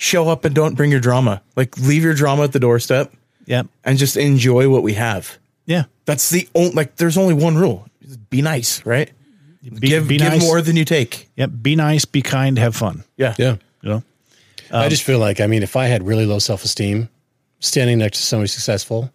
show 0.00 0.28
up 0.28 0.44
and 0.44 0.54
don't 0.54 0.74
bring 0.74 0.90
your 0.90 1.00
drama. 1.00 1.42
Like 1.54 1.76
leave 1.78 2.02
your 2.02 2.14
drama 2.14 2.44
at 2.44 2.52
the 2.52 2.58
doorstep 2.58 3.12
Yeah, 3.46 3.64
and 3.84 3.98
just 3.98 4.16
enjoy 4.16 4.68
what 4.68 4.82
we 4.82 4.94
have. 4.94 5.38
yeah. 5.66 5.84
That's 6.06 6.30
the 6.30 6.48
only 6.56 6.72
like. 6.72 6.96
There's 6.96 7.16
only 7.16 7.34
one 7.34 7.56
rule: 7.56 7.86
be 8.30 8.42
nice, 8.42 8.84
right? 8.84 9.12
Be, 9.62 9.88
give 9.88 10.08
be 10.08 10.16
give 10.16 10.32
nice. 10.32 10.42
more 10.42 10.60
than 10.62 10.74
you 10.74 10.84
take. 10.84 11.28
Yep. 11.36 11.50
Be 11.62 11.76
nice. 11.76 12.04
Be 12.04 12.22
kind. 12.22 12.58
Have 12.58 12.74
fun. 12.74 13.04
Yeah, 13.16 13.36
yeah. 13.38 13.56
You 13.82 13.88
know. 13.90 14.02
I 14.72 14.84
um, 14.84 14.90
just 14.90 15.02
feel 15.02 15.18
like, 15.18 15.40
I 15.40 15.46
mean, 15.46 15.62
if 15.62 15.76
I 15.76 15.86
had 15.86 16.06
really 16.06 16.26
low 16.26 16.38
self 16.38 16.64
esteem, 16.64 17.08
standing 17.60 17.98
next 17.98 18.18
to 18.18 18.24
somebody 18.24 18.48
successful 18.48 19.12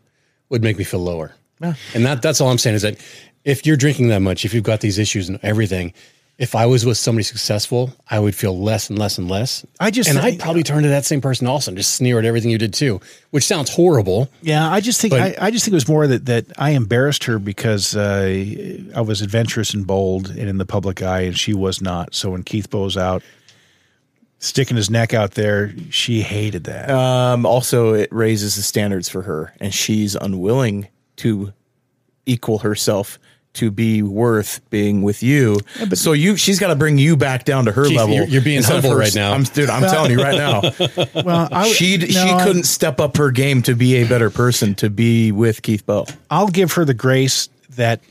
would 0.49 0.61
make 0.63 0.77
me 0.77 0.83
feel 0.83 0.99
lower. 1.01 1.33
And 1.61 2.05
that, 2.05 2.21
that's 2.21 2.41
all 2.41 2.49
I'm 2.49 2.57
saying 2.57 2.75
is 2.75 2.81
that 2.83 2.99
if 3.43 3.65
you're 3.65 3.77
drinking 3.77 4.09
that 4.09 4.21
much, 4.21 4.45
if 4.45 4.53
you've 4.53 4.63
got 4.63 4.81
these 4.81 4.99
issues 4.99 5.29
and 5.29 5.39
everything, 5.41 5.93
if 6.37 6.53
I 6.53 6.65
was 6.65 6.85
with 6.85 6.97
somebody 6.97 7.23
successful, 7.23 7.93
I 8.09 8.19
would 8.19 8.35
feel 8.35 8.59
less 8.59 8.89
and 8.89 8.99
less 8.99 9.17
and 9.17 9.29
less. 9.29 9.65
I 9.79 9.89
just 9.89 10.09
and 10.09 10.19
think- 10.19 10.35
I'd 10.35 10.39
probably 10.39 10.63
turn 10.63 10.83
to 10.83 10.89
that 10.89 11.05
same 11.05 11.21
person 11.21 11.47
also 11.47 11.71
and 11.71 11.77
just 11.77 11.93
sneer 11.93 12.19
at 12.19 12.25
everything 12.25 12.51
you 12.51 12.57
did 12.57 12.73
too, 12.73 12.99
which 13.31 13.45
sounds 13.45 13.69
horrible. 13.69 14.29
Yeah, 14.41 14.69
I 14.69 14.81
just 14.81 14.99
think 14.99 15.11
But- 15.11 15.39
I, 15.39 15.47
I 15.47 15.51
just 15.51 15.63
think 15.63 15.73
it 15.73 15.75
was 15.75 15.87
more 15.87 16.07
that 16.07 16.25
that 16.25 16.45
I 16.57 16.71
embarrassed 16.71 17.23
her 17.25 17.39
because 17.39 17.95
uh, 17.95 18.87
I 18.95 19.01
was 19.01 19.21
adventurous 19.21 19.73
and 19.73 19.87
bold 19.87 20.29
and 20.29 20.49
in 20.49 20.57
the 20.57 20.65
public 20.65 21.01
eye, 21.01 21.21
and 21.21 21.37
she 21.37 21.53
was 21.53 21.81
not. 21.81 22.13
So 22.13 22.31
when 22.31 22.43
Keith 22.43 22.69
Boe's 22.69 22.97
out, 22.97 23.23
sticking 24.39 24.75
his 24.75 24.89
neck 24.89 25.13
out 25.13 25.31
there, 25.31 25.73
she 25.89 26.21
hated 26.21 26.65
that. 26.65 26.89
Um, 26.91 27.45
also, 27.45 27.93
it 27.93 28.11
raises 28.11 28.57
the 28.57 28.61
standards 28.61 29.07
for 29.07 29.21
her, 29.21 29.53
and 29.61 29.73
she's 29.73 30.15
unwilling 30.15 30.89
to 31.17 31.53
equal 32.25 32.59
herself 32.59 33.19
to 33.55 33.71
be 33.71 34.01
worth 34.01 34.61
being 34.69 35.01
with 35.01 35.21
you. 35.23 35.57
so 35.93 36.13
you, 36.13 36.35
she's 36.37 36.59
got 36.59 36.67
to 36.67 36.75
bring 36.75 36.97
you 36.97 37.17
back 37.17 37.43
down 37.45 37.65
to 37.65 37.71
her 37.71 37.85
Keith, 37.85 37.97
level. 37.97 38.15
you're- 38.15 38.27
you're 38.27 38.41
being 38.41 38.63
humble 38.63 38.91
her- 38.91 38.97
right 38.97 39.13
now. 39.15 39.33
I'm, 39.33 39.43
dude. 39.43 39.69
I'm 39.69 39.81
telling 39.81 40.11
you 40.11 40.21
right 40.21 40.37
now, 40.37 40.61
well, 41.23 41.47
I, 41.51 41.67
she 41.69 41.97
no, 41.97 42.05
she 42.05 42.43
couldn't 42.45 42.63
step 42.65 42.99
up 42.99 43.17
her 43.17 43.31
game 43.31 43.61
to 43.63 43.75
be 43.75 43.95
a 43.95 44.07
better 44.07 44.29
person 44.29 44.75
to 44.75 44.89
be 44.89 45.31
with 45.31 45.61
Keith 45.61 45.85
Boe. 45.85 46.05
I'll 46.29 46.47
give 46.47 46.73
her 46.73 46.85
the 46.85 46.93
grace 46.93 47.49
that 47.71 48.01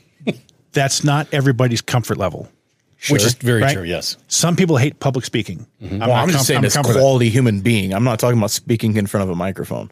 that's 0.73 1.03
not 1.03 1.27
everybody's 1.31 1.81
comfort 1.81 2.17
level. 2.17 2.49
Which 3.09 3.23
is 3.23 3.35
very 3.35 3.61
Right? 3.61 3.73
true, 3.73 3.83
yes. 3.83 4.17
Some 4.29 4.55
people 4.55 4.77
hate 4.77 4.99
public 4.99 5.25
speaking. 5.25 5.67
I'm, 5.81 5.99
Well, 5.99 6.11
I'm 6.13 6.29
just 6.29 6.47
saying, 6.47 6.59
I'm 6.59 6.65
as 6.65 6.73
comfortable 6.73 6.95
with 7.01 7.03
quality 7.03 7.29
human 7.29 7.61
being. 7.61 7.93
I'm 7.93 8.03
not 8.03 8.17
talking 8.19 8.37
about 8.39 8.49
speaking 8.51 8.95
in 8.97 9.05
front 9.05 9.23
of 9.25 9.29
a 9.29 9.35
microphone. 9.35 9.91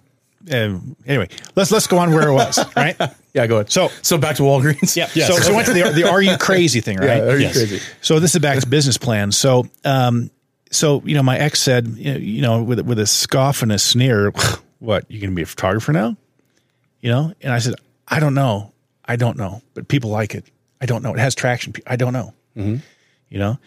Uh, 0.51 0.77
anyway, 1.05 1.29
let's 1.55 1.71
let's 1.71 1.87
go 1.87 1.97
on 1.99 2.11
where 2.13 2.27
it 2.27 2.33
was, 2.33 2.59
right? 2.75 2.95
Yeah, 3.33 3.47
go 3.47 3.55
ahead. 3.57 3.71
So- 3.71 3.89
so 4.01 4.17
back 4.17 4.35
to 4.37 4.43
Walgreens. 4.43 4.95
Yeah. 4.95 5.09
Yes. 5.13 5.27
So, 5.27 5.37
so 5.37 5.51
I 5.53 5.55
went 5.55 5.67
to 5.67 5.73
the 5.73 5.89
the 5.91 6.09
Are 6.09 6.21
You 6.21 6.37
Crazy 6.37 6.81
thing, 6.81 6.97
right? 6.97 7.17
Yeah, 7.17 7.23
are 7.23 7.35
you 7.37 7.43
Yes. 7.43 7.53
crazy? 7.53 7.79
So 8.01 8.19
this 8.19 8.35
is 8.35 8.41
back 8.41 8.59
to 8.59 8.67
business 8.67 8.97
plan. 8.97 9.31
So, 9.31 9.67
um, 9.85 10.29
so 10.71 11.01
you 11.05 11.15
know, 11.15 11.23
my 11.23 11.37
ex 11.37 11.61
said, 11.61 11.87
you 11.97 12.41
know, 12.41 12.61
with 12.63 12.79
with 12.81 12.99
a 12.99 13.07
scoff 13.07 13.61
and 13.63 13.71
a 13.71 13.79
sneer, 13.79 14.31
"What? 14.79 15.09
You 15.09 15.19
going 15.19 15.31
to 15.31 15.35
be 15.35 15.41
a 15.43 15.45
photographer 15.47 15.91
now?" 15.93 16.15
You 17.01 17.09
know, 17.11 17.33
and 17.41 17.51
I 17.53 17.59
said, 17.59 17.75
"I 18.07 18.19
don't 18.19 18.33
know, 18.33 18.71
I 19.05 19.15
don't 19.15 19.37
know, 19.37 19.61
but 19.73 19.87
people 19.87 20.09
like 20.09 20.35
it. 20.35 20.45
I 20.81 20.85
don't 20.85 21.01
know. 21.03 21.13
It 21.13 21.19
has 21.19 21.35
traction. 21.35 21.73
I 21.87 21.95
don't 21.95 22.13
know." 22.13 22.33
You 22.55 23.39
know, 23.39 23.57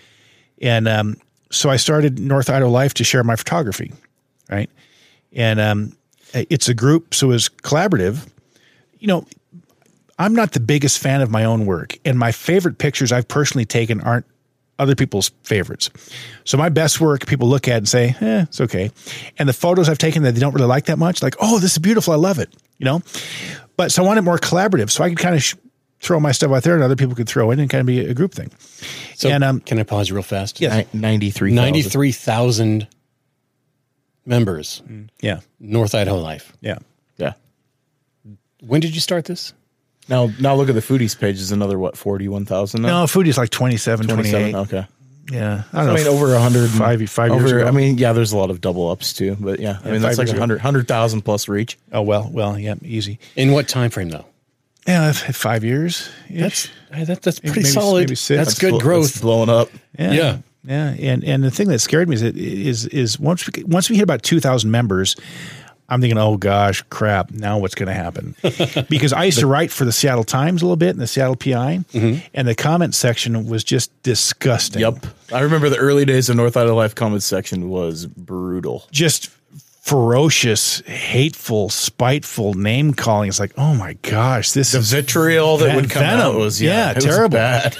and 0.62 0.86
um, 0.86 1.16
so 1.50 1.70
I 1.70 1.76
started 1.76 2.20
North 2.20 2.48
Idaho 2.48 2.70
Life 2.70 2.94
to 2.94 3.04
share 3.04 3.24
my 3.24 3.34
photography, 3.34 3.92
right? 4.48 4.70
And 5.32 5.58
um, 5.58 5.96
it's 6.50 6.68
a 6.68 6.74
group, 6.74 7.14
so 7.14 7.30
it's 7.30 7.48
collaborative. 7.48 8.28
You 8.98 9.08
know, 9.08 9.26
I'm 10.18 10.34
not 10.34 10.52
the 10.52 10.60
biggest 10.60 10.98
fan 10.98 11.20
of 11.20 11.30
my 11.30 11.44
own 11.44 11.66
work, 11.66 11.98
and 12.04 12.18
my 12.18 12.32
favorite 12.32 12.78
pictures 12.78 13.12
I've 13.12 13.28
personally 13.28 13.64
taken 13.64 14.00
aren't 14.00 14.26
other 14.78 14.94
people's 14.94 15.30
favorites. 15.42 15.88
So 16.44 16.58
my 16.58 16.68
best 16.68 17.00
work, 17.00 17.26
people 17.26 17.48
look 17.48 17.66
at 17.68 17.78
and 17.78 17.88
say, 17.88 18.14
"Eh, 18.20 18.42
it's 18.42 18.60
okay," 18.60 18.90
and 19.38 19.48
the 19.48 19.52
photos 19.52 19.88
I've 19.88 19.98
taken 19.98 20.22
that 20.24 20.34
they 20.34 20.40
don't 20.40 20.54
really 20.54 20.66
like 20.66 20.86
that 20.86 20.98
much, 20.98 21.22
like, 21.22 21.34
"Oh, 21.40 21.58
this 21.58 21.72
is 21.72 21.78
beautiful, 21.78 22.12
I 22.12 22.16
love 22.16 22.38
it," 22.38 22.50
you 22.78 22.84
know. 22.84 23.02
But 23.76 23.92
so 23.92 24.02
I 24.02 24.06
want 24.06 24.18
it 24.18 24.22
more 24.22 24.38
collaborative, 24.38 24.90
so 24.90 25.04
I 25.04 25.08
could 25.08 25.18
kind 25.18 25.34
of 25.34 25.42
sh- 25.42 25.54
throw 26.00 26.20
my 26.20 26.32
stuff 26.32 26.50
out 26.52 26.62
there, 26.62 26.74
and 26.74 26.82
other 26.82 26.96
people 26.96 27.14
could 27.14 27.28
throw 27.28 27.50
in, 27.50 27.60
and 27.60 27.68
kind 27.70 27.80
of 27.80 27.86
be 27.86 28.00
a 28.00 28.14
group 28.14 28.34
thing. 28.34 28.50
So 29.14 29.28
and 29.28 29.42
um, 29.44 29.60
can 29.60 29.78
I 29.78 29.82
pause 29.82 30.10
real 30.12 30.22
fast? 30.22 30.60
Yes. 30.60 30.86
Ninety 30.92 31.30
three. 31.30 31.52
93,000 31.52 32.86
members, 34.26 34.82
mm. 34.88 35.08
yeah, 35.20 35.40
North 35.60 35.94
Idaho 35.94 36.18
Life. 36.18 36.52
yeah. 36.60 36.78
Yeah. 37.16 37.32
When 38.60 38.80
did 38.80 38.94
you 38.94 39.00
start 39.00 39.24
this? 39.24 39.52
Now, 40.08 40.30
now 40.40 40.54
look 40.54 40.68
at 40.68 40.74
the 40.74 40.80
foodies 40.80 41.18
page 41.18 41.36
is 41.40 41.50
another 41.52 41.78
what 41.78 41.96
forty 41.96 42.28
one 42.28 42.44
thousand. 42.44 42.82
No, 42.82 43.04
foodie's 43.04 43.38
like 43.38 43.50
27, 43.50 44.06
28. 44.08 44.54
Okay. 44.54 44.86
Yeah, 45.32 45.64
I 45.72 45.78
don't 45.80 45.88
I 45.90 45.92
know. 45.92 45.94
mean, 45.94 46.06
over 46.06 46.34
a 46.34 46.38
hundred 46.40 46.68
five 46.70 47.08
five 47.10 47.32
over, 47.32 47.40
years 47.40 47.52
ago. 47.52 47.66
I 47.66 47.72
mean, 47.72 47.98
yeah, 47.98 48.12
there's 48.12 48.30
a 48.32 48.36
lot 48.36 48.50
of 48.50 48.60
double 48.60 48.88
ups 48.88 49.12
too, 49.12 49.36
but 49.40 49.58
yeah, 49.58 49.78
I 49.84 49.90
mean, 49.90 50.00
that's 50.00 50.18
like 50.18 50.26
years 50.26 50.30
a 50.30 50.34
ago. 50.34 50.40
hundred 50.40 50.60
hundred 50.60 50.86
thousand 50.86 51.22
plus 51.22 51.48
reach. 51.48 51.76
oh 51.92 52.02
well, 52.02 52.30
well, 52.32 52.56
yeah, 52.56 52.76
easy. 52.82 53.18
In 53.34 53.50
what 53.50 53.66
time 53.66 53.90
frame 53.90 54.10
though? 54.10 54.24
Yeah, 54.86 55.08
f- 55.08 55.34
five 55.34 55.64
years. 55.64 56.08
That's 56.30 56.70
that, 56.92 57.22
that's 57.22 57.40
pretty 57.40 57.60
maybe- 57.62 57.68
solid. 57.70 58.00
maybe 58.02 58.14
six. 58.14 58.38
That's, 58.38 58.58
good 58.60 58.70
blo- 58.70 58.78
growth. 58.78 59.06
that's 59.06 59.20
blowing 59.20 59.48
up. 59.48 59.68
Yeah. 59.98 60.12
Yeah. 60.12 60.38
Yeah. 60.66 60.94
And 60.98 61.24
and 61.24 61.44
the 61.44 61.50
thing 61.50 61.68
that 61.68 61.78
scared 61.80 62.08
me 62.08 62.16
is 62.16 62.22
is 62.22 62.86
is 62.86 63.18
once 63.18 63.46
we 63.46 63.64
once 63.64 63.88
we 63.88 63.96
hit 63.96 64.02
about 64.02 64.22
two 64.22 64.40
thousand 64.40 64.70
members, 64.70 65.16
I'm 65.88 66.00
thinking, 66.00 66.18
oh 66.18 66.36
gosh, 66.36 66.82
crap, 66.90 67.30
now 67.30 67.58
what's 67.58 67.74
gonna 67.74 67.94
happen? 67.94 68.34
because 68.88 69.12
I 69.12 69.24
used 69.24 69.38
to 69.38 69.46
write 69.46 69.70
for 69.70 69.84
the 69.84 69.92
Seattle 69.92 70.24
Times 70.24 70.62
a 70.62 70.64
little 70.64 70.76
bit 70.76 70.90
and 70.90 71.00
the 71.00 71.06
Seattle 71.06 71.36
PI, 71.36 71.84
mm-hmm. 71.92 72.26
and 72.34 72.48
the 72.48 72.54
comment 72.54 72.94
section 72.94 73.46
was 73.46 73.62
just 73.62 73.90
disgusting. 74.02 74.80
Yep. 74.82 75.06
I 75.32 75.40
remember 75.40 75.68
the 75.68 75.78
early 75.78 76.04
days 76.04 76.28
of 76.28 76.36
North 76.36 76.56
Idaho 76.56 76.74
Life 76.74 76.94
comment 76.94 77.22
section 77.22 77.68
was 77.68 78.06
brutal. 78.06 78.86
Just 78.90 79.30
ferocious, 79.86 80.80
hateful, 80.80 81.68
spiteful 81.70 82.54
name 82.54 82.92
calling. 82.92 83.28
It's 83.28 83.38
like, 83.38 83.52
oh 83.56 83.72
my 83.74 83.92
gosh, 84.02 84.50
this 84.50 84.72
The 84.72 84.80
vitriol 84.80 85.58
that 85.58 85.66
Ven- 85.66 85.76
would 85.76 85.90
come 85.90 86.02
venom. 86.02 86.20
out 86.20 86.34
was 86.34 86.60
yeah, 86.60 86.70
Yeah, 86.86 86.90
it 86.90 86.96
was 86.96 87.04
terrible. 87.04 87.36
bad. 87.36 87.78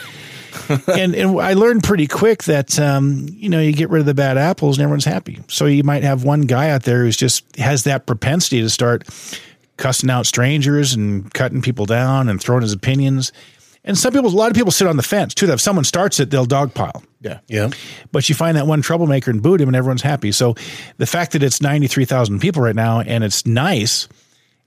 and 0.88 1.14
and 1.14 1.40
I 1.40 1.54
learned 1.54 1.84
pretty 1.84 2.06
quick 2.06 2.44
that 2.44 2.78
um, 2.78 3.26
you 3.30 3.48
know 3.48 3.60
you 3.60 3.72
get 3.72 3.90
rid 3.90 4.00
of 4.00 4.06
the 4.06 4.14
bad 4.14 4.38
apples 4.38 4.78
and 4.78 4.82
everyone's 4.82 5.04
happy. 5.04 5.40
So 5.48 5.66
you 5.66 5.84
might 5.84 6.02
have 6.02 6.24
one 6.24 6.42
guy 6.42 6.70
out 6.70 6.84
there 6.84 7.04
who's 7.04 7.16
just 7.16 7.56
has 7.56 7.84
that 7.84 8.06
propensity 8.06 8.60
to 8.60 8.70
start 8.70 9.04
cussing 9.76 10.10
out 10.10 10.26
strangers 10.26 10.94
and 10.94 11.32
cutting 11.34 11.62
people 11.62 11.86
down 11.86 12.28
and 12.28 12.40
throwing 12.40 12.62
his 12.62 12.72
opinions. 12.72 13.32
And 13.84 13.96
some 13.96 14.12
people, 14.12 14.28
a 14.28 14.34
lot 14.34 14.50
of 14.50 14.56
people 14.56 14.72
sit 14.72 14.88
on 14.88 14.96
the 14.96 15.02
fence 15.02 15.32
too. 15.32 15.46
That 15.46 15.54
if 15.54 15.60
someone 15.60 15.84
starts 15.84 16.18
it, 16.18 16.30
they'll 16.30 16.46
dogpile. 16.46 17.04
Yeah. 17.20 17.38
yeah. 17.46 17.70
But 18.10 18.28
you 18.28 18.34
find 18.34 18.56
that 18.56 18.66
one 18.66 18.82
troublemaker 18.82 19.30
and 19.30 19.42
boot 19.42 19.60
him, 19.60 19.68
and 19.68 19.76
everyone's 19.76 20.02
happy. 20.02 20.32
So 20.32 20.56
the 20.98 21.06
fact 21.06 21.32
that 21.32 21.42
it's 21.42 21.62
ninety 21.62 21.86
three 21.86 22.04
thousand 22.04 22.40
people 22.40 22.62
right 22.62 22.74
now 22.74 23.00
and 23.00 23.22
it's 23.22 23.46
nice 23.46 24.08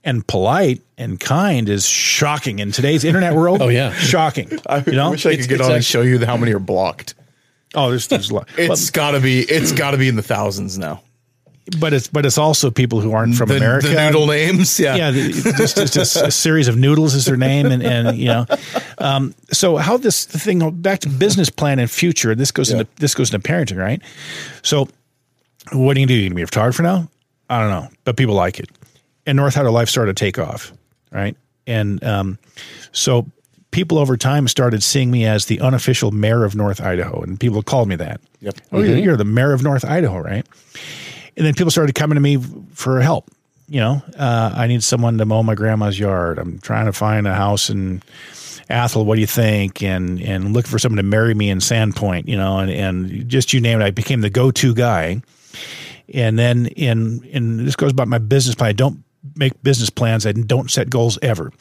and 0.03 0.25
polite 0.27 0.81
and 0.97 1.19
kind 1.19 1.67
is 1.69 1.85
shocking 1.85 2.59
in 2.59 2.71
today's 2.71 3.03
internet 3.03 3.33
world. 3.35 3.61
Oh, 3.61 3.67
yeah. 3.69 3.93
shocking. 3.93 4.49
I 4.67 4.83
you 4.85 4.93
know, 4.93 5.11
wish 5.11 5.25
I 5.25 5.31
It's- 5.31 5.45
could 5.45 5.49
get 5.49 5.59
it's 5.61 5.69
on 5.69 5.75
and 5.75 5.85
show 5.85 6.01
you 6.01 6.25
how 6.25 6.37
many 6.37 6.53
are 6.53 6.59
blocked. 6.59 7.15
oh, 7.75 7.89
there's 7.89 8.07
there's 8.07 8.29
a 8.29 8.35
lot. 8.35 8.49
It's 8.57 8.89
gotta 8.89 9.19
be 9.19 9.41
it's 9.41 9.71
gotta 9.71 9.97
be 9.97 10.07
in 10.07 10.15
the 10.15 10.23
thousands 10.23 10.77
now. 10.77 11.01
but 11.79 11.93
it's 11.93 12.07
but 12.07 12.25
it's 12.25 12.37
also 12.39 12.71
people 12.71 12.99
who 12.99 13.11
aren't 13.11 13.35
from 13.35 13.49
the, 13.49 13.57
America. 13.57 13.89
the 13.89 14.05
noodle 14.05 14.25
names, 14.25 14.79
yeah. 14.79 14.95
yeah, 14.95 15.11
the- 15.11 15.53
just, 15.57 15.75
just 15.77 15.97
a, 15.97 16.01
s- 16.01 16.15
a 16.15 16.31
series 16.31 16.67
of 16.67 16.77
noodles 16.77 17.13
is 17.13 17.25
their 17.25 17.37
name, 17.37 17.67
and 17.67 17.83
and 17.83 18.17
you 18.17 18.25
know, 18.25 18.45
um, 18.97 19.35
so 19.51 19.77
how 19.77 19.95
this 19.97 20.25
thing 20.25 20.67
back 20.81 20.99
to 21.01 21.09
business 21.09 21.49
plan 21.51 21.77
and 21.77 21.91
future. 21.91 22.33
This 22.33 22.51
goes 22.51 22.71
Yeah. 22.71 22.79
into 22.79 22.91
this 22.97 23.13
goes 23.13 23.31
into 23.33 23.47
parenting, 23.47 23.77
right? 23.77 24.01
So, 24.63 24.87
what 25.71 25.95
are 25.95 25.99
you 25.99 26.07
gonna 26.07 26.07
do? 26.07 26.13
You 26.15 26.29
gonna 26.29 26.35
be 26.35 26.41
a 26.41 26.47
photographer 26.47 26.81
now? 26.83 27.07
I 27.51 27.59
don't 27.61 27.69
know, 27.69 27.87
but 28.03 28.17
people 28.17 28.33
like 28.35 28.59
it, 28.59 28.69
and 29.25 29.35
North 29.35 29.57
Idaho 29.57 29.71
Life 29.71 29.89
started 29.89 30.15
to 30.15 30.25
take 30.25 30.39
off, 30.39 30.73
right? 31.11 31.35
And 31.67 32.03
um, 32.03 32.39
so 32.91 33.27
people 33.71 33.97
over 33.97 34.17
time 34.17 34.47
started 34.47 34.81
seeing 34.83 35.11
me 35.11 35.25
as 35.25 35.45
the 35.45 35.59
unofficial 35.59 36.11
mayor 36.11 36.43
of 36.43 36.55
North 36.55 36.81
Idaho, 36.81 37.21
and 37.21 37.39
people 37.39 37.61
called 37.61 37.87
me 37.87 37.95
that. 37.97 38.21
Yep. 38.41 38.55
Oh, 38.71 38.81
you're, 38.81 38.97
you're 38.97 39.17
the 39.17 39.25
mayor 39.25 39.53
of 39.53 39.63
North 39.63 39.85
Idaho, 39.85 40.19
right? 40.19 40.45
And 41.37 41.45
then 41.45 41.53
people 41.53 41.71
started 41.71 41.95
coming 41.95 42.15
to 42.15 42.21
me 42.21 42.37
for 42.73 42.99
help. 43.01 43.29
You 43.67 43.79
know, 43.79 44.01
uh, 44.17 44.51
I 44.55 44.65
need 44.65 44.83
someone 44.83 45.19
to 45.19 45.25
mow 45.25 45.43
my 45.43 45.53
grandma's 45.53 45.99
yard. 45.99 46.39
I'm 46.39 46.59
trying 46.59 46.87
to 46.87 46.93
find 46.93 47.27
a 47.27 47.35
house 47.35 47.69
in 47.69 48.01
Athol. 48.67 49.05
What 49.05 49.15
do 49.15 49.21
you 49.21 49.27
think? 49.27 49.83
And 49.83 50.19
and 50.19 50.53
looking 50.53 50.71
for 50.71 50.79
someone 50.79 50.97
to 50.97 51.03
marry 51.03 51.35
me 51.35 51.51
in 51.51 51.59
Sandpoint. 51.59 52.27
You 52.27 52.35
know, 52.35 52.57
and 52.57 52.71
and 52.71 53.29
just 53.29 53.53
you 53.53 53.61
name 53.61 53.79
it. 53.79 53.85
I 53.85 53.91
became 53.91 54.21
the 54.21 54.31
go 54.31 54.49
to 54.49 54.73
guy. 54.73 55.21
And 56.11 56.39
then 56.39 56.65
in 56.65 57.23
in 57.25 57.65
this 57.65 57.75
goes 57.75 57.91
about 57.91 58.07
my 58.07 58.17
business 58.17 58.55
plan. 58.55 58.69
I 58.69 58.73
don't 58.73 59.03
make 59.39 59.63
business 59.63 59.89
plans. 59.89 60.25
I 60.27 60.33
don't 60.33 60.69
set 60.69 60.89
goals 60.89 61.17
ever. 61.23 61.51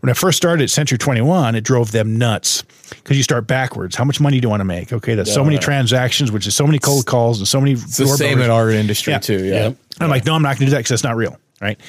When 0.00 0.10
I 0.10 0.12
first 0.12 0.36
started 0.36 0.64
at 0.64 0.70
Century 0.70 0.98
21, 0.98 1.54
it 1.54 1.62
drove 1.62 1.92
them 1.92 2.16
nuts 2.18 2.62
because 2.90 3.16
you 3.16 3.22
start 3.22 3.46
backwards. 3.46 3.96
How 3.96 4.04
much 4.04 4.20
money 4.20 4.40
do 4.40 4.46
you 4.46 4.50
want 4.50 4.60
to 4.60 4.64
make? 4.66 4.92
Okay, 4.92 5.14
that's 5.14 5.32
so 5.32 5.42
many 5.44 5.54
Yeah. 5.56 5.60
transactions, 5.60 6.30
which 6.30 6.46
is 6.46 6.54
so 6.54 6.66
many 6.66 6.78
cold 6.78 7.06
calls 7.06 7.38
and 7.38 7.48
so 7.48 7.60
many. 7.60 7.72
It's 7.72 7.96
the 7.96 8.06
same 8.08 8.40
in 8.40 8.50
our 8.50 8.70
industry 8.70 9.12
Yeah. 9.14 9.18
too. 9.20 9.44
Yeah. 9.44 9.54
Yeah. 9.68 9.72
I'm 10.00 10.10
like, 10.10 10.26
no, 10.26 10.34
I'm 10.34 10.42
not 10.42 10.50
going 10.58 10.58
to 10.58 10.64
do 10.66 10.70
that 10.72 10.78
because 10.78 10.90
that's 10.90 11.04
not 11.04 11.16
real, 11.16 11.38
right? 11.60 11.80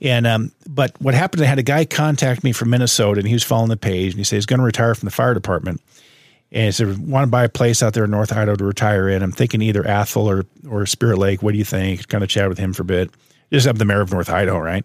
And 0.00 0.26
um, 0.26 0.52
but 0.68 0.92
what 1.00 1.14
happened? 1.14 1.42
I 1.42 1.46
had 1.46 1.58
a 1.58 1.62
guy 1.62 1.84
contact 1.84 2.44
me 2.44 2.52
from 2.52 2.70
Minnesota, 2.70 3.20
and 3.20 3.26
he 3.28 3.34
was 3.34 3.42
following 3.42 3.70
the 3.70 3.76
page, 3.76 4.12
and 4.12 4.18
he 4.18 4.24
said 4.24 4.36
he's 4.36 4.46
going 4.46 4.58
to 4.60 4.64
retire 4.64 4.94
from 4.94 5.06
the 5.06 5.10
fire 5.12 5.32
department, 5.34 5.80
and 6.52 6.66
he 6.66 6.72
said 6.72 6.98
want 7.08 7.24
to 7.24 7.30
buy 7.30 7.44
a 7.44 7.48
place 7.48 7.82
out 7.82 7.94
there 7.94 8.04
in 8.04 8.10
North 8.10 8.32
Idaho 8.32 8.56
to 8.56 8.64
retire 8.64 9.08
in. 9.08 9.22
I'm 9.22 9.32
thinking 9.32 9.62
either 9.62 9.86
Athol 9.86 10.28
or 10.28 10.44
or 10.68 10.84
Spirit 10.84 11.18
Lake. 11.18 11.42
What 11.42 11.52
do 11.52 11.58
you 11.58 11.64
think? 11.64 12.08
Kind 12.08 12.22
of 12.24 12.28
chat 12.28 12.48
with 12.48 12.58
him 12.58 12.72
for 12.74 12.82
a 12.82 12.86
bit. 12.86 13.10
Just 13.54 13.66
up 13.66 13.78
the 13.78 13.84
mayor 13.84 14.00
of 14.00 14.12
North 14.12 14.28
Idaho, 14.28 14.58
right? 14.58 14.84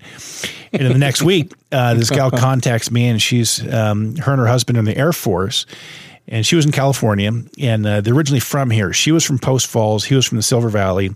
And 0.71 0.83
then 0.83 0.93
the 0.93 0.99
next 0.99 1.21
week, 1.21 1.51
uh, 1.71 1.95
this 1.95 2.09
gal 2.09 2.29
contacts 2.31 2.91
me, 2.91 3.07
and 3.07 3.21
she's 3.21 3.61
um, 3.73 4.15
her 4.17 4.31
and 4.31 4.39
her 4.39 4.47
husband 4.47 4.77
are 4.77 4.79
in 4.79 4.85
the 4.85 4.97
Air 4.97 5.11
Force, 5.11 5.65
and 6.27 6.45
she 6.45 6.55
was 6.55 6.65
in 6.65 6.71
California, 6.71 7.31
and 7.59 7.85
uh, 7.85 8.01
they're 8.01 8.13
originally 8.13 8.39
from 8.39 8.69
here. 8.69 8.93
She 8.93 9.11
was 9.11 9.25
from 9.25 9.39
Post 9.39 9.67
Falls. 9.67 10.05
He 10.05 10.15
was 10.15 10.25
from 10.25 10.37
the 10.37 10.43
Silver 10.43 10.69
Valley. 10.69 11.09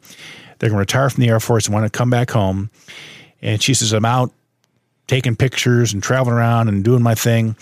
They're 0.59 0.69
going 0.69 0.77
to 0.77 0.79
retire 0.79 1.09
from 1.09 1.21
the 1.21 1.29
Air 1.29 1.39
Force 1.39 1.67
and 1.67 1.73
want 1.73 1.85
to 1.85 1.95
come 1.95 2.09
back 2.09 2.31
home. 2.31 2.69
And 3.41 3.61
she 3.61 3.73
says, 3.73 3.93
I'm 3.93 4.05
out 4.05 4.31
taking 5.07 5.35
pictures 5.35 5.93
and 5.93 6.01
traveling 6.01 6.35
around 6.35 6.69
and 6.69 6.83
doing 6.83 7.03
my 7.03 7.15
thing. 7.15 7.55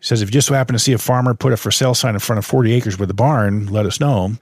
She 0.00 0.08
says, 0.08 0.22
if 0.22 0.28
you 0.28 0.32
just 0.32 0.48
so 0.48 0.54
happen 0.54 0.74
to 0.74 0.78
see 0.78 0.92
a 0.92 0.98
farmer 0.98 1.34
put 1.34 1.52
a 1.52 1.56
for 1.56 1.70
sale 1.70 1.94
sign 1.94 2.14
in 2.14 2.20
front 2.20 2.38
of 2.38 2.46
40 2.46 2.72
acres 2.72 2.98
with 2.98 3.10
a 3.10 3.14
barn, 3.14 3.66
let 3.66 3.84
us 3.84 4.00
know. 4.00 4.32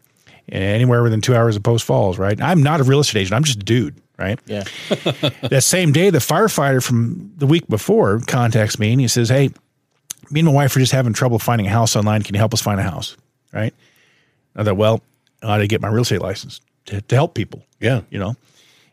And 0.49 0.63
anywhere 0.63 1.03
within 1.03 1.21
two 1.21 1.35
hours 1.35 1.57
of 1.57 1.63
Post 1.63 1.85
Falls, 1.85 2.19
right? 2.19 2.41
I'm 2.41 2.63
not 2.63 2.81
a 2.81 2.85
real 2.85 3.01
estate 3.01 3.21
agent. 3.21 3.35
I'm 3.35 3.45
just 3.45 3.61
a 3.61 3.65
dude, 3.65 4.01
right? 4.19 4.39
Yeah. 4.47 4.65
that 4.89 5.63
same 5.63 5.93
day, 5.93 6.11
the 6.11 6.19
firefighter 6.19 6.83
from 6.83 7.33
the 7.37 7.47
week 7.47 7.67
before 7.69 8.21
contacts 8.21 8.79
me 8.79 8.93
and 8.93 9.01
he 9.01 9.09
says, 9.09 9.29
Hey, 9.29 9.51
me 10.31 10.41
and 10.41 10.47
my 10.47 10.53
wife 10.53 10.75
are 10.77 10.81
just 10.81 10.93
having 10.93 11.13
trouble 11.13 11.39
finding 11.39 11.67
a 11.67 11.71
house 11.71 11.97
online. 11.97 12.23
Can 12.23 12.35
you 12.35 12.39
help 12.39 12.53
us 12.55 12.61
find 12.63 12.81
a 12.81 12.83
house? 12.83 13.17
Right. 13.53 13.75
I 14.55 14.65
thought, 14.65 14.77
well, 14.77 15.03
I 15.43 15.47
ought 15.55 15.59
to 15.59 15.67
get 15.67 15.81
my 15.81 15.89
real 15.89 16.03
estate 16.03 16.21
license 16.21 16.61
to, 16.87 17.01
to 17.01 17.15
help 17.15 17.35
people, 17.35 17.63
Yeah. 17.81 18.03
you 18.11 18.19
know? 18.19 18.37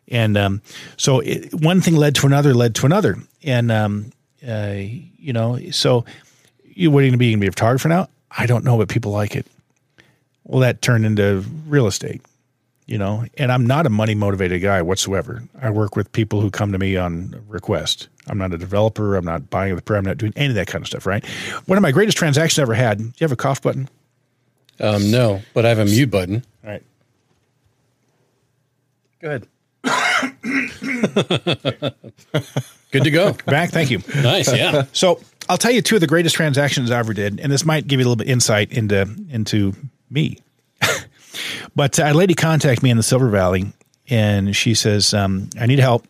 And 0.09 0.37
um, 0.37 0.61
so 0.97 1.21
it, 1.21 1.53
one 1.53 1.79
thing 1.81 1.95
led 1.95 2.15
to 2.15 2.27
another, 2.27 2.53
led 2.53 2.75
to 2.75 2.85
another. 2.85 3.17
And, 3.43 3.71
um, 3.71 4.11
uh, 4.47 4.73
you 4.75 5.31
know, 5.33 5.57
so 5.71 6.03
you, 6.65 6.91
what 6.91 6.99
are 6.99 7.03
you 7.03 7.11
going 7.11 7.13
to 7.13 7.17
be? 7.17 7.31
Going 7.31 7.39
to 7.39 7.41
be 7.41 7.47
a 7.47 7.51
photographer 7.51 7.87
now? 7.87 8.09
I 8.29 8.45
don't 8.45 8.65
know, 8.65 8.77
but 8.77 8.89
people 8.89 9.11
like 9.11 9.35
it. 9.35 9.47
Well, 10.43 10.59
that 10.59 10.81
turned 10.81 11.05
into 11.05 11.45
real 11.67 11.87
estate 11.87 12.21
you 12.85 12.97
know 12.97 13.25
and 13.37 13.51
i'm 13.51 13.65
not 13.65 13.85
a 13.85 13.89
money 13.89 14.15
motivated 14.15 14.61
guy 14.61 14.81
whatsoever 14.81 15.43
i 15.61 15.69
work 15.69 15.95
with 15.95 16.11
people 16.11 16.41
who 16.41 16.49
come 16.51 16.71
to 16.71 16.77
me 16.77 16.97
on 16.97 17.33
request 17.47 18.09
i'm 18.27 18.37
not 18.37 18.53
a 18.53 18.57
developer 18.57 19.15
i'm 19.15 19.25
not 19.25 19.49
buying 19.49 19.75
the 19.75 19.95
i'm 19.95 20.03
not 20.03 20.17
doing 20.17 20.33
any 20.35 20.49
of 20.49 20.55
that 20.55 20.67
kind 20.67 20.81
of 20.81 20.87
stuff 20.87 21.05
right 21.05 21.25
one 21.65 21.77
of 21.77 21.81
my 21.81 21.91
greatest 21.91 22.17
transactions 22.17 22.59
i 22.59 22.61
ever 22.61 22.73
had 22.73 22.97
do 22.97 23.03
you 23.05 23.11
have 23.21 23.31
a 23.31 23.35
cough 23.37 23.61
button 23.61 23.87
Um, 24.79 25.11
no, 25.11 25.41
but 25.53 25.65
I 25.65 25.69
have 25.69 25.79
a 25.79 25.85
mute 25.85 26.11
button. 26.11 26.43
all 26.63 26.71
right 26.71 26.83
Go 29.21 29.29
ahead. 29.29 29.47
Good 32.91 33.03
to 33.05 33.11
go. 33.11 33.33
Back, 33.45 33.71
thank 33.71 33.89
you. 33.89 33.99
nice. 34.21 34.53
Yeah. 34.53 34.83
So 34.91 35.19
I'll 35.49 35.57
tell 35.57 35.71
you 35.71 35.81
two 35.81 35.95
of 35.95 36.01
the 36.01 36.07
greatest 36.07 36.35
transactions 36.35 36.91
I 36.91 36.99
ever 36.99 37.13
did, 37.13 37.39
and 37.39 37.51
this 37.51 37.65
might 37.65 37.87
give 37.87 37.99
you 37.99 38.05
a 38.05 38.07
little 38.09 38.15
bit 38.17 38.29
insight 38.29 38.71
into 38.71 39.01
into 39.29 39.73
me. 40.09 40.37
But 41.75 41.99
a 41.99 42.13
lady 42.13 42.33
contacted 42.33 42.83
me 42.83 42.89
in 42.89 42.97
the 42.97 43.03
Silver 43.03 43.29
Valley, 43.29 43.71
and 44.09 44.55
she 44.55 44.73
says, 44.73 45.13
um, 45.13 45.49
"I 45.59 45.65
need 45.65 45.79
help. 45.79 46.05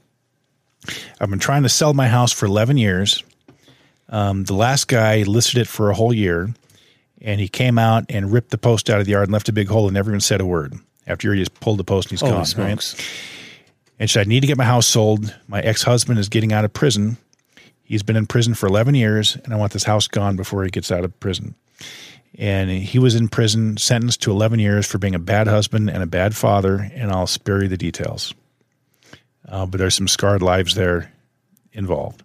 I've 1.19 1.29
been 1.29 1.39
trying 1.39 1.63
to 1.63 1.69
sell 1.69 1.93
my 1.93 2.07
house 2.07 2.31
for 2.31 2.45
eleven 2.45 2.77
years. 2.77 3.23
Um, 4.09 4.43
the 4.43 4.53
last 4.53 4.87
guy 4.87 5.23
listed 5.23 5.59
it 5.61 5.67
for 5.67 5.89
a 5.89 5.95
whole 5.95 6.13
year, 6.13 6.53
and 7.21 7.39
he 7.39 7.47
came 7.47 7.79
out 7.79 8.05
and 8.09 8.31
ripped 8.31 8.51
the 8.51 8.57
post 8.57 8.89
out 8.89 8.99
of 8.99 9.05
the 9.05 9.11
yard 9.13 9.23
and 9.23 9.33
left 9.33 9.49
a 9.49 9.53
big 9.53 9.67
hole 9.69 9.85
and 9.87 9.93
never 9.93 10.11
even 10.11 10.19
said 10.21 10.41
a 10.41 10.45
word. 10.45 10.75
After 11.07 11.33
he 11.33 11.39
just 11.39 11.59
pulled 11.59 11.79
the 11.79 11.83
post 11.83 12.07
and 12.07 12.11
he's 12.11 12.21
Holy 12.21 12.31
gone. 12.31 12.39
right? 12.57 12.69
And 13.99 14.09
she 14.09 14.13
said, 14.13 14.27
I 14.27 14.29
need 14.29 14.39
to 14.41 14.47
get 14.47 14.57
my 14.57 14.63
house 14.65 14.87
sold. 14.87 15.33
My 15.47 15.61
ex 15.61 15.83
husband 15.83 16.19
is 16.19 16.29
getting 16.29 16.53
out 16.53 16.65
of 16.65 16.73
prison. 16.73 17.17
He's 17.83 18.03
been 18.03 18.15
in 18.15 18.25
prison 18.25 18.53
for 18.53 18.67
11 18.67 18.95
years, 18.95 19.35
and 19.43 19.53
I 19.53 19.57
want 19.57 19.73
this 19.73 19.83
house 19.83 20.07
gone 20.07 20.35
before 20.35 20.63
he 20.63 20.69
gets 20.69 20.91
out 20.91 21.03
of 21.03 21.17
prison. 21.19 21.55
And 22.35 22.69
he 22.69 22.97
was 22.97 23.15
in 23.15 23.27
prison, 23.27 23.77
sentenced 23.77 24.23
to 24.23 24.31
11 24.31 24.59
years 24.59 24.87
for 24.87 24.97
being 24.97 25.13
a 25.13 25.19
bad 25.19 25.47
husband 25.47 25.89
and 25.89 26.01
a 26.01 26.07
bad 26.07 26.35
father, 26.35 26.89
and 26.93 27.11
I'll 27.11 27.27
spare 27.27 27.61
you 27.61 27.69
the 27.69 27.77
details. 27.77 28.33
Uh, 29.47 29.65
but 29.65 29.77
there's 29.77 29.95
some 29.95 30.07
scarred 30.07 30.41
lives 30.41 30.73
there 30.73 31.13
involved. 31.73 32.23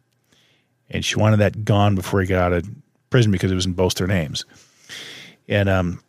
And 0.88 1.04
she 1.04 1.16
wanted 1.16 1.38
that 1.38 1.64
gone 1.64 1.94
before 1.94 2.20
he 2.20 2.26
got 2.26 2.42
out 2.44 2.52
of 2.52 2.70
prison 3.10 3.32
because 3.32 3.52
it 3.52 3.54
was 3.54 3.66
in 3.66 3.74
both 3.74 3.94
their 3.94 4.06
names. 4.06 4.46
And 5.46 5.68
um, 5.68 6.02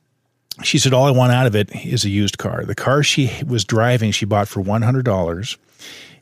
she 0.63 0.77
said, 0.77 0.93
All 0.93 1.05
I 1.05 1.11
want 1.11 1.33
out 1.33 1.47
of 1.47 1.55
it 1.55 1.69
is 1.85 2.05
a 2.05 2.09
used 2.09 2.37
car. 2.37 2.63
The 2.65 2.75
car 2.75 3.03
she 3.03 3.31
was 3.45 3.65
driving, 3.65 4.11
she 4.11 4.25
bought 4.25 4.47
for 4.47 4.61
$100 4.61 5.57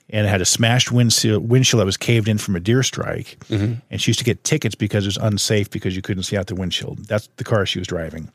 and 0.09 0.25
it 0.25 0.29
had 0.29 0.41
a 0.41 0.45
smashed 0.45 0.91
windshield, 0.91 1.49
windshield 1.49 1.81
that 1.81 1.85
was 1.85 1.97
caved 1.97 2.27
in 2.27 2.37
from 2.37 2.55
a 2.55 2.59
deer 2.59 2.81
strike. 2.81 3.37
Mm-hmm. 3.49 3.73
And 3.91 4.01
she 4.01 4.09
used 4.09 4.19
to 4.19 4.25
get 4.25 4.43
tickets 4.43 4.75
because 4.75 5.05
it 5.05 5.09
was 5.09 5.17
unsafe 5.17 5.69
because 5.69 5.95
you 5.95 6.01
couldn't 6.01 6.23
see 6.23 6.37
out 6.37 6.47
the 6.47 6.55
windshield. 6.55 6.99
That's 6.99 7.27
the 7.35 7.43
car 7.43 7.65
she 7.65 7.79
was 7.79 7.87
driving. 7.87 8.31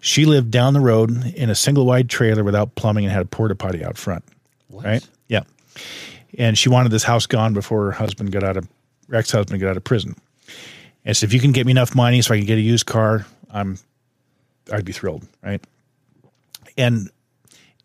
She 0.00 0.24
lived 0.24 0.50
down 0.50 0.72
the 0.72 0.80
road 0.80 1.10
in 1.34 1.50
a 1.50 1.54
single 1.54 1.84
wide 1.84 2.08
trailer 2.08 2.44
without 2.44 2.74
plumbing 2.76 3.04
and 3.04 3.12
had 3.12 3.22
a 3.22 3.26
porta 3.26 3.56
potty 3.56 3.84
out 3.84 3.98
front. 3.98 4.24
Right? 4.70 5.06
Yeah. 5.28 5.42
And 6.38 6.56
she 6.56 6.68
wanted 6.68 6.92
this 6.92 7.04
house 7.04 7.26
gone 7.26 7.54
before 7.54 7.86
her 7.86 7.92
husband 7.92 8.30
got 8.30 8.44
out 8.44 8.56
of, 8.56 8.68
her 9.08 9.16
ex 9.16 9.32
husband 9.32 9.60
got 9.60 9.70
out 9.70 9.76
of 9.76 9.84
prison. 9.84 10.14
And 11.04 11.16
so 11.16 11.24
if 11.24 11.32
you 11.32 11.40
can 11.40 11.50
get 11.50 11.66
me 11.66 11.72
enough 11.72 11.94
money 11.94 12.22
so 12.22 12.34
I 12.34 12.38
can 12.38 12.46
get 12.46 12.58
a 12.58 12.62
used 12.62 12.86
car, 12.86 13.26
I'm 13.52 13.78
I'd 14.72 14.84
be 14.84 14.92
thrilled, 14.92 15.26
right? 15.42 15.60
And 16.76 17.10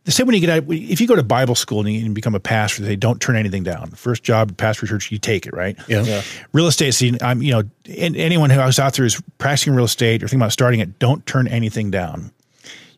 the 0.06 0.12
same 0.12 0.28
when 0.28 0.36
you 0.36 0.42
get 0.42 0.50
out, 0.50 0.72
if 0.72 1.02
you 1.02 1.08
go 1.08 1.16
to 1.16 1.24
Bible 1.24 1.56
school 1.56 1.80
and 1.80 1.92
you 1.92 2.10
become 2.12 2.36
a 2.36 2.40
pastor, 2.40 2.84
they 2.84 2.96
don't 2.96 3.20
turn 3.20 3.36
anything 3.36 3.64
down. 3.64 3.90
First 3.92 4.24
job 4.24 4.52
at 4.52 4.58
pastor 4.58 4.86
church, 4.86 5.12
you 5.12 5.18
take 5.18 5.48
it, 5.48 5.54
right? 5.54 5.78
Yeah. 5.88 6.22
Real 6.54 6.68
estate, 6.68 6.94
see, 6.94 7.18
I'm, 7.22 7.42
you 7.42 7.52
know, 7.52 7.64
and 7.98 8.16
anyone 8.16 8.52
who 8.52 8.60
was 8.60 8.80
out 8.80 8.94
there 8.94 9.06
is 9.06 9.22
practicing 9.40 9.74
real 9.74 9.86
estate 9.86 10.22
or 10.22 10.28
thinking 10.28 10.42
about 10.42 10.52
starting 10.52 10.80
it, 10.80 11.00
don't 11.00 11.26
turn 11.26 11.48
anything 11.48 11.90
down. 11.90 12.32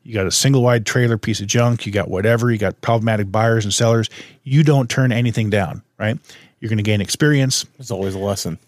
You 0.03 0.13
got 0.13 0.25
a 0.25 0.31
single 0.31 0.61
wide 0.61 0.85
trailer 0.85 1.17
piece 1.17 1.39
of 1.39 1.47
junk, 1.47 1.85
you 1.85 1.91
got 1.91 2.09
whatever, 2.09 2.51
you 2.51 2.57
got 2.57 2.79
problematic 2.81 3.31
buyers 3.31 3.63
and 3.63 3.73
sellers. 3.73 4.09
You 4.43 4.63
don't 4.63 4.89
turn 4.89 5.11
anything 5.11 5.49
down, 5.49 5.83
right? 5.97 6.17
You're 6.59 6.69
going 6.69 6.77
to 6.77 6.83
gain 6.83 7.01
experience. 7.01 7.65
It's 7.79 7.91
always 7.91 8.15
a 8.15 8.19
lesson. 8.19 8.59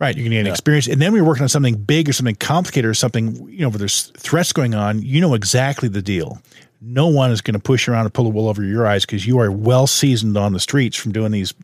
Right, 0.00 0.16
you're 0.16 0.24
going 0.24 0.32
to 0.32 0.36
gain 0.38 0.46
an 0.46 0.52
experience, 0.52 0.88
and 0.88 1.00
then 1.00 1.12
when 1.12 1.20
you're 1.20 1.26
working 1.26 1.44
on 1.44 1.48
something 1.48 1.76
big 1.76 2.08
or 2.08 2.12
something 2.12 2.34
complicated 2.34 2.90
or 2.90 2.94
something, 2.94 3.48
you 3.48 3.60
know, 3.60 3.68
where 3.68 3.78
there's 3.78 4.08
threats 4.18 4.52
going 4.52 4.74
on, 4.74 5.00
you 5.00 5.20
know 5.20 5.34
exactly 5.34 5.88
the 5.88 6.02
deal. 6.02 6.42
No 6.86 7.06
one 7.06 7.30
is 7.30 7.40
going 7.40 7.54
to 7.54 7.60
push 7.60 7.86
you 7.86 7.92
around 7.94 8.04
and 8.04 8.12
pull 8.12 8.24
the 8.24 8.30
wool 8.30 8.48
over 8.48 8.62
your 8.62 8.86
eyes 8.86 9.06
because 9.06 9.26
you 9.26 9.38
are 9.38 9.50
well 9.50 9.86
seasoned 9.86 10.36
on 10.36 10.52
the 10.52 10.60
streets 10.60 10.96
from 10.96 11.12
doing 11.12 11.32
these 11.32 11.54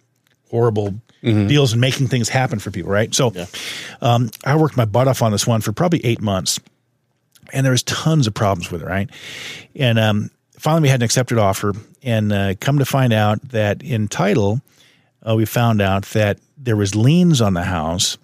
horrible 0.50 0.94
deals 1.48 1.72
and 1.72 1.80
making 1.80 2.06
things 2.08 2.30
happen 2.30 2.58
for 2.58 2.70
people, 2.70 2.90
right? 2.90 3.14
So, 3.14 3.30
um, 4.00 4.30
I 4.44 4.56
worked 4.56 4.76
my 4.78 4.86
butt 4.86 5.06
off 5.06 5.20
on 5.20 5.32
this 5.32 5.46
one 5.46 5.60
for 5.60 5.72
probably 5.72 6.02
eight 6.04 6.22
months, 6.22 6.58
and 7.52 7.64
there 7.66 7.72
was 7.72 7.82
tons 7.82 8.26
of 8.26 8.32
problems 8.32 8.70
with 8.70 8.80
it, 8.82 8.86
right? 8.86 9.10
And 9.76 9.98
um, 9.98 10.30
finally, 10.58 10.82
we 10.82 10.88
had 10.88 11.00
an 11.00 11.04
accepted 11.04 11.36
offer, 11.36 11.74
and 12.02 12.32
uh, 12.32 12.54
come 12.58 12.78
to 12.78 12.86
find 12.86 13.12
out 13.12 13.42
that 13.50 13.82
in 13.82 14.08
title, 14.08 14.62
uh, 15.28 15.34
we 15.34 15.44
found 15.44 15.82
out 15.82 16.06
that 16.12 16.38
there 16.56 16.76
was 16.76 16.94
liens 16.94 17.42
on 17.42 17.52
the 17.52 17.64
house 17.64 18.16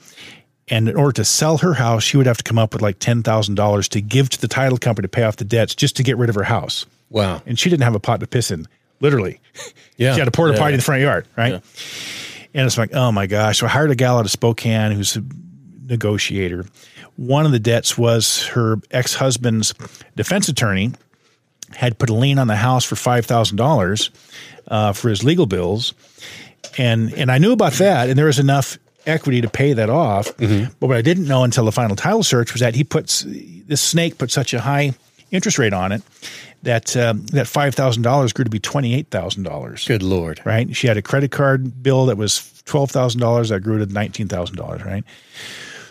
and 0.69 0.89
in 0.89 0.97
order 0.97 1.13
to 1.13 1.25
sell 1.25 1.59
her 1.59 1.75
house 1.75 2.03
she 2.03 2.17
would 2.17 2.27
have 2.27 2.39
to 2.39 2.45
come 2.45 2.59
up 2.59 2.73
with 2.73 2.83
like 2.83 2.99
$10,000 2.99 3.89
to 3.89 4.01
give 4.01 4.29
to 4.31 4.41
the 4.41 4.49
title 4.49 4.79
company 4.79 5.05
to 5.05 5.09
pay 5.09 5.23
off 5.23 5.37
the 5.37 5.45
debts 5.45 5.75
just 5.75 5.97
to 5.97 6.03
get 6.03 6.17
rid 6.17 6.29
of 6.29 6.35
her 6.35 6.45
house. 6.45 6.87
Wow. 7.11 7.41
and 7.47 7.59
she 7.59 7.71
didn't 7.71 7.85
have 7.85 7.95
a 7.95 8.01
pot 8.01 8.21
to 8.21 8.27
piss 8.27 8.51
in 8.51 8.67
literally. 9.01 9.41
Yeah. 9.99 10.13
she 10.13 10.19
had 10.19 10.29
a 10.29 10.33
porta 10.33 10.59
potty 10.59 10.75
in 10.75 10.81
the 10.81 10.85
front 10.85 11.01
yard 11.01 11.27
right? 11.37 11.55
And 12.53 12.67
it's 12.67 12.77
like 12.77 12.95
oh 12.95 13.11
my 13.13 13.27
gosh. 13.27 13.61
So 13.61 13.67
i 13.67 13.69
hired 13.71 13.91
a 13.91 13.95
gal 13.95 14.19
out 14.19 14.27
of 14.27 14.31
spokane 14.31 14.93
who's 14.93 15.17
a 15.17 15.23
negotiator. 15.87 16.67
One 17.17 17.47
of 17.47 17.53
the 17.53 17.59
debts 17.59 17.97
was 17.97 18.47
her 18.49 18.77
ex-husband's 18.91 19.73
defense 20.15 20.49
attorney 20.49 20.93
had 21.75 21.99
put 21.99 22.11
a 22.11 22.15
lien 22.15 22.39
on 22.39 22.47
the 22.47 22.57
house 22.57 22.85
for 22.85 22.95
$5000 22.95 24.11
uh, 24.69 24.93
for 24.93 25.09
his 25.09 25.25
legal 25.25 25.47
bills. 25.47 25.95
And 26.79 27.15
and 27.15 27.31
I 27.31 27.39
knew 27.39 27.53
about 27.53 27.73
that, 27.75 28.09
and 28.11 28.19
there 28.19 28.27
was 28.27 28.39
enough 28.39 28.77
equity 29.07 29.41
to 29.41 29.49
pay 29.49 29.73
that 29.73 29.91
off. 29.91 30.33
But 30.81 30.87
what 30.89 30.97
I 30.97 31.03
didn't 31.03 31.27
know 31.27 31.45
until 31.45 31.65
the 31.65 31.73
final 31.73 31.97
title 31.97 32.23
search 32.23 32.53
was 32.53 32.61
that 32.61 32.75
he 32.75 32.85
puts 32.85 33.25
this 33.27 33.81
snake 33.81 34.19
put 34.19 34.31
such 34.31 34.55
a 34.55 34.61
high 34.61 34.93
interest 35.31 35.59
rate 35.59 35.73
on 35.73 35.93
it 35.93 36.03
that 36.63 36.97
um, 36.97 37.27
that 37.27 37.47
five 37.47 37.75
thousand 37.75 38.03
dollars 38.03 38.33
grew 38.33 38.45
to 38.45 38.51
be 38.51 38.59
twenty 38.59 38.95
eight 38.95 39.09
thousand 39.11 39.45
dollars. 39.45 39.87
Good 39.87 40.03
Lord. 40.03 40.41
Right? 40.45 40.75
She 40.77 40.87
had 40.87 40.97
a 40.97 41.03
credit 41.03 41.31
card 41.31 41.83
bill 41.83 42.07
that 42.07 42.17
was 42.17 42.63
twelve 42.65 42.91
thousand 42.91 43.21
dollars 43.21 43.49
that 43.49 43.61
grew 43.61 43.79
to 43.79 43.93
nineteen 43.93 44.29
thousand 44.29 44.57
dollars. 44.57 44.85
Right? 44.85 45.05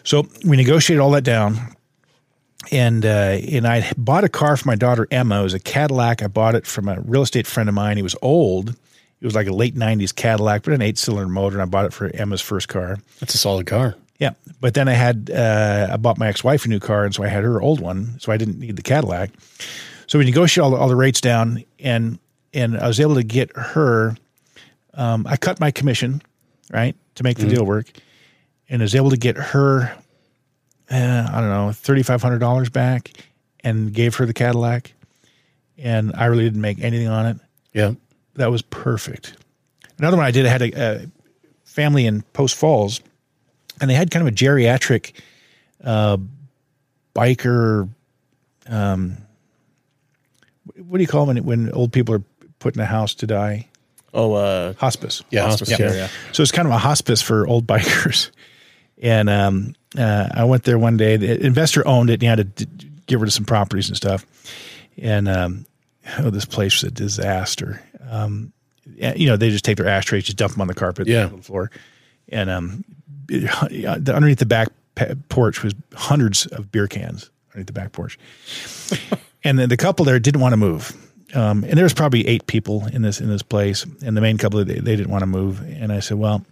So 0.03 0.27
we 0.45 0.57
negotiated 0.57 1.01
all 1.01 1.11
that 1.11 1.23
down. 1.23 1.57
And 2.71 3.05
uh, 3.05 3.37
and 3.51 3.67
I 3.67 3.91
bought 3.97 4.23
a 4.23 4.29
car 4.29 4.57
for 4.57 4.67
my 4.67 4.75
daughter 4.75 5.07
Emma. 5.11 5.39
It 5.39 5.43
was 5.43 5.53
a 5.53 5.59
Cadillac. 5.59 6.23
I 6.23 6.27
bought 6.27 6.55
it 6.55 6.65
from 6.65 6.87
a 6.87 6.99
real 7.01 7.21
estate 7.21 7.47
friend 7.47 7.69
of 7.69 7.75
mine. 7.75 7.97
He 7.97 8.03
was 8.03 8.15
old. 8.21 8.75
It 9.21 9.25
was 9.25 9.35
like 9.35 9.47
a 9.47 9.53
late 9.53 9.75
'90s 9.75 10.13
Cadillac, 10.13 10.63
but 10.63 10.73
an 10.73 10.81
eight-cylinder 10.81 11.29
motor. 11.31 11.55
And 11.55 11.61
I 11.61 11.65
bought 11.65 11.85
it 11.85 11.93
for 11.93 12.07
Emma's 12.13 12.41
first 12.41 12.67
car. 12.67 12.97
That's 13.19 13.33
a 13.33 13.37
solid 13.37 13.65
car. 13.65 13.95
Yeah, 14.19 14.31
but 14.61 14.73
then 14.75 14.87
I 14.87 14.93
had 14.93 15.29
uh, 15.29 15.89
I 15.91 15.97
bought 15.97 16.17
my 16.17 16.27
ex-wife 16.27 16.65
a 16.65 16.69
new 16.69 16.79
car, 16.79 17.03
and 17.05 17.13
so 17.13 17.23
I 17.23 17.27
had 17.27 17.43
her 17.43 17.61
old 17.61 17.81
one, 17.81 18.17
so 18.19 18.31
I 18.31 18.37
didn't 18.37 18.59
need 18.59 18.75
the 18.77 18.81
Cadillac. 18.81 19.31
So 20.07 20.19
we 20.19 20.25
negotiated 20.25 20.63
all 20.63 20.71
the, 20.71 20.77
all 20.77 20.87
the 20.87 20.95
rates 20.95 21.19
down, 21.19 21.63
and 21.79 22.19
and 22.53 22.77
I 22.77 22.87
was 22.87 22.99
able 22.99 23.15
to 23.15 23.23
get 23.23 23.51
her. 23.55 24.15
Um, 24.93 25.27
I 25.27 25.35
cut 25.35 25.59
my 25.59 25.71
commission, 25.71 26.21
right, 26.71 26.95
to 27.15 27.23
make 27.23 27.37
the 27.37 27.47
deal 27.47 27.65
work, 27.65 27.91
and 28.69 28.81
I 28.81 28.85
was 28.85 28.95
able 28.95 29.09
to 29.09 29.17
get 29.17 29.35
her. 29.35 29.93
Uh, 30.89 31.27
I 31.29 31.41
don't 31.41 31.49
know, 31.49 31.71
thirty 31.73 32.03
five 32.03 32.21
hundred 32.21 32.39
dollars 32.39 32.69
back, 32.69 33.11
and 33.61 33.91
gave 33.91 34.15
her 34.15 34.25
the 34.25 34.33
Cadillac, 34.33 34.93
and 35.77 36.13
I 36.15 36.25
really 36.25 36.43
didn't 36.45 36.61
make 36.61 36.79
anything 36.79 37.09
on 37.09 37.25
it 37.25 37.37
Yeah. 37.73 37.93
That 38.35 38.51
was 38.51 38.61
perfect. 38.61 39.35
Another 39.97 40.17
one 40.17 40.25
I 40.25 40.31
did, 40.31 40.45
I 40.45 40.49
had 40.49 40.61
a, 40.61 40.71
a 40.81 41.07
family 41.63 42.05
in 42.05 42.21
Post 42.33 42.55
Falls, 42.55 43.01
and 43.81 43.89
they 43.89 43.95
had 43.95 44.11
kind 44.11 44.27
of 44.27 44.33
a 44.33 44.35
geriatric 44.35 45.13
uh, 45.83 46.17
biker. 47.15 47.89
Um, 48.67 49.17
what 50.75 50.97
do 50.97 51.03
you 51.03 51.07
call 51.07 51.25
them 51.25 51.35
when, 51.35 51.45
when 51.45 51.71
old 51.71 51.93
people 51.93 52.15
are 52.15 52.23
put 52.59 52.75
in 52.75 52.81
a 52.81 52.85
house 52.85 53.13
to 53.15 53.27
die? 53.27 53.67
Oh, 54.13 54.33
uh, 54.33 54.73
Hospice. 54.73 55.23
Yeah. 55.29 55.43
hospice 55.43 55.71
yeah. 55.71 55.77
care, 55.77 55.95
yeah. 55.95 56.07
So 56.31 56.41
it's 56.41 56.51
kind 56.51 56.67
of 56.67 56.73
a 56.73 56.77
hospice 56.77 57.21
for 57.21 57.45
old 57.47 57.67
bikers. 57.67 58.31
And 59.01 59.29
um, 59.29 59.75
uh, 59.97 60.29
I 60.33 60.45
went 60.45 60.63
there 60.63 60.79
one 60.79 60.97
day. 60.97 61.17
The 61.17 61.45
investor 61.45 61.85
owned 61.87 62.09
it, 62.09 62.13
and 62.13 62.21
he 62.21 62.27
had 62.27 62.37
to 62.37 62.43
d- 62.45 62.89
get 63.07 63.19
rid 63.19 63.27
of 63.27 63.33
some 63.33 63.45
properties 63.45 63.89
and 63.89 63.97
stuff. 63.97 64.25
And 64.97 65.27
um, 65.27 65.65
oh, 66.19 66.29
this 66.29 66.45
place 66.45 66.81
was 66.81 66.91
a 66.91 66.91
disaster. 66.91 67.83
Um, 68.09 68.53
you 68.85 69.27
know, 69.27 69.35
they 69.37 69.49
just 69.49 69.65
take 69.65 69.77
their 69.77 69.87
ashtrays, 69.87 70.25
just 70.25 70.37
dump 70.37 70.53
them 70.53 70.61
on 70.61 70.67
the 70.67 70.73
carpet, 70.75 71.07
Yeah. 71.07 71.25
on 71.25 71.37
the 71.37 71.41
floor, 71.41 71.71
and 72.29 72.49
um, 72.49 72.85
it- 73.29 74.09
underneath 74.09 74.39
the 74.39 74.45
back 74.45 74.69
porch 75.29 75.63
was 75.63 75.73
hundreds 75.93 76.45
of 76.47 76.71
beer 76.71 76.87
cans 76.87 77.29
underneath 77.51 77.67
the 77.67 77.73
back 77.73 77.91
porch. 77.91 78.17
and 79.43 79.57
then 79.59 79.69
the 79.69 79.77
couple 79.77 80.05
there 80.05 80.19
didn't 80.19 80.41
want 80.41 80.53
to 80.53 80.57
move. 80.57 80.95
Um, 81.33 81.63
and 81.63 81.73
there 81.73 81.83
was 81.83 81.93
probably 81.93 82.25
eight 82.27 82.47
people 82.47 82.85
in 82.93 83.01
this 83.01 83.19
in 83.19 83.27
this 83.27 83.41
place, 83.41 83.85
and 84.05 84.15
the 84.15 84.21
main 84.21 84.37
couple 84.37 84.63
they, 84.63 84.75
they 84.75 84.95
didn't 84.95 85.09
want 85.09 85.23
to 85.23 85.27
move. 85.27 85.59
And 85.61 85.91
I 85.91 85.99
said, 85.99 86.17
"Well, 86.17 86.45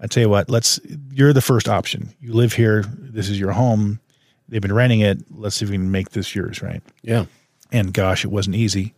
I 0.00 0.06
tell 0.06 0.22
you 0.22 0.28
what, 0.28 0.48
let's. 0.48 0.80
You're 1.10 1.32
the 1.34 1.42
first 1.42 1.68
option. 1.68 2.10
You 2.20 2.32
live 2.32 2.52
here. 2.54 2.84
This 2.88 3.28
is 3.28 3.38
your 3.38 3.52
home. 3.52 4.00
They've 4.48 4.62
been 4.62 4.72
renting 4.72 5.00
it. 5.00 5.18
Let's 5.30 5.56
see 5.56 5.64
if 5.64 5.70
we 5.70 5.76
can 5.76 5.90
make 5.90 6.10
this 6.10 6.34
yours, 6.34 6.62
right?" 6.62 6.82
Yeah. 7.02 7.26
And 7.72 7.92
gosh, 7.92 8.24
it 8.24 8.28
wasn't 8.28 8.56
easy. 8.56 8.94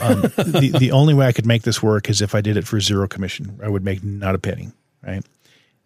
Um, 0.00 0.22
the 0.22 0.74
the 0.78 0.92
only 0.92 1.14
way 1.14 1.26
I 1.26 1.32
could 1.32 1.46
make 1.46 1.62
this 1.62 1.82
work 1.82 2.08
is 2.08 2.22
if 2.22 2.34
I 2.34 2.40
did 2.40 2.56
it 2.56 2.66
for 2.66 2.80
zero 2.80 3.06
commission. 3.06 3.58
I 3.62 3.68
would 3.68 3.84
make 3.84 4.02
not 4.02 4.34
a 4.34 4.38
penny. 4.38 4.70
Right? 5.02 5.24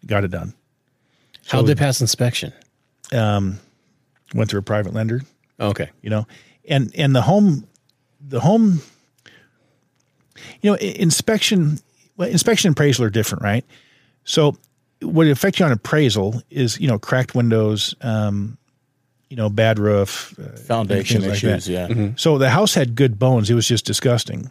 Got 0.06 0.24
it 0.24 0.30
done. 0.30 0.54
How 1.48 1.62
did 1.62 1.68
they 1.68 1.80
pass 1.80 2.00
inspection? 2.00 2.52
Um, 3.12 3.58
Went 4.34 4.50
through 4.50 4.60
a 4.60 4.64
private 4.64 4.92
lender. 4.92 5.22
Okay. 5.58 5.90
you 6.02 6.10
know 6.10 6.26
and 6.68 6.92
and 6.96 7.14
the 7.14 7.22
home 7.22 7.66
the 8.20 8.40
home 8.40 8.80
you 10.60 10.70
know 10.70 10.76
inspection 10.76 11.78
well, 12.16 12.28
inspection 12.28 12.68
and 12.68 12.74
appraisal 12.74 13.04
are 13.04 13.10
different, 13.10 13.42
right? 13.42 13.64
So 14.24 14.56
what 15.02 15.26
affects 15.26 15.60
you 15.60 15.66
on 15.66 15.72
appraisal 15.72 16.42
is 16.50 16.80
you 16.80 16.88
know 16.88 16.98
cracked 16.98 17.34
windows, 17.34 17.94
um, 18.00 18.58
you 19.28 19.36
know 19.36 19.48
bad 19.48 19.78
roof, 19.78 20.34
uh, 20.38 20.56
Foundation 20.56 21.22
things 21.22 21.32
like 21.32 21.40
that. 21.42 21.68
issues, 21.68 21.68
yeah. 21.68 22.10
So 22.16 22.38
the 22.38 22.50
house 22.50 22.74
had 22.74 22.94
good 22.94 23.18
bones. 23.18 23.50
It 23.50 23.54
was 23.54 23.66
just 23.66 23.84
disgusting. 23.84 24.50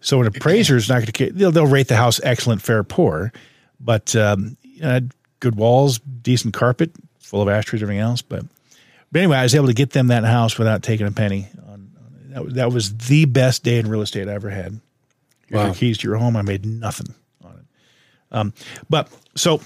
So 0.00 0.20
an 0.20 0.26
appraiser 0.26 0.76
is 0.76 0.88
not 0.88 0.96
going 0.96 1.06
to 1.06 1.30
they'll, 1.32 1.50
they'll 1.50 1.66
rate 1.66 1.88
the 1.88 1.96
house 1.96 2.20
excellent, 2.22 2.60
fair, 2.62 2.84
poor, 2.84 3.32
but 3.80 4.14
um, 4.14 4.56
uh, 4.82 5.00
good 5.40 5.56
walls, 5.56 5.98
decent 5.98 6.52
carpet, 6.54 6.92
full 7.18 7.40
of 7.42 7.48
ashtrays, 7.48 7.82
everything 7.82 8.00
else. 8.00 8.20
But 8.22 8.44
but 9.10 9.18
anyway, 9.20 9.38
I 9.38 9.42
was 9.44 9.54
able 9.54 9.68
to 9.68 9.74
get 9.74 9.90
them 9.90 10.08
that 10.08 10.24
house 10.24 10.58
without 10.58 10.82
taking 10.82 11.06
a 11.06 11.10
penny. 11.12 11.48
On, 11.66 11.72
on 11.72 11.90
that, 12.30 12.44
was- 12.44 12.54
that 12.54 12.72
was 12.72 12.96
the 12.96 13.24
best 13.24 13.62
day 13.62 13.78
in 13.78 13.88
real 13.88 14.02
estate 14.02 14.28
I 14.28 14.32
ever 14.34 14.50
had. 14.50 14.80
Here's 15.46 15.58
Wow. 15.58 15.66
your 15.66 15.74
keys 15.74 15.98
to 15.98 16.08
your 16.08 16.16
home. 16.18 16.36
I 16.36 16.42
made 16.42 16.64
nothing 16.66 17.14
on 17.44 17.52
it. 17.52 17.64
Um, 18.32 18.52
but 18.90 19.08
so 19.36 19.60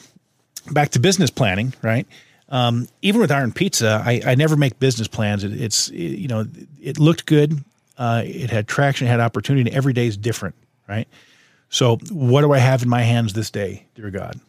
back 0.71 0.91
to 0.91 1.01
business 1.01 1.31
planning, 1.31 1.73
right? 1.83 2.07
Um, 2.51 2.89
even 3.03 3.21
with 3.21 3.31
Iron 3.31 3.53
Pizza, 3.53 4.03
I, 4.05 4.23
I 4.25 4.35
never 4.35 4.57
make 4.57 4.79
business 4.79 5.07
plans. 5.09 5.45
It, 5.45 5.53
it's 5.61 5.89
it- 5.91 6.19
you 6.19 6.29
know 6.29 6.47
it 6.81 6.99
looked 6.99 7.27
good, 7.27 7.63
uh, 7.99 8.23
it 8.25 8.51
had 8.51 8.67
traction, 8.67 9.07
it 9.07 9.11
had 9.11 9.21
opportunity. 9.21 9.71
Every 9.71 9.93
day 9.93 10.07
is 10.07 10.17
different, 10.17 10.55
right? 10.89 11.07
So 11.69 11.97
what 12.11 12.41
do 12.43 12.53
I 12.53 12.59
have 12.59 12.83
in 12.83 12.89
my 12.89 13.03
hands 13.03 13.35
this 13.35 13.51
day, 13.51 13.85
dear 13.95 14.11
God? 14.11 14.41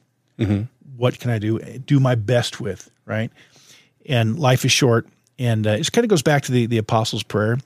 What 0.95 1.19
can 1.19 1.31
I 1.31 1.39
do? 1.39 1.59
Do 1.59 1.99
my 1.99 2.15
best 2.15 2.61
with, 2.61 2.89
right? 3.05 3.31
And 4.05 4.39
life 4.39 4.63
is 4.65 4.71
short, 4.71 5.07
and 5.37 5.67
uh, 5.67 5.71
it 5.71 5.91
kind 5.91 6.05
of 6.05 6.09
goes 6.09 6.21
back 6.23 6.43
to 6.43 6.51
the 6.51 6.65
the 6.67 6.77
Apostles' 6.77 7.23
prayer. 7.23 7.57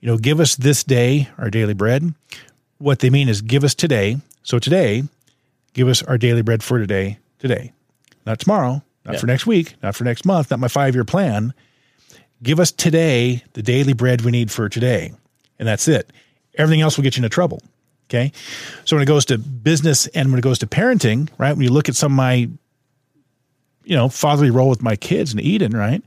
You 0.00 0.08
know, 0.08 0.18
give 0.18 0.40
us 0.40 0.56
this 0.56 0.82
day 0.84 1.28
our 1.38 1.50
daily 1.50 1.74
bread. 1.74 2.12
What 2.78 2.98
they 2.98 3.10
mean 3.10 3.28
is 3.28 3.40
give 3.42 3.62
us 3.64 3.74
today. 3.74 4.18
So 4.42 4.58
today, 4.58 5.04
give 5.72 5.88
us 5.88 6.02
our 6.02 6.18
daily 6.18 6.42
bread 6.42 6.62
for 6.62 6.78
today, 6.78 7.18
today, 7.38 7.72
not 8.26 8.38
tomorrow, 8.40 8.82
not 9.06 9.14
Yeah. 9.14 9.20
for 9.20 9.26
next 9.26 9.46
week, 9.46 9.74
not 9.82 9.94
for 9.96 10.04
next 10.04 10.24
month, 10.26 10.50
not 10.50 10.60
my 10.60 10.68
five 10.68 10.94
year 10.94 11.04
plan. 11.04 11.54
Give 12.42 12.60
us 12.60 12.70
today 12.72 13.42
the 13.54 13.62
daily 13.62 13.94
bread 13.94 14.20
we 14.22 14.30
need 14.30 14.50
for 14.50 14.68
today. 14.68 15.12
And 15.58 15.66
that's 15.66 15.88
it. 15.88 16.12
Everything 16.58 16.82
else 16.82 16.96
will 16.96 17.04
get 17.04 17.16
you 17.16 17.20
into 17.20 17.28
trouble. 17.34 17.62
Okay. 18.10 18.30
So 18.84 18.94
when 18.96 19.02
it 19.02 19.06
goes 19.06 19.24
to 19.26 19.38
business 19.38 20.06
and 20.08 20.30
when 20.30 20.38
it 20.38 20.42
goes 20.42 20.58
to 20.60 20.66
parenting, 20.66 21.28
right? 21.38 21.52
When 21.56 21.62
you 21.64 21.70
look 21.72 21.88
at 21.88 21.96
some 21.96 22.12
of 22.12 22.16
my, 22.16 22.48
you 23.84 23.96
know, 23.96 24.08
fatherly 24.08 24.50
role 24.50 24.68
with 24.68 24.82
my 24.82 24.96
kids 24.96 25.32
in 25.32 25.40
Eden, 25.40 25.72
right? 25.76 26.02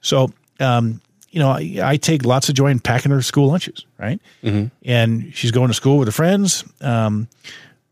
So, 0.00 0.32
um, 0.58 1.00
you 1.30 1.38
know, 1.38 1.50
I, 1.50 1.78
I 1.82 1.96
take 1.96 2.24
lots 2.24 2.48
of 2.48 2.54
joy 2.56 2.68
in 2.68 2.80
packing 2.80 3.12
her 3.12 3.22
school 3.22 3.48
lunches, 3.48 3.86
right? 3.98 4.20
And 4.42 5.32
she's 5.34 5.50
going 5.52 5.68
to 5.68 5.74
school 5.74 5.98
with 5.98 6.08
her 6.08 6.12
friends. 6.12 6.64
Um, 6.80 7.28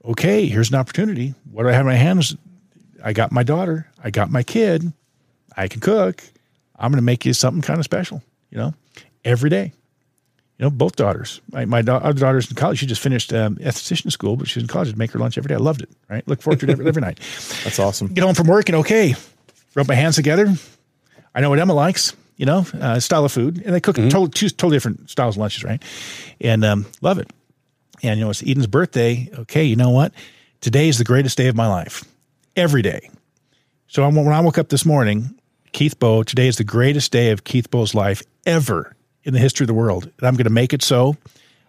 okay, 0.05 0.47
here's 0.47 0.71
an 0.71 0.77
opportunity. 0.77 1.35
What 1.53 1.63
do 1.63 1.69
I 1.69 1.73
have 1.73 1.83
in 1.83 1.87
my 1.87 1.95
hands? 1.95 2.37
I 3.03 3.13
got 3.13 3.33
my 3.33 3.43
daughter. 3.43 3.89
I 4.03 4.11
got 4.11 4.31
my 4.31 4.43
kid. 4.43 4.93
I 5.57 5.69
can 5.69 5.81
cook. 5.81 6.23
I'm 6.79 6.91
going 6.91 6.99
to 6.99 7.05
make 7.05 7.25
you 7.25 7.33
something 7.33 7.63
kind 7.63 7.79
of 7.79 7.85
special, 7.85 8.23
you 8.51 8.59
know, 8.59 8.75
every 9.25 9.51
day. 9.51 9.73
You 10.59 10.65
know, 10.65 10.71
both 10.71 10.97
daughters. 10.97 11.41
My, 11.53 11.65
my 11.65 11.83
da- 11.83 11.99
other 11.99 12.19
daughter's 12.19 12.51
in 12.51 12.57
college. 12.57 12.79
She 12.79 12.87
just 12.87 13.01
finished 13.01 13.33
um, 13.33 13.57
esthetician 13.57 14.11
school, 14.11 14.37
but 14.37 14.49
she's 14.49 14.63
in 14.63 14.69
college. 14.69 14.89
I'd 14.89 14.99
make 14.99 15.13
her 15.13 15.19
lunch 15.19 15.39
every 15.39 15.49
day. 15.49 15.55
I 15.55 15.59
loved 15.59 15.83
it, 15.83 15.91
right? 16.09 16.27
Look 16.27 16.43
forward 16.43 16.59
to 16.61 16.67
it 16.67 16.71
every, 16.71 16.87
every 16.87 17.01
night. 17.01 17.19
That's 17.65 17.79
awesome. 17.79 18.09
Get 18.09 18.25
home 18.25 18.35
from 18.35 18.49
work 18.49 18.69
and 18.69 18.77
okay, 18.77 19.15
rub 19.77 19.87
my 19.87 19.95
hands 19.95 20.17
together. 20.17 20.53
I 21.33 21.41
know 21.41 21.51
what 21.51 21.61
Emma 21.61 21.75
likes, 21.75 22.15
you 22.37 22.47
know, 22.47 22.67
uh, 22.81 22.99
style 22.99 23.25
of 23.25 23.31
food. 23.31 23.63
And 23.65 23.73
they 23.73 23.81
cook 23.81 23.97
totally, 23.97 24.31
two 24.31 24.49
totally 24.49 24.77
different 24.77 25.09
styles 25.11 25.37
of 25.37 25.41
lunches, 25.41 25.63
right? 25.63 25.81
And 26.41 26.65
um, 26.65 26.87
love 27.03 27.19
it. 27.19 27.31
And, 28.03 28.19
you 28.19 28.25
know, 28.25 28.31
it's 28.31 28.43
Eden's 28.43 28.67
birthday. 28.67 29.31
Okay, 29.41 29.65
you 29.65 29.77
know 29.77 29.91
what? 29.91 30.13
Today 30.61 30.89
is 30.89 30.99
the 30.99 31.05
greatest 31.05 31.37
day 31.37 31.47
of 31.47 31.55
my 31.55 31.69
life. 31.69 32.05
Every 32.59 32.83
day. 32.83 33.09
So 33.87 34.03
I, 34.03 34.09
when 34.09 34.27
I 34.27 34.41
woke 34.41 34.59
up 34.59 34.69
this 34.69 34.85
morning, 34.85 35.39
Keith 35.71 35.97
Boe, 36.01 36.25
today 36.25 36.49
is 36.49 36.57
the 36.57 36.65
greatest 36.65 37.13
day 37.13 37.31
of 37.31 37.45
Keith 37.45 37.71
Boe's 37.71 37.95
life 37.95 38.21
ever 38.45 38.97
in 39.23 39.33
the 39.33 39.39
history 39.39 39.63
of 39.63 39.69
the 39.69 39.75
world. 39.75 40.11
And 40.19 40.27
I'm 40.27 40.35
going 40.35 40.43
to 40.43 40.51
make 40.51 40.73
it 40.73 40.83
so. 40.83 41.17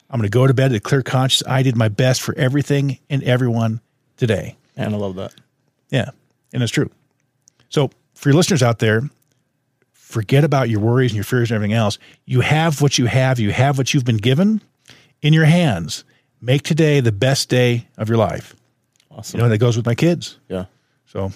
I'm 0.10 0.20
going 0.20 0.24
to 0.24 0.36
go 0.36 0.48
to 0.48 0.54
bed 0.56 0.72
with 0.72 0.78
a 0.78 0.84
clear 0.84 1.04
conscience. 1.04 1.48
I 1.48 1.62
did 1.62 1.76
my 1.76 1.90
best 1.90 2.24
for 2.24 2.36
everything 2.40 2.98
and 3.08 3.22
everyone 3.22 3.82
today. 4.18 4.58
And 4.76 4.96
I 4.96 4.98
love 4.98 5.16
that. 5.18 5.36
Yeah, 5.92 6.10
and 6.54 6.64
it's 6.64 6.72
true. 6.72 6.90
So 7.70 7.92
for 8.16 8.30
your 8.30 8.36
listeners 8.36 8.64
out 8.64 8.80
there, 8.80 9.04
forget 9.94 10.44
about 10.44 10.70
your 10.70 10.80
worries 10.80 11.12
and 11.12 11.18
your 11.18 11.24
fears 11.24 11.52
and 11.52 11.56
everything 11.56 11.76
else. 11.76 12.00
You 12.26 12.42
have 12.42 12.82
what 12.82 12.98
you 12.98 13.06
have. 13.06 13.40
You 13.40 13.52
have 13.52 13.78
what 13.78 13.94
you've 13.94 14.06
been 14.06 14.18
given 14.18 14.60
in 15.22 15.34
your 15.34 15.46
hands. 15.46 16.04
Make 16.42 16.64
today 16.64 17.00
the 17.00 17.12
best 17.12 17.48
day 17.48 17.88
of 17.96 18.10
your 18.10 18.18
life. 18.18 18.56
Awesome. 19.12 19.38
You 19.38 19.44
know 19.44 19.50
that 19.50 19.60
goes 19.60 19.78
with 19.78 19.86
my 19.86 19.94
kids. 19.94 20.40
yeah. 20.48 20.66
So 21.12 21.32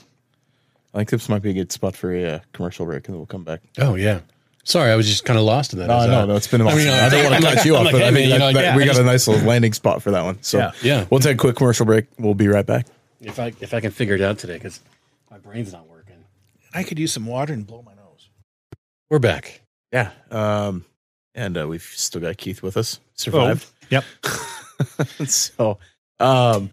I 0.93 0.97
think 0.97 1.09
this 1.09 1.27
might 1.29 1.41
be 1.41 1.49
a 1.49 1.53
good 1.53 1.71
spot 1.71 1.95
for 1.95 2.13
a 2.13 2.23
uh, 2.35 2.39
commercial 2.53 2.85
break, 2.85 3.07
and 3.07 3.13
then 3.13 3.19
we'll 3.19 3.25
come 3.25 3.43
back. 3.43 3.61
Oh 3.79 3.95
yeah. 3.95 4.21
Sorry, 4.65 4.91
I 4.91 4.95
was 4.95 5.07
just 5.07 5.25
kind 5.25 5.37
of 5.37 5.43
lost 5.43 5.73
in 5.73 5.79
that. 5.79 5.87
No, 5.87 6.07
no, 6.07 6.25
no. 6.25 6.35
It's 6.37 6.47
been 6.47 6.61
a 6.61 6.65
while. 6.65 6.73
I 6.75 6.77
mean, 6.77 6.87
I, 6.87 7.09
don't 7.09 7.23
want 7.29 7.41
to 7.43 7.49
I'm 7.49 7.55
cut 7.55 7.65
you 7.65 7.75
off, 7.75 7.79
I'm 7.87 7.91
but 7.91 7.93
like, 7.95 8.03
I 8.03 8.05
hey, 8.11 8.13
think 8.13 8.29
man, 8.29 8.29
that, 8.29 8.33
you 8.33 8.39
know, 8.39 8.53
that- 8.53 8.63
yeah, 8.63 8.75
we 8.77 8.83
I 8.83 8.85
got 8.85 8.97
a 8.97 9.03
nice 9.03 9.27
little 9.27 9.45
landing 9.45 9.73
spot 9.73 10.01
for 10.01 10.11
that 10.11 10.23
one. 10.23 10.41
So 10.41 10.57
Yeah. 10.59 10.71
Yeah. 10.81 11.05
we'll 11.09 11.19
take 11.19 11.35
a 11.35 11.37
quick 11.37 11.57
commercial 11.57 11.85
break. 11.85 12.05
We'll 12.17 12.33
be 12.33 12.47
right 12.47 12.65
back. 12.65 12.87
If 13.19 13.39
I 13.39 13.51
if 13.59 13.73
I 13.73 13.81
can 13.81 13.91
figure 13.91 14.15
it 14.15 14.21
out 14.21 14.37
today, 14.37 14.53
because 14.53 14.79
my 15.29 15.37
brain's 15.37 15.73
not 15.73 15.87
working. 15.89 16.23
I 16.73 16.83
could 16.83 16.97
use 16.97 17.11
some 17.11 17.25
water 17.25 17.51
and 17.51 17.67
blow 17.67 17.81
my 17.81 17.93
nose. 17.93 18.29
We're 19.09 19.19
back. 19.19 19.61
Yeah. 19.91 20.11
Um, 20.31 20.85
and 21.35 21.57
uh, 21.57 21.67
we've 21.67 21.81
still 21.83 22.21
got 22.21 22.37
Keith 22.37 22.63
with 22.63 22.77
us. 22.77 22.99
Survived. 23.15 23.65
Yep. 23.89 24.05
so, 25.25 25.77
um, 26.19 26.71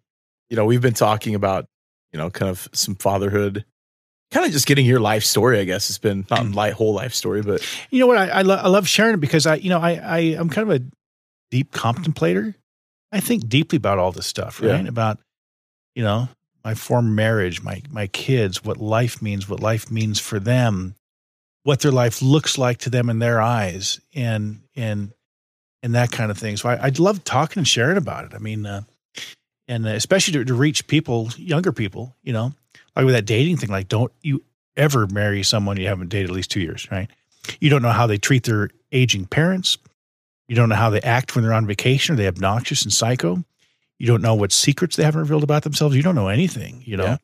you 0.48 0.56
know, 0.56 0.64
we've 0.64 0.80
been 0.80 0.94
talking 0.94 1.34
about, 1.34 1.66
you 2.12 2.18
know, 2.18 2.30
kind 2.30 2.50
of 2.50 2.68
some 2.72 2.94
fatherhood, 2.94 3.64
kind 4.30 4.46
of 4.46 4.52
just 4.52 4.66
getting 4.66 4.86
your 4.86 5.00
life 5.00 5.24
story. 5.24 5.60
I 5.60 5.64
guess 5.64 5.88
it's 5.90 5.98
been 5.98 6.26
not 6.30 6.46
my 6.46 6.70
whole 6.70 6.94
life 6.94 7.14
story, 7.14 7.42
but 7.42 7.66
You 7.90 8.00
know 8.00 8.06
what? 8.06 8.18
I 8.18 8.28
I, 8.28 8.42
lo- 8.42 8.56
I 8.62 8.68
love 8.68 8.88
sharing 8.88 9.14
it 9.14 9.20
because 9.20 9.46
I, 9.46 9.56
you 9.56 9.70
know, 9.70 9.80
I, 9.80 9.92
I 9.92 10.18
I'm 10.38 10.48
kind 10.48 10.70
of 10.70 10.80
a 10.80 10.84
deep 11.50 11.72
contemplator. 11.72 12.54
I 13.12 13.20
think 13.20 13.48
deeply 13.48 13.76
about 13.76 13.98
all 13.98 14.12
this 14.12 14.26
stuff, 14.26 14.60
right? 14.60 14.82
Yeah. 14.82 14.88
About 14.88 15.18
you 15.94 16.02
know 16.02 16.28
my 16.64 16.74
former 16.74 17.10
marriage, 17.10 17.62
my 17.62 17.82
my 17.90 18.06
kids, 18.06 18.64
what 18.64 18.78
life 18.78 19.20
means, 19.22 19.48
what 19.48 19.60
life 19.60 19.90
means 19.90 20.20
for 20.20 20.38
them, 20.38 20.94
what 21.64 21.80
their 21.80 21.90
life 21.92 22.22
looks 22.22 22.58
like 22.58 22.78
to 22.78 22.90
them 22.90 23.10
in 23.10 23.18
their 23.18 23.40
eyes, 23.40 24.00
and 24.14 24.60
and 24.76 25.12
and 25.82 25.94
that 25.94 26.12
kind 26.12 26.30
of 26.30 26.38
thing. 26.38 26.56
So 26.56 26.68
I, 26.68 26.74
I 26.86 26.92
love 26.98 27.24
talking 27.24 27.58
and 27.60 27.66
sharing 27.66 27.96
about 27.96 28.26
it. 28.26 28.32
I 28.34 28.38
mean, 28.38 28.66
uh, 28.66 28.82
and 29.70 29.86
especially 29.86 30.32
to, 30.32 30.44
to 30.44 30.54
reach 30.54 30.86
people, 30.88 31.30
younger 31.36 31.70
people, 31.70 32.16
you 32.24 32.32
know, 32.32 32.52
like 32.96 33.04
with 33.04 33.14
that 33.14 33.24
dating 33.24 33.56
thing. 33.56 33.70
Like, 33.70 33.86
don't 33.88 34.12
you 34.20 34.42
ever 34.76 35.06
marry 35.06 35.44
someone 35.44 35.76
you 35.78 35.86
haven't 35.86 36.08
dated 36.08 36.28
at 36.28 36.34
least 36.34 36.50
two 36.50 36.60
years, 36.60 36.90
right? 36.90 37.08
You 37.60 37.70
don't 37.70 37.80
know 37.80 37.92
how 37.92 38.08
they 38.08 38.18
treat 38.18 38.42
their 38.42 38.70
aging 38.90 39.26
parents. 39.26 39.78
You 40.48 40.56
don't 40.56 40.68
know 40.68 40.74
how 40.74 40.90
they 40.90 41.00
act 41.02 41.36
when 41.36 41.44
they're 41.44 41.54
on 41.54 41.68
vacation. 41.68 42.14
Are 42.14 42.16
they 42.16 42.26
obnoxious 42.26 42.82
and 42.82 42.92
psycho? 42.92 43.44
You 43.98 44.06
don't 44.08 44.22
know 44.22 44.34
what 44.34 44.50
secrets 44.50 44.96
they 44.96 45.04
haven't 45.04 45.20
revealed 45.20 45.44
about 45.44 45.62
themselves. 45.62 45.94
You 45.94 46.02
don't 46.02 46.16
know 46.16 46.28
anything, 46.28 46.82
you 46.84 46.96
know? 46.96 47.04
Yeah. 47.04 47.16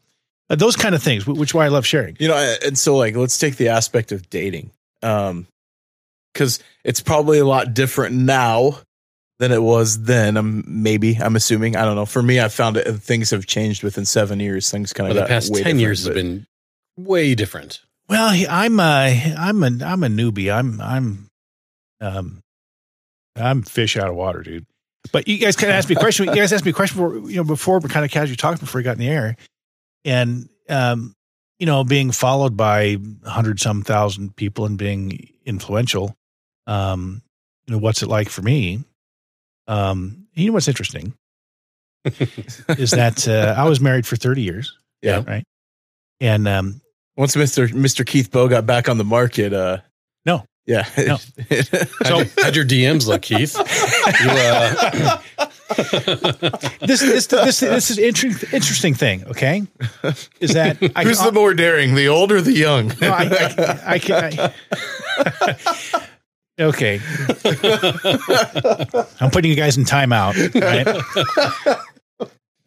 Uh, 0.49 0.55
those 0.55 0.77
kind 0.77 0.95
of 0.95 1.03
things, 1.03 1.27
which 1.27 1.51
is 1.51 1.55
why 1.55 1.65
I 1.65 1.69
love 1.69 1.85
sharing. 1.85 2.17
you 2.21 2.29
know, 2.29 2.57
and 2.65 2.79
so 2.79 2.97
like, 2.97 3.17
let's 3.17 3.39
take 3.39 3.57
the 3.57 3.69
aspect 3.69 4.13
of 4.13 4.31
dating. 4.31 4.71
Um, 5.03 5.49
cause 6.33 6.61
it's 6.85 7.01
probably 7.01 7.39
a 7.41 7.45
lot 7.45 7.75
different 7.75 8.15
now 8.15 8.79
than 9.39 9.53
it 9.53 9.63
was 9.63 10.03
then. 10.05 10.37
I'm 10.37 10.65
maybe, 10.67 11.17
I'm 11.17 11.37
assuming, 11.37 11.77
I 11.77 11.85
don't 11.85 11.97
know. 11.97 12.07
For 12.07 12.23
me, 12.23 12.41
I 12.41 12.49
found 12.49 12.77
it, 12.77 12.87
things 13.03 13.31
have 13.31 13.47
changed 13.47 13.83
within 13.83 14.05
seven 14.05 14.41
years. 14.41 14.71
Things 14.71 14.93
kind 14.93 15.09
Well, 15.09 15.19
of 15.19 15.25
the 15.25 15.29
past 15.29 15.55
ten 15.55 15.79
years 15.79 16.05
has 16.05 16.15
been 16.15 16.47
way 16.97 17.35
different. 17.35 17.81
Well, 18.09 18.31
I'm 18.49 18.79
a, 18.81 19.35
I'm 19.37 19.63
a, 19.63 19.85
I'm 19.85 20.05
a 20.05 20.09
newbie. 20.09 20.55
I'm, 20.55 20.81
I'm, 20.81 21.29
um, 22.01 22.41
I'm 23.35 23.63
fish 23.63 23.97
out 23.97 24.09
of 24.09 24.15
water, 24.15 24.43
dude. 24.43 24.67
But 25.13 25.29
you 25.29 25.39
guys 25.39 25.57
kind 25.57 25.71
of 25.71 25.77
asked 25.77 25.89
me 25.89 25.95
a 25.97 25.99
question. 25.99 26.27
You 26.27 26.35
guys 26.35 26.53
asked 26.53 26.65
me 26.65 26.71
a 26.71 26.75
question 26.75 26.97
before, 26.97 27.31
you 27.31 27.37
know, 27.37 27.45
before 27.45 27.79
we 27.79 27.89
kind 27.89 28.05
of 28.05 28.11
casually 28.11 28.37
talked 28.37 28.61
before 28.61 28.79
we 28.79 28.83
got 28.83 28.93
in 28.93 28.99
the 28.99 29.09
air, 29.09 29.37
and 30.05 30.49
um, 30.69 31.15
you 31.59 31.67
know, 31.67 31.85
being 31.85 32.11
followed 32.11 32.57
by 32.57 32.97
hundred 33.25 33.61
some 33.61 33.83
thousand 33.83 34.35
people 34.35 34.65
and 34.67 34.77
being 34.77 35.29
influential. 35.45 36.17
Um, 36.67 37.23
you 37.67 37.73
know, 37.75 37.79
what's 37.79 38.03
it 38.03 38.09
like 38.09 38.29
for 38.29 38.43
me? 38.43 38.83
Um, 39.69 40.27
you 40.35 40.47
know 40.47 40.53
what's 40.53 40.69
interesting 40.69 41.13
is 42.05 42.91
that 42.93 43.27
uh, 43.27 43.55
I 43.57 43.65
was 43.69 43.81
married 43.81 44.07
for 44.07 44.17
thirty 44.17 44.43
years, 44.43 44.77
Yeah. 45.03 45.23
right, 45.27 45.45
and 46.21 46.47
um, 46.47 46.81
Once 47.17 47.35
Mr. 47.37 47.69
Mr. 47.73 48.07
Keith 48.07 48.31
Boe 48.31 48.49
got 48.49 48.65
back 48.67 48.89
on 48.89 48.97
the 48.99 49.05
market, 49.05 49.53
uh, 49.53 49.79
No. 50.25 50.45
yeah, 50.67 50.87
No. 50.97 51.17
So 52.05 52.25
how'd 52.43 52.55
your 52.55 52.65
DMs 52.65 53.07
look, 53.09 53.23
Keith? 53.23 53.57
You, 53.57 54.31
uh, 54.31 55.19
this 56.87 57.01
this 57.01 57.27
this 57.27 57.61
this 57.61 57.91
is 57.91 57.99
interesting 57.99 58.49
interesting 58.53 58.95
thing. 58.95 59.25
Okay, 59.27 59.65
is 60.41 60.53
that 60.55 60.77
I 60.95 61.03
who's 61.03 61.19
can, 61.19 61.27
the 61.27 61.33
more 61.33 61.55
daring, 61.55 61.97
the 61.97 62.07
old 62.09 62.31
or 62.31 62.41
the 62.41 62.53
young? 62.53 62.93
no, 63.01 63.11
I, 63.11 63.25
I, 63.25 63.95
I 63.95 63.99
can. 63.99 64.53
I, 66.59 66.63
okay, 66.65 67.01
I'm 69.21 69.31
putting 69.31 69.51
you 69.51 69.57
guys 69.57 69.77
in 69.77 69.85
timeout. 69.85 70.35
Right? 70.61 71.77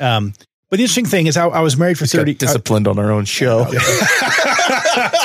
Um, 0.02 0.32
but 0.70 0.78
the 0.78 0.84
interesting 0.84 1.06
thing 1.06 1.28
is, 1.28 1.36
I, 1.36 1.46
I 1.48 1.60
was 1.60 1.76
married 1.76 1.98
for 1.98 2.06
Just 2.06 2.14
got 2.14 2.20
thirty. 2.22 2.36
disciplined 2.36 2.88
on 2.88 2.98
our 3.00 3.12
own 3.12 3.26
show. 3.26 3.66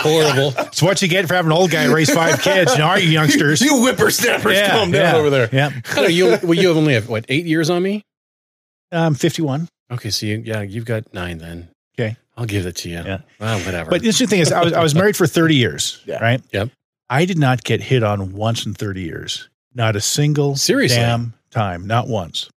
Horrible. 0.03 0.53
It's 0.67 0.83
what 0.83 1.01
you 1.01 1.07
get 1.07 1.29
for 1.29 1.35
having 1.35 1.53
an 1.53 1.57
old 1.57 1.71
guy 1.71 1.85
raise 1.85 2.11
five 2.11 2.41
kids. 2.43 2.73
You 2.73 2.79
know, 2.79 2.87
are 2.87 2.99
you 2.99 3.09
youngsters? 3.11 3.61
you 3.61 3.81
whippersnappers, 3.85 4.55
Yeah, 4.57 4.71
calm 4.71 4.91
down 4.91 5.15
yeah, 5.15 5.21
over 5.21 5.31
there. 5.31 5.49
Yeah, 5.53 5.71
I 5.93 6.01
know 6.01 6.07
you. 6.09 6.39
Well, 6.43 6.55
you 6.55 6.71
only 6.73 6.95
have 6.95 7.09
what 7.09 7.25
eight 7.29 7.47
years 7.47 7.71
on 7.71 7.83
me. 7.85 8.03
I'm 8.91 9.15
fifty-one. 9.15 9.69
Okay, 9.93 10.11
so 10.11 10.27
you, 10.27 10.43
yeah, 10.45 10.63
you've 10.63 10.87
got 10.87 11.13
nine 11.15 11.39
then. 11.39 11.69
Okay. 11.97 12.17
I'll 12.37 12.47
give 12.47 12.67
it 12.67 12.75
to 12.79 12.89
you. 12.89 12.97
Yeah. 12.97 13.19
Well, 13.39 13.61
whatever. 13.61 13.91
But 13.91 14.01
the 14.01 14.07
interesting 14.09 14.27
thing 14.27 14.41
is, 14.41 14.51
I 14.51 14.65
was 14.65 14.73
I 14.73 14.83
was 14.83 14.95
married 14.97 15.17
for 15.17 15.29
thirty 15.29 15.55
years. 15.55 16.03
Yeah. 16.05 16.19
Right. 16.21 16.43
Yep. 16.53 16.71
I 17.15 17.25
did 17.27 17.39
not 17.39 17.63
get 17.65 17.81
hit 17.81 18.03
on 18.03 18.33
once 18.33 18.67
in 18.67 18.75
thirty 18.75 19.03
years. 19.03 19.49
Not 19.75 19.97
a 19.97 20.01
single 20.01 20.57
Seriously? 20.57 20.99
damn 20.99 21.35
time. 21.51 21.87
Not 21.87 22.09
once. 22.09 22.51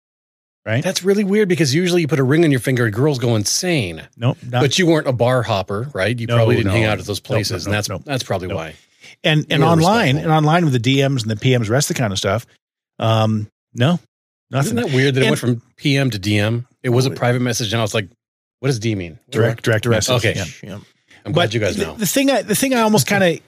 Right. 0.65 0.83
that's 0.83 1.01
really 1.01 1.23
weird 1.23 1.47
because 1.47 1.73
usually 1.73 2.01
you 2.01 2.09
put 2.09 2.19
a 2.19 2.23
ring 2.23 2.43
on 2.43 2.51
your 2.51 2.59
finger 2.59 2.83
and 2.85 2.93
girls 2.93 3.19
go 3.19 3.35
insane. 3.37 4.05
nope. 4.17 4.37
Not, 4.43 4.61
but 4.61 4.77
you 4.77 4.85
weren't 4.85 5.07
a 5.07 5.13
bar 5.13 5.41
hopper, 5.41 5.89
right? 5.93 6.19
You 6.19 6.27
No, 6.27 6.35
probably 6.35 6.57
didn't 6.57 6.67
no. 6.67 6.73
hang 6.73 6.83
out 6.83 6.99
at 6.99 7.05
those 7.05 7.21
places, 7.21 7.63
nope, 7.63 7.67
and 7.67 7.73
that's 7.73 7.87
nope, 7.89 8.01
that's 8.03 8.23
probably 8.23 8.49
nope. 8.49 8.57
why. 8.57 8.75
and 9.23 9.45
and 9.49 9.59
you 9.61 9.65
were 9.65 9.71
online 9.71 10.15
respectful. 10.15 10.31
and 10.33 10.45
online 10.45 10.65
with 10.65 10.73
the 10.73 10.97
DMs 10.99 11.21
and 11.21 11.31
the 11.31 11.35
PMs, 11.37 11.69
rest 11.69 11.89
of 11.89 11.95
the 11.95 11.99
kind 12.01 12.11
of 12.11 12.19
stuff. 12.19 12.45
Um, 12.99 13.47
no, 13.73 13.99
nothing. 14.51 14.77
Isn't 14.77 14.89
that 14.89 14.93
weird 14.93 15.15
that 15.15 15.23
it 15.23 15.27
went 15.27 15.39
from 15.39 15.61
PM 15.77 16.09
to 16.09 16.19
DM? 16.19 16.65
It 16.83 16.89
was 16.89 17.05
a 17.05 17.11
private 17.11 17.41
message, 17.41 17.71
and 17.71 17.79
I 17.79 17.83
was 17.83 17.93
like, 17.93 18.09
"What 18.59 18.67
does 18.67 18.79
D 18.79 18.93
mean?" 18.95 19.19
direct 19.29 19.63
direct 19.63 19.87
message. 19.87 20.15
Okay. 20.25 20.33
Yeah. 20.35 20.45
Yeah. 20.63 20.79
I'm 21.25 21.31
glad 21.31 21.53
you 21.53 21.59
guys 21.61 21.77
the, 21.77 21.85
know. 21.85 21.93
The 21.95 22.05
thing 22.05 22.29
I 22.29 22.41
the 22.41 22.55
thing 22.55 22.73
I 22.73 22.81
almost 22.81 23.07
kind 23.07 23.23
of 23.23 23.39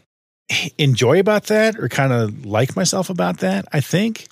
enjoy 0.78 1.20
about 1.20 1.46
that, 1.46 1.78
or 1.80 1.90
kind 1.90 2.12
of 2.14 2.46
like 2.46 2.76
myself 2.76 3.10
about 3.10 3.40
that, 3.40 3.66
I 3.72 3.82
think, 3.82 4.28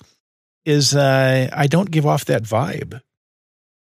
is 0.64 0.94
uh, 0.94 1.48
I 1.52 1.66
don't 1.66 1.90
give 1.90 2.06
off 2.06 2.24
that 2.26 2.42
vibe. 2.42 3.00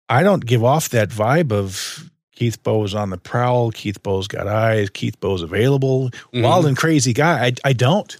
I 0.09 0.23
don't 0.23 0.45
give 0.45 0.63
off 0.63 0.89
that 0.89 1.09
vibe 1.09 1.51
of 1.51 2.09
Keith 2.35 2.61
Boe's 2.63 2.93
on 2.95 3.09
the 3.11 3.17
prowl. 3.17 3.71
Keith 3.71 4.01
Boe's 4.03 4.27
got 4.27 4.47
eyes. 4.47 4.89
Keith 4.89 5.19
Boe's 5.19 5.41
available. 5.41 6.09
Mhm. 6.33 6.43
Wild 6.43 6.65
and 6.65 6.75
crazy 6.77 7.13
guy. 7.13 7.45
I 7.47 7.53
I 7.63 7.73
don't. 7.73 8.17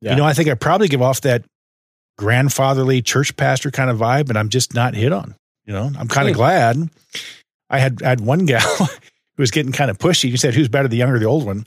Yeah. 0.00 0.10
You 0.12 0.16
know, 0.16 0.24
I 0.24 0.32
think 0.32 0.48
I 0.48 0.54
probably 0.54 0.88
give 0.88 1.02
off 1.02 1.20
that 1.22 1.44
grandfatherly 2.18 3.02
church 3.02 3.36
pastor 3.36 3.70
kind 3.70 3.90
of 3.90 3.98
vibe, 3.98 4.28
and 4.28 4.38
I'm 4.38 4.48
just 4.48 4.74
not 4.74 4.94
hit 4.94 5.12
on. 5.12 5.34
You 5.66 5.72
know, 5.72 5.90
I'm 5.98 6.08
kind 6.08 6.28
of 6.28 6.34
Hmm. 6.34 6.38
glad. 6.38 6.90
I 7.70 7.78
had 7.78 8.02
I 8.02 8.08
had 8.10 8.20
one 8.20 8.44
gal 8.46 8.60
who 8.76 8.88
was 9.42 9.50
getting 9.50 9.72
kind 9.72 9.90
of 9.90 9.98
pushy. 9.98 10.30
You 10.30 10.36
said, 10.36 10.54
"Who's 10.54 10.68
better, 10.68 10.88
the 10.88 10.96
younger 10.96 11.16
or 11.16 11.18
the 11.18 11.24
old 11.26 11.44
one?" 11.44 11.64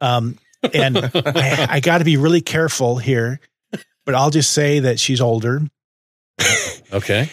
Um, 0.00 0.38
and 0.74 0.98
I, 0.98 1.66
I 1.70 1.80
got 1.80 1.98
to 1.98 2.04
be 2.04 2.16
really 2.16 2.40
careful 2.40 2.96
here, 2.98 3.40
but 4.06 4.14
I'll 4.14 4.30
just 4.30 4.52
say 4.52 4.80
that 4.80 4.98
she's 5.00 5.20
older. 5.20 5.62
Okay. 6.92 7.30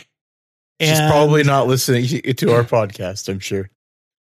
She's 0.81 0.97
And 0.99 1.11
probably 1.11 1.43
not 1.43 1.67
listening 1.67 2.05
to 2.07 2.53
our 2.53 2.63
podcast, 2.63 3.27
I'm 3.29 3.39
sure. 3.39 3.69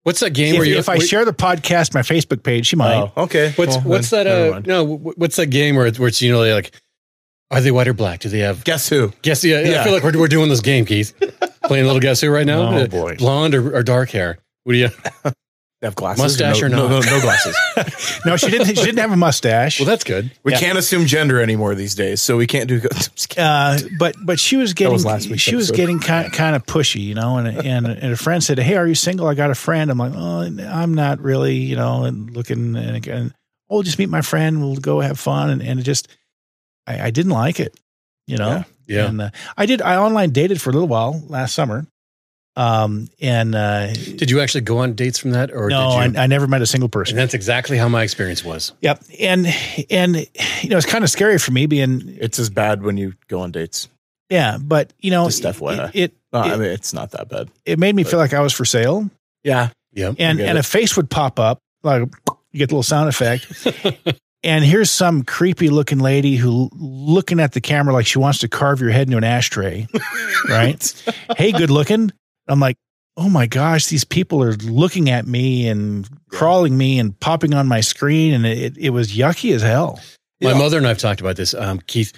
What's 0.03 0.19
that 0.21 0.31
game 0.31 0.55
If, 0.55 0.59
where 0.59 0.67
you? 0.67 0.77
if 0.77 0.89
I 0.89 0.97
where- 0.97 1.07
share 1.07 1.25
the 1.25 1.33
podcast, 1.33 1.93
my 1.93 2.01
Facebook 2.01 2.43
page, 2.43 2.67
she 2.67 2.75
might. 2.75 2.95
Oh, 2.95 3.11
okay. 3.23 3.51
what's 3.55 3.75
Well, 3.77 3.85
what's 3.85 4.09
then 4.09 4.25
that? 4.25 4.31
never 4.31 4.47
Uh, 4.47 4.51
mind. 4.53 4.67
no, 4.67 4.85
wh- 4.97 5.17
what's 5.17 5.35
that 5.35 5.47
game 5.47 5.75
where 5.75 5.85
it's, 5.87 5.99
where 5.99 6.07
it's 6.07 6.21
you 6.21 6.31
know 6.31 6.41
like, 6.53 6.71
are 7.51 7.61
they 7.61 7.71
white 7.71 7.87
or 7.87 7.93
black? 7.93 8.19
Do 8.21 8.29
they 8.29 8.39
have? 8.39 8.63
Guess 8.63 8.89
who? 8.89 9.11
Guess 9.21 9.43
yeah. 9.43 9.59
Yeah. 9.61 9.81
I 9.81 9.83
feel 9.83 9.93
like 9.93 10.03
we're 10.03 10.17
we're 10.19 10.27
doing 10.27 10.49
this 10.49 10.61
game, 10.61 10.85
Keith. 10.85 11.13
Playing 11.63 11.83
a 11.83 11.87
little 11.87 12.01
guess 12.01 12.21
who 12.21 12.29
right 12.29 12.45
now? 12.45 12.61
Oh, 12.71 12.77
Uh, 12.83 12.87
boy. 12.87 13.15
blonde 13.17 13.55
or, 13.55 13.75
or 13.75 13.83
dark 13.83 14.09
hair? 14.11 14.37
What 14.63 14.73
do 14.73 14.79
you? 14.79 14.89
They 15.81 15.87
have 15.87 15.95
glasses. 15.95 16.21
Mustache 16.21 16.59
no, 16.59 16.65
or 16.65 16.69
no, 16.69 16.87
not? 16.89 17.05
No, 17.05 17.11
no 17.17 17.21
glasses. 17.21 17.55
No, 18.25 18.35
she 18.35 18.49
didn't. 18.51 18.67
She 18.67 18.73
didn't 18.83 18.97
have 18.99 19.13
a 19.13 19.15
mustache. 19.15 19.79
Well, 19.79 19.87
that's 19.87 20.03
good. 20.03 20.29
We 20.43 20.51
Yeah. 20.51 20.59
can't 20.59 20.77
assume 20.77 21.05
gender 21.05 21.39
anymore 21.41 21.73
these 21.73 21.95
days, 21.95 22.21
so 22.21 22.35
we 22.35 22.47
can't 22.47 22.67
do. 22.67 22.81
I'm 23.37 23.45
uh, 23.45 23.79
but 23.97 24.15
but 24.21 24.39
she 24.41 24.57
was 24.57 24.73
getting 24.73 24.91
was 24.91 25.05
last 25.05 25.29
week's 25.29 25.41
she 25.41 25.55
was 25.55 25.71
getting 25.71 25.99
kind 25.99 26.33
kind 26.33 26.53
of 26.55 26.65
pushy, 26.65 26.99
you 27.01 27.15
know. 27.15 27.37
And 27.37 27.47
and 27.47 27.87
and 27.87 28.11
a 28.11 28.17
friend 28.17 28.43
said, 28.43 28.59
"Hey, 28.59 28.75
are 28.75 28.85
you 28.85 28.95
single? 28.95 29.25
I 29.27 29.35
got 29.35 29.51
a 29.51 29.55
friend." 29.55 29.89
I'm 29.89 29.97
like, 29.97 30.11
"Oh, 30.13 30.41
I'm 30.69 30.95
not 30.95 31.21
really, 31.21 31.55
you 31.55 31.77
know." 31.77 32.03
And 32.03 32.29
looking 32.35 32.75
and 32.75 32.97
again, 32.97 33.33
oh, 33.69 33.81
just 33.81 33.99
meet 33.99 34.09
my 34.09 34.21
friend. 34.21 34.59
We'll 34.61 34.75
go 34.75 34.99
have 34.99 35.17
fun. 35.17 35.49
And 35.49 35.61
and 35.61 35.79
it 35.79 35.83
just, 35.83 36.09
I, 36.87 37.03
I 37.07 37.11
didn't 37.11 37.31
like 37.31 37.61
it, 37.61 37.73
you 38.27 38.35
know. 38.35 38.65
Yeah. 38.85 39.05
And 39.07 39.21
uh, 39.21 39.29
I 39.55 39.65
did. 39.65 39.81
I 39.81 39.95
online 39.95 40.31
dated 40.31 40.61
for 40.61 40.71
a 40.71 40.73
little 40.73 40.89
while 40.89 41.23
last 41.29 41.55
summer. 41.55 41.87
Um 42.59 43.09
and 43.21 43.55
uh, 43.55 43.93
Did 43.93 44.29
you 44.29 44.41
actually 44.41 44.61
go 44.61 44.79
on 44.79 44.93
dates 44.93 45.17
from 45.17 45.31
that, 45.31 45.49
or 45.51 45.69
no, 45.69 45.97
did 46.01 46.13
you? 46.15 46.19
I, 46.19 46.23
I 46.23 46.27
never 46.27 46.45
met 46.45 46.61
a 46.61 46.65
single 46.65 46.89
person. 46.89 47.13
and 47.13 47.21
that's 47.21 47.33
exactly 47.33 47.77
how 47.77 47.87
my 47.87 48.03
experience 48.03 48.43
was. 48.43 48.73
Yep. 48.81 49.01
And 49.19 49.47
and 49.89 50.15
you 50.61 50.69
know, 50.69 50.75
it's 50.77 50.85
kind 50.85 51.05
of 51.05 51.09
scary 51.09 51.37
for 51.37 51.51
me 51.51 51.67
being 51.67 52.17
It's 52.19 52.37
as 52.37 52.49
bad 52.49 52.83
when 52.83 52.97
you 52.97 53.13
go 53.29 53.39
on 53.41 53.51
dates. 53.51 53.87
yeah, 54.29 54.57
but 54.61 54.91
you 54.99 55.09
know, 55.11 55.27
Just 55.27 55.43
FYI. 55.43 55.89
it 55.89 55.95
it, 55.95 56.13
No, 56.33 56.39
I 56.41 56.57
mean, 56.57 56.63
it's 56.63 56.93
not 56.93 57.11
that 57.11 57.29
bad. 57.29 57.49
it 57.65 57.79
made 57.79 57.95
me 57.95 58.03
feel 58.03 58.19
like 58.19 58.33
I 58.33 58.41
was 58.41 58.51
for 58.51 58.65
sale. 58.65 59.09
Yeah. 59.43 59.69
Yeah. 59.93 60.09
and 60.19 60.41
and 60.41 60.57
it. 60.57 60.57
a 60.57 60.63
face 60.63 60.97
would 60.97 61.09
pop 61.09 61.39
up 61.39 61.59
like 61.81 62.01
you 62.51 62.57
get 62.57 62.67
the 62.69 62.75
little 62.75 62.83
sound 62.83 63.07
effect 63.09 63.47
and 64.43 64.65
here's 64.65 64.91
some 64.91 65.23
creepy 65.23 65.69
looking 65.69 65.99
lady 65.99 66.35
who 66.35 66.69
looking 66.75 67.39
at 67.39 67.53
the 67.53 67.61
camera 67.61 67.93
like 67.93 68.05
she 68.05 68.19
wants 68.19 68.39
to 68.39 68.47
carve 68.49 68.81
your 68.81 68.89
head 68.91 69.07
into 69.07 69.17
an 69.17 69.23
ashtray 69.23 69.87
right 70.49 70.93
hey 71.37 71.51
good 71.53 71.69
looking 71.69 72.11
i'm 72.49 72.59
like 72.59 72.77
oh 73.17 73.29
my 73.29 73.45
gosh 73.47 73.87
these 73.87 74.03
people 74.03 74.41
are 74.43 74.53
looking 74.57 75.09
at 75.09 75.27
me 75.27 75.67
and 75.67 76.07
crawling 76.29 76.77
me 76.77 76.99
and 76.99 77.19
popping 77.19 77.53
on 77.53 77.67
my 77.67 77.81
screen 77.81 78.33
and 78.33 78.45
it, 78.45 78.77
it 78.77 78.89
was 78.91 79.11
yucky 79.11 79.53
as 79.53 79.61
hell 79.61 79.99
My 80.41 80.51
Yeah. 80.51 80.57
mother 80.57 80.77
and 80.77 80.87
I've 80.87 80.97
talked 80.99 81.19
about 81.21 81.35
this. 81.35 81.53
Um, 81.53 81.79
Keith, 81.87 82.13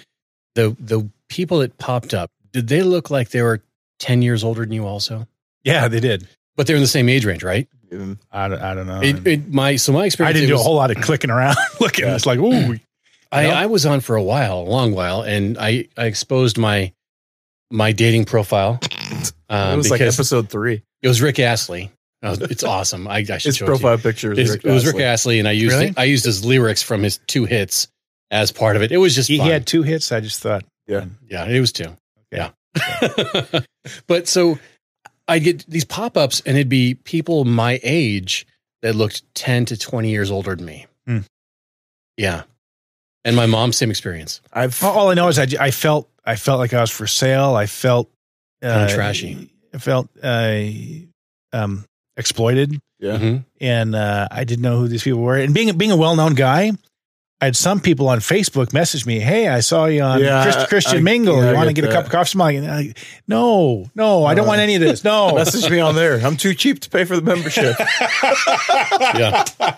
the 0.54 0.76
the 0.78 1.08
people 1.28 1.58
that 1.58 1.76
popped 1.78 2.14
up, 2.14 2.30
did 2.52 2.68
they 2.68 2.82
look 2.84 3.10
like 3.10 3.30
they 3.30 3.42
were 3.42 3.62
ten 3.98 4.22
years 4.22 4.44
older 4.44 4.60
than 4.60 4.70
you? 4.72 4.86
Also, 4.86 5.26
yeah 5.64 5.88
they 5.88 5.98
did 6.00 6.26
but 6.56 6.66
they're 6.66 6.76
in 6.76 6.82
the 6.82 6.88
same 6.88 7.08
age 7.08 7.24
range, 7.24 7.42
right? 7.42 7.66
Um, 7.92 8.18
i 8.30 8.46
don't, 8.48 8.60
I 8.62 8.74
don't 8.74 8.86
know 8.86 9.00
It, 9.02 9.26
it, 9.26 9.52
my 9.52 9.74
so 9.76 9.92
my 9.92 10.04
experience. 10.06 10.30
i 10.30 10.32
didn't 10.34 10.50
it 10.50 10.54
do 10.54 10.60
a 10.60 10.62
whole 10.62 10.76
lot 10.76 10.90
of 10.90 10.98
clicking 11.02 11.30
around 11.30 11.56
looking 11.80 12.06
it's 12.08 12.26
like 12.26 12.38
ooh 12.38 12.78
I, 13.32 13.44
No? 13.44 13.50
I 13.50 13.66
was 13.66 13.86
on 13.86 14.00
for 14.00 14.14
a 14.14 14.22
while, 14.22 14.60
a 14.60 14.68
long 14.68 14.92
while, 14.94 15.22
and 15.22 15.56
I, 15.58 15.88
I 15.96 16.04
exposed 16.06 16.58
my 16.58 16.92
my 17.72 17.92
dating 17.92 18.24
profile. 18.26 18.78
Um, 19.48 19.74
it 19.74 19.76
was 19.76 19.90
like 19.90 20.00
episode 20.00 20.48
three. 20.48 20.82
it 21.02 21.08
was 21.08 21.20
Rick 21.20 21.38
Astley. 21.38 21.92
Uh, 22.22 22.34
It's 22.40 22.64
awesome. 22.64 23.06
I, 23.06 23.16
I 23.16 23.22
should 23.22 23.42
His 23.42 23.56
show 23.58 23.66
profile 23.66 23.96
it 23.96 24.02
picture 24.02 24.32
is 24.32 24.50
Rick 24.50 24.64
it 24.64 24.70
was 24.70 24.86
Rick 24.86 24.94
Astley. 24.94 25.04
Astley, 25.04 25.38
and 25.40 25.46
I 25.46 25.50
used 25.50 25.76
Really? 25.76 25.94
I 25.94 26.04
used 26.04 26.24
his 26.24 26.42
lyrics 26.42 26.82
from 26.82 27.02
his 27.02 27.18
two 27.26 27.44
hits 27.44 27.86
as 28.30 28.50
part 28.50 28.76
of 28.76 28.82
it. 28.82 28.92
It 28.92 28.96
was 28.96 29.14
just 29.14 29.28
he, 29.28 29.38
he 29.38 29.48
had 29.50 29.66
two 29.66 29.82
hits 29.82 30.10
i 30.10 30.20
just 30.20 30.40
thought 30.40 30.64
Yeah. 30.86 31.04
Yeah, 31.28 31.44
it 31.44 31.60
was 31.60 31.70
two. 31.70 31.94
Okay. 32.32 32.48
Yeah. 32.80 33.60
but 34.06 34.26
so 34.26 34.58
I 35.28 35.38
get 35.38 35.66
these 35.66 35.84
pop 35.84 36.16
ups, 36.16 36.40
and 36.46 36.56
it'd 36.56 36.70
be 36.70 36.94
people 36.94 37.44
my 37.44 37.78
age 37.82 38.46
that 38.80 38.94
looked 38.96 39.22
10 39.34 39.66
to 39.66 39.76
20 39.76 40.08
years 40.08 40.30
older 40.30 40.56
than 40.56 40.64
me. 40.64 40.86
Hmm. 41.06 41.18
Yeah. 42.16 42.44
And 43.26 43.36
my 43.36 43.44
mom, 43.44 43.72
same 43.74 43.90
experience. 43.90 44.40
I've 44.50 44.82
All 44.82 44.96
all 44.98 45.08
I 45.10 45.14
know 45.14 45.28
is 45.28 45.38
I, 45.38 45.46
I 45.60 45.70
felt 45.70 46.08
I 46.24 46.36
felt 46.36 46.58
like 46.58 46.72
I 46.72 46.80
was 46.80 46.90
for 46.90 47.06
sale. 47.06 47.54
I 47.54 47.66
felt 47.66 48.10
uh, 48.62 48.86
Kinda 48.86 48.94
trashy. 48.94 49.50
I 49.74 49.78
felt 49.78 50.08
uh, 50.22 50.60
um, 51.52 51.84
exploited, 52.16 52.78
yeah. 53.00 53.18
Mhm. 53.18 53.44
and 53.60 53.94
uh, 53.94 54.28
I 54.30 54.44
didn't 54.44 54.62
know 54.62 54.78
who 54.78 54.88
these 54.88 55.02
people 55.02 55.20
were. 55.20 55.36
And 55.36 55.54
being 55.54 55.76
being 55.76 55.90
a 55.90 55.96
well 55.96 56.14
known 56.16 56.34
guy, 56.34 56.72
I 57.42 57.46
had 57.46 57.56
some 57.56 57.80
people 57.80 58.08
on 58.08 58.20
Facebook 58.20 58.72
message 58.72 59.04
me, 59.04 59.18
"Hey, 59.18 59.48
I 59.48 59.58
saw 59.58 59.86
you 59.86 60.00
on 60.02 60.20
Yeah, 60.20 60.44
Christ, 60.44 60.68
Christian 60.68 60.98
I- 60.98 61.00
Mingle. 61.00 61.42
yeah, 61.42 61.50
you 61.50 61.56
want 61.56 61.66
to 61.66 61.72
get 61.74 61.82
get 61.82 61.90
a 61.90 61.92
cup 61.92 62.04
of 62.04 62.12
coffee?" 62.12 62.38
I'm 62.40 62.64
like, 62.68 62.96
"No, 63.26 63.90
no, 63.96 64.24
I 64.24 64.34
don't 64.34 64.46
want 64.46 64.60
any 64.60 64.76
of 64.76 64.80
this. 64.80 65.02
No." 65.02 65.34
Message 65.34 65.68
me 65.68 65.80
on 65.80 65.96
there. 65.96 66.20
I'm 66.24 66.36
too 66.36 66.54
cheap 66.54 66.78
to 66.82 66.88
pay 66.88 67.02
for 67.04 67.16
the 67.16 67.22
membership. 67.22 67.76
Yeah. 69.14 69.44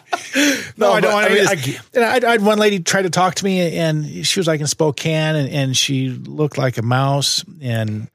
No, 0.77 0.93
I 0.93 1.01
don't 1.01 1.12
want 1.12 1.27
I 1.27 1.31
any 1.31 1.67
mean. 1.67 1.79
And 1.95 2.05
I, 2.05 2.29
I 2.29 2.33
had 2.33 2.43
one 2.43 2.59
lady 2.59 2.81
try 2.81 3.03
to 3.03 3.11
talk 3.11 3.37
to 3.37 3.45
me, 3.45 3.77
and 3.79 4.27
she 4.27 4.41
was 4.41 4.47
like 4.49 4.61
in 4.61 4.67
Spokane, 4.67 5.37
and, 5.37 5.49
and 5.49 5.77
she 5.77 6.09
looked 6.11 6.59
like 6.59 6.77
a 6.77 6.83
mouse, 6.83 7.45
and 7.62 8.09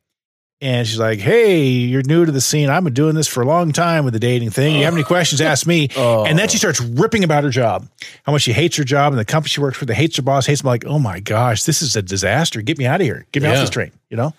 and 0.62 0.88
she's 0.88 1.00
like, 1.00 1.20
"Hey, 1.20 1.64
you're 1.64 2.04
new 2.04 2.26
to 2.26 2.32
the 2.32 2.42
scene. 2.42 2.70
I've 2.70 2.84
been 2.84 2.94
doing 2.94 3.16
this 3.16 3.28
for 3.28 3.42
a 3.42 3.46
long 3.46 3.72
time 3.72 4.04
with 4.04 4.14
the 4.14 4.20
dating 4.20 4.50
thing. 4.50 4.76
You 4.76 4.86
have 4.86 4.94
any 4.94 5.04
oh. 5.04 5.08
questions? 5.08 5.42
Ask 5.42 5.66
me." 5.66 5.90
Oh. 6.00 6.24
And 6.26 6.40
then 6.40 6.48
she 6.48 6.58
starts 6.58 6.80
ripping 6.80 7.24
about 7.24 7.44
her 7.44 7.50
job, 7.50 7.88
how 8.24 8.32
much 8.32 8.44
she 8.44 8.54
hates 8.54 8.78
her 8.78 8.84
job, 8.84 9.12
and 9.12 9.20
the 9.20 9.26
company 9.26 9.50
she 9.50 9.60
works 9.60 9.78
for, 9.78 9.86
that 9.86 9.96
hates 9.96 10.16
her 10.18 10.22
boss, 10.22 10.46
hates. 10.46 10.62
I'm 10.62 10.68
like, 10.68 10.86
"Oh 10.86 11.00
my 11.00 11.20
gosh, 11.20 11.64
this 11.64 11.82
is 11.82 11.96
a 11.96 12.02
disaster. 12.02 12.62
Get 12.62 12.78
me 12.78 12.86
out 12.86 13.02
of 13.02 13.06
here. 13.06 13.26
Get 13.32 13.44
me 13.44 13.50
off 13.50 13.56
Yeah. 13.56 13.62
this 13.62 13.70
train." 13.70 13.92
You 14.10 14.18
know? 14.18 14.34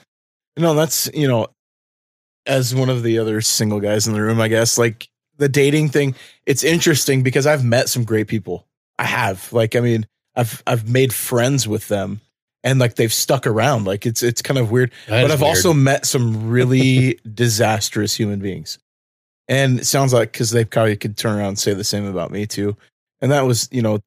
No, 0.56 0.74
that's 0.74 1.10
you 1.12 1.28
know, 1.28 1.48
as 2.46 2.74
one 2.74 2.88
of 2.88 3.02
the 3.02 3.18
other 3.18 3.40
single 3.40 3.80
guys 3.80 4.06
in 4.06 4.14
the 4.14 4.22
room, 4.22 4.40
I 4.40 4.48
guess 4.48 4.78
like 4.78 5.08
the 5.40 5.48
dating 5.48 5.88
thing. 5.88 6.14
It's 6.46 6.62
interesting 6.62 7.22
because 7.22 7.46
I've 7.46 7.64
met 7.64 7.88
some 7.88 8.04
great 8.04 8.28
people. 8.28 8.66
I 8.98 9.04
have, 9.04 9.52
like, 9.52 9.74
I 9.74 9.80
mean, 9.80 10.06
I've 10.36 10.62
I've 10.66 10.88
made 10.88 11.12
friends 11.12 11.66
with 11.66 11.88
them, 11.88 12.20
and 12.62 12.78
like 12.78 12.96
they've 12.96 13.12
stuck 13.12 13.46
around. 13.46 13.84
Like 13.86 14.06
it's 14.06 14.22
it's 14.22 14.42
kind 14.42 14.58
of 14.58 14.70
weird. 14.70 14.92
That 15.08 15.22
but 15.22 15.30
I've 15.30 15.40
weird. 15.40 15.56
also 15.56 15.72
met 15.72 16.06
some 16.06 16.48
really 16.50 17.18
disastrous 17.34 18.14
human 18.14 18.40
beings, 18.40 18.78
and 19.48 19.80
it 19.80 19.86
sounds 19.86 20.12
like 20.12 20.32
because 20.32 20.50
they 20.50 20.64
probably 20.64 20.96
could 20.96 21.16
turn 21.16 21.38
around 21.38 21.48
and 21.48 21.58
say 21.58 21.74
the 21.74 21.84
same 21.84 22.06
about 22.06 22.30
me 22.30 22.46
too. 22.46 22.76
And 23.20 23.32
that 23.32 23.42
was, 23.42 23.68
you 23.70 23.82
know, 23.82 24.00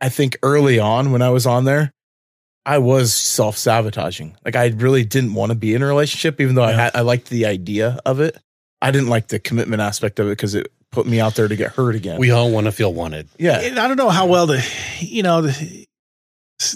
I 0.00 0.08
think 0.08 0.38
early 0.42 0.78
on 0.78 1.12
when 1.12 1.22
I 1.22 1.30
was 1.30 1.46
on 1.46 1.64
there, 1.64 1.92
I 2.64 2.78
was 2.78 3.12
self 3.12 3.56
sabotaging. 3.56 4.36
Like 4.44 4.56
I 4.56 4.68
really 4.68 5.04
didn't 5.04 5.34
want 5.34 5.50
to 5.50 5.56
be 5.56 5.74
in 5.74 5.82
a 5.82 5.86
relationship, 5.86 6.40
even 6.40 6.54
though 6.54 6.64
I 6.64 6.72
had 6.72 6.94
I 6.94 7.00
liked 7.00 7.28
the 7.28 7.46
idea 7.46 7.98
of 8.04 8.20
it. 8.20 8.36
I 8.82 8.90
didn't 8.90 9.08
like 9.08 9.28
the 9.28 9.38
commitment 9.38 9.82
aspect 9.82 10.18
of 10.18 10.26
it 10.26 10.30
because 10.30 10.54
it 10.54 10.72
put 10.90 11.06
me 11.06 11.20
out 11.20 11.34
there 11.34 11.48
to 11.48 11.56
get 11.56 11.72
hurt 11.72 11.94
again. 11.94 12.18
We 12.18 12.30
all 12.30 12.50
want 12.50 12.66
to 12.66 12.72
feel 12.72 12.92
wanted. 12.92 13.28
yeah. 13.38 13.60
And 13.60 13.78
I 13.78 13.86
don't 13.88 13.96
know 13.96 14.08
how 14.08 14.26
well 14.26 14.46
the, 14.46 14.66
you 15.00 15.22
know, 15.22 15.42
the, 15.42 15.86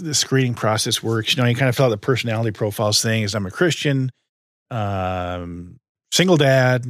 the 0.02 0.14
screening 0.14 0.54
process 0.54 1.02
works. 1.02 1.36
You 1.36 1.42
know, 1.42 1.48
you 1.48 1.54
kind 1.54 1.68
of 1.68 1.76
fill 1.76 1.86
out 1.86 1.90
the 1.90 1.96
personality 1.98 2.50
profiles 2.50 3.02
thing. 3.02 3.22
Is 3.22 3.34
I'm 3.34 3.46
a 3.46 3.50
Christian, 3.50 4.10
um, 4.70 5.78
single 6.12 6.36
dad. 6.36 6.84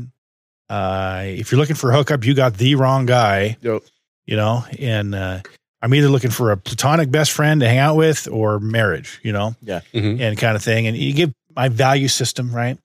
Uh, 0.69 1.23
if 1.27 1.51
you're 1.53 1.59
looking 1.61 1.77
for 1.77 1.91
a 1.91 1.97
hookup, 1.97 2.25
you 2.25 2.35
got 2.35 2.55
the 2.55 2.75
wrong 2.75 3.07
guy. 3.07 3.57
Yep. 3.61 3.83
You 4.27 4.37
know, 4.37 4.65
and 4.79 5.15
uh, 5.15 5.41
I'm 5.83 5.95
either 5.95 6.09
looking 6.09 6.31
for 6.31 6.51
a 6.51 6.57
platonic 6.57 7.11
best 7.11 7.33
friend 7.33 7.61
to 7.61 7.69
hang 7.69 7.79
out 7.79 7.97
with 7.97 8.27
or 8.29 8.59
marriage. 8.59 9.21
You 9.23 9.33
know, 9.33 9.55
Mhm. 9.93 10.21
and 10.21 10.39
kind 10.39 10.57
of 10.57 10.63
thing. 10.63 10.87
And 10.87 10.97
you 10.97 11.13
give 11.13 11.33
my 11.55 11.69
value 11.69 12.09
system 12.09 12.55
right. 12.55 12.79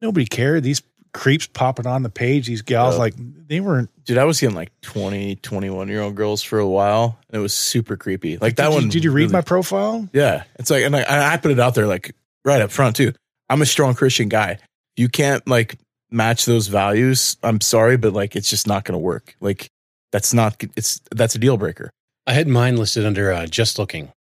Nobody 0.00 0.26
cared. 0.26 0.62
These 0.62 0.82
creeps 1.16 1.46
popping 1.46 1.86
on 1.86 2.02
the 2.02 2.10
page. 2.10 2.46
These 2.46 2.60
gals 2.62 2.94
Yep. 2.94 2.98
like 3.00 3.14
they 3.48 3.60
weren't. 3.60 3.88
Dude, 4.04 4.18
I 4.18 4.24
was 4.24 4.38
getting 4.38 4.54
like 4.54 4.70
20, 4.82 5.36
21 5.36 5.88
year 5.88 6.02
old 6.02 6.14
girls 6.14 6.42
for 6.42 6.58
a 6.58 6.68
while. 6.68 7.18
And 7.30 7.38
it 7.38 7.42
was 7.42 7.54
super 7.54 7.96
creepy. 7.96 8.36
Like 8.36 8.56
that 8.56 8.68
did 8.68 8.74
one. 8.74 8.84
You, 8.84 8.90
did 8.90 9.04
you 9.04 9.10
read 9.12 9.22
really- 9.22 9.32
my 9.32 9.40
profile? 9.40 10.08
Yeah. 10.12 10.44
It's 10.58 10.70
like, 10.70 10.84
and 10.84 10.94
I, 10.94 11.32
I 11.32 11.36
put 11.38 11.50
it 11.52 11.58
out 11.58 11.74
there 11.74 11.86
like 11.86 12.14
right 12.44 12.60
up 12.60 12.70
front 12.70 12.96
too. 12.96 13.12
I'm 13.48 13.62
a 13.62 13.66
strong 13.66 13.94
Christian 13.94 14.28
guy. 14.28 14.58
You 14.96 15.08
can't 15.08 15.46
like 15.48 15.78
match 16.10 16.44
those 16.44 16.66
values. 16.68 17.36
I'm 17.42 17.60
sorry, 17.60 17.96
but 17.96 18.12
like 18.12 18.36
it's 18.36 18.50
just 18.50 18.66
not 18.66 18.84
going 18.84 18.92
to 18.94 18.98
work. 18.98 19.36
Like 19.40 19.68
that's 20.12 20.34
not, 20.34 20.62
it's, 20.76 21.00
that's 21.14 21.34
a 21.34 21.38
deal 21.38 21.56
breaker. 21.56 21.90
I 22.26 22.32
had 22.34 22.46
mine 22.46 22.76
listed 22.76 23.06
under 23.06 23.32
uh, 23.32 23.46
just 23.46 23.78
looking. 23.78 24.12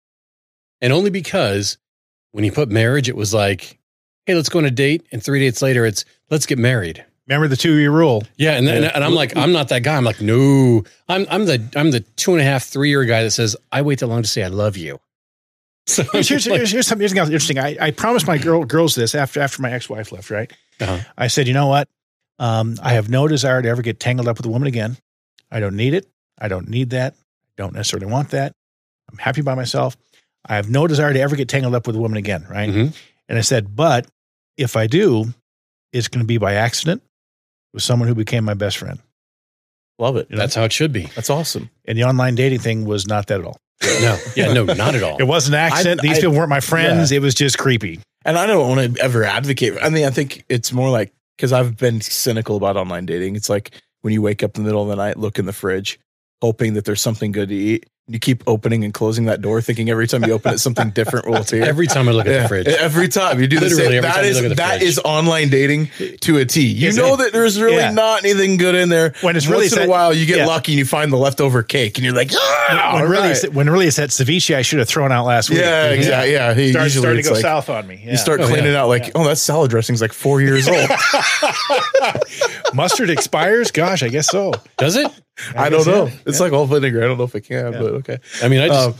And 0.82 0.94
only 0.94 1.10
because 1.10 1.78
when 2.32 2.44
you 2.46 2.52
put 2.52 2.70
marriage, 2.70 3.10
it 3.10 3.16
was 3.18 3.34
like, 3.34 3.80
hey, 4.26 4.36
let's 4.36 4.50
go 4.50 4.60
on 4.60 4.66
a 4.66 4.72
date. 4.72 5.06
And 5.12 5.24
three 5.24 5.40
dates 5.40 5.62
later, 5.62 5.86
it's 5.86 6.06
let's 6.30 6.46
get 6.46 6.58
married. 6.60 7.04
Remember 7.28 7.48
the 7.48 7.56
two 7.58 7.76
year 7.78 7.92
rule. 7.92 8.24
Yeah. 8.38 8.52
And, 8.52 8.68
then, 8.68 8.84
Yeah. 8.84 8.92
and 8.94 9.04
I'm 9.04 9.14
like, 9.16 9.36
I'm 9.36 9.52
not 9.52 9.70
that 9.70 9.82
guy. 9.84 9.96
I'm 9.98 10.04
like, 10.04 10.22
no, 10.22 10.84
I'm, 11.10 11.26
I'm 11.30 11.46
the, 11.46 11.64
I'm 11.76 11.90
the 11.92 12.02
two 12.02 12.34
and 12.34 12.42
a 12.42 12.44
half, 12.44 12.64
three 12.66 12.90
year 12.90 13.04
guy 13.06 13.24
that 13.24 13.32
says, 13.32 13.56
I 13.72 13.82
wait 13.82 14.00
that 14.00 14.08
long 14.08 14.22
to 14.22 14.28
say 14.28 14.44
I 14.44 14.48
love 14.48 14.78
you. 14.78 15.00
So 15.88 16.04
Here's, 16.14 16.30
here's, 16.30 16.48
like, 16.48 16.58
here's, 16.68 16.88
something 16.88 17.02
here's 17.02 17.12
something 17.12 17.32
interesting. 17.34 17.60
I, 17.60 17.78
I 17.80 17.92
promised 17.92 18.26
my 18.26 18.40
girl 18.40 18.64
girls 18.66 18.96
this 18.96 19.14
after 19.14 19.40
after 19.40 19.62
my 19.62 19.72
ex 19.72 19.88
wife 19.88 20.12
left. 20.12 20.32
Right. 20.32 20.52
Uh-huh. 20.82 20.98
I 21.16 21.28
said, 21.28 21.48
you 21.48 21.54
know 21.54 21.68
what? 21.68 21.88
Um, 22.40 22.76
I 22.82 22.94
have 22.94 23.08
no 23.08 23.28
desire 23.28 23.62
to 23.62 23.70
ever 23.70 23.84
get 23.84 24.00
tangled 24.00 24.28
up 24.28 24.38
with 24.38 24.48
a 24.48 24.50
woman 24.50 24.68
again. 24.68 24.98
I 25.52 25.60
don't 25.60 25.76
need 25.76 25.94
it. 25.94 26.08
I 26.40 26.48
don't 26.48 26.70
need 26.70 26.90
that. 26.90 27.14
I 27.14 27.62
don't 27.62 27.74
necessarily 27.76 28.12
want 28.12 28.32
that. 28.32 28.54
I'm 29.12 29.20
happy 29.20 29.42
by 29.42 29.54
myself. 29.54 29.96
I 30.44 30.56
have 30.56 30.70
no 30.72 30.88
desire 30.88 31.14
to 31.14 31.20
ever 31.22 31.36
get 31.36 31.50
tangled 31.50 31.76
up 31.76 31.86
with 31.86 31.96
a 31.96 32.00
woman 32.00 32.18
again. 32.18 32.48
Right. 32.50 32.70
Mhm. 32.70 32.96
And 33.30 33.38
I 33.38 33.42
said, 33.42 33.76
but 33.76 34.08
if 34.58 34.76
I 34.76 34.88
do, 34.88 35.26
it's 35.94 36.08
going 36.08 36.24
to 36.24 36.28
be 36.28 36.38
by 36.38 36.54
accident 36.54 37.02
with 37.74 37.84
someone 37.84 38.08
who 38.08 38.16
became 38.16 38.44
my 38.44 38.54
best 38.54 38.78
friend. 38.78 39.00
Love 39.98 40.18
it. 40.18 40.28
that's 40.30 40.56
how 40.56 40.64
it 40.64 40.74
should 40.74 40.92
be. 40.92 41.04
That's 41.16 41.30
awesome. 41.30 41.70
And 41.86 41.98
the 41.98 42.04
online 42.04 42.36
dating 42.36 42.60
thing 42.60 42.86
was 42.86 43.08
not 43.08 43.28
that 43.28 43.40
at 43.40 43.46
all. 43.46 43.58
No, 44.02 44.18
yeah, 44.36 44.52
no, 44.52 44.66
not 44.66 44.96
at 44.96 45.04
all. 45.04 45.18
It 45.18 45.24
wasn't 45.26 45.56
an 45.56 45.62
accident. 45.62 46.02
I- 46.02 46.04
These 46.08 46.18
I- 46.18 46.22
people 46.22 46.36
weren't 46.36 46.50
my 46.50 46.60
friends. 46.60 47.12
It 47.12 47.22
was 47.22 47.34
just 47.34 47.58
creepy. 47.58 48.00
And 48.26 48.38
I 48.38 48.46
don't 48.48 48.68
want 48.76 48.96
to 48.96 49.02
ever 49.04 49.24
advocate. 49.24 49.74
I 49.82 49.90
mean, 49.90 50.06
I 50.06 50.10
think 50.10 50.44
it's 50.50 50.74
more 50.74 50.90
like 50.90 51.14
because 51.38 51.54
I've 51.54 51.78
been 51.78 52.02
cynical 52.02 52.58
about 52.58 52.76
online 52.76 53.06
dating. 53.06 53.36
It's 53.36 53.50
like 53.50 53.72
when 54.02 54.14
you 54.14 54.22
wake 54.22 54.42
up 54.44 54.58
in 54.58 54.64
the 54.64 54.68
middle 54.68 54.82
of 54.82 54.88
the 54.90 54.96
night, 54.96 55.18
look 55.18 55.38
in 55.40 55.46
the 55.46 55.54
fridge, 55.54 56.00
hoping 56.42 56.74
that 56.74 56.86
there's 56.86 57.02
something 57.02 57.32
good 57.32 57.50
to 57.50 57.56
eat. 57.56 57.86
You 58.08 58.20
keep 58.20 58.44
opening 58.46 58.84
and 58.84 58.94
closing 58.94 59.26
that 59.26 59.42
door, 59.42 59.62
thinking 59.62 59.90
every 59.90 60.06
time 60.06 60.24
you 60.26 60.34
open 60.34 60.54
it, 60.54 60.58
something 60.60 60.92
different 60.92 61.26
will 61.28 61.38
appear. 61.42 61.64
Every 61.64 61.88
time 61.88 62.08
I 62.08 62.12
look 62.12 62.28
at 62.28 62.32
Yeah, 62.34 62.42
the 62.44 62.48
fridge, 62.50 62.68
Every 62.80 63.08
time 63.08 63.40
you 63.42 63.48
do 63.48 63.60
the 63.60 63.68
same. 63.72 63.86
every 63.88 64.02
That 64.02 64.14
time 64.14 64.24
you 64.26 64.30
is 64.30 64.36
look 64.36 64.46
at 64.46 64.50
the 64.50 64.56
that 64.58 64.78
fridge. 64.78 64.84
is 64.90 65.00
online 65.00 65.50
dating 65.50 65.90
to 66.22 66.38
a 66.38 66.46
T. 66.46 66.68
You 66.68 66.90
Is 66.90 66.98
know 66.98 67.16
it? 67.16 67.18
that 67.18 67.34
there's 67.34 67.60
really 67.60 67.78
Yeah. 67.78 67.90
not 67.90 68.24
anything 68.24 68.58
good 68.58 68.76
in 68.76 68.90
there. 68.90 69.16
When 69.22 69.36
it's 69.36 69.48
Once 69.48 69.52
really 69.52 69.64
in 69.66 69.70
set- 69.72 69.88
a 69.88 69.90
while, 69.90 70.14
you 70.14 70.28
get 70.28 70.38
yeah. 70.38 70.46
lucky 70.46 70.74
and 70.74 70.78
you 70.80 70.86
find 70.86 71.12
the 71.12 71.18
leftover 71.18 71.64
cake, 71.64 71.98
and 71.98 72.06
you're 72.06 72.14
like, 72.14 72.30
ah, 72.36 72.92
when 72.94 73.02
all 73.06 73.10
really, 73.10 73.30
right. 73.30 73.44
it's, 73.44 73.50
when 73.56 73.68
really 73.72 73.88
it's 73.88 73.98
that 73.98 74.10
ceviche 74.12 74.54
I 74.56 74.62
should 74.62 74.78
have 74.78 74.88
thrown 74.88 75.12
out 75.12 75.26
last 75.26 75.50
week. 75.50 75.58
yeah, 75.62 75.88
exactly. 75.88 76.34
Yeah, 76.34 76.54
He- 76.54 76.70
Start, 76.74 76.84
usually 76.84 77.02
starting 77.02 77.16
to 77.16 77.20
it's 77.22 77.30
go 77.30 77.34
like- 77.34 77.42
south 77.42 77.70
on 77.72 77.88
me. 77.88 78.04
Yeah. 78.06 78.12
You 78.12 78.18
start 78.18 78.40
Oh, 78.40 78.46
cleaning 78.46 78.74
yeah. 78.74 78.82
out 78.84 78.88
like, 78.88 79.14
oh, 79.16 79.24
that 79.24 79.38
salad 79.40 79.72
dressing's 79.72 80.00
like 80.02 80.14
four 80.14 80.42
years 80.42 80.68
old. 80.70 80.90
mustard 82.76 83.10
expires. 83.10 83.72
Gosh, 83.72 84.04
I 84.04 84.10
guess 84.10 84.28
so. 84.28 84.54
does 84.78 84.96
it? 84.96 85.08
I 85.56 85.70
don't 85.70 85.86
know. 85.86 86.06
yeah. 86.08 86.14
It's 86.26 86.40
like 86.40 86.54
all 86.54 86.66
vinegar. 86.66 87.04
I 87.04 87.08
don't 87.08 87.18
know 87.18 87.24
if 87.26 87.36
it 87.36 87.42
can, 87.42 87.74
Yeah. 87.74 87.80
but 87.80 87.92
okay. 87.96 88.18
I 88.44 88.48
mean, 88.48 88.62
I 88.62 88.68
just, 88.68 88.88
Um, 88.90 88.96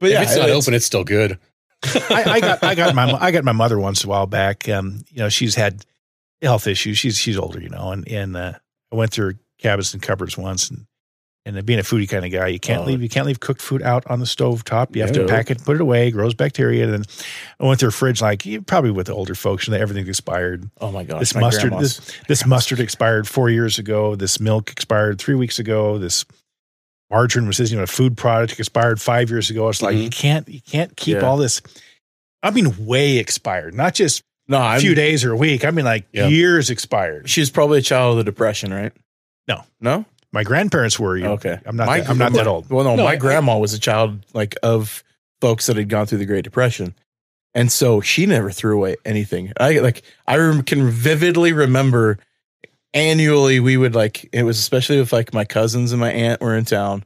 but 0.00 0.10
yeah, 0.10 0.22
if 0.22 0.28
it's 0.28 0.36
not 0.36 0.48
it's- 0.48 0.62
open, 0.64 0.74
it's 0.74 0.86
still 0.86 1.04
good. 1.04 1.38
I, 1.84 2.22
I 2.26 2.40
got 2.40 2.62
I 2.64 2.74
got 2.74 2.94
my 2.94 3.12
I 3.20 3.30
got 3.30 3.44
my 3.44 3.52
mother 3.52 3.78
once 3.78 4.04
a 4.04 4.08
while 4.08 4.26
back. 4.26 4.68
Um, 4.68 5.04
you 5.10 5.18
know, 5.18 5.28
she's 5.28 5.54
had 5.54 5.84
health 6.40 6.66
issues. 6.66 6.96
She's 6.98 7.18
she's 7.18 7.36
older, 7.36 7.60
you 7.60 7.68
know, 7.68 7.90
and 7.92 8.08
and 8.08 8.36
uh, 8.36 8.52
I 8.92 8.96
went 8.96 9.12
through 9.12 9.26
her 9.32 9.38
cabinets 9.58 9.92
and 9.92 10.02
cupboards 10.02 10.38
once, 10.38 10.70
and 10.70 10.86
and 11.46 11.66
being 11.66 11.78
a 11.78 11.82
foodie 11.82 12.08
kind 12.08 12.24
of 12.24 12.32
guy, 12.32 12.46
you 12.48 12.58
can't 12.58 12.82
Oh. 12.82 12.86
leave 12.86 13.02
you 13.02 13.08
can't 13.08 13.26
leave 13.26 13.38
cooked 13.40 13.60
food 13.60 13.82
out 13.82 14.02
on 14.06 14.18
the 14.20 14.26
stove 14.26 14.64
top. 14.64 14.96
You 14.96 15.02
have 15.02 15.14
No. 15.14 15.22
to 15.22 15.28
pack 15.28 15.50
it, 15.50 15.62
put 15.62 15.74
it 15.76 15.80
away, 15.82 16.10
grows 16.10 16.32
bacteria. 16.34 16.84
And 16.84 16.92
then 16.92 17.04
I 17.60 17.64
went 17.66 17.80
through 17.80 17.88
her 17.88 17.92
fridge, 17.92 18.22
like 18.22 18.46
you 18.46 18.62
probably 18.62 18.90
with 18.90 19.06
the 19.08 19.14
older 19.14 19.34
folks, 19.34 19.66
and 19.68 19.76
everything's 19.76 20.08
expired. 20.08 20.70
Oh 20.80 20.90
my 20.90 21.04
gosh, 21.04 21.20
this 21.20 21.34
my 21.34 21.40
mustard 21.42 21.70
grandma's- 21.70 21.96
this, 21.98 22.12
this 22.28 22.46
mustard 22.46 22.80
expired 22.80 23.28
four 23.28 23.50
years 23.50 23.78
ago 23.78 24.16
this 24.16 24.40
milk 24.40 24.70
expired 24.70 25.18
three 25.18 25.34
weeks 25.34 25.58
ago 25.58 25.98
this 25.98 26.24
margarine 27.10 27.46
was 27.46 27.58
you 27.70 27.76
know 27.76 27.82
a 27.82 27.86
food 27.86 28.16
product 28.16 28.58
expired 28.58 29.00
five 29.00 29.28
years 29.30 29.50
ago 29.50 29.68
it's 29.68 29.82
like 29.82 29.94
Mhm. 29.96 30.02
you 30.04 30.10
can't 30.10 30.48
you 30.48 30.60
can't 30.62 30.96
keep 30.96 31.16
Yeah. 31.16 31.20
all 31.26 31.36
this 31.36 31.60
i 32.42 32.50
mean 32.50 32.86
way 32.86 33.18
expired 33.18 33.74
not 33.74 33.94
just 33.94 34.22
no, 34.48 34.56
a 34.58 34.60
I'm, 34.60 34.80
few 34.80 34.94
days 34.94 35.22
or 35.24 35.32
a 35.32 35.36
week 35.36 35.64
i 35.66 35.70
mean 35.70 35.84
like 35.84 36.06
Yeah. 36.12 36.26
years 36.28 36.70
expired 36.70 37.28
She's 37.28 37.50
probably 37.50 37.78
a 37.78 37.82
child 37.82 38.12
of 38.18 38.24
the 38.24 38.30
depression, 38.30 38.72
right? 38.72 38.92
No. 39.46 39.62
no. 39.80 40.06
My 40.34 40.42
grandparents 40.44 40.98
were 40.98 41.16
you 41.16 41.26
Okay, 41.26 41.58
i'm 41.64 41.76
not 41.76 41.86
My- 41.86 42.00
that, 42.00 42.10
i'm 42.10 42.18
not 42.18 42.32
that 42.34 42.46
old 42.46 42.68
Well, 42.68 42.84
no, 42.84 42.96
No, 42.96 43.04
my 43.04 43.12
I- 43.12 43.16
grandma 43.16 43.56
was 43.58 43.72
a 43.72 43.78
child 43.78 44.24
like 44.34 44.56
of 44.62 45.02
folks 45.40 45.66
that 45.66 45.76
had 45.76 45.88
gone 45.88 46.06
through 46.06 46.18
the 46.18 46.26
Great 46.26 46.44
Depression, 46.44 46.94
and 47.54 47.70
so 47.72 48.00
she 48.00 48.26
never 48.26 48.50
threw 48.50 48.74
away 48.76 48.96
anything. 49.04 49.52
I 49.58 49.78
like 49.78 50.02
I 50.26 50.36
can 50.66 50.90
vividly 50.90 51.52
remember 51.52 52.18
annually 52.92 53.60
we 53.60 53.76
would 53.76 53.94
like 53.94 54.28
it 54.32 54.42
was 54.44 54.58
especially 54.58 54.98
if 55.00 55.12
like 55.12 55.34
my 55.34 55.44
cousins 55.44 55.92
and 55.92 56.00
my 56.00 56.10
aunt 56.12 56.40
were 56.40 56.56
in 56.56 56.64
town. 56.64 57.04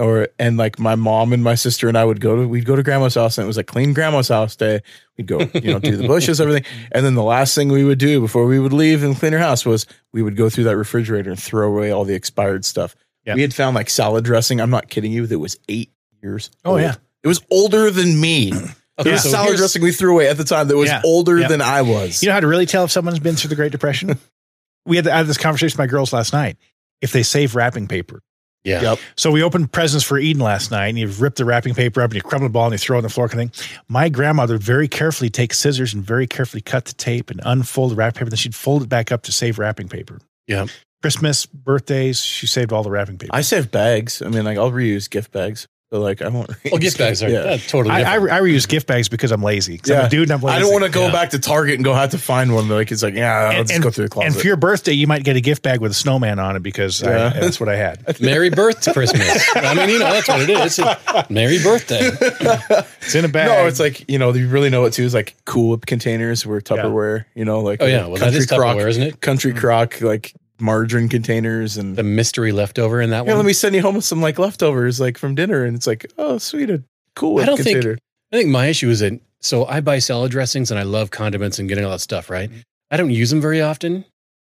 Or 0.00 0.28
and 0.38 0.56
like 0.56 0.78
my 0.78 0.94
mom 0.94 1.32
and 1.34 1.44
my 1.44 1.54
sister 1.54 1.86
and 1.88 1.98
I 1.98 2.04
would 2.04 2.20
go 2.20 2.34
to 2.36 2.48
we'd 2.48 2.64
go 2.64 2.74
to 2.74 2.82
grandma's 2.82 3.14
house 3.16 3.36
and 3.38 3.44
it 3.44 3.46
was 3.46 3.56
like 3.58 3.66
clean 3.66 3.92
grandma's 3.92 4.28
house 4.28 4.56
day. 4.56 4.80
We'd 5.18 5.26
go, 5.26 5.40
you 5.54 5.72
know, 5.72 5.78
do 5.78 5.96
the 5.96 6.06
bushes, 6.08 6.40
everything. 6.40 6.64
And 6.92 7.04
then 7.04 7.14
the 7.14 7.22
last 7.22 7.54
thing 7.54 7.68
we 7.68 7.84
would 7.84 7.98
do 7.98 8.20
before 8.20 8.46
we 8.46 8.58
would 8.58 8.72
leave 8.72 9.04
and 9.04 9.14
clean 9.14 9.32
her 9.34 9.38
house 9.38 9.66
was 9.66 9.86
we 10.12 10.22
would 10.22 10.36
go 10.36 10.48
through 10.48 10.64
that 10.64 10.76
refrigerator 10.76 11.30
and 11.30 11.38
throw 11.40 11.68
away 11.68 11.90
all 11.90 12.04
the 12.04 12.14
expired 12.14 12.64
stuff. 12.64 12.96
Yeah. 13.26 13.34
We 13.34 13.42
had 13.42 13.52
found 13.52 13.74
like 13.76 13.90
salad 13.90 14.24
dressing. 14.24 14.60
I'm 14.60 14.70
not 14.70 14.88
kidding 14.88 15.12
you. 15.12 15.26
That 15.26 15.38
was 15.38 15.58
eight 15.68 15.92
years. 16.22 16.50
Oh, 16.64 16.72
old. 16.72 16.80
yeah. 16.80 16.94
It 17.22 17.28
was 17.28 17.42
older 17.50 17.90
than 17.90 18.18
me. 18.18 18.52
Okay, 18.54 18.64
There 19.04 19.12
was 19.12 19.22
so 19.24 19.28
salad 19.30 19.56
dressing 19.58 19.82
we 19.82 19.92
threw 19.92 20.12
away 20.14 20.28
at 20.28 20.38
the 20.38 20.44
time 20.44 20.68
that 20.68 20.76
was 20.76 20.88
Yeah. 20.88 21.02
older 21.04 21.38
Yeah. 21.38 21.48
than 21.48 21.60
I 21.60 21.82
was. 21.82 22.22
you 22.22 22.28
know 22.28 22.32
how 22.34 22.40
to 22.40 22.46
really 22.46 22.64
tell 22.66 22.84
if 22.84 22.90
someone's 22.90 23.18
been 23.18 23.36
through 23.36 23.50
the 23.50 23.56
great 23.56 23.72
depression 23.72 24.18
we 24.86 24.96
had, 24.96 25.06
I 25.06 25.18
had 25.18 25.26
this 25.26 25.36
conversation 25.36 25.74
with 25.74 25.78
my 25.78 25.86
girls 25.90 26.12
last 26.14 26.32
night 26.32 26.56
if 27.02 27.12
they 27.12 27.22
save 27.22 27.54
wrapping 27.54 27.86
paper 27.88 28.22
Yeah. 28.64 28.82
Yep. 28.82 28.98
So 29.16 29.30
we 29.30 29.42
opened 29.42 29.72
presents 29.72 30.04
for 30.04 30.18
Eden 30.18 30.42
last 30.42 30.70
night, 30.70 30.88
and 30.88 30.98
you 30.98 31.08
rip 31.08 31.36
the 31.36 31.44
wrapping 31.44 31.74
paper 31.74 32.02
up, 32.02 32.10
and 32.10 32.16
you 32.16 32.22
crumble 32.22 32.48
the 32.48 32.52
ball, 32.52 32.66
and 32.66 32.72
you 32.72 32.78
throw 32.78 32.96
it 32.96 32.98
on 32.98 33.02
the 33.04 33.08
floor. 33.08 33.28
Kind 33.28 33.50
of 33.50 33.54
thing. 33.54 33.78
My 33.88 34.08
grandmother 34.08 34.58
very 34.58 34.88
carefully 34.88 35.30
takes 35.30 35.58
scissors 35.58 35.94
and 35.94 36.04
very 36.04 36.26
carefully 36.26 36.60
cut 36.60 36.84
the 36.84 36.94
tape 36.94 37.30
and 37.30 37.40
unfold 37.44 37.92
the 37.92 37.96
wrapping 37.96 38.18
paper. 38.18 38.30
Then 38.30 38.36
she'd 38.36 38.54
fold 38.54 38.82
it 38.82 38.88
back 38.88 39.10
up 39.10 39.22
to 39.22 39.32
save 39.32 39.58
wrapping 39.58 39.88
paper. 39.88 40.20
Yeah. 40.46 40.66
Christmas, 41.02 41.46
birthdays, 41.46 42.22
she 42.22 42.46
saved 42.46 42.72
all 42.72 42.82
the 42.82 42.90
wrapping 42.90 43.16
paper. 43.16 43.34
I 43.34 43.40
save 43.40 43.70
bags. 43.70 44.20
I 44.20 44.28
mean, 44.28 44.44
like 44.44 44.58
I'll 44.58 44.70
reuse 44.70 45.08
gift 45.08 45.32
bags. 45.32 45.66
But 45.90 46.00
like 46.00 46.22
I 46.22 46.28
won't. 46.28 46.48
Well, 46.70 46.78
gift 46.78 46.98
bags 46.98 47.20
are 47.20 47.28
Yeah. 47.28 47.38
uh, 47.40 47.58
totally 47.66 47.92
I, 47.92 48.12
I. 48.12 48.14
I 48.14 48.40
reuse 48.40 48.68
gift 48.68 48.86
bags 48.86 49.08
because 49.08 49.32
I'm 49.32 49.42
lazy. 49.42 49.78
'Cause 49.78 49.90
I'm 49.90 49.96
Yeah. 49.98 50.06
a 50.06 50.08
dude 50.08 50.22
and 50.30 50.32
I'm 50.32 50.40
lazy. 50.40 50.56
I 50.56 50.60
don't 50.60 50.70
want 50.72 50.84
to 50.84 50.90
go 50.90 51.06
Yeah. 51.06 51.12
back 51.12 51.30
to 51.30 51.40
Target 51.40 51.74
and 51.74 51.84
go 51.84 51.92
have 51.94 52.10
to 52.10 52.18
find 52.18 52.54
one. 52.54 52.68
Like 52.68 52.92
it's 52.92 53.02
like 53.02 53.14
yeah, 53.14 53.32
I'll 53.32 53.50
And- 53.50 53.66
just 53.66 53.74
and- 53.74 53.82
go 53.82 53.90
through 53.90 54.04
the 54.04 54.10
closet. 54.10 54.26
And 54.28 54.36
for 54.40 54.46
your 54.46 54.54
birthday, 54.56 54.92
you 54.92 55.08
might 55.08 55.24
get 55.24 55.34
a 55.34 55.40
gift 55.40 55.62
bag 55.62 55.80
with 55.80 55.90
a 55.90 55.94
snowman 55.94 56.38
on 56.38 56.54
it 56.54 56.62
because 56.62 57.02
I- 57.02 57.10
Yeah. 57.10 57.28
that's 57.40 57.58
what 57.58 57.68
I 57.68 57.74
had. 57.74 58.04
Merry 58.20 58.50
birth 58.50 58.82
to 58.82 58.92
Christmas. 58.92 59.44
I 59.56 59.74
mean, 59.74 59.88
you 59.88 59.98
know, 59.98 60.12
that's 60.12 60.28
what 60.28 60.40
it 60.42 60.50
is. 60.50 60.78
It's 60.78 61.30
Merry 61.30 61.60
birthday. 61.60 62.10
It's 63.02 63.14
in 63.16 63.24
a 63.24 63.28
bag. 63.28 63.48
no, 63.48 63.66
it's 63.66 63.80
like 63.80 64.08
you 64.08 64.18
know 64.18 64.32
you 64.32 64.46
really 64.46 64.70
know 64.70 64.84
it 64.84 64.92
too. 64.92 65.02
Is 65.02 65.14
like 65.14 65.34
cool 65.44 65.76
containers 65.78 66.46
were 66.46 66.60
Tupperware. 66.60 67.24
You 67.34 67.44
know, 67.44 67.60
like 67.60 67.82
Oh, 67.82 67.86
yeah. 67.86 68.02
Well, 68.06 68.12
that 68.16 68.20
country 68.20 68.38
is 68.38 68.46
crock, 68.46 68.76
Tupperware, 68.76 68.88
isn't 68.88 69.02
it? 69.02 69.20
country 69.20 69.52
crock 69.52 70.00
like 70.00 70.32
margarine 70.60 71.08
containers 71.08 71.76
and 71.76 71.96
The 71.96 72.02
mystery 72.02 72.52
leftover 72.52 73.00
in 73.00 73.10
that 73.10 73.24
yeah, 73.24 73.32
one. 73.32 73.36
let 73.38 73.46
me 73.46 73.52
send 73.52 73.74
you 73.74 73.82
home 73.82 73.94
with 73.96 74.04
some 74.04 74.20
like 74.20 74.38
leftovers 74.38 75.00
like 75.00 75.18
from 75.18 75.34
dinner, 75.34 75.64
and 75.64 75.76
it's 75.76 75.86
like 75.86 76.06
oh 76.18 76.38
sweet, 76.38 76.70
a 76.70 76.82
cool 77.16 77.40
I 77.40 77.46
don't 77.46 77.58
think- 77.60 77.84
I 78.32 78.36
think 78.36 78.48
my 78.50 78.66
issue 78.66 78.88
is 78.90 79.00
that 79.00 79.20
so 79.40 79.64
I 79.66 79.80
buy 79.80 79.98
salad 79.98 80.30
dressings 80.30 80.70
and 80.70 80.78
I 80.78 80.84
love 80.84 81.10
condiments 81.10 81.58
and 81.58 81.68
getting 81.68 81.84
all 81.84 81.90
that 81.90 82.00
stuff, 82.00 82.30
right? 82.30 82.50
I 82.90 82.96
don't 82.96 83.10
use 83.10 83.30
them 83.30 83.40
very 83.40 83.60
often 83.60 84.04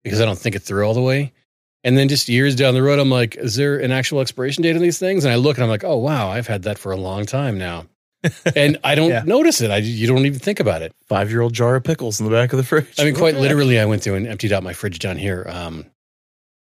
because 0.03 0.19
I 0.21 0.25
don't 0.25 0.39
think 0.39 0.55
it 0.55 0.63
through 0.63 0.85
all 0.87 0.93
the 0.93 1.01
way. 1.01 1.33
And 1.83 1.97
then 1.97 2.07
just 2.07 2.27
years 2.27 2.55
down 2.55 2.73
the 2.73 2.81
road, 2.81 2.97
I'm 2.99 3.09
like, 3.09 3.35
is 3.35 3.55
there 3.55 3.77
an 3.77 3.91
actual 3.91 4.19
expiration 4.21 4.63
date 4.63 4.75
on 4.75 4.81
these 4.81 4.97
things? 4.97 5.25
And 5.25 5.31
I 5.31 5.35
look 5.37 5.57
and 5.57 5.63
I'm 5.63 5.69
like, 5.69 5.83
oh 5.83 5.97
wow, 5.97 6.29
I've 6.29 6.47
had 6.47 6.63
that 6.63 6.77
for 6.79 6.91
a 6.91 6.97
long 6.97 7.25
time 7.25 7.57
now. 7.57 7.85
and 8.55 8.77
I 8.83 8.95
don't 8.95 9.09
Yeah. 9.11 9.23
notice 9.25 9.61
it. 9.61 9.69
I 9.69 9.77
you 9.77 10.07
don't 10.07 10.25
even 10.25 10.39
think 10.39 10.59
about 10.59 10.81
it. 10.81 10.91
Five 11.07 11.29
year 11.29 11.41
old 11.41 11.53
jar 11.53 11.75
of 11.75 11.83
pickles 11.83 12.19
in 12.19 12.25
the 12.25 12.31
back 12.31 12.51
of 12.51 12.57
the 12.57 12.63
fridge. 12.63 12.87
I 12.97 13.03
mean, 13.05 13.13
quite 13.15 13.35
literally, 13.39 13.79
I 13.79 13.85
went 13.85 14.01
through 14.01 14.15
and 14.15 14.25
emptied 14.27 14.53
out 14.53 14.63
my 14.63 14.73
fridge 14.73 14.97
down 14.99 15.17
here, 15.17 15.45
um, 15.49 15.85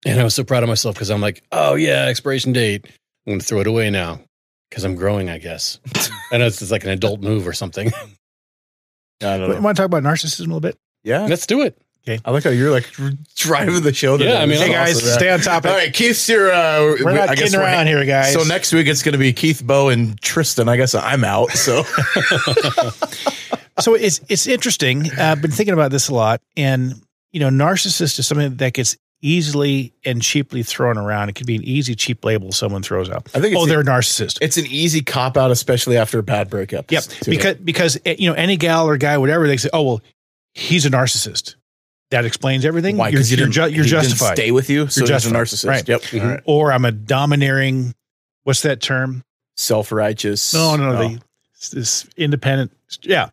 and 0.05 0.19
I 0.19 0.23
was 0.23 0.33
so 0.35 0.43
proud 0.43 0.63
of 0.63 0.69
myself 0.69 0.95
because 0.95 1.09
I'm 1.09 1.21
like, 1.21 1.43
oh 1.51 1.75
yeah, 1.75 2.05
expiration 2.05 2.53
date. 2.53 2.85
I'm 3.27 3.31
going 3.31 3.39
to 3.39 3.45
throw 3.45 3.59
it 3.59 3.67
away 3.67 3.89
now 3.89 4.21
because 4.69 4.83
I'm 4.83 4.95
growing. 4.95 5.29
I 5.29 5.37
guess. 5.39 5.79
I 6.31 6.37
know 6.37 6.45
it's, 6.47 6.61
it's 6.61 6.71
like 6.71 6.83
an 6.83 6.89
adult 6.89 7.21
move 7.21 7.47
or 7.47 7.53
something. 7.53 7.91
I 9.21 9.37
don't 9.37 9.61
Want 9.61 9.75
to 9.75 9.81
talk 9.81 9.85
about 9.87 10.03
narcissism 10.03 10.39
a 10.39 10.43
little 10.43 10.61
bit? 10.61 10.77
Yeah. 11.03 11.25
Let's 11.25 11.45
do 11.45 11.61
it. 11.61 11.77
Okay. 12.07 12.21
I 12.23 12.31
like 12.31 12.45
how 12.45 12.49
you're 12.49 12.71
like 12.71 12.89
driving 13.35 13.83
the 13.83 13.93
show. 13.93 14.17
today. 14.17 14.31
Yeah, 14.31 14.37
I 14.39 14.45
mean, 14.45 14.51
This 14.51 14.61
is 14.61 14.65
Hey 14.67 14.71
guys, 14.71 14.95
awesome. 14.97 15.09
stay 15.19 15.29
on 15.29 15.39
topic. 15.41 15.69
All 15.71 15.77
right, 15.77 15.93
Keith's 15.93 16.29
your. 16.29 16.49
Uh, 16.51 16.95
We're 17.03 17.11
not 17.13 17.29
I 17.29 17.35
guess 17.35 17.51
kidding 17.51 17.59
around 17.59 17.87
here, 17.87 18.03
guys. 18.05 18.31
So 18.33 18.43
next 18.43 18.71
week 18.71 18.87
it's 18.87 19.03
going 19.03 19.11
to 19.13 19.19
be 19.19 19.33
Keith, 19.33 19.61
Bo, 19.65 19.89
and 19.89 20.19
Tristan. 20.21 20.69
I 20.69 20.77
guess 20.77 20.95
I'm 20.95 21.25
out. 21.25 21.51
So 21.51 21.83
so 23.79 23.95
it's 23.95 24.21
it's 24.29 24.47
interesting. 24.47 25.11
Uh, 25.11 25.23
I've 25.33 25.41
been 25.41 25.51
thinking 25.51 25.73
about 25.73 25.91
this 25.91 26.07
a 26.09 26.13
lot, 26.13 26.41
and 26.57 26.93
you 27.31 27.39
know, 27.41 27.49
narcissist 27.49 28.17
is 28.17 28.27
something 28.27 28.55
that 28.55 28.73
gets 28.73 28.95
easily 29.21 29.93
and 30.05 30.21
cheaply 30.21 30.63
thrown 30.63 30.97
around. 30.97 31.29
It 31.29 31.35
can 31.35 31.45
be 31.45 31.55
an 31.55 31.63
easy, 31.63 31.95
cheap 31.95 32.23
label 32.23 32.51
someone 32.51 32.81
throws 32.83 33.09
out. 33.09 33.27
I 33.35 33.39
think 33.39 33.53
it's 33.53 33.61
oh, 33.61 33.65
they're 33.65 33.81
a 33.81 33.85
narcissist. 33.85 34.37
it's 34.41 34.57
an 34.57 34.65
easy 34.67 35.01
cop 35.01 35.37
out, 35.37 35.51
especially 35.51 35.97
after 35.97 36.19
a 36.19 36.23
bad 36.23 36.49
breakup. 36.49 36.91
Yep, 36.91 37.03
too. 37.03 37.31
because 37.31 37.55
because 37.57 37.99
eh, 38.05 38.15
you 38.17 38.29
know 38.29 38.35
any 38.35 38.57
gal 38.57 38.87
or 38.87 38.97
guy, 38.97 39.17
whatever, 39.17 39.47
they 39.47 39.57
say, 39.57 39.69
oh 39.73 39.83
well, 39.83 40.01
he's 40.53 40.85
a 40.85 40.89
narcissist. 40.89 41.55
That 42.11 42.25
explains 42.25 42.65
everything. 42.65 42.97
why? 42.97 43.09
You're, 43.09 43.19
Because 43.19 43.31
you 43.31 43.37
you're, 43.37 43.47
ju- 43.49 43.67
you're 43.67 43.85
justified. 43.85 44.35
stay 44.35 44.49
with 44.49 44.67
you, 44.69 44.87
so 44.87 45.01
You're 45.01 45.07
just 45.07 45.27
a 45.27 45.29
narcissist. 45.29 45.67
Right. 45.69 45.87
Yep. 45.87 46.01
Mhm. 46.01 46.21
All 46.23 46.27
right. 46.29 46.41
Or 46.45 46.71
I'm 46.71 46.85
a 46.85 46.91
domineering. 46.91 47.93
What's 48.45 48.63
that 48.63 48.81
term? 48.81 49.23
Self 49.57 49.91
righteous. 49.91 50.53
No, 50.53 50.75
no, 50.75 50.91
no. 50.93 51.07
The, 51.07 51.21
this 51.75 52.07
independent. 52.17 52.71
Yeah. 53.03 53.29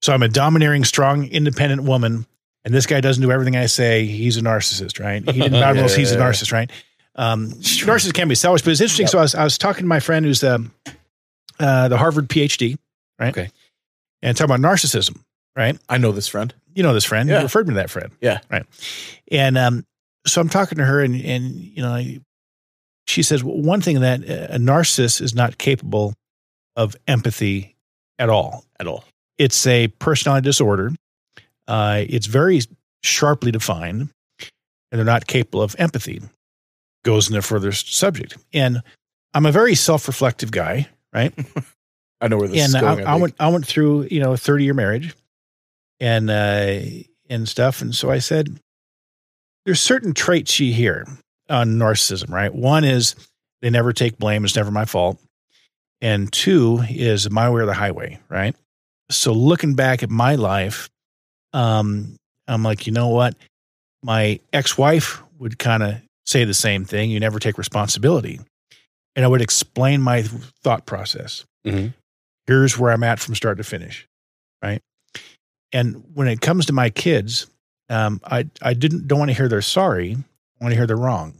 So 0.00 0.12
I'm 0.12 0.22
a 0.22 0.28
domineering, 0.28 0.84
strong, 0.84 1.24
independent 1.26 1.82
woman, 1.82 2.24
and 2.64 2.74
this 2.74 2.86
guy 2.86 3.00
doesn't 3.00 3.22
do 3.22 3.30
everything 3.30 3.56
I 3.56 3.66
say. 3.66 4.06
He's 4.06 4.36
a 4.36 4.42
narcissist, 4.42 5.02
right? 5.02 5.24
He 5.24 5.40
didn't 5.40 5.60
bad 5.60 5.76
rules. 5.76 5.94
He's 5.94 6.12
a 6.12 6.16
narcissist, 6.18 6.52
right? 6.52 6.70
Um, 7.14 7.50
narcissists 7.50 8.14
can 8.14 8.28
be 8.28 8.34
selfish, 8.34 8.62
but 8.62 8.70
it's 8.70 8.80
interesting. 8.80 9.06
So 9.06 9.18
I 9.18 9.22
was, 9.22 9.34
I 9.34 9.44
was 9.44 9.58
talking 9.58 9.82
to 9.82 9.88
my 9.88 10.00
friend 10.00 10.24
who's 10.24 10.40
the 10.40 10.70
uh, 11.58 11.88
the 11.88 11.96
Harvard 11.96 12.28
PhD, 12.28 12.76
right? 13.18 13.36
Okay. 13.36 13.50
And 14.22 14.36
talking 14.36 14.54
about 14.54 14.68
narcissism, 14.68 15.20
right? 15.56 15.78
I 15.88 15.98
know 15.98 16.12
this 16.12 16.28
friend. 16.28 16.54
You 16.74 16.82
know 16.82 16.94
this 16.94 17.04
friend. 17.04 17.28
Yeah. 17.28 17.38
You 17.38 17.42
referred 17.44 17.66
me 17.66 17.74
to 17.74 17.80
that 17.80 17.90
friend. 17.90 18.12
Yeah. 18.20 18.38
Right. 18.50 18.64
And 19.30 19.58
um, 19.58 19.84
so 20.26 20.40
I'm 20.40 20.48
talking 20.48 20.78
to 20.78 20.84
her, 20.84 21.00
and 21.00 21.14
and 21.14 21.54
you 21.54 21.82
know, 21.82 22.00
she 23.06 23.22
says 23.22 23.42
well, 23.42 23.56
one 23.56 23.80
thing 23.80 24.00
that 24.00 24.20
a 24.20 24.58
narcissist 24.58 25.20
is 25.20 25.34
not 25.34 25.58
capable 25.58 26.14
of 26.76 26.94
empathy 27.08 27.76
at 28.18 28.28
all. 28.28 28.64
At 28.78 28.86
all. 28.86 29.04
It's 29.38 29.66
a 29.66 29.88
personality 29.88 30.44
disorder. 30.44 30.92
Uh, 31.68 32.04
it's 32.08 32.26
very 32.26 32.60
sharply 33.02 33.52
defined, 33.52 34.08
and 34.40 34.98
they're 34.98 35.04
not 35.04 35.26
capable 35.26 35.62
of 35.62 35.76
empathy. 35.78 36.20
Goes 37.04 37.28
into 37.28 37.42
further 37.42 37.70
subject, 37.70 38.36
and 38.52 38.82
I'm 39.34 39.46
a 39.46 39.52
very 39.52 39.74
self-reflective 39.76 40.50
guy, 40.50 40.88
right? 41.12 41.32
I 42.20 42.28
know 42.28 42.38
where 42.38 42.48
this 42.48 42.60
and 42.64 42.68
is 42.70 42.74
I, 42.74 42.80
going. 42.80 43.06
I 43.06 43.14
went 43.16 43.34
I 43.38 43.48
went 43.48 43.66
through 43.66 44.08
you 44.10 44.20
know 44.20 44.32
a 44.32 44.36
30 44.36 44.64
year 44.64 44.74
marriage 44.74 45.14
and 46.00 46.30
uh 46.30 46.80
and 47.28 47.48
stuff 47.48 47.80
and 47.80 47.94
so 47.94 48.10
I 48.10 48.18
said 48.18 48.58
there's 49.64 49.80
certain 49.80 50.14
traits 50.14 50.58
you 50.58 50.72
hear 50.72 51.06
on 51.48 51.78
narcissism 51.78 52.30
right 52.30 52.52
one 52.52 52.84
is 52.84 53.14
they 53.62 53.70
never 53.70 53.92
take 53.92 54.18
blame 54.18 54.44
it's 54.44 54.56
never 54.56 54.70
my 54.70 54.84
fault 54.84 55.20
and 56.00 56.32
two 56.32 56.82
is 56.88 57.30
my 57.30 57.50
way 57.50 57.62
or 57.62 57.66
the 57.66 57.74
highway 57.74 58.18
right 58.28 58.56
so 59.10 59.32
looking 59.32 59.74
back 59.74 60.02
at 60.02 60.10
my 60.10 60.34
life 60.34 60.88
um 61.52 62.16
I'm 62.46 62.62
like 62.62 62.86
you 62.86 62.92
know 62.92 63.08
what 63.08 63.34
my 64.02 64.40
ex-wife 64.52 65.22
would 65.38 65.58
kind 65.58 65.82
of 65.82 65.96
say 66.26 66.44
the 66.44 66.54
same 66.54 66.84
thing 66.84 67.10
you 67.10 67.20
never 67.20 67.38
take 67.38 67.58
responsibility 67.58 68.40
and 69.16 69.24
I 69.24 69.28
would 69.28 69.40
explain 69.42 70.00
my 70.02 70.22
thought 70.62 70.86
process 70.86 71.44
Mhm. 71.66 71.94
here's 72.46 72.78
where 72.78 72.92
I'm 72.92 73.02
at 73.04 73.18
from 73.18 73.34
start 73.34 73.58
to 73.58 73.64
finish, 73.64 74.06
right? 74.62 74.80
And 75.72 76.02
when 76.14 76.28
it 76.28 76.40
comes 76.40 76.66
to 76.66 76.72
my 76.72 76.88
kids, 76.90 77.46
um, 77.90 78.20
I 78.24 78.46
I 78.62 78.72
didn't 78.74 79.06
don't 79.08 79.18
want 79.18 79.30
to 79.30 79.36
hear 79.36 79.48
they're 79.48 79.60
sorry. 79.60 80.12
I 80.12 80.64
want 80.64 80.72
to 80.72 80.76
hear 80.76 80.86
they're 80.86 80.96
wrong. 80.96 81.34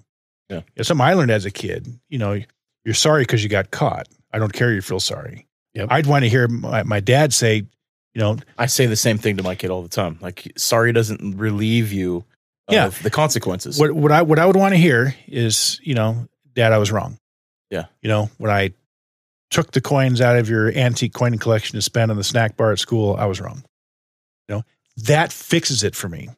Yeah. 0.50 0.62
It's 0.76 0.88
something 0.88 1.06
I 1.06 1.14
learned 1.14 1.30
as 1.30 1.44
a 1.46 1.50
kid. 1.50 1.98
You 2.10 2.18
know, 2.18 2.42
you're 2.84 2.94
sorry 2.94 3.22
because 3.22 3.42
you 3.42 3.48
got 3.48 3.70
caught. 3.70 4.06
I 4.32 4.38
don't 4.38 4.52
care 4.52 4.72
you 4.72 4.82
feel 4.82 5.00
sorry. 5.00 5.46
Yep. 5.74 5.88
I'd 5.90 6.06
want 6.06 6.24
to 6.24 6.28
hear 6.28 6.46
my, 6.48 6.82
my 6.82 7.00
dad 7.00 7.32
say, 7.32 7.64
you 8.14 8.20
know, 8.20 8.36
I 8.56 8.66
say 8.66 8.86
the 8.86 8.96
same 8.96 9.18
thing 9.18 9.36
to 9.36 9.42
my 9.42 9.54
kid 9.54 9.70
all 9.70 9.82
the 9.82 9.88
time. 9.88 10.18
Like, 10.20 10.52
sorry 10.56 10.92
doesn't 10.92 11.36
relieve 11.38 11.92
you 11.92 12.24
of 12.68 12.74
Yeah. 12.74 12.88
the 12.88 13.10
consequences. 13.10 13.78
what 13.78 13.92
what 13.92 14.12
I 14.12 14.22
what 14.22 14.38
I 14.38 14.46
would 14.46 14.56
want 14.56 14.74
to 14.74 14.78
hear 14.78 15.14
is, 15.26 15.80
you 15.82 15.94
know, 15.94 16.26
Dad, 16.54 16.72
I 16.72 16.78
was 16.78 16.90
wrong. 16.90 17.18
Yeah. 17.70 17.86
You 18.02 18.08
know, 18.08 18.30
when 18.38 18.50
I 18.50 18.72
took 19.50 19.70
the 19.72 19.80
coins 19.80 20.20
out 20.20 20.36
of 20.36 20.48
your 20.48 20.70
antique 20.76 21.12
coin 21.14 21.38
collection 21.38 21.76
to 21.76 21.82
spend 21.82 22.10
on 22.10 22.16
the 22.16 22.24
snack 22.24 22.56
bar 22.56 22.72
at 22.72 22.78
school, 22.78 23.14
I 23.18 23.26
was 23.26 23.40
wrong. 23.40 23.62
You 24.48 24.56
know, 24.56 24.62
that 25.04 25.32
fixes 25.32 25.84
it 25.84 25.94
for 25.94 26.08
me. 26.08 26.28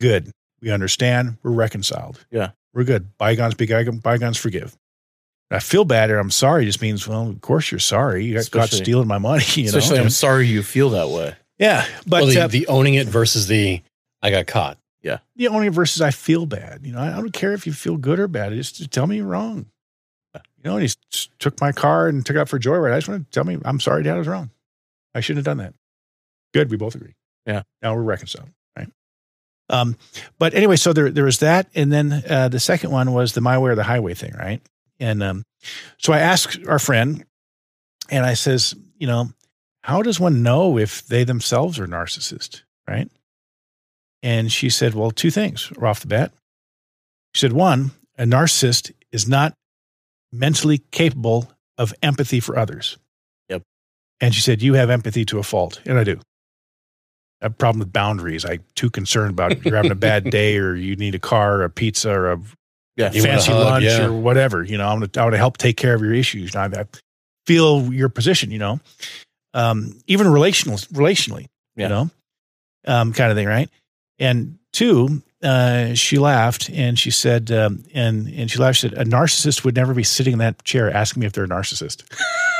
Good. 0.00 0.30
We 0.62 0.70
understand. 0.70 1.38
We're 1.42 1.50
reconciled. 1.52 2.24
Yeah. 2.30 2.50
We're 2.72 2.84
good. 2.84 3.16
Bygones 3.18 3.54
be 3.54 3.66
bygones, 3.66 4.00
bygones 4.00 4.36
forgive. 4.38 4.76
I 5.50 5.58
feel 5.58 5.84
bad 5.84 6.10
or 6.10 6.18
I'm 6.18 6.30
sorry 6.30 6.64
just 6.64 6.80
means, 6.80 7.08
well, 7.08 7.28
of 7.28 7.40
course 7.40 7.72
you're 7.72 7.80
sorry. 7.80 8.24
You 8.24 8.34
got 8.34 8.50
caught 8.50 8.68
stealing 8.68 9.08
my 9.08 9.18
money. 9.18 9.44
You 9.54 9.64
Especially, 9.64 9.96
know? 9.96 10.04
I'm 10.04 10.10
sorry 10.10 10.46
you 10.46 10.62
feel 10.62 10.90
that 10.90 11.08
way. 11.08 11.34
yeah. 11.58 11.86
But 12.06 12.22
well, 12.22 12.26
the, 12.26 12.40
uh, 12.42 12.46
the 12.46 12.66
owning 12.68 12.94
it 12.94 13.08
versus 13.08 13.46
the 13.48 13.82
I 14.22 14.30
got 14.30 14.46
caught. 14.46 14.78
Yeah. 15.02 15.18
The 15.36 15.48
only 15.48 15.68
versus 15.68 16.02
I 16.02 16.10
feel 16.10 16.46
bad. 16.46 16.80
You 16.84 16.92
know, 16.92 17.00
I 17.00 17.16
don't 17.16 17.32
care 17.32 17.52
if 17.52 17.66
you 17.66 17.72
feel 17.72 17.96
good 17.96 18.20
or 18.20 18.28
bad. 18.28 18.52
Just 18.52 18.90
tell 18.92 19.06
me 19.06 19.16
you're 19.16 19.26
wrong. 19.26 19.66
You 20.34 20.40
know, 20.70 20.76
and 20.76 20.86
he 20.86 20.94
took 21.38 21.58
my 21.60 21.72
car 21.72 22.06
and 22.06 22.24
took 22.24 22.36
it 22.36 22.38
out 22.38 22.48
for 22.48 22.56
a 22.56 22.60
joyride. 22.60 22.92
I 22.92 22.98
just 22.98 23.08
want 23.08 23.24
to 23.24 23.30
tell 23.30 23.44
me 23.44 23.58
I'm 23.64 23.80
sorry, 23.80 24.02
Dad, 24.02 24.14
I 24.14 24.18
was 24.18 24.28
wrong. 24.28 24.50
I 25.14 25.20
shouldn't 25.20 25.38
have 25.46 25.56
done 25.56 25.64
that. 25.64 25.74
Good, 26.52 26.70
we 26.70 26.76
both 26.76 26.94
agree. 26.94 27.14
Yeah. 27.46 27.62
Now 27.82 27.94
we're 27.94 28.02
reconciled, 28.02 28.50
right? 28.76 28.88
Um, 29.70 29.96
but 30.38 30.52
anyway, 30.54 30.76
so 30.76 30.92
there 30.92 31.10
there 31.10 31.24
was 31.24 31.38
that, 31.38 31.68
and 31.74 31.90
then 31.90 32.22
uh, 32.28 32.48
the 32.48 32.60
second 32.60 32.90
one 32.90 33.12
was 33.12 33.32
the 33.32 33.40
my 33.40 33.56
way 33.58 33.70
or 33.70 33.74
the 33.74 33.84
highway 33.84 34.14
thing, 34.14 34.34
right? 34.38 34.60
And 35.00 35.22
um, 35.22 35.42
so 35.98 36.12
I 36.12 36.20
asked 36.20 36.60
our 36.68 36.78
friend, 36.78 37.24
and 38.10 38.24
I 38.24 38.34
says, 38.34 38.74
you 38.98 39.06
know, 39.06 39.30
how 39.82 40.02
does 40.02 40.20
one 40.20 40.42
know 40.42 40.78
if 40.78 41.06
they 41.06 41.24
themselves 41.24 41.78
are 41.78 41.86
narcissist, 41.86 42.62
right? 42.86 43.10
And 44.22 44.52
she 44.52 44.68
said, 44.68 44.94
well, 44.94 45.10
two 45.10 45.30
things 45.30 45.72
right 45.76 45.88
off 45.88 46.00
the 46.00 46.06
bat. 46.06 46.32
She 47.34 47.40
said, 47.40 47.52
one, 47.52 47.92
a 48.18 48.24
narcissist 48.24 48.92
is 49.12 49.26
not 49.26 49.54
mentally 50.32 50.78
capable 50.90 51.50
of 51.78 51.94
empathy 52.02 52.40
for 52.40 52.58
others. 52.58 52.98
Yep. 53.48 53.62
And 54.20 54.34
she 54.34 54.42
said, 54.42 54.60
you 54.60 54.74
have 54.74 54.90
empathy 54.90 55.24
to 55.26 55.38
a 55.38 55.42
fault. 55.42 55.80
And 55.86 55.98
I 55.98 56.04
do. 56.04 56.20
I 57.40 57.46
have 57.46 57.52
a 57.52 57.56
problem 57.56 57.78
with 57.78 57.92
boundaries. 57.92 58.44
I'm 58.44 58.62
too 58.74 58.90
concerned 58.90 59.30
about 59.30 59.64
you're 59.64 59.76
having 59.76 59.90
a 59.90 59.96
bad 59.96 60.24
day 60.30 60.58
or 60.58 60.74
you 60.74 60.96
need 60.96 61.14
a 61.14 61.18
car 61.18 61.60
or 61.60 61.64
a 61.64 61.70
pizza 61.70 62.10
or 62.10 62.32
a 62.32 62.40
Yeah. 63.00 63.12
You 63.12 63.22
fancy 63.22 63.50
hug, 63.50 63.64
lunch 63.64 63.84
yeah. 63.84 64.06
or 64.06 64.12
whatever. 64.12 64.62
You 64.62 64.78
know, 64.78 64.86
I'm 64.86 65.00
gonna, 65.00 65.10
I 65.16 65.22
want 65.22 65.34
to 65.34 65.38
help 65.38 65.56
take 65.56 65.76
care 65.76 65.94
of 65.94 66.02
your 66.02 66.14
issues. 66.14 66.54
And 66.54 66.74
I, 66.76 66.82
I 66.82 66.84
feel 67.46 67.92
your 67.92 68.08
position. 68.08 68.50
You 68.50 68.58
know, 68.58 68.80
um, 69.54 69.98
even 70.06 70.28
relational, 70.28 70.78
relationally. 70.78 71.48
Yeah. 71.76 71.84
You 71.84 71.88
know, 71.88 72.10
um, 72.86 73.12
kind 73.12 73.30
of 73.30 73.36
thing, 73.36 73.46
right? 73.46 73.70
And 74.18 74.58
two, 74.72 75.22
uh, 75.42 75.94
she 75.94 76.18
laughed 76.18 76.68
and 76.70 76.98
she 76.98 77.10
said, 77.10 77.50
um, 77.50 77.82
and 77.94 78.28
and 78.28 78.50
she 78.50 78.58
laughed. 78.58 78.78
She 78.78 78.88
said, 78.88 78.98
"A 78.98 79.04
narcissist 79.04 79.64
would 79.64 79.74
never 79.74 79.94
be 79.94 80.02
sitting 80.02 80.34
in 80.34 80.38
that 80.40 80.62
chair 80.64 80.90
asking 80.94 81.20
me 81.20 81.26
if 81.26 81.32
they're 81.32 81.44
a 81.44 81.48
narcissist." 81.48 82.02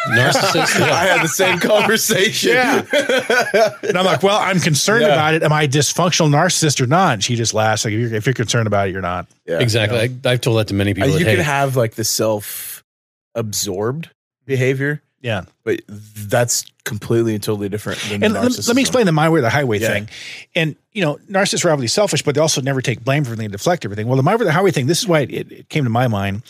Narcissist. 0.08 0.80
I 0.80 1.04
had 1.04 1.22
the 1.22 1.28
same 1.28 1.58
conversation. 1.60 2.52
Yeah. 2.52 2.86
And 3.82 3.98
I'm 3.98 4.06
like, 4.06 4.22
"Well, 4.22 4.38
I'm 4.38 4.58
concerned 4.60 5.02
Yeah. 5.02 5.08
about 5.12 5.34
it. 5.34 5.42
Am 5.42 5.52
I 5.52 5.64
a 5.64 5.68
dysfunctional 5.68 6.30
narcissist 6.30 6.80
or 6.80 6.86
not?" 6.86 7.12
And 7.14 7.24
she 7.24 7.36
just 7.36 7.52
laughs. 7.52 7.84
Like, 7.84 7.92
if 7.92 8.00
you're, 8.00 8.14
if 8.14 8.24
you're 8.24 8.32
concerned 8.34 8.66
about 8.66 8.88
it, 8.88 8.92
you're 8.92 9.02
not. 9.02 9.26
Yeah. 9.46 9.58
exactly. 9.60 9.98
I, 9.98 10.08
I've 10.30 10.40
told 10.40 10.58
that 10.58 10.68
to 10.68 10.74
many 10.74 10.92
Uh, 10.92 10.94
people. 10.94 11.10
you 11.10 11.18
that, 11.24 11.30
hey, 11.30 11.36
can 11.36 11.44
have 11.44 11.76
like 11.76 11.94
the 11.96 12.04
self 12.04 12.82
absorbed 13.34 14.08
behavior, 14.46 15.02
Yeah. 15.20 15.42
but 15.64 15.80
that's 15.88 16.64
completely 16.84 17.34
and 17.34 17.42
totally 17.42 17.68
different 17.68 17.98
than 18.08 18.22
And 18.24 18.32
let, 18.34 18.66
let 18.66 18.74
me 18.76 18.82
explain 18.82 19.06
the 19.06 19.12
my 19.12 19.28
way 19.28 19.38
or 19.38 19.42
the 19.42 19.50
highway 19.50 19.78
Yeah. 19.78 19.88
thing. 19.88 20.08
And 20.54 20.76
you 20.92 21.02
know, 21.02 21.16
narcissists 21.28 21.64
are 21.64 21.70
obviously 21.70 21.88
selfish, 21.94 22.22
but 22.22 22.34
they 22.34 22.40
also 22.40 22.60
never 22.60 22.80
take 22.82 23.04
blame 23.04 23.22
for 23.24 23.28
everything 23.28 23.46
and 23.46 23.52
deflect 23.52 23.84
everything. 23.84 24.06
Well, 24.06 24.16
the 24.16 24.22
my 24.22 24.34
way 24.34 24.42
or 24.42 24.44
the 24.44 24.52
highway 24.52 24.70
thing, 24.70 24.86
this 24.86 25.00
is 25.00 25.06
why 25.08 25.20
it, 25.20 25.52
it 25.52 25.68
came 25.68 25.84
to 25.84 25.90
my 25.90 26.08
mind 26.08 26.42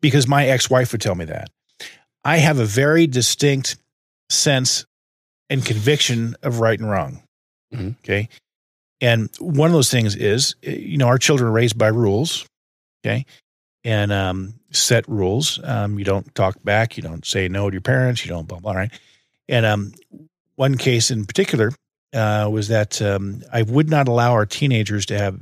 because 0.00 0.28
my 0.28 0.46
ex-wife 0.46 0.92
would 0.92 1.00
tell 1.00 1.14
me 1.14 1.24
that. 1.26 1.50
I 2.24 2.36
have 2.38 2.58
a 2.58 2.64
very 2.64 3.06
distinct 3.06 3.76
sense 4.30 4.84
and 5.50 5.64
conviction 5.64 6.36
of 6.42 6.60
right 6.60 6.78
and 6.78 6.90
wrong. 6.90 7.22
Mhm. 7.74 7.96
Okay. 8.04 8.28
And 9.00 9.30
one 9.38 9.66
of 9.68 9.72
those 9.72 9.90
things 9.90 10.14
is, 10.16 10.54
you 10.62 10.98
know, 10.98 11.06
our 11.06 11.18
children 11.18 11.48
are 11.48 11.52
raised 11.52 11.78
by 11.78 11.86
rules. 11.88 12.44
Okay. 13.04 13.24
And 13.84 14.12
um, 14.12 14.54
set 14.72 15.08
rules. 15.08 15.60
Um, 15.64 15.98
you 15.98 16.04
don't 16.04 16.34
talk 16.34 16.62
back. 16.64 16.96
You 16.96 17.02
don't 17.02 17.24
say 17.24 17.48
no 17.48 17.70
to 17.70 17.74
your 17.74 17.80
parents. 17.80 18.24
You 18.24 18.28
don't 18.30 18.46
blah, 18.46 18.58
blah, 18.58 18.72
right? 18.72 18.90
And 19.48 19.64
um, 19.66 19.92
one 20.56 20.76
case 20.76 21.10
in 21.10 21.24
particular 21.24 21.72
uh, 22.12 22.48
was 22.50 22.68
that 22.68 23.00
um, 23.02 23.42
I 23.52 23.62
would 23.62 23.88
not 23.88 24.08
allow 24.08 24.32
our 24.32 24.46
teenagers 24.46 25.06
to 25.06 25.18
have 25.18 25.40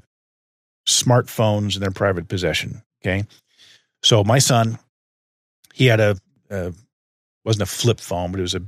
smartphones 0.87 1.75
in 1.77 1.81
their 1.83 1.91
private 1.91 2.29
possession. 2.29 2.83
Okay. 3.03 3.25
So 4.03 4.23
my 4.25 4.39
son, 4.39 4.79
he 5.75 5.87
had 5.87 6.01
a, 6.01 6.17
a 6.51 6.73
wasn't 7.45 7.63
a 7.63 7.67
flip 7.67 8.01
phone, 8.01 8.31
but 8.31 8.39
it 8.39 8.43
was 8.43 8.55
a 8.55 8.63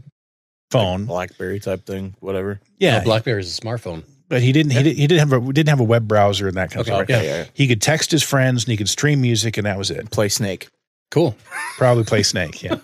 phone. 0.70 1.04
Blackberry 1.06 1.60
type 1.60 1.86
thing, 1.86 2.14
whatever. 2.20 2.60
yeah, 2.78 2.98
Oh, 3.00 3.04
BlackBerry 3.04 3.40
is 3.40 3.56
a 3.56 3.60
smartphone. 3.60 4.04
but 4.28 4.42
he 4.42 4.52
didn't. 4.52 4.72
He, 4.72 4.82
did, 4.82 4.96
he 4.96 5.06
didn't 5.06 5.28
have 5.28 5.42
a 5.42 5.52
didn't 5.52 5.68
have 5.68 5.80
a 5.80 5.84
web 5.84 6.08
browser 6.08 6.48
and 6.48 6.56
that 6.56 6.70
kind 6.70 6.88
Okay, 6.88 7.00
of 7.00 7.06
stuff. 7.08 7.22
yeah. 7.24 7.44
He 7.54 7.66
could 7.68 7.80
text 7.82 8.10
his 8.10 8.22
friends 8.22 8.64
and 8.64 8.70
he 8.70 8.76
could 8.76 8.88
stream 8.88 9.20
music 9.20 9.56
and 9.56 9.66
that 9.66 9.78
was 9.78 9.90
it. 9.90 10.10
Play 10.10 10.28
Snake. 10.28 10.68
Cool. 11.10 11.34
Probably 11.78 12.04
play 12.04 12.22
Snake, 12.22 12.62
yeah, 12.62 12.76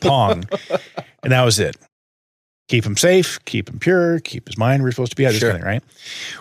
Pong, 0.00 0.44
and 1.22 1.32
that 1.32 1.42
was 1.44 1.58
it. 1.58 1.76
Keep 2.70 2.86
him 2.86 2.96
safe, 2.96 3.44
keep 3.46 3.68
him 3.68 3.80
pure, 3.80 4.20
keep 4.20 4.46
his 4.46 4.56
mind 4.56 4.80
where 4.80 4.90
he's 4.90 4.94
supposed 4.94 5.10
to 5.10 5.16
be 5.16 5.26
at. 5.26 5.32
This 5.32 5.42
kind 5.42 5.54
of 5.54 5.58
thing, 5.58 5.66
right? 5.66 5.82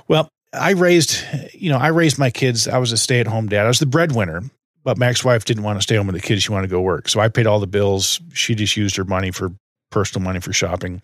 Well, 0.08 0.30
I 0.54 0.74
raised, 0.74 1.24
you 1.54 1.72
know, 1.72 1.80
I 1.80 1.88
raised 1.88 2.20
my 2.20 2.30
kids. 2.30 2.68
I 2.68 2.78
was 2.78 2.92
a 2.92 2.98
stay 2.98 3.20
at 3.20 3.26
home 3.26 3.50
dad. 3.50 3.66
I 3.66 3.68
was 3.68 3.80
the 3.80 3.88
breadwinner, 3.88 4.44
but 4.84 5.00
my 5.00 5.08
ex 5.08 5.26
wife 5.26 5.44
didn't 5.44 5.64
want 5.64 5.80
to 5.80 5.82
stay 5.82 5.96
home 5.96 6.06
with 6.06 6.16
the 6.16 6.22
kids. 6.22 6.44
She 6.44 6.52
wanted 6.52 6.68
to 6.68 6.72
go 6.72 6.82
work, 6.82 7.10
so 7.10 7.20
I 7.20 7.30
paid 7.30 7.48
all 7.48 7.60
the 7.60 7.66
bills. 7.66 8.22
She 8.36 8.54
just 8.54 8.78
used 8.78 8.96
her 8.98 9.06
money 9.06 9.32
for 9.32 9.52
personal 9.90 10.24
money 10.24 10.40
for 10.40 10.54
shopping, 10.54 11.02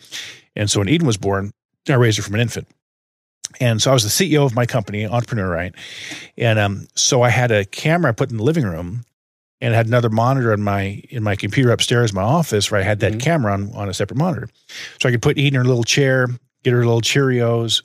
and 0.55 0.69
so 0.69 0.77
when 0.77 0.89
Eden 0.89 1.07
was 1.07 1.17
born, 1.17 1.49
I 1.89 1.95
raised 1.95 2.17
her 2.17 2.23
from 2.23 2.35
an 2.35 2.41
infant. 2.41 2.67
And 3.59 3.81
so 3.81 3.89
I 3.89 3.95
was 3.95 4.03
the 4.03 4.09
CEO 4.09 4.45
of 4.45 4.53
my 4.53 4.67
company, 4.67 5.07
entrepreneur, 5.07 5.49
right? 5.49 5.73
And 6.37 6.59
um, 6.59 6.87
so 6.93 7.23
I 7.23 7.29
had 7.29 7.49
a 7.49 7.65
camera 7.65 8.13
put 8.13 8.29
in 8.29 8.37
the 8.37 8.43
living 8.43 8.65
room 8.65 9.05
and 9.61 9.73
I 9.73 9.77
had 9.77 9.87
another 9.87 10.09
monitor 10.09 10.53
in 10.53 10.61
my 10.61 11.01
in 11.09 11.23
my 11.23 11.35
computer 11.35 11.71
upstairs 11.71 12.11
in 12.11 12.15
my 12.15 12.21
office 12.23 12.69
where 12.71 12.79
I 12.79 12.83
had 12.83 12.99
that 12.99 13.13
Mhm. 13.13 13.19
camera 13.21 13.53
on, 13.53 13.71
on 13.73 13.89
a 13.89 13.93
separate 13.93 14.17
monitor. 14.17 14.49
So 15.01 15.07
I 15.09 15.11
could 15.11 15.21
put 15.21 15.37
Eden 15.37 15.59
in 15.59 15.65
her 15.65 15.67
little 15.67 15.83
chair, 15.83 16.27
get 16.63 16.73
her 16.73 16.79
little 16.85 17.01
Cheerios, 17.01 17.81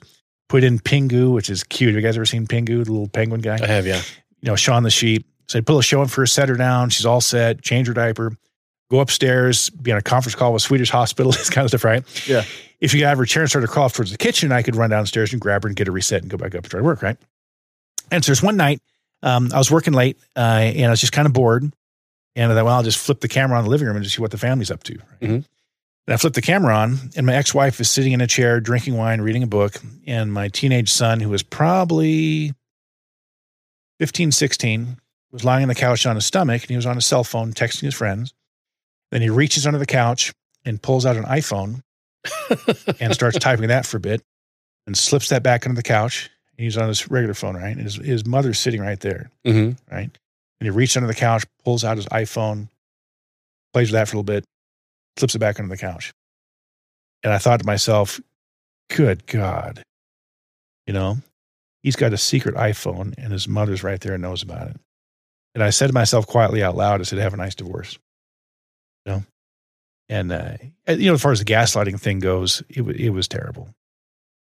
put 0.49 0.63
in 0.63 0.79
Pingu, 0.79 1.33
which 1.33 1.49
is 1.49 1.63
cute. 1.63 1.89
Have 1.93 1.95
you 2.01 2.07
guys 2.07 2.15
ever 2.17 2.25
seen 2.25 2.45
Pingu, 2.47 2.83
the 2.83 2.91
little 2.91 3.07
penguin 3.07 3.41
guy? 3.41 3.57
I 3.61 3.67
have, 3.67 3.87
yeah. 3.87 4.01
you 4.41 4.47
know, 4.49 4.55
Shaun 4.55 4.83
the 4.83 4.89
sheep. 4.89 5.25
So 5.47 5.57
I'd 5.59 5.65
put 5.65 5.77
a 5.77 5.81
show 5.81 6.01
in 6.01 6.07
for 6.07 6.21
her, 6.21 6.25
set 6.27 6.49
her 6.49 6.55
down. 6.55 6.89
She's 6.89 7.05
all 7.05 7.21
set, 7.21 7.61
change 7.61 7.87
her 7.87 7.93
diaper, 7.93 8.33
go 8.89 8.99
upstairs, 8.99 9.69
be 9.69 9.91
on 9.91 9.97
a 9.97 10.01
conference 10.01 10.35
call 10.35 10.53
with 10.53 10.61
Swedish 10.61 10.89
Hospital, 10.89 11.31
this 11.33 11.49
kind 11.49 11.63
of 11.65 11.71
stuff, 11.71 11.83
right? 11.83 12.03
Yeah. 12.27 12.43
If 12.79 12.93
you 12.93 12.99
got 13.01 13.15
her 13.17 13.25
chair 13.25 13.43
and 13.43 13.49
start 13.49 13.63
to 13.63 13.71
crawl 13.71 13.89
towards 13.89 14.11
the 14.11 14.17
kitchen, 14.17 14.51
I 14.51 14.61
could 14.61 14.75
run 14.75 14.89
downstairs 14.89 15.31
and 15.31 15.39
grab 15.41 15.63
her 15.63 15.67
and 15.69 15.75
get 15.75 15.87
her 15.87 15.93
reset 15.93 16.21
and 16.21 16.31
go 16.31 16.37
back 16.37 16.55
up 16.55 16.63
and 16.63 16.71
try 16.71 16.79
to 16.79 16.83
work, 16.83 17.01
right? 17.01 17.17
And 18.11 18.23
so 18.25 18.29
there's 18.29 18.41
one 18.43 18.57
night, 18.57 18.81
um, 19.23 19.49
I 19.53 19.57
was 19.57 19.69
working 19.71 19.93
late 19.93 20.17
uh, 20.35 20.39
and 20.39 20.85
I 20.85 20.89
was 20.89 20.99
just 21.01 21.13
kind 21.13 21.25
of 21.25 21.33
bored. 21.33 21.71
And 22.35 22.51
I 22.51 22.55
thought, 22.55 22.65
well, 22.65 22.75
I'll 22.75 22.83
just 22.83 22.97
flip 22.97 23.19
the 23.19 23.27
camera 23.27 23.57
on 23.57 23.65
the 23.65 23.69
living 23.69 23.87
room 23.87 23.97
and 23.97 24.03
just 24.03 24.15
see 24.15 24.21
what 24.21 24.31
the 24.31 24.37
family's 24.37 24.71
up 24.71 24.83
to. 24.83 24.93
Right? 24.97 25.19
Mhm. 25.29 25.45
And 26.07 26.13
I 26.13 26.17
flipped 26.17 26.35
the 26.35 26.41
camera 26.41 26.75
on, 26.75 27.11
and 27.15 27.25
my 27.27 27.35
ex 27.35 27.53
wife 27.53 27.79
is 27.79 27.89
sitting 27.89 28.13
in 28.13 28.21
a 28.21 28.27
chair, 28.27 28.59
drinking 28.59 28.95
wine, 28.97 29.21
reading 29.21 29.43
a 29.43 29.47
book. 29.47 29.79
And 30.07 30.33
my 30.33 30.47
teenage 30.47 30.89
son, 30.89 31.19
who 31.19 31.29
was 31.29 31.43
probably 31.43 32.53
15, 33.99 34.31
16, 34.31 34.97
was 35.31 35.43
lying 35.45 35.61
on 35.63 35.67
the 35.69 35.75
couch 35.75 36.05
on 36.05 36.15
his 36.15 36.25
stomach 36.25 36.63
and 36.63 36.69
he 36.69 36.75
was 36.75 36.85
on 36.87 36.95
his 36.95 37.05
cell 37.05 37.23
phone 37.23 37.53
texting 37.53 37.83
his 37.83 37.93
friends. 37.93 38.33
Then 39.11 39.21
he 39.21 39.29
reaches 39.29 39.67
under 39.67 39.77
the 39.77 39.85
couch 39.85 40.33
and 40.65 40.81
pulls 40.81 41.05
out 41.05 41.17
an 41.17 41.25
iPhone 41.25 41.83
and 42.99 43.13
starts 43.13 43.37
typing 43.37 43.67
that 43.67 43.85
for 43.85 43.97
a 43.97 43.99
bit 43.99 44.21
and 44.87 44.97
slips 44.97 45.29
that 45.29 45.43
back 45.43 45.65
under 45.67 45.75
the 45.75 45.83
couch. 45.83 46.30
He's 46.61 46.77
on 46.77 46.87
his 46.87 47.09
regular 47.09 47.33
phone, 47.33 47.55
right? 47.55 47.75
And 47.75 47.81
his, 47.81 47.95
his 47.95 48.25
mother's 48.25 48.59
sitting 48.59 48.81
right 48.81 48.99
there, 48.99 49.29
hmm 49.45 49.71
right? 49.91 50.09
And 50.59 50.65
he 50.67 50.69
reaches 50.69 50.97
under 50.97 51.07
the 51.07 51.15
couch, 51.15 51.43
pulls 51.63 51.83
out 51.83 51.97
his 51.97 52.05
iPhone, 52.07 52.67
plays 53.73 53.89
with 53.89 53.93
that 53.93 54.07
for 54.07 54.15
a 54.15 54.19
little 54.19 54.23
bit, 54.23 54.43
slips 55.17 55.33
it 55.35 55.39
back 55.39 55.59
under 55.59 55.73
the 55.73 55.81
couch. 55.81 56.11
And 57.23 57.33
I 57.33 57.37
thought 57.39 57.61
to 57.61 57.65
myself, 57.65 58.19
good 58.89 59.25
God, 59.25 59.81
you 60.85 60.93
know, 60.93 61.17
he's 61.83 61.95
got 61.95 62.13
a 62.13 62.17
secret 62.17 62.55
iPhone 62.55 63.13
and 63.17 63.31
his 63.31 63.47
mother's 63.47 63.83
right 63.83 63.99
there 63.99 64.13
and 64.13 64.21
knows 64.21 64.43
about 64.43 64.67
it. 64.67 64.77
And 65.55 65.63
I 65.63 65.69
said 65.71 65.87
to 65.87 65.93
myself 65.93 66.27
quietly 66.27 66.63
out 66.63 66.75
loud, 66.75 66.99
I 67.01 67.03
said, 67.03 67.19
have 67.19 67.33
a 67.33 67.37
nice 67.37 67.55
divorce. 67.55 67.97
You 69.05 69.11
know? 69.11 69.23
And, 70.09 70.31
uh, 70.31 70.53
you 70.87 71.07
know, 71.07 71.13
as 71.13 71.21
far 71.21 71.31
as 71.31 71.39
the 71.39 71.45
gaslighting 71.45 71.99
thing 71.99 72.19
goes, 72.19 72.61
it, 72.69 72.81
wa- 72.81 72.93
it 72.95 73.09
was 73.09 73.27
terrible. 73.27 73.69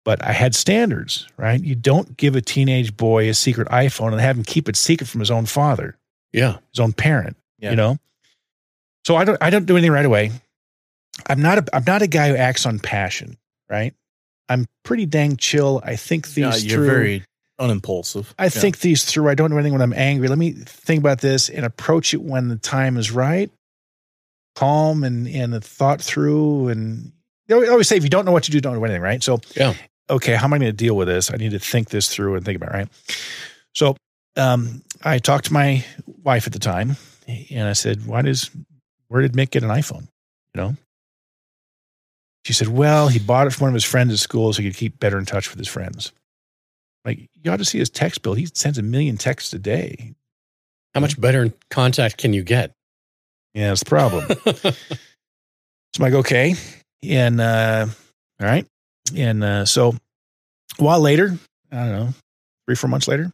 But 0.05 0.25
I 0.25 0.33
had 0.33 0.55
standards, 0.55 1.27
right? 1.37 1.63
You 1.63 1.75
don't 1.75 2.17
give 2.17 2.35
a 2.37 2.41
teenage 2.41 2.97
boy 2.97 3.29
a 3.29 3.35
secret 3.35 3.69
iPhone 3.69 4.13
and 4.13 4.21
have 4.21 4.37
him 4.39 4.45
keep 4.45 4.69
it 4.69 4.77
secret 4.77 5.07
from 5.07 5.21
his 5.21 5.31
own 5.31 5.45
father, 5.47 5.97
Yeah. 6.33 6.59
his 6.73 6.81
own 6.81 6.93
parent, 6.93 7.37
Yeah. 7.59 7.71
you 7.71 7.77
know? 7.77 7.99
So 9.07 9.17
I 9.17 9.25
don't, 9.25 9.39
I 9.43 9.51
don't 9.51 9.67
do 9.67 9.77
anything 9.77 9.93
right 9.93 10.07
away. 10.07 10.31
I'm 11.27 11.43
not 11.43 11.59
a, 11.59 11.65
I'm 11.77 11.85
not 11.87 12.01
a 12.03 12.07
guy 12.07 12.29
who 12.29 12.37
acts 12.37 12.65
on 12.65 12.79
passion, 12.79 13.37
right? 13.69 13.93
I'm 14.49 14.67
pretty 14.85 15.05
dang 15.05 15.37
chill. 15.37 15.83
I 15.85 15.97
think 15.97 16.29
these 16.29 16.65
Yeah, 16.65 16.71
you're 16.71 16.79
through. 16.79 16.87
very 16.87 17.25
unimpulsive. 17.59 18.35
I 18.39 18.49
think 18.49 18.79
these 18.81 19.05
through. 19.05 19.29
I 19.29 19.35
don't 19.35 19.51
do 19.51 19.57
anything 19.57 19.73
when 19.73 19.83
I'm 19.83 19.93
angry. 19.93 20.29
Let 20.29 20.39
me 20.39 20.53
think 20.53 21.01
about 21.01 21.21
this 21.21 21.49
and 21.51 21.67
approach 21.67 22.15
it 22.15 22.23
when 22.23 22.49
the 22.49 22.57
time 22.57 22.97
is 22.97 23.11
right. 23.11 23.51
Calm 24.55 25.05
and 25.05 25.27
and 25.29 25.63
thought 25.63 26.01
through. 26.01 26.69
And 26.69 27.13
they 27.49 27.55
always- 27.69 27.89
say, 27.89 27.97
if 27.97 28.05
you 28.05 28.11
don't 28.11 28.25
know 28.25 28.33
what 28.33 28.45
to 28.45 28.51
do, 28.51 28.61
don't 28.61 28.75
do 28.75 28.85
anything, 28.85 29.03
right? 29.03 29.23
So, 29.23 29.41
Yeah. 29.57 29.75
okay, 30.11 30.35
how 30.35 30.45
am 30.45 30.53
I 30.53 30.59
going 30.59 30.71
to 30.71 30.77
deal 30.77 30.97
with 30.97 31.09
this? 31.09 31.31
I 31.33 31.37
need 31.37 31.51
to 31.53 31.59
think 31.59 31.91
this 31.91 32.09
through 32.09 32.35
and 32.37 32.45
think 32.45 32.57
about 32.57 32.71
it, 32.75 32.79
right. 32.79 32.89
So, 33.75 33.97
um, 34.37 34.83
I 35.03 35.19
talked 35.19 35.47
to 35.47 35.53
my 35.53 35.85
wife 36.23 36.47
at 36.47 36.53
the 36.53 36.59
time, 36.59 36.97
and 37.51 37.69
I 37.69 37.73
said, 37.73 38.07
"Why 38.07 38.23
does 38.23 38.51
where 39.09 39.23
did 39.23 39.33
Mick 39.33 39.51
get 39.51 39.63
an 39.63 39.71
iPhone?" 39.71 40.03
You 40.55 40.61
know. 40.63 40.77
She 42.45 42.53
said, 42.53 42.69
"Well, 42.69 43.09
he 43.09 43.19
bought 43.19 43.47
it 43.47 43.51
from 43.51 43.63
one 43.67 43.71
of 43.71 43.75
his 43.75 43.85
friends 43.85 44.13
at 44.13 44.19
school 44.19 44.53
so 44.53 44.63
he 44.63 44.69
could 44.71 44.77
keep 44.79 44.99
better 44.99 45.19
in 45.19 45.27
touch 45.27 45.51
with 45.51 45.59
his 45.59 45.69
friends." 45.69 46.13
Like 47.05 47.29
you 47.43 47.51
ought 47.51 47.59
to 47.59 47.65
see 47.65 47.79
his 47.79 47.91
text 47.91 48.23
bill. 48.23 48.35
He 48.35 48.47
sends 48.55 48.79
a 48.79 48.83
million 48.83 49.17
texts 49.17 49.53
a 49.53 49.59
day. 49.59 50.15
How 50.95 51.01
much 51.01 51.21
better 51.21 51.43
in 51.43 51.55
contact 51.71 52.17
can 52.19 52.33
you 52.33 52.43
get? 52.43 52.73
Yeah, 53.55 53.69
that's 53.69 53.81
the 53.85 53.87
problem. 53.89 54.27
so 54.57 54.73
I'm 54.73 56.01
like, 56.03 56.15
okay. 56.15 56.55
And 57.03 57.41
uh 57.41 57.87
all 58.41 58.47
right. 58.47 58.67
And 59.17 59.43
uh 59.45 59.65
so 59.65 59.95
a 60.79 60.83
while 60.83 61.01
later, 61.01 61.37
I 61.73 61.77
don't 61.77 61.93
know, 61.93 62.09
three, 62.67 62.77
four 62.77 62.89
months 62.91 63.09
later, 63.09 63.33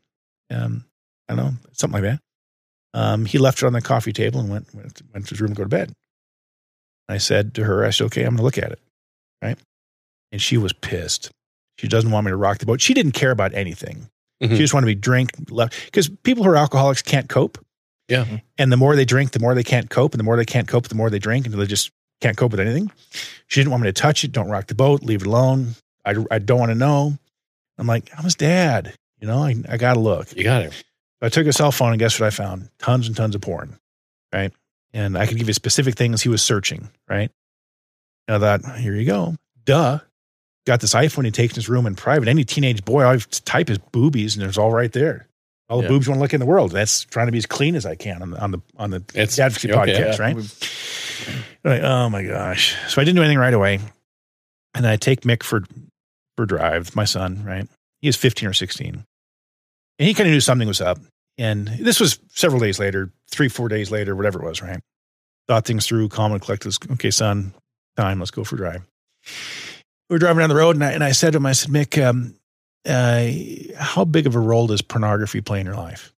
um, 0.50 0.84
I 1.28 1.34
don't 1.34 1.44
know, 1.44 1.52
something 1.72 2.02
like 2.02 2.10
that. 2.10 2.20
Um, 2.98 3.24
he 3.26 3.38
left 3.38 3.62
it 3.62 3.66
on 3.66 3.72
the 3.72 3.80
coffee 3.82 4.12
table 4.12 4.40
and 4.40 4.48
went 4.50 4.72
went, 4.74 5.02
went 5.12 5.26
to 5.26 5.30
his 5.30 5.40
room 5.40 5.50
to 5.50 5.56
go 5.56 5.62
to 5.64 5.68
bed. 5.68 5.92
I 7.08 7.18
said 7.18 7.54
to 7.54 7.64
her, 7.64 7.84
I 7.84 7.90
said, 7.90 8.04
okay, 8.06 8.22
I'm 8.22 8.34
gonna 8.34 8.42
look 8.42 8.58
at 8.58 8.72
it. 8.72 8.78
Right. 9.42 9.58
And 10.32 10.40
she 10.40 10.56
was 10.56 10.72
pissed. 10.72 11.30
She 11.78 11.88
doesn't 11.88 12.10
want 12.10 12.24
me 12.24 12.30
to 12.30 12.36
rock 12.36 12.58
the 12.58 12.66
boat. 12.66 12.80
She 12.80 12.94
didn't 12.94 13.12
care 13.12 13.30
about 13.30 13.52
anything. 13.54 14.08
Mhm. 14.42 14.50
She 14.50 14.58
just 14.58 14.74
wanted 14.74 14.86
to 14.86 14.94
be 14.94 15.00
drink 15.00 15.30
left 15.50 15.74
because 15.86 16.08
people 16.08 16.44
who 16.44 16.50
are 16.50 16.56
alcoholics 16.56 17.02
can't 17.02 17.28
cope. 17.28 17.58
Yeah. 18.08 18.26
And 18.58 18.70
the 18.70 18.76
more 18.76 18.94
they 18.96 19.04
drink, 19.04 19.32
the 19.32 19.38
more 19.40 19.54
they 19.54 19.64
can't 19.64 19.90
cope. 19.90 20.12
And 20.14 20.18
the 20.20 20.24
more 20.24 20.36
they 20.36 20.44
can't 20.44 20.68
cope, 20.68 20.88
the 20.88 20.94
more 20.94 21.10
they 21.10 21.18
drink 21.18 21.46
until 21.46 21.60
they 21.60 21.66
just 21.66 21.90
can't 22.24 22.38
cope 22.38 22.52
with 22.52 22.60
anything. 22.60 22.90
She 23.48 23.60
didn't 23.60 23.70
want 23.70 23.82
me 23.82 23.88
to 23.90 23.92
touch 23.92 24.24
it. 24.24 24.32
Don't 24.32 24.48
rock 24.48 24.66
the 24.66 24.74
boat. 24.74 25.02
Leave 25.02 25.20
it 25.20 25.26
alone. 25.26 25.74
I, 26.06 26.14
I 26.30 26.38
don't 26.38 26.58
want 26.58 26.70
to 26.70 26.74
know. 26.74 27.18
I'm 27.76 27.86
like, 27.86 28.10
I'm 28.16 28.24
his 28.24 28.34
dad. 28.34 28.94
You 29.20 29.28
know, 29.28 29.42
I, 29.42 29.54
I 29.68 29.76
got 29.76 29.94
to 29.94 30.00
look. 30.00 30.34
You 30.34 30.42
got 30.42 30.62
it. 30.62 30.84
I 31.20 31.28
took 31.28 31.46
a 31.46 31.52
cell 31.52 31.70
phone 31.70 31.90
and 31.90 31.98
guess 31.98 32.18
what 32.18 32.26
I 32.26 32.30
found? 32.30 32.70
Tons 32.78 33.06
and 33.06 33.16
tons 33.16 33.34
of 33.34 33.42
porn. 33.42 33.78
Right. 34.32 34.52
And 34.94 35.18
I 35.18 35.26
could 35.26 35.36
give 35.36 35.48
you 35.48 35.52
specific 35.52 35.96
things 35.96 36.22
he 36.22 36.30
was 36.30 36.42
searching. 36.42 36.88
Right. 37.08 37.30
And 38.26 38.42
I 38.42 38.58
thought, 38.58 38.78
here 38.78 38.94
you 38.94 39.04
go. 39.04 39.36
Duh. 39.66 39.98
Got 40.66 40.80
this 40.80 40.94
iPhone 40.94 41.26
he 41.26 41.30
takes 41.30 41.52
in 41.52 41.56
his 41.56 41.68
room 41.68 41.86
in 41.86 41.94
private. 41.94 42.26
Any 42.26 42.44
teenage 42.44 42.86
boy, 42.86 43.04
I 43.04 43.18
type 43.18 43.68
his 43.68 43.78
boobies 43.78 44.34
and 44.36 44.46
it's 44.46 44.56
all 44.56 44.72
right 44.72 44.92
there. 44.92 45.28
All 45.68 45.78
the 45.78 45.84
Yeah. 45.84 45.88
boobs 45.88 46.06
you 46.06 46.10
want 46.12 46.18
to 46.18 46.22
look 46.22 46.34
in 46.34 46.40
the 46.40 46.46
world. 46.46 46.72
That's 46.72 47.04
trying 47.04 47.26
to 47.26 47.32
be 47.32 47.38
as 47.38 47.46
clean 47.46 47.74
as 47.74 47.86
I 47.86 47.94
can 47.94 48.20
on 48.22 48.30
the 48.30 48.38
on 48.40 48.50
the 48.50 48.62
on 48.76 48.90
the 48.90 48.96
It's- 49.14 49.36
Dadvocacy 49.36 49.70
okay, 49.70 49.92
podcast, 49.92 50.18
yeah. 50.18 50.22
right? 50.22 50.36
Like, 51.64 51.82
oh 51.82 52.10
my 52.10 52.22
gosh. 52.22 52.76
So 52.88 53.00
I 53.00 53.04
didn't 53.04 53.16
do 53.16 53.22
anything 53.22 53.38
right 53.38 53.54
away. 53.54 53.80
And 54.74 54.86
I 54.86 54.96
take 54.96 55.22
Mick 55.22 55.42
for 55.42 55.62
for 56.36 56.44
drive, 56.46 56.94
my 56.94 57.04
son, 57.04 57.44
right? 57.44 57.66
He 58.02 58.08
was 58.08 58.16
15 58.16 58.48
or 58.48 58.52
16. 58.52 59.04
And 59.98 60.08
he 60.08 60.12
kind 60.14 60.28
of 60.28 60.32
knew 60.32 60.40
something 60.40 60.66
was 60.68 60.80
up. 60.80 60.98
And 61.38 61.68
this 61.68 61.98
was 62.00 62.18
several 62.30 62.60
days 62.60 62.78
later, 62.78 63.10
three, 63.30 63.48
four 63.48 63.68
days 63.68 63.90
later, 63.90 64.14
whatever 64.16 64.42
it 64.42 64.44
was, 64.44 64.60
right? 64.60 64.80
Thought 65.48 65.64
things 65.64 65.86
through, 65.86 66.08
calm 66.08 66.32
and 66.32 66.42
collected. 66.42 66.76
Okay, 66.92 67.10
son, 67.10 67.54
time, 67.96 68.18
let's 68.18 68.30
go 68.30 68.44
for 68.44 68.56
a 68.56 68.58
drive. 68.58 68.82
We 70.10 70.14
were 70.14 70.18
driving 70.18 70.40
down 70.40 70.48
the 70.48 70.54
road, 70.56 70.76
and 70.76 70.84
I, 70.84 70.90
and 70.92 71.02
I 71.04 71.12
said 71.12 71.32
to 71.32 71.36
him, 71.38 71.46
I 71.46 71.52
said, 71.52 71.70
Mick, 71.70 72.04
um, 72.04 72.34
uh, 72.86 73.30
how 73.76 74.04
big 74.04 74.26
of 74.26 74.34
a 74.34 74.40
role 74.40 74.66
does 74.66 74.82
pornography 74.82 75.40
play 75.40 75.60
in 75.60 75.66
your 75.66 75.76
life? 75.76 76.12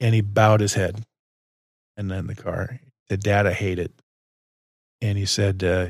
And 0.00 0.14
he 0.14 0.20
bowed 0.20 0.60
his 0.60 0.74
head. 0.74 1.04
And 1.96 2.10
then 2.10 2.26
the 2.26 2.34
car 2.34 2.80
he 2.80 2.90
said, 3.08 3.20
Dad, 3.20 3.46
I 3.46 3.52
hate 3.52 3.78
it. 3.78 3.92
And 5.00 5.18
he 5.18 5.26
said, 5.26 5.62
uh, 5.64 5.88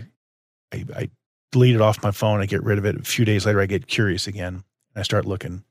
I, 0.73 0.85
I 0.97 1.11
delete 1.51 1.75
it 1.75 1.81
off 1.81 2.03
my 2.03 2.11
phone. 2.11 2.41
I 2.41 2.47
get 2.47 2.63
rid 2.63 2.79
of 2.79 2.85
it. 2.85 2.97
A 2.97 3.03
few 3.03 3.25
days 3.25 3.47
later, 3.47 3.61
I 3.61 3.67
get 3.67 3.87
curious 3.87 4.27
again. 4.27 4.55
And 4.95 5.01
I 5.01 5.03
start 5.03 5.27
looking. 5.27 5.65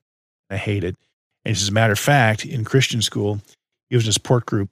I 0.50 0.58
hate 0.58 0.84
it. 0.84 0.96
And 1.44 1.56
as 1.56 1.68
a 1.68 1.72
matter 1.72 1.94
of 1.94 2.00
fact, 2.00 2.46
in 2.46 2.64
Christian 2.64 3.02
school, 3.02 3.42
he 3.90 3.96
was 3.96 4.06
in 4.06 4.10
a 4.10 4.14
support 4.14 4.46
group 4.46 4.70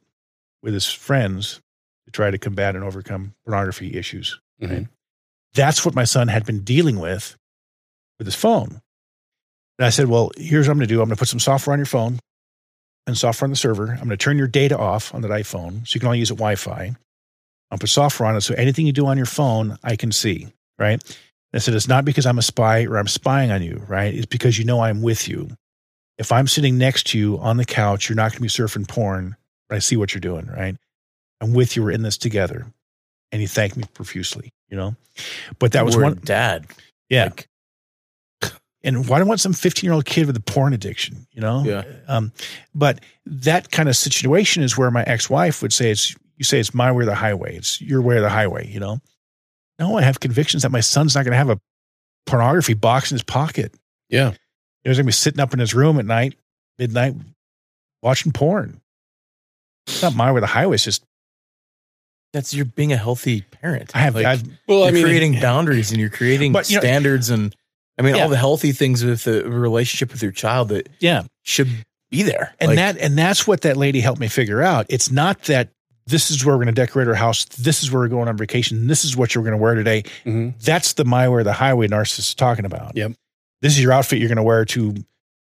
with 0.61 0.73
his 0.73 0.85
friends 0.91 1.61
to 2.05 2.11
try 2.11 2.30
to 2.31 2.38
combat 2.38 2.76
and 2.76 2.84
overcome 2.84 3.34
pornography 3.45 3.95
issues. 3.95 4.39
Mhm. 4.61 4.88
That's 5.53 5.84
what 5.84 5.95
my 5.95 6.03
son 6.03 6.27
had 6.27 6.45
been 6.45 6.63
dealing 6.63 6.99
with 6.99 7.35
with 8.17 8.27
his 8.27 8.35
phone. 8.35 8.81
And 9.80 9.85
I 9.85 9.89
said, 9.89 10.07
Well, 10.07 10.31
here's 10.38 10.68
what 10.68 10.73
I'm 10.73 10.77
going 10.77 10.88
to 10.88 10.93
do 10.93 11.01
I'm 11.01 11.07
going 11.07 11.15
to 11.15 11.19
put 11.19 11.30
some 11.30 11.39
software 11.39 11.73
on 11.73 11.80
your 11.80 11.85
phone 11.88 12.19
and 13.07 13.18
software 13.18 13.47
on 13.47 13.49
the 13.49 13.56
server. 13.56 13.89
I'm 13.91 13.97
going 13.97 14.10
to 14.10 14.18
turn 14.18 14.38
your 14.38 14.47
data 14.47 14.77
off 14.77 15.15
on 15.15 15.22
that 15.22 15.31
iPhone 15.31 15.88
so 15.88 15.95
you 15.95 15.99
can 15.99 16.07
only 16.07 16.19
use 16.19 16.30
it 16.30 16.35
Wi 16.35 16.56
Fi. 16.56 16.95
I'll 17.72 17.77
put 17.77 17.89
software 17.89 18.27
on 18.30 18.35
it 18.35 18.41
so 18.41 18.53
anything 18.56 18.85
you 18.85 18.91
do 18.91 19.07
on 19.07 19.18
your 19.18 19.26
phone, 19.26 19.77
I 19.84 19.95
can 19.95 20.11
see. 20.11 20.47
Right. 20.77 21.01
I 21.53 21.57
said, 21.60 21.73
It's 21.73 21.88
not 21.88 22.06
because 22.06 22.26
I'm 22.26 22.38
a 22.38 22.43
spy 22.43 22.85
or 22.85 22.97
I'm 22.97 23.07
spying 23.07 23.51
on 23.51 23.64
you. 23.64 23.81
Right. 23.88 24.14
It's 24.14 24.26
because 24.26 24.60
you 24.60 24.65
know 24.65 24.81
I'm 24.81 25.01
with 25.01 25.27
you. 25.27 25.49
If 26.18 26.34
I'm 26.34 26.47
sitting 26.47 26.77
next 26.77 27.07
to 27.07 27.18
you 27.18 27.39
on 27.39 27.56
the 27.56 27.65
couch, 27.65 28.10
you're 28.10 28.15
not 28.18 28.31
going 28.34 28.38
to 28.38 28.41
be 28.41 28.47
surfing 28.49 28.88
porn. 28.88 29.38
But 29.69 29.76
I 29.76 29.80
see 29.80 29.95
what 29.95 30.14
you're 30.14 30.19
doing. 30.19 30.47
Right. 30.47 30.76
I'm 31.39 31.53
with 31.53 31.76
you. 31.76 31.84
We're 31.84 31.91
in 31.91 32.01
this 32.01 32.18
together. 32.18 32.65
And 33.31 33.39
he 33.39 33.47
thanked 33.47 33.77
me 33.77 33.84
profusely, 33.93 34.51
you 34.69 34.76
know? 34.76 34.95
But 35.60 35.73
that 35.73 35.85
was 35.85 35.95
Word 35.95 36.03
one. 36.03 36.19
dad. 36.23 36.65
Yeah. 37.10 37.26
Like, 37.26 37.47
and 38.84 39.07
why 39.10 39.18
do 39.19 39.26
I 39.26 39.27
want 39.27 39.39
some 39.41 39.53
15 39.53 39.88
year 39.88 39.93
old 39.93 40.06
kid 40.06 40.26
with 40.27 40.38
a 40.38 40.41
porn 40.41 40.73
addiction? 40.73 41.27
You 41.31 41.41
know? 41.41 41.64
Yeah. 41.64 41.84
Um, 42.07 42.31
but 42.73 43.01
that 43.26 43.72
kind 43.72 43.89
of 43.89 43.95
situation 43.95 44.64
is 44.64 44.77
where 44.77 44.89
my 44.91 45.03
ex 45.03 45.30
wife 45.30 45.61
would 45.61 45.73
say, 45.73 45.91
it's, 45.91 46.15
you 46.38 46.45
say 46.45 46.60
it's 46.60 46.73
my 46.73 46.91
way 46.91 47.03
or 47.03 47.06
the 47.06 47.15
highway. 47.15 47.56
It's 47.57 47.81
your 47.81 48.01
way 48.01 48.15
or 48.18 48.22
the 48.22 48.30
highway, 48.30 48.68
you 48.68 48.80
know? 48.80 48.99
No, 49.80 49.97
I 49.97 50.01
have 50.03 50.19
convictions 50.19 50.64
that 50.64 50.72
my 50.72 50.80
son's 50.80 51.15
not 51.15 51.23
going 51.26 51.31
to 51.31 51.38
have 51.38 51.49
a 51.49 51.60
pornography 52.26 52.73
box 52.73 53.11
in 53.11 53.15
his 53.15 53.23
pocket. 53.23 53.73
Yeah. 54.10 54.31
He 54.84 54.89
was 54.89 54.97
going 54.97 55.06
to 55.06 55.10
be 55.10 55.11
sitting 55.14 55.39
up 55.41 55.53
in 55.53 55.60
his 55.60 55.73
room 55.73 55.99
at 55.99 56.06
night, 56.06 56.35
midnight, 56.77 57.15
watching 58.01 58.31
porn. 58.31 58.80
It's 59.88 60.01
not 60.01 60.15
my 60.15 60.31
way 60.31 60.38
or 60.38 60.41
the 60.41 60.47
highway. 60.47 60.76
It's 60.76 60.84
just, 60.85 61.03
that's 62.31 62.53
you're 62.53 62.65
being 62.65 62.93
a 62.93 62.97
healthy 62.97 63.41
parent. 63.41 63.95
I 63.95 63.99
have, 63.99 64.15
Like, 64.15 64.26
I've, 64.26 64.43
Well, 64.68 64.80
you're 64.80 64.88
I 64.88 64.91
mean, 64.91 65.03
creating 65.03 65.39
boundaries 65.41 65.91
and 65.91 65.99
you're 65.99 66.10
creating 66.10 66.51
But, 66.53 66.69
you 66.69 66.77
know- 66.77 66.81
standards 66.81 67.30
and 67.30 67.56
I 67.99 68.01
mean 68.01 68.15
Yeah. 68.15 68.23
all 68.23 68.30
the 68.30 68.38
healthy 68.38 68.71
things 68.71 69.03
with 69.03 69.26
the 69.26 69.47
relationship 69.49 70.11
with 70.11 70.23
your 70.23 70.31
child 70.31 70.69
that 70.69 70.89
yeah. 70.99 71.23
should 71.43 71.69
be 72.09 72.23
there. 72.23 72.55
And 72.59 72.69
Like, 72.69 72.77
that 72.77 72.97
and 72.97 73.17
that's 73.17 73.45
what 73.45 73.61
that 73.61 73.77
lady 73.77 73.99
helped 73.99 74.19
me 74.21 74.27
figure 74.30 74.61
out. 74.61 74.85
It's 74.89 75.11
not 75.11 75.43
that 75.43 75.69
this 76.07 76.31
is 76.31 76.43
where 76.43 76.55
we're 76.55 76.63
going 76.63 76.73
to 76.73 76.81
decorate 76.81 77.07
our 77.07 77.13
house. 77.13 77.45
This 77.45 77.84
is 77.84 77.91
where 77.91 77.99
we're 78.01 78.07
going 78.07 78.27
on 78.27 78.35
vacation. 78.38 78.88
This 78.88 79.05
is 79.05 79.15
what 79.15 79.35
you're 79.35 79.43
going 79.43 79.55
to 79.55 79.61
wear 79.61 79.76
today. 79.76 80.03
Mhm. 80.26 80.59
That's 80.63 80.93
the 80.93 81.05
my 81.05 81.27
wear 81.27 81.43
the 81.43 81.53
highway 81.53 81.88
narcissist 81.88 82.19
is 82.19 82.34
talking 82.35 82.65
about. 82.65 82.95
Yep. 82.95 83.11
This 83.61 83.73
is 83.73 83.84
your 83.84 83.91
outfit 83.91 84.17
you're 84.19 84.30
going 84.30 84.38
to 84.38 84.43
wear 84.43 84.65
to 84.65 84.95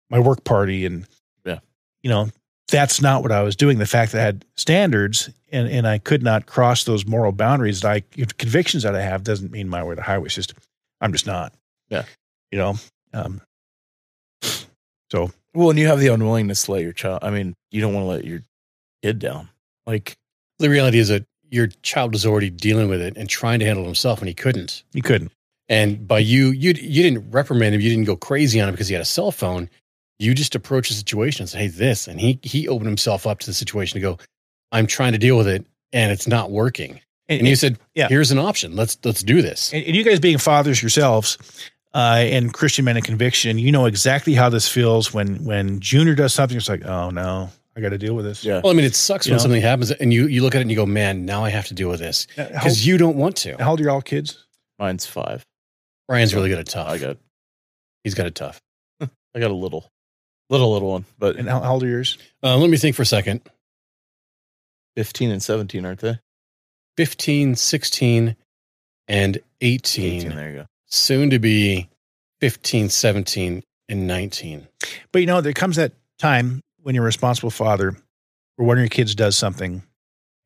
my 0.10 0.20
work 0.20 0.44
party, 0.44 0.86
and 0.86 1.06
Yeah. 1.46 1.60
you 2.02 2.10
know 2.10 2.30
that's 2.68 3.00
not 3.02 3.22
what 3.22 3.32
I 3.32 3.42
was 3.44 3.56
doing. 3.56 3.78
The 3.78 3.86
fact 3.86 4.12
that 4.12 4.22
I 4.22 4.24
had 4.26 4.44
standards 4.56 5.30
and 5.52 5.68
and 5.70 5.88
I 5.88 5.98
could 6.00 6.24
not 6.24 6.46
cross 6.48 6.84
those 6.84 7.06
moral 7.06 7.32
boundaries 7.32 7.82
that 7.82 7.92
I 7.92 8.00
convictions 8.38 8.84
that 8.84 8.96
I 8.96 9.02
have 9.02 9.24
doesn't 9.24 9.52
mean 9.52 9.70
my 9.70 9.84
way 9.84 9.94
the 9.96 10.02
highway. 10.02 10.26
It's 10.26 10.36
just 10.36 10.54
I'm 11.00 11.12
just 11.14 11.26
not. 11.28 11.54
Yeah. 11.90 12.04
You 12.52 12.58
know. 12.58 12.76
Um, 13.14 13.42
so 15.12 15.32
well, 15.54 15.70
and 15.70 15.80
you 15.80 15.88
have 15.88 16.00
the 16.00 16.08
unwillingness 16.08 16.64
to 16.64 16.72
let 16.74 16.84
your 16.84 16.94
child 16.94 17.20
I 17.24 17.32
mean, 17.32 17.56
you 17.72 17.82
don't 17.82 17.94
want 17.94 18.04
to 18.04 18.10
let 18.10 18.26
your 18.26 18.42
kid 19.02 19.20
down. 19.20 19.50
Like 19.86 20.16
the 20.60 20.70
reality 20.70 21.00
is 21.00 21.08
that 21.08 21.26
your 21.50 21.68
child 21.82 22.14
was 22.14 22.26
already 22.26 22.50
dealing 22.50 22.90
with 22.90 23.02
it 23.02 23.18
and 23.18 23.28
trying 23.28 23.60
to 23.60 23.66
handle 23.66 23.84
it 23.84 23.88
himself, 23.88 24.20
and 24.20 24.28
he 24.28 24.34
couldn't. 24.34 24.84
he 24.94 25.02
couldn't. 25.02 25.32
And 25.68 26.08
by 26.08 26.20
you, 26.20 26.50
you 26.50 26.74
you 26.74 27.04
didn't 27.04 27.32
reprimand 27.32 27.76
him. 27.76 27.82
You 27.82 27.90
didn't 27.90 28.06
go 28.06 28.16
crazy 28.16 28.60
on 28.60 28.68
him 28.68 28.74
because 28.74 28.88
he 28.88 28.94
had 28.94 29.02
a 29.02 29.06
cell 29.06 29.32
phone. 29.32 29.70
You 30.18 30.34
just 30.34 30.56
approached 30.56 30.90
the 30.90 30.96
situation 30.96 31.44
and 31.44 31.50
said, 31.50 31.62
"Hey, 31.62 31.68
this," 31.68 32.08
and 32.08 32.20
he 32.20 32.40
he 32.42 32.68
opened 32.68 32.88
himself 32.88 33.28
up 33.28 33.40
to 33.40 33.46
the 33.46 33.54
situation 33.54 33.96
to 33.96 34.02
go. 34.02 34.18
I'm 34.72 34.88
trying 34.88 35.14
to 35.14 35.18
deal 35.18 35.38
with 35.38 35.48
it, 35.48 35.66
and 35.94 36.12
it's 36.12 36.28
not 36.28 36.52
working. 36.52 37.02
And 37.28 37.48
you 37.48 37.56
said, 37.56 37.78
yeah. 37.94 38.08
here's 38.08 38.32
an 38.32 38.40
option. 38.40 38.76
Let's 38.76 38.98
let's 39.04 39.22
do 39.22 39.42
this." 39.44 39.72
and, 39.72 39.84
and 39.86 39.96
you 39.96 40.04
guys 40.04 40.20
being 40.20 40.40
fathers 40.40 40.82
yourselves 40.82 41.38
uh, 41.94 42.18
and 42.20 42.54
Christian 42.54 42.86
men 42.86 42.98
in 42.98 43.04
conviction, 43.04 43.58
you 43.58 43.72
know 43.72 43.86
exactly 43.86 44.34
how 44.34 44.50
this 44.50 44.68
feels 44.68 45.14
when 45.14 45.44
when 45.44 45.80
Junior 45.80 46.16
does 46.16 46.34
something. 46.34 46.58
It's 46.58 46.70
like, 46.70 46.86
oh 46.86 47.10
no, 47.10 47.50
I 47.76 47.82
got 47.82 47.90
to 47.90 47.98
deal 47.98 48.14
with 48.16 48.26
this. 48.26 48.44
yeah. 48.46 48.62
Well, 48.64 48.72
I 48.72 48.76
mean, 48.76 48.86
it 48.86 48.96
sucks 48.96 49.26
You 49.26 49.32
when 49.32 49.38
know? 49.38 49.42
something 49.44 49.62
happens 49.62 49.92
and 49.92 50.14
you 50.14 50.28
you 50.28 50.42
look 50.44 50.54
at 50.56 50.60
it 50.60 50.62
and 50.64 50.70
you 50.72 50.76
go, 50.78 50.86
"Man, 50.86 51.26
now 51.26 51.44
I 51.44 51.50
have 51.50 51.68
to 51.68 51.74
deal 51.74 51.90
with 51.90 52.00
this," 52.00 52.28
because 52.36 52.86
you 52.86 52.98
don't 52.98 53.16
want 53.18 53.36
to. 53.38 53.58
how 53.58 53.72
old 53.72 53.80
are 53.80 53.84
your 53.84 53.92
all 53.92 54.02
kids? 54.02 54.46
Mine's 54.78 55.06
five. 55.06 55.44
Ryan's 56.08 56.34
really 56.34 56.50
good 56.50 56.60
at 56.60 56.68
tough. 56.68 56.88
I 56.90 56.98
got 56.98 57.18
He's 58.04 58.14
got 58.16 58.26
it 58.28 58.36
tough. 58.36 58.60
I 59.02 59.40
got 59.40 59.52
a 59.52 59.54
little 59.56 59.90
little 60.50 60.72
little 60.74 60.90
one, 60.92 61.06
but 61.18 61.36
And 61.36 61.48
how, 61.50 61.60
how 61.62 61.74
old 61.74 61.84
are 61.84 61.88
yours? 61.88 62.18
Uh, 62.44 62.58
let 62.58 62.70
me 62.70 62.78
think 62.78 62.96
for 62.96 63.02
a 63.02 63.06
second. 63.06 63.42
15 64.96 65.32
and 65.32 65.42
17, 65.42 65.86
aren't 65.86 66.00
they? 66.00 66.20
15, 66.98 67.56
16, 67.56 68.36
and 69.08 69.38
18. 69.62 70.30
There 70.30 70.50
you 70.50 70.56
go. 70.58 70.66
Soon 70.90 71.30
to 71.30 71.40
be 71.40 71.90
15, 72.42 72.90
17, 72.90 73.64
and 73.90 74.08
19. 74.08 74.68
But 75.12 75.20
you 75.20 75.26
know, 75.28 75.42
there 75.42 75.54
comes 75.54 75.76
that 75.76 75.94
time 76.18 76.62
when 76.82 76.96
you're 76.96 77.04
a 77.04 77.06
responsible 77.06 77.52
father, 77.52 77.96
where 78.56 78.68
one 78.68 78.78
of 78.78 78.82
your 78.82 78.90
kids 78.90 79.14
does 79.16 79.38
something, 79.38 79.84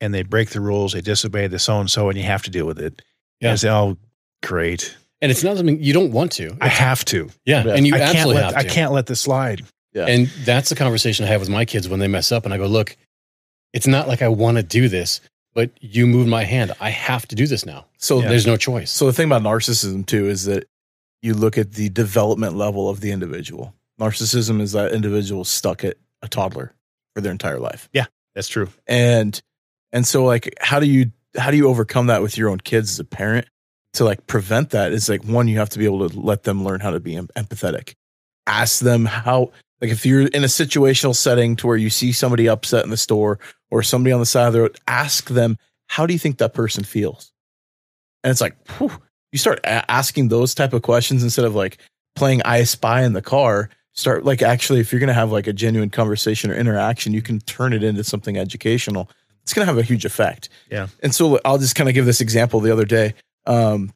and 0.02 0.14
they 0.14 0.24
break 0.24 0.50
the 0.50 0.60
rules, 0.60 0.94
they 0.94 1.02
disobey 1.02 1.48
the 1.48 1.60
so 1.60 1.80
and 1.80 1.90
so, 1.90 2.10
and 2.10 2.18
you 2.18 2.24
have 2.26 2.44
to 2.44 2.50
deal 2.50 2.66
with 2.66 2.80
it. 2.80 3.02
Yeah. 3.40 3.52
And 3.52 3.60
say, 3.60 3.70
oh, 3.70 3.98
great, 4.42 4.96
And 5.22 5.32
it's 5.32 5.44
not 5.44 5.58
something 5.58 5.82
you 5.82 5.94
don't 5.94 6.12
want 6.12 6.32
to. 6.34 6.56
I 6.62 6.68
have 6.68 7.04
to. 7.06 7.30
yeah, 7.46 7.64
Yeah. 7.66 7.76
and 7.76 7.86
you 7.88 7.96
I 7.96 8.00
can't 8.00 8.16
absolutely 8.16 8.42
let 8.42 8.54
have 8.56 8.66
I 8.66 8.68
can't 8.68 8.92
let 8.92 9.06
this 9.06 9.22
slide. 9.22 9.64
Yeah. 9.94 10.06
And 10.08 10.28
that's 10.44 10.70
the 10.70 10.76
conversation 10.76 11.26
I 11.26 11.30
have 11.30 11.40
with 11.42 11.50
my 11.50 11.66
kids 11.66 11.88
when 11.88 12.00
they 12.00 12.08
mess 12.08 12.32
up. 12.32 12.46
And 12.46 12.54
I 12.54 12.58
go, 12.58 12.66
look, 12.66 12.96
it's 13.74 13.88
not 13.88 14.08
like 14.08 14.22
I 14.22 14.28
want 14.28 14.58
to 14.58 14.64
do 14.64 14.90
this, 14.90 15.22
but 15.54 15.72
you 15.82 16.08
moved 16.08 16.30
my 16.30 16.44
hand. 16.44 16.74
I 16.80 16.90
have 16.90 17.28
to 17.28 17.36
do 17.36 17.48
this 17.48 17.66
now. 17.66 17.86
So 17.98 18.22
Yeah. 18.22 18.30
There's 18.30 18.48
no 18.48 18.58
choice. 18.58 18.92
So 18.92 19.06
the 19.06 19.14
thing 19.14 19.28
about 19.28 19.44
narcissism 19.44 20.06
too 20.06 20.28
is 20.28 20.46
that 20.46 20.66
you 21.22 21.34
look 21.34 21.58
at 21.58 21.74
the 21.74 21.90
development 21.90 22.56
level 22.56 22.90
of 22.90 23.00
the 23.00 23.12
individual. 23.12 23.74
Narcissism 24.00 24.60
is 24.62 24.74
that 24.74 24.92
individual 24.92 25.44
stuck 25.46 25.84
at 25.84 25.98
a 26.22 26.28
toddler 26.28 26.74
for 27.16 27.22
their 27.22 27.32
entire 27.32 27.60
life. 27.60 27.90
Yeah, 27.94 28.06
that's 28.36 28.48
true. 28.48 28.70
And 28.88 29.40
and 29.92 30.06
so 30.06 30.26
like 30.26 30.54
how 30.60 30.80
do 30.80 30.86
you 30.88 31.12
how 31.38 31.52
do 31.52 31.58
you 31.58 31.68
overcome 31.68 32.08
that 32.08 32.22
with 32.22 32.38
your 32.38 32.50
own 32.50 32.60
kids 32.60 32.92
as 32.92 33.00
a 33.00 33.06
parent 33.06 33.48
to 33.94 34.04
like 34.04 34.26
prevent 34.28 34.72
that 34.72 34.92
is 34.92 35.08
like 35.08 35.24
one 35.24 35.48
you 35.48 35.60
have 35.60 35.70
to 35.70 35.80
be 35.80 35.86
able 35.86 36.10
to 36.10 36.20
let 36.20 36.44
them 36.44 36.64
learn 36.64 36.80
how 36.80 36.92
to 36.92 37.00
be 37.00 37.16
empathetic. 37.16 37.94
Ask 38.48 38.80
them 38.80 39.06
how 39.06 39.52
like 39.84 39.92
if 39.92 40.06
you're 40.06 40.28
in 40.28 40.46
a 40.46 40.48
situational 40.48 41.14
setting 41.14 41.58
to 41.58 41.68
where 41.68 41.76
you 41.76 41.90
see 41.90 42.14
somebody 42.14 42.48
upset 42.48 42.86
in 42.86 42.90
the 42.90 42.96
store 42.96 43.38
or 43.70 43.84
somebody 43.84 44.14
on 44.14 44.22
the 44.22 44.26
side 44.26 44.48
of 44.48 44.54
the 44.54 44.62
road, 44.62 44.80
ask 44.88 45.30
them 45.30 45.58
how 45.88 46.06
do 46.06 46.14
you 46.14 46.20
think 46.20 46.38
that 46.38 46.54
person 46.54 46.86
feels? 46.86 47.34
And 48.24 48.32
it's 48.32 48.40
like 48.40 48.56
whew, 48.78 48.92
you 49.34 49.40
start 49.40 49.60
a- 49.66 49.92
asking 49.92 50.30
those 50.30 50.56
type 50.56 50.72
of 50.72 50.84
questions 50.84 51.22
instead 51.22 51.44
of 51.44 51.54
like 51.54 51.80
playing 52.16 52.42
I 52.44 52.64
spy 52.64 53.04
in 53.04 53.12
the 53.12 53.22
car. 53.22 53.70
Start 53.92 54.24
like 54.24 54.42
actually, 54.42 54.80
if 54.80 54.94
you're 54.94 55.02
going 55.02 55.10
to 55.10 55.14
have 55.14 55.34
like 55.34 55.48
a 55.48 55.54
genuine 55.54 55.90
conversation 55.90 56.50
or 56.50 56.56
interaction, 56.56 57.12
you 57.12 57.22
can 57.22 57.42
turn 57.42 57.74
it 57.74 57.84
into 57.84 58.06
something 58.06 58.38
educational. 58.38 59.10
It's 59.42 59.54
going 59.54 59.68
to 59.68 59.74
have 59.74 59.78
a 59.78 59.86
huge 59.86 60.06
effect. 60.06 60.48
Yeah. 60.72 60.88
And 61.02 61.14
so 61.14 61.42
I'll 61.44 61.58
just 61.58 61.76
kind 61.76 61.90
of 61.90 61.94
give 61.94 62.06
this 62.06 62.22
example 62.22 62.62
the 62.62 62.72
other 62.72 62.86
day. 62.86 63.16
Um, 63.46 63.94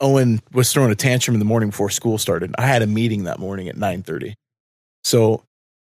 Owen 0.00 0.40
was 0.52 0.72
throwing 0.72 0.92
a 0.92 0.94
tantrum 0.94 1.34
in 1.34 1.40
the 1.40 1.44
morning 1.44 1.70
before 1.70 1.90
school 1.90 2.18
started. 2.18 2.54
I 2.56 2.68
had 2.68 2.82
a 2.82 2.86
meeting 2.86 3.24
that 3.24 3.40
morning 3.40 3.68
at 3.68 3.76
9:30. 3.76 4.34
So 5.04 5.44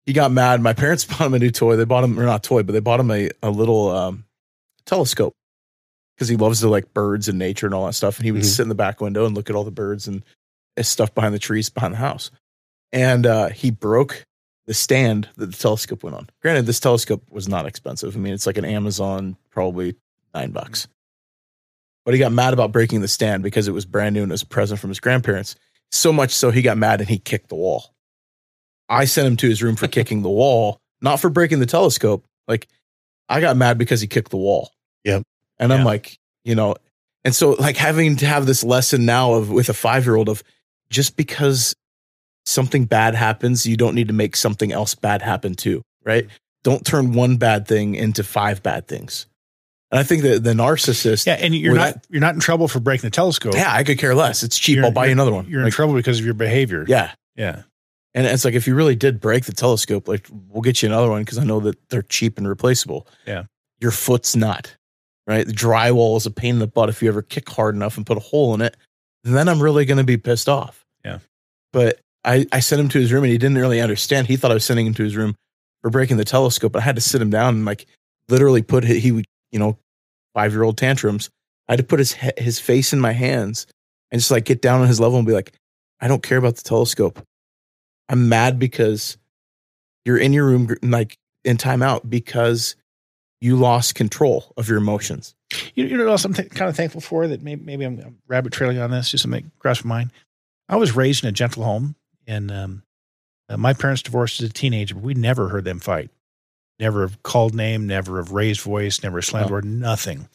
he 0.05 0.13
got 0.13 0.31
mad. 0.31 0.61
My 0.61 0.73
parents 0.73 1.05
bought 1.09 1.21
him 1.21 1.33
a 1.33 1.39
new 1.39 1.51
toy. 1.51 1.75
They 1.75 1.85
bought 1.85 2.03
him 2.03 2.19
or 2.19 2.25
not 2.25 2.43
toy, 2.43 2.63
but 2.63 2.73
they 2.73 2.79
bought 2.79 2.99
him 2.99 3.11
a, 3.11 3.29
a 3.41 3.49
little 3.49 3.89
um, 3.89 4.25
telescope 4.85 5.33
because 6.15 6.27
he 6.29 6.35
loves 6.35 6.59
to 6.61 6.69
like 6.69 6.93
birds 6.93 7.27
and 7.27 7.39
nature 7.39 7.65
and 7.65 7.73
all 7.73 7.85
that 7.85 7.93
stuff. 7.93 8.17
And 8.17 8.25
he 8.25 8.31
would 8.31 8.41
Mhm. 8.41 8.45
sit 8.55 8.63
in 8.63 8.69
the 8.69 8.75
back 8.75 9.01
window 9.01 9.25
and 9.25 9.35
look 9.35 9.49
at 9.49 9.55
all 9.55 9.63
the 9.63 9.71
birds 9.71 10.07
and 10.07 10.23
stuff 10.81 11.13
behind 11.13 11.33
the 11.33 11.39
trees 11.39 11.69
behind 11.69 11.93
the 11.93 11.97
house. 11.99 12.31
And 12.91 13.25
uh, 13.25 13.49
he 13.49 13.71
broke 13.71 14.25
the 14.65 14.73
stand 14.73 15.27
that 15.37 15.47
the 15.47 15.57
telescope 15.57 16.03
went 16.03 16.15
on. 16.15 16.29
Granted, 16.41 16.65
this 16.65 16.79
telescope 16.79 17.23
was 17.29 17.47
not 17.49 17.65
expensive. 17.65 18.15
I 18.15 18.19
mean, 18.19 18.33
it's 18.33 18.45
like 18.45 18.57
an 18.57 18.65
Amazon, 18.65 19.35
probably 19.49 19.95
nine 20.33 20.51
bucks. 20.51 20.87
But 22.05 22.13
he 22.13 22.19
got 22.19 22.31
mad 22.31 22.53
about 22.53 22.71
breaking 22.71 23.01
the 23.01 23.07
stand 23.07 23.43
because 23.43 23.67
it 23.67 23.71
was 23.71 23.85
brand 23.85 24.13
new 24.13 24.23
and 24.23 24.31
it 24.31 24.33
was 24.33 24.41
a 24.41 24.47
present 24.47 24.79
from 24.79 24.89
his 24.89 24.99
grandparents. 24.99 25.55
So 25.91 26.11
much 26.13 26.31
so 26.31 26.51
he 26.51 26.61
got 26.61 26.77
mad 26.77 26.99
and 27.01 27.09
he 27.09 27.17
kicked 27.17 27.49
the 27.49 27.55
wall. 27.55 27.92
I 28.89 29.05
sent 29.05 29.27
him 29.27 29.37
to 29.37 29.47
his 29.49 29.63
room 29.63 29.75
for 29.75 29.87
kicking 29.89 30.21
the 30.21 30.29
wall, 30.29 30.79
not 31.01 31.19
for 31.19 31.29
breaking 31.29 31.59
the 31.59 31.65
telescope. 31.65 32.25
Like 32.47 32.67
I 33.29 33.41
got 33.41 33.57
mad 33.57 33.77
because 33.77 34.01
he 34.01 34.07
kicked 34.07 34.31
the 34.31 34.37
wall. 34.37 34.71
Yep. 35.03 35.23
And 35.59 35.71
I'm 35.73 35.83
like, 35.85 36.17
you 36.43 36.55
know, 36.55 36.75
and 37.23 37.33
so 37.33 37.51
like 37.51 37.77
having 37.77 38.17
to 38.17 38.25
have 38.25 38.45
this 38.45 38.63
lesson 38.63 39.05
now 39.05 39.33
of 39.33 39.49
with 39.49 39.69
a 39.69 39.73
five 39.73 40.05
year 40.05 40.15
old 40.15 40.27
of 40.29 40.43
just 40.89 41.15
because 41.15 41.75
something 42.45 42.85
bad 42.85 43.15
happens, 43.15 43.65
you 43.65 43.77
don't 43.77 43.95
need 43.95 44.07
to 44.09 44.13
make 44.13 44.35
something 44.35 44.71
else 44.73 44.95
bad 44.95 45.21
happen 45.21 45.55
too, 45.55 45.81
right? 46.03 46.27
Don't 46.63 46.85
turn 46.85 47.13
one 47.13 47.37
bad 47.37 47.67
thing 47.67 47.95
into 47.95 48.23
five 48.23 48.61
bad 48.63 48.87
things. 48.87 49.25
And 49.91 49.99
I 49.99 50.03
think 50.03 50.23
that 50.23 50.43
the 50.43 50.53
narcissist, 50.53 51.25
Yeah, 51.27 51.33
and 51.33 51.55
you're 51.55 51.75
not 51.75 52.05
you're 52.09 52.19
not 52.21 52.33
in 52.33 52.39
trouble 52.39 52.67
for 52.67 52.79
breaking 52.79 53.07
the 53.07 53.11
telescope. 53.11 53.53
yeah, 53.53 53.71
I 53.71 53.83
could 53.83 53.99
care 53.99 54.15
less. 54.15 54.43
It's 54.43 54.57
cheap. 54.57 54.79
I'll 54.83 54.91
buy 54.91 55.05
you 55.05 55.11
another 55.11 55.31
one. 55.31 55.47
You're 55.47 55.63
in 55.63 55.71
trouble 55.71 55.93
because 55.93 56.19
of 56.19 56.25
your 56.25 56.33
behavior. 56.33 56.83
yeah. 56.87 57.11
yeah. 57.35 57.63
And 58.15 58.27
it's 58.27 58.45
like 58.45 58.53
if 58.53 58.67
you 58.67 58.75
really 58.75 58.95
did 58.95 59.19
break 59.19 59.45
the 59.45 59.53
telescope, 59.53 60.07
like 60.07 60.27
we'll 60.49 60.61
get 60.61 60.81
you 60.83 60.89
another 60.89 61.09
one 61.09 61.23
because 61.23 61.37
I 61.39 61.43
know 61.43 61.59
that 61.61 61.89
they're 61.89 62.03
cheap 62.03 62.37
and 62.37 62.47
replaceable. 62.47 63.07
Yeah. 63.25 63.43
Your 63.79 63.91
foot's 63.91 64.35
not. 64.35 64.75
right? 65.25 65.45
The 65.47 65.53
drywall 65.53 66.17
is 66.17 66.25
a 66.25 66.31
pain 66.31 66.55
in 66.55 66.59
the 66.59 66.67
butt 66.67 66.89
if 66.89 67.01
you 67.01 67.09
ever 67.09 67.21
kick 67.21 67.49
hard 67.49 67.75
enough 67.75 67.97
and 67.97 68.05
put 68.05 68.17
a 68.17 68.21
hole 68.21 68.53
in 68.53 68.61
it. 68.61 68.77
Then 69.23 69.47
I'm 69.49 69.61
really 69.61 69.85
going 69.85 69.97
to 69.97 70.03
be 70.03 70.17
pissed 70.17 70.47
off. 70.49 70.85
Yeah. 71.03 71.19
But 71.71 71.99
I, 72.23 72.45
I 72.51 72.59
sent 72.59 72.79
him 72.81 72.89
to 72.89 72.99
his 72.99 73.11
room 73.11 73.23
and 73.23 73.31
he 73.31 73.37
didn't 73.37 73.57
really 73.57 73.81
understand. 73.81 74.27
He 74.27 74.35
thought 74.37 74.51
I 74.51 74.55
was 74.55 74.65
sending 74.65 74.85
him 74.85 74.93
to 74.95 75.03
his 75.03 75.15
room 75.15 75.35
for 75.81 75.89
breaking 75.89 76.17
the 76.17 76.25
telescope, 76.25 76.71
but 76.73 76.81
I 76.81 76.85
had 76.85 76.95
to 76.95 77.01
sit 77.01 77.21
him 77.21 77.29
down 77.29 77.55
and 77.55 77.65
like 77.65 77.85
literally 78.29 78.61
put 78.61 78.83
he, 78.83 78.99
he 78.99 79.11
would, 79.11 79.25
you 79.51 79.59
know, 79.59 79.77
five 80.33 80.51
year 80.53 80.63
old 80.63 80.77
tantrums. 80.77 81.29
I 81.67 81.73
had 81.73 81.77
to 81.79 81.83
put 81.83 81.99
his 81.99 82.13
his 82.37 82.59
face 82.59 82.93
in 82.93 82.99
my 82.99 83.11
hands 83.13 83.65
and 84.11 84.19
just 84.21 84.31
like 84.31 84.45
get 84.45 84.61
down 84.61 84.81
on 84.81 84.87
his 84.87 84.99
level 84.99 85.17
and 85.17 85.25
be 85.27 85.33
like, 85.33 85.53
I 85.99 86.07
don't 86.07 86.21
care 86.23 86.37
about 86.37 86.55
the 86.57 86.63
telescope. 86.63 87.21
I'm 88.09 88.29
mad 88.29 88.59
because 88.59 89.17
you're 90.05 90.17
in 90.17 90.33
your 90.33 90.45
room 90.45 90.75
like 90.81 91.17
in 91.43 91.57
timeout 91.57 92.09
because 92.09 92.75
you 93.41 93.55
lost 93.55 93.95
control 93.95 94.53
of 94.57 94.69
your 94.69 94.77
emotions. 94.77 95.35
You, 95.75 95.85
you 95.85 95.97
know 95.97 96.05
what 96.05 96.11
else 96.11 96.25
I'm 96.25 96.33
th- 96.33 96.49
kind 96.51 96.69
of 96.69 96.75
thankful 96.75 97.01
for 97.01 97.27
that 97.27 97.41
maybe, 97.41 97.63
maybe 97.63 97.85
I'm, 97.85 97.99
I'm 97.99 98.17
rabbit 98.27 98.53
trailing 98.53 98.79
on 98.79 98.91
this 98.91 99.09
just 99.11 99.27
make 99.27 99.45
grasp 99.59 99.83
my 99.85 99.97
mind. 99.97 100.11
I 100.69 100.77
was 100.77 100.95
raised 100.95 101.23
in 101.23 101.29
a 101.29 101.33
gentle 101.33 101.63
home, 101.63 101.95
and 102.25 102.49
um, 102.51 102.83
uh, 103.49 103.57
my 103.57 103.73
parents 103.73 104.01
divorced 104.01 104.41
as 104.41 104.49
a 104.49 104.53
teenager, 104.53 104.95
but 104.95 105.03
we 105.03 105.13
never 105.13 105.49
heard 105.49 105.65
them 105.65 105.79
fight. 105.79 106.09
Never 106.79 107.01
have 107.01 107.21
called 107.21 107.53
name, 107.53 107.85
never 107.85 108.17
have 108.17 108.31
raised 108.31 108.61
voice, 108.61 109.03
never 109.03 109.21
slammed 109.21 109.47
Oh. 109.47 109.49
door, 109.49 109.61
nothing. 109.61 110.27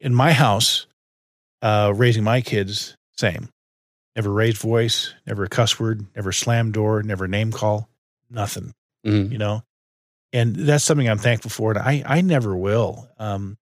In 0.00 0.14
my 0.14 0.32
house, 0.32 0.86
uh, 1.62 1.92
raising 1.94 2.24
my 2.24 2.40
kids, 2.40 2.96
same. 3.16 3.48
Never 4.18 4.32
raised 4.32 4.58
voice, 4.58 5.14
never 5.26 5.44
a 5.44 5.48
cuss 5.48 5.78
word, 5.78 6.04
never 6.16 6.32
slammed 6.32 6.72
door, 6.74 7.02
never 7.04 7.28
name 7.28 7.52
call, 7.52 7.88
nothing 8.28 8.74
Mhm. 9.06 9.30
you 9.30 9.38
know 9.38 9.62
and 10.32 10.54
that's 10.56 10.82
something 10.84 11.08
i'm 11.08 11.16
thankful 11.18 11.50
for 11.50 11.70
and 11.70 11.78
i 11.78 12.02
i 12.04 12.20
never 12.20 12.54
will 12.56 13.08
um 13.18 13.56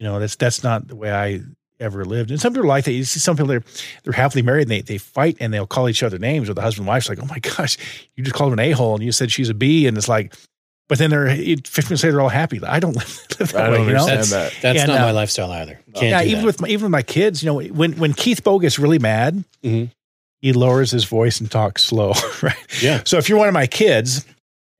you 0.00 0.06
know 0.06 0.18
that's 0.18 0.34
that's 0.34 0.64
not 0.64 0.88
the 0.88 0.96
way 0.96 1.12
i 1.12 1.40
ever 1.78 2.04
lived 2.06 2.30
and 2.30 2.40
some 2.40 2.52
people 2.54 2.66
like 2.66 2.84
that 2.86 2.92
you 2.92 3.04
see 3.04 3.20
some 3.20 3.36
people 3.36 3.46
they're 3.48 3.62
they're 4.02 4.14
happily 4.14 4.42
married 4.42 4.62
and 4.62 4.70
they, 4.70 4.80
they 4.80 4.98
fight 4.98 5.36
and 5.40 5.52
they'll 5.52 5.66
call 5.66 5.88
each 5.90 6.02
other 6.02 6.18
names 6.18 6.48
or 6.48 6.54
the 6.54 6.62
husband 6.62 6.80
and 6.84 6.88
wife's 6.88 7.08
like 7.08 7.20
oh 7.22 7.26
my 7.26 7.38
gosh 7.56 7.76
you 8.16 8.24
just 8.24 8.34
called 8.34 8.50
him 8.52 8.58
an 8.58 8.64
a-hole 8.70 8.94
and 8.94 9.04
you 9.04 9.12
said 9.12 9.30
she's 9.30 9.50
a 9.50 9.54
b 9.54 9.86
and 9.86 9.96
it's 9.98 10.08
like 10.08 10.34
but 10.88 10.98
then 10.98 11.10
they're 11.10 11.26
15 11.28 11.62
minutes 11.86 11.90
later 12.04 12.12
they're 12.12 12.20
all 12.20 12.28
happy 12.28 12.60
i 12.64 12.78
don't 12.80 12.96
live, 12.96 13.26
live 13.40 13.52
that 13.52 13.66
I 13.66 13.70
way 13.70 13.76
don't 13.78 13.86
you 13.88 13.92
know 13.94 14.06
That's, 14.06 14.30
that. 14.30 14.52
that's 14.62 14.78
And, 14.80 14.88
not 14.88 15.00
uh, 15.00 15.04
my 15.06 15.10
lifestyle 15.12 15.50
either. 15.52 15.78
Can't 15.94 16.06
yeah 16.06 16.22
do 16.22 16.28
even 16.28 16.40
that. 16.40 16.46
with 16.46 16.60
my, 16.60 16.68
even 16.68 16.84
with 16.84 16.92
my 16.92 17.02
kids 17.02 17.42
you 17.42 17.46
know 17.48 17.60
when 17.60 17.92
when 17.94 18.12
keith 18.12 18.42
boe 18.44 18.58
gets 18.58 18.78
really 18.78 18.98
mad 18.98 19.44
Mhm. 19.64 19.90
he 20.40 20.52
lowers 20.52 20.90
his 20.90 21.04
voice 21.04 21.40
and 21.40 21.50
talks 21.50 21.82
slow 21.82 22.12
right 22.42 22.56
yeah. 22.80 23.02
so 23.04 23.18
if 23.18 23.28
you're 23.28 23.38
one 23.38 23.48
of 23.48 23.54
my 23.54 23.66
kids 23.66 24.24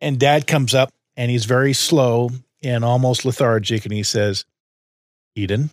and 0.01 0.19
dad 0.19 0.47
comes 0.47 0.74
up 0.74 0.93
and 1.16 1.31
he's 1.31 1.45
very 1.47 1.73
slow 1.73 2.31
and 2.62 2.85
almost 2.85 3.24
lethargic 3.24 3.85
and 3.87 3.93
he 3.95 4.03
says, 4.03 4.45
Eden, 5.35 5.70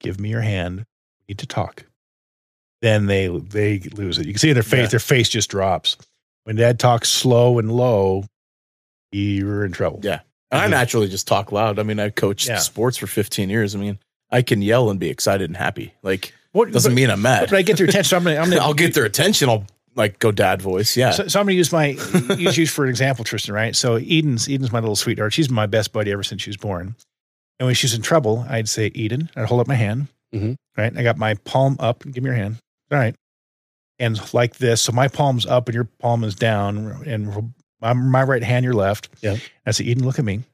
give 0.00 0.18
me 0.18 0.30
your 0.30 0.40
hand. 0.40 0.78
We 1.20 1.32
need 1.32 1.38
to 1.38 1.46
talk. 1.46 1.84
Then 2.80 3.06
they 3.06 3.28
they 3.28 3.78
lose 3.78 4.18
it. 4.18 4.26
You 4.26 4.32
can 4.32 4.38
see 4.40 4.48
in 4.50 4.54
their 4.54 4.62
face, 4.64 4.80
Yeah. 4.80 4.86
their 4.88 5.00
face 5.00 5.28
just 5.28 5.50
drops. 5.50 5.96
When 6.44 6.56
dad 6.56 6.80
talks 6.80 7.08
slow 7.08 7.58
and 7.60 7.70
low, 7.70 8.24
you're 9.12 9.64
in 9.64 9.72
trouble. 9.72 10.00
Yeah. 10.02 10.20
And 10.50 10.60
I 10.60 10.66
naturally 10.66 11.08
just 11.08 11.26
talk 11.28 11.52
loud. 11.52 11.78
I 11.78 11.82
mean, 11.82 11.98
I 12.00 12.10
coached 12.10 12.48
Yeah. 12.48 12.58
sports 12.58 12.96
for 12.98 13.06
15 13.06 13.48
years. 13.48 13.74
I 13.74 13.78
mean, 13.78 13.98
I 14.30 14.42
can 14.42 14.60
yell 14.62 14.90
and 14.90 14.98
be 15.00 15.08
excited 15.08 15.48
and 15.48 15.56
happy. 15.56 15.94
Like, 16.02 16.34
What 16.52 16.70
doesn't 16.72 16.92
but, 16.92 16.96
mean 16.96 17.10
I'm 17.10 17.22
mad. 17.22 17.48
but 17.50 17.56
I 17.58 17.62
get 17.62 17.76
their 17.78 17.86
attention. 17.86 18.16
I'm 18.16 18.24
gonna, 18.24 18.36
I'm 18.36 18.50
gonna 18.50 18.60
I'll 18.62 18.74
get 18.74 18.94
their 18.94 19.04
attention. 19.04 19.48
I'll 19.48 19.66
like 19.94 20.18
go 20.18 20.32
dad 20.32 20.60
voice. 20.62 20.96
Yeah. 20.96 21.10
So, 21.12 21.28
so 21.28 21.38
I'm 21.40 21.46
going 21.46 21.52
to 21.54 21.58
use 21.58 21.72
my 21.72 21.88
use 22.36 22.56
you 22.56 22.66
for 22.66 22.84
an 22.84 22.90
example, 22.90 23.24
Tristan. 23.24 23.54
Right? 23.54 23.76
So 23.76 23.96
Eden's 23.96 24.48
Eden's 24.48 24.72
my 24.72 24.80
little 24.80 24.96
sweetheart. 24.96 25.32
She's 25.34 25.50
my 25.50 25.66
best 25.66 25.92
buddy 25.92 26.10
ever 26.12 26.22
since 26.22 26.42
she 26.42 26.50
was 26.50 26.56
born. 26.56 26.96
And 27.58 27.66
when 27.66 27.74
she's 27.74 27.94
in 27.94 28.00
trouble, 28.02 28.44
I'd 28.48 28.68
say, 28.70 28.90
"Eden," 28.94 29.30
I'd 29.36 29.46
hold 29.46 29.60
up 29.60 29.68
my 29.68 29.74
hand. 29.74 30.08
Mhm. 30.34 30.56
Right? 30.76 30.96
I 30.96 31.02
got 31.02 31.18
my 31.18 31.34
palm 31.44 31.76
up. 31.78 32.04
Give 32.10 32.22
me 32.24 32.28
your 32.28 32.36
hand. 32.36 32.56
All 32.90 32.98
right. 32.98 33.14
And 33.98 34.18
like 34.34 34.56
this, 34.56 34.80
so 34.82 34.92
my 34.92 35.08
palm's 35.08 35.44
up 35.46 35.68
and 35.68 35.74
your 35.74 35.84
palm 36.00 36.24
is 36.24 36.34
down, 36.34 37.02
and 37.06 37.54
my, 37.82 37.92
my 37.92 38.22
right 38.22 38.42
hand, 38.42 38.64
your 38.64 38.74
left. 38.74 39.08
Yeah. 39.20 39.36
I 39.66 39.72
say, 39.72 39.84
Eden, 39.84 40.04
look 40.04 40.18
at 40.18 40.24
me. 40.24 40.44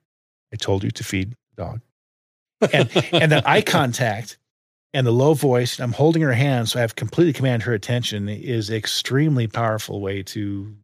I 0.52 0.56
told 0.56 0.82
you 0.82 0.90
to 0.90 1.04
feed 1.04 1.30
the 1.56 1.62
dog. 1.62 1.80
And 2.72 2.90
and 3.12 3.30
that 3.30 3.46
eye 3.46 3.62
contact 3.62 4.36
and 4.92 5.06
the 5.06 5.12
low 5.12 5.34
voice, 5.34 5.78
I'm 5.78 5.92
holding 5.92 6.22
her 6.22 6.32
hand, 6.32 6.68
so 6.68 6.78
I 6.78 6.80
have 6.80 6.96
completely 6.96 7.32
command 7.32 7.62
her 7.64 7.72
attention, 7.74 8.28
is 8.28 8.68
extremely 8.70 9.46
powerful 9.46 10.00
way 10.00 10.22
to 10.24 10.74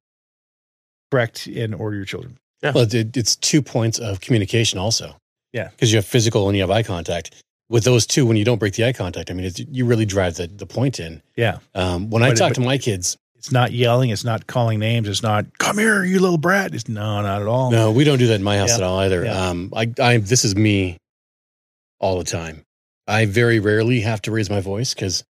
correct 1.11 1.47
and 1.47 1.75
order 1.75 1.97
your 1.97 2.05
children. 2.05 2.39
Yeah. 2.63 2.73
Well, 2.75 2.85
it, 2.95 3.17
it's 3.17 3.35
two 3.37 3.63
points 3.63 3.99
of 3.99 4.21
communication 4.21 4.79
also. 4.79 5.17
Yeah. 5.53 5.69
Because 5.71 5.93
you 5.93 5.97
have 5.99 6.07
physical 6.07 6.49
and 6.49 6.57
you 6.57 6.63
have 6.63 6.71
eye 6.71 6.83
contact. 6.83 7.43
With 7.69 7.85
those 7.85 8.07
two, 8.07 8.27
when 8.27 8.37
you 8.37 8.45
don't 8.45 8.59
break 8.59 8.75
the 8.75 8.85
eye 8.85 8.93
contact, 8.93 9.31
I 9.31 9.35
mean, 9.35 9.47
it's, 9.47 9.59
you 9.59 9.85
really 9.87 10.05
drive 10.07 10.35
the, 10.35 10.47
the 10.47 10.67
point 10.67 11.01
in. 11.01 11.23
Yeah. 11.37 11.59
Um, 11.75 12.11
when 12.11 12.23
I 12.23 12.31
But- 12.31 12.37
talk 12.39 12.51
but- 12.51 12.55
to 12.57 12.61
my 12.61 12.79
kids, 12.79 13.17
It's 13.45 13.53
not 13.53 13.73
yelling, 13.73 14.09
it's 14.09 14.25
not 14.25 14.47
calling 14.47 14.79
names, 14.79 15.07
it's 15.07 15.23
not 15.23 15.59
come 15.59 15.77
here, 15.77 16.03
you 16.03 16.19
little 16.19 16.39
brat. 16.39 16.75
It's 16.75 16.89
no, 16.89 17.21
not 17.21 17.43
at 17.43 17.47
all. 17.47 17.71
no, 17.71 17.91
we 17.91 18.03
don't 18.03 18.17
do 18.17 18.29
that 18.29 18.37
in 18.37 18.43
my 18.43 18.57
house 18.57 18.71
Yeah. 18.71 18.77
at 18.77 18.83
all 18.83 18.99
either. 19.01 19.23
Yeah. 19.23 19.49
Um, 19.49 19.71
I, 19.77 19.93
I, 20.01 20.17
this 20.17 20.47
is 20.47 20.57
me 20.57 20.97
all 22.01 22.17
the 22.17 22.25
time. 22.25 22.65
I 23.07 23.27
very 23.27 23.59
rarely 23.59 24.01
have 24.01 24.23
to 24.23 24.31
raise 24.31 24.49
my 24.49 24.63
voice 24.63 24.95
because 24.95 25.25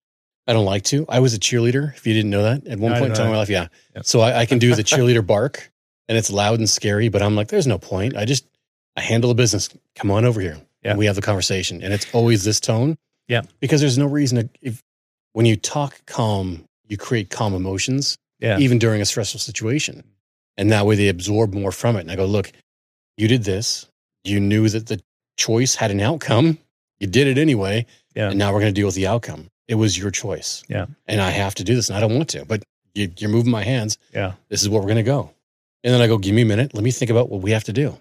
I 0.47 0.53
don't 0.53 0.65
like 0.65 0.85
to. 0.85 1.05
I 1.09 1.19
was 1.19 1.35
a 1.35 1.41
cheerleader. 1.41 1.93
If 1.97 2.07
you 2.07 2.15
didn't 2.15 2.31
know 2.31 2.45
that, 2.45 2.65
at 2.69 2.78
one 2.78 2.93
I 2.93 3.01
point 3.01 3.11
in 3.11 3.16
time 3.16 3.27
in 3.27 3.32
my 3.32 3.39
life, 3.39 3.49
yeah. 3.51 3.66
Yeah. 3.97 4.03
So 4.05 4.20
I, 4.20 4.43
I 4.43 4.47
can 4.47 4.61
do 4.61 4.77
the 4.77 4.85
cheerleader 4.85 5.27
bark, 5.27 5.73
and 6.09 6.16
it's 6.16 6.31
loud 6.31 6.61
and 6.61 6.70
scary. 6.70 7.09
But 7.09 7.20
I'm 7.20 7.35
like, 7.35 7.49
there's 7.49 7.66
no 7.66 7.78
point. 7.78 8.16
I 8.16 8.27
just 8.27 8.47
I 8.97 9.01
handle 9.01 9.27
the 9.27 9.35
business. 9.35 9.70
Come 9.97 10.12
on 10.12 10.24
over 10.24 10.41
here. 10.41 10.61
Yeah. 10.85 10.95
We 10.95 11.07
have 11.07 11.16
the 11.16 11.23
conversation, 11.23 11.82
and 11.82 11.93
it's 11.93 12.07
always 12.15 12.45
this 12.45 12.61
tone. 12.61 12.97
Yeah. 13.27 13.43
Because 13.59 13.81
there's 13.81 13.99
no 13.99 14.07
reason 14.07 14.39
to. 14.39 14.49
If 14.62 14.85
when 15.32 15.47
you 15.47 15.57
talk 15.57 16.07
calm, 16.07 16.65
you 16.89 16.97
create 16.97 17.31
calm 17.31 17.55
emotions, 17.55 18.16
Yeah. 18.40 18.59
even 18.59 18.78
during 18.78 19.01
a 19.01 19.05
stressful 19.05 19.40
situation, 19.40 20.05
and 20.56 20.70
that 20.73 20.86
way 20.86 20.94
they 20.97 21.09
absorb 21.09 21.55
more 21.55 21.73
from 21.73 21.97
it. 21.97 22.01
And 22.01 22.11
I 22.11 22.16
go, 22.16 22.27
look, 22.27 22.52
you 23.16 23.28
did 23.28 23.44
this. 23.44 23.86
You 24.24 24.40
knew 24.40 24.69
that 24.69 24.86
the 24.86 25.01
choice 25.36 25.74
had 25.74 25.90
an 25.90 26.01
outcome. 26.01 26.59
You 27.01 27.06
did 27.06 27.27
it 27.27 27.39
anyway. 27.39 27.86
Yeah. 28.15 28.31
And 28.31 28.39
now 28.39 28.52
we're 28.52 28.61
going 28.61 28.73
to 28.74 28.78
deal 28.81 28.86
with 28.86 28.94
the 28.94 29.06
outcome. 29.06 29.48
It 29.69 29.74
was 29.77 29.98
your 29.98 30.11
choice. 30.11 30.62
Yeah. 30.69 30.86
And 31.06 31.20
I 31.20 31.31
have 31.31 31.55
to 31.56 31.65
do 31.65 31.74
this 31.74 31.89
and 31.89 31.97
I 31.97 32.01
don't 32.01 32.15
want 32.15 32.28
to, 32.31 32.44
but 32.44 32.62
you, 32.94 33.11
you're 33.19 33.31
moving 33.31 33.51
my 33.51 33.65
hands. 33.65 33.98
Yeah. 34.12 34.35
This 34.48 34.62
is 34.62 34.69
where 34.69 34.81
we're 34.81 34.86
going 34.86 34.97
to 34.97 35.02
go. 35.02 35.31
And 35.82 35.93
then 35.93 36.01
I 36.01 36.06
go, 36.06 36.16
give 36.19 36.35
me 36.35 36.43
a 36.43 36.47
minute. 36.47 36.74
Let 36.74 36.85
me 36.85 36.90
think 36.90 37.11
about 37.11 37.28
what 37.31 37.40
we 37.43 37.51
have 37.51 37.65
to 37.65 37.73
do. 37.73 37.98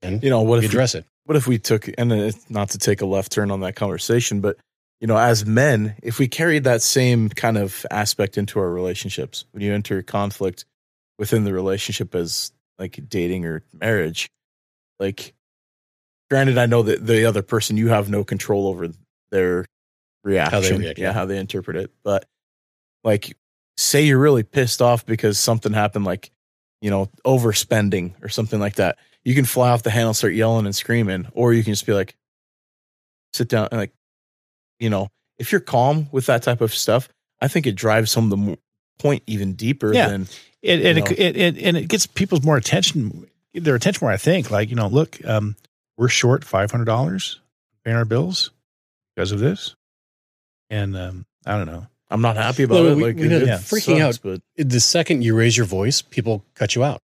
And 0.00 0.22
You 0.22 0.30
know, 0.30 0.40
what 0.42 0.58
we 0.60 0.64
if 0.66 0.72
we, 0.72 0.76
address 0.76 0.94
it. 0.94 1.04
what 1.24 1.36
if 1.36 1.46
we 1.46 1.58
took 1.58 1.88
and 1.98 2.12
it's 2.12 2.48
not 2.50 2.70
to 2.70 2.78
take 2.78 3.00
a 3.02 3.06
left 3.06 3.30
turn 3.32 3.50
on 3.50 3.60
that 3.60 3.76
conversation, 3.76 4.40
but 4.40 4.56
you 5.02 5.08
know, 5.08 5.18
as 5.18 5.44
men, 5.44 5.96
if 6.00 6.20
we 6.20 6.28
carried 6.28 6.62
that 6.62 6.80
same 6.80 7.28
kind 7.28 7.58
of 7.58 7.84
aspect 7.90 8.38
into 8.38 8.60
our 8.60 8.70
relationships, 8.70 9.44
when 9.50 9.60
you 9.60 9.74
enter 9.74 10.00
conflict 10.00 10.64
within 11.18 11.42
the 11.42 11.52
relationship 11.52 12.14
as 12.14 12.52
like 12.78 13.00
dating 13.08 13.44
or 13.44 13.64
marriage, 13.72 14.30
like 15.00 15.34
granted, 16.30 16.56
I 16.56 16.66
know 16.66 16.84
that 16.84 17.04
the 17.04 17.24
other 17.24 17.42
person 17.42 17.76
you 17.76 17.88
have 17.88 18.08
no 18.08 18.22
control 18.22 18.68
over 18.68 18.90
their 19.32 19.66
reaction, 20.22 20.78
react, 20.78 20.98
yeah, 21.00 21.08
yeah. 21.08 21.12
how 21.12 21.26
they 21.26 21.36
interpret 21.36 21.76
it, 21.76 21.90
but 22.04 22.24
like 23.02 23.36
say 23.76 24.02
you're 24.02 24.20
really 24.20 24.44
pissed 24.44 24.80
off 24.80 25.04
because 25.04 25.36
something 25.36 25.72
happened, 25.72 26.04
like 26.04 26.30
you 26.80 26.90
know, 26.90 27.10
overspending 27.26 28.12
or 28.22 28.28
something 28.28 28.60
like 28.60 28.76
that. 28.76 28.98
You 29.24 29.34
can 29.34 29.46
fly 29.46 29.70
off 29.70 29.82
the 29.82 29.90
handle, 29.90 30.14
start 30.14 30.34
yelling 30.34 30.66
and 30.66 30.76
screaming, 30.76 31.26
or 31.32 31.52
you 31.52 31.64
can 31.64 31.72
just 31.72 31.86
be 31.86 31.92
like, 31.92 32.14
sit 33.32 33.48
down 33.48 33.66
and 33.72 33.80
like, 33.80 33.92
you 34.78 34.90
know, 34.90 35.08
if 35.38 35.52
you're 35.52 35.60
calm 35.60 36.08
with 36.12 36.26
that 36.26 36.42
type 36.42 36.60
of 36.60 36.74
stuff, 36.74 37.08
I 37.40 37.48
think 37.48 37.66
it 37.66 37.72
drives 37.72 38.14
home 38.14 38.28
the 38.30 38.58
point 38.98 39.22
even 39.26 39.54
deeper 39.54 39.92
Yeah. 39.92 40.08
than 40.08 40.28
It, 40.62 40.84
and, 40.84 40.98
it, 40.98 41.10
it, 41.18 41.36
it, 41.36 41.58
and 41.58 41.76
it 41.76 41.88
gets 41.88 42.06
people's 42.06 42.44
more 42.44 42.56
attention, 42.56 43.26
their 43.54 43.74
attention 43.74 44.04
more, 44.04 44.12
I 44.12 44.16
think. 44.16 44.50
Like, 44.50 44.70
you 44.70 44.76
know, 44.76 44.86
look, 44.86 45.18
um, 45.26 45.56
we're 45.96 46.08
short 46.08 46.42
$500 46.44 47.36
paying 47.84 47.96
our 47.96 48.04
bills 48.04 48.50
because 49.16 49.32
of 49.32 49.40
this. 49.40 49.74
And 50.70 50.96
um, 50.96 51.26
I 51.44 51.56
don't 51.56 51.66
know. 51.66 51.86
I'm 52.10 52.20
not 52.20 52.36
happy 52.36 52.62
about 52.64 52.74
Well, 52.76 52.86
it. 52.92 52.94
we- 52.96 53.02
like 53.04 53.16
we 53.16 53.28
know 53.28 53.38
it 53.38 53.46
that 53.46 53.60
freaking 53.60 53.98
sucks, 53.98 54.18
out- 54.18 54.40
but 54.56 54.68
The 54.68 54.80
second 54.80 55.22
you 55.22 55.34
raise 55.36 55.56
your 55.56 55.66
voice, 55.66 56.02
people 56.02 56.44
cut 56.54 56.74
you 56.74 56.84
out. 56.84 57.00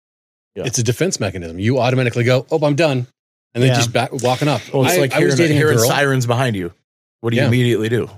Yeah. 0.55 0.65
It's 0.67 0.79
a 0.79 0.83
defense 0.83 1.19
mechanism. 1.19 1.59
You 1.59 1.79
automatically 1.81 2.25
go, 2.25 2.47
oh, 2.51 2.59
I'm 2.65 2.77
done. 2.77 3.07
And 3.55 3.63
then 3.63 3.69
Yeah. 3.71 3.75
just 3.77 3.93
back, 3.93 4.11
walking 4.13 4.49
up. 4.49 4.61
well, 4.73 4.85
it's 4.85 4.95
I, 4.95 4.99
like 4.99 5.13
I 5.15 5.21
was 5.21 5.35
hearing, 5.35 5.37
dating 5.39 5.57
a 5.57 5.61
hearing 5.61 5.79
girl. 5.79 5.89
sirens 5.89 6.27
behind 6.27 6.55
you. 6.57 6.73
What 7.21 7.31
do 7.31 7.37
you 7.37 7.45
immediately 7.45 7.89
do? 7.89 8.09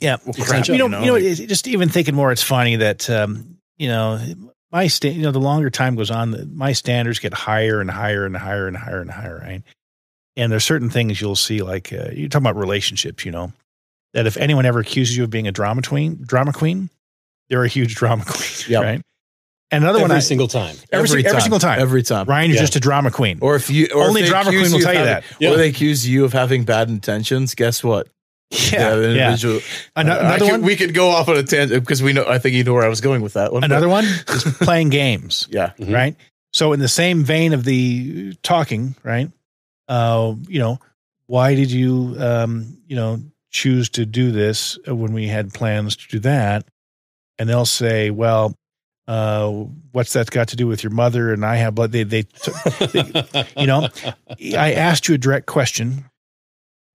Yeah. 0.00 0.16
Well, 0.24 0.34
It's 0.36 0.46
crap, 0.46 0.58
not- 0.60 0.68
you 0.68 0.78
know, 0.78 0.86
know, 0.86 1.00
you 1.00 1.06
know, 1.06 1.12
like- 1.14 1.48
just 1.48 1.66
even 1.66 1.88
thinking 1.88 2.14
more, 2.14 2.30
it's 2.30 2.42
funny 2.42 2.76
that, 2.76 3.08
um, 3.10 3.56
you 3.78 3.88
know, 3.88 4.20
my 4.70 4.86
sta- 4.86 5.10
you 5.12 5.22
know, 5.22 5.32
the 5.32 5.40
longer 5.40 5.70
time 5.70 5.96
goes 5.96 6.10
on, 6.10 6.30
the- 6.30 6.46
my 6.46 6.72
standards 6.72 7.18
get 7.18 7.34
higher 7.34 7.80
and 7.80 7.90
higher 7.90 8.24
and 8.24 8.36
higher 8.36 8.68
and 8.68 8.76
higher 8.76 9.00
and 9.00 9.10
higher, 9.10 9.38
right? 9.42 9.62
And 10.36 10.52
there's 10.52 10.64
certain 10.64 10.88
things 10.90 11.20
you'll 11.20 11.34
see, 11.36 11.62
like 11.62 11.92
uh, 11.92 12.10
you're 12.12 12.28
talking 12.28 12.46
about 12.46 12.56
relationships, 12.56 13.24
you 13.24 13.32
know, 13.32 13.52
that 14.14 14.26
if 14.26 14.36
anyone 14.36 14.66
ever 14.66 14.78
accuses 14.78 15.16
you 15.16 15.24
of 15.24 15.30
being 15.30 15.48
a 15.48 15.52
drama 15.52 15.82
queen, 15.82 16.22
drama 16.24 16.52
queen, 16.52 16.90
they're 17.48 17.64
a 17.64 17.68
huge 17.68 17.94
drama 17.96 18.24
queen, 18.24 18.48
Yep. 18.68 18.82
right? 18.82 19.02
And 19.70 19.84
another 19.84 19.98
every 19.98 20.08
one, 20.10 20.16
I, 20.16 20.20
single 20.20 20.48
time. 20.48 20.76
every, 20.92 21.08
every, 21.10 21.22
time. 21.24 21.40
single 21.40 21.58
time, 21.58 21.80
Every 21.80 22.02
time. 22.02 22.26
Ryan, 22.26 22.50
you're 22.50 22.54
Yeah. 22.56 22.62
just 22.62 22.76
a 22.76 22.80
drama 22.80 23.10
queen. 23.10 23.38
Or 23.42 23.54
if 23.56 23.68
you 23.68 23.88
or 23.94 24.04
Only 24.04 24.22
if 24.22 24.28
drama 24.28 24.50
queen 24.50 24.70
will 24.72 24.78
tell 24.80 24.92
you 24.94 25.00
having- 25.00 25.04
that. 25.12 25.24
Yeah. 25.40 25.50
Or 25.50 25.56
they 25.56 25.68
accuse 25.68 26.08
you 26.08 26.24
of 26.24 26.32
having 26.32 26.64
bad 26.64 26.88
intentions. 26.88 27.54
Guess 27.54 27.82
what? 27.84 28.08
Yeah, 28.50 28.94
the 28.94 29.02
yeah. 29.14 29.24
individual- 29.30 29.60
Ano- 29.96 30.12
I 30.14 30.18
Another 30.20 30.38
could- 30.38 30.50
one, 30.52 30.62
We 30.62 30.76
could 30.76 30.94
go 30.94 31.08
off 31.10 31.28
on 31.28 31.36
a 31.36 31.42
tangent 31.42 31.82
because 31.82 32.02
we 32.02 32.12
know. 32.12 32.24
I 32.26 32.38
think 32.38 32.54
you 32.54 32.64
know 32.64 32.74
where 32.74 32.84
I 32.84 32.88
was 32.88 33.00
going 33.00 33.20
with 33.22 33.34
that 33.34 33.52
one. 33.52 33.60
but- 33.60 33.70
another 33.70 33.88
one 33.88 34.04
is 34.04 34.44
playing 34.60 34.88
games. 34.90 35.46
Yeah. 35.50 35.72
Mhm. 35.78 35.92
right? 35.94 36.16
So 36.52 36.72
in 36.72 36.80
the 36.80 36.88
same 36.88 37.24
vein 37.24 37.52
of 37.52 37.64
the 37.64 38.34
talking, 38.42 38.94
right? 39.04 39.30
Uh, 39.86 40.34
you 40.48 40.58
know, 40.58 40.78
why 41.26 41.54
did 41.54 41.70
you, 41.70 42.16
um, 42.18 42.78
you 42.86 42.96
know, 42.96 43.20
choose 43.50 43.88
to 43.90 44.06
do 44.06 44.30
this 44.32 44.78
when 44.86 45.12
we 45.12 45.26
had 45.28 45.52
plans 45.52 45.96
to 45.96 46.08
do 46.08 46.18
that? 46.20 46.64
And 47.38 47.48
they'll 47.48 47.66
say, 47.66 48.10
well, 48.10 48.54
uh, 49.06 49.48
what's 49.92 50.14
that 50.14 50.30
got 50.30 50.48
to 50.48 50.56
do 50.56 50.66
with 50.66 50.82
your 50.82 50.90
mother? 50.92 51.32
And 51.32 51.44
I 51.44 51.56
have 51.56 51.74
blood. 51.74 51.92
They, 51.92 52.02
they, 52.02 52.26
you 53.56 53.66
know, 53.66 53.88
I 54.56 54.72
asked 54.72 55.06
you 55.08 55.14
a 55.14 55.18
direct 55.18 55.46
question. 55.46 56.04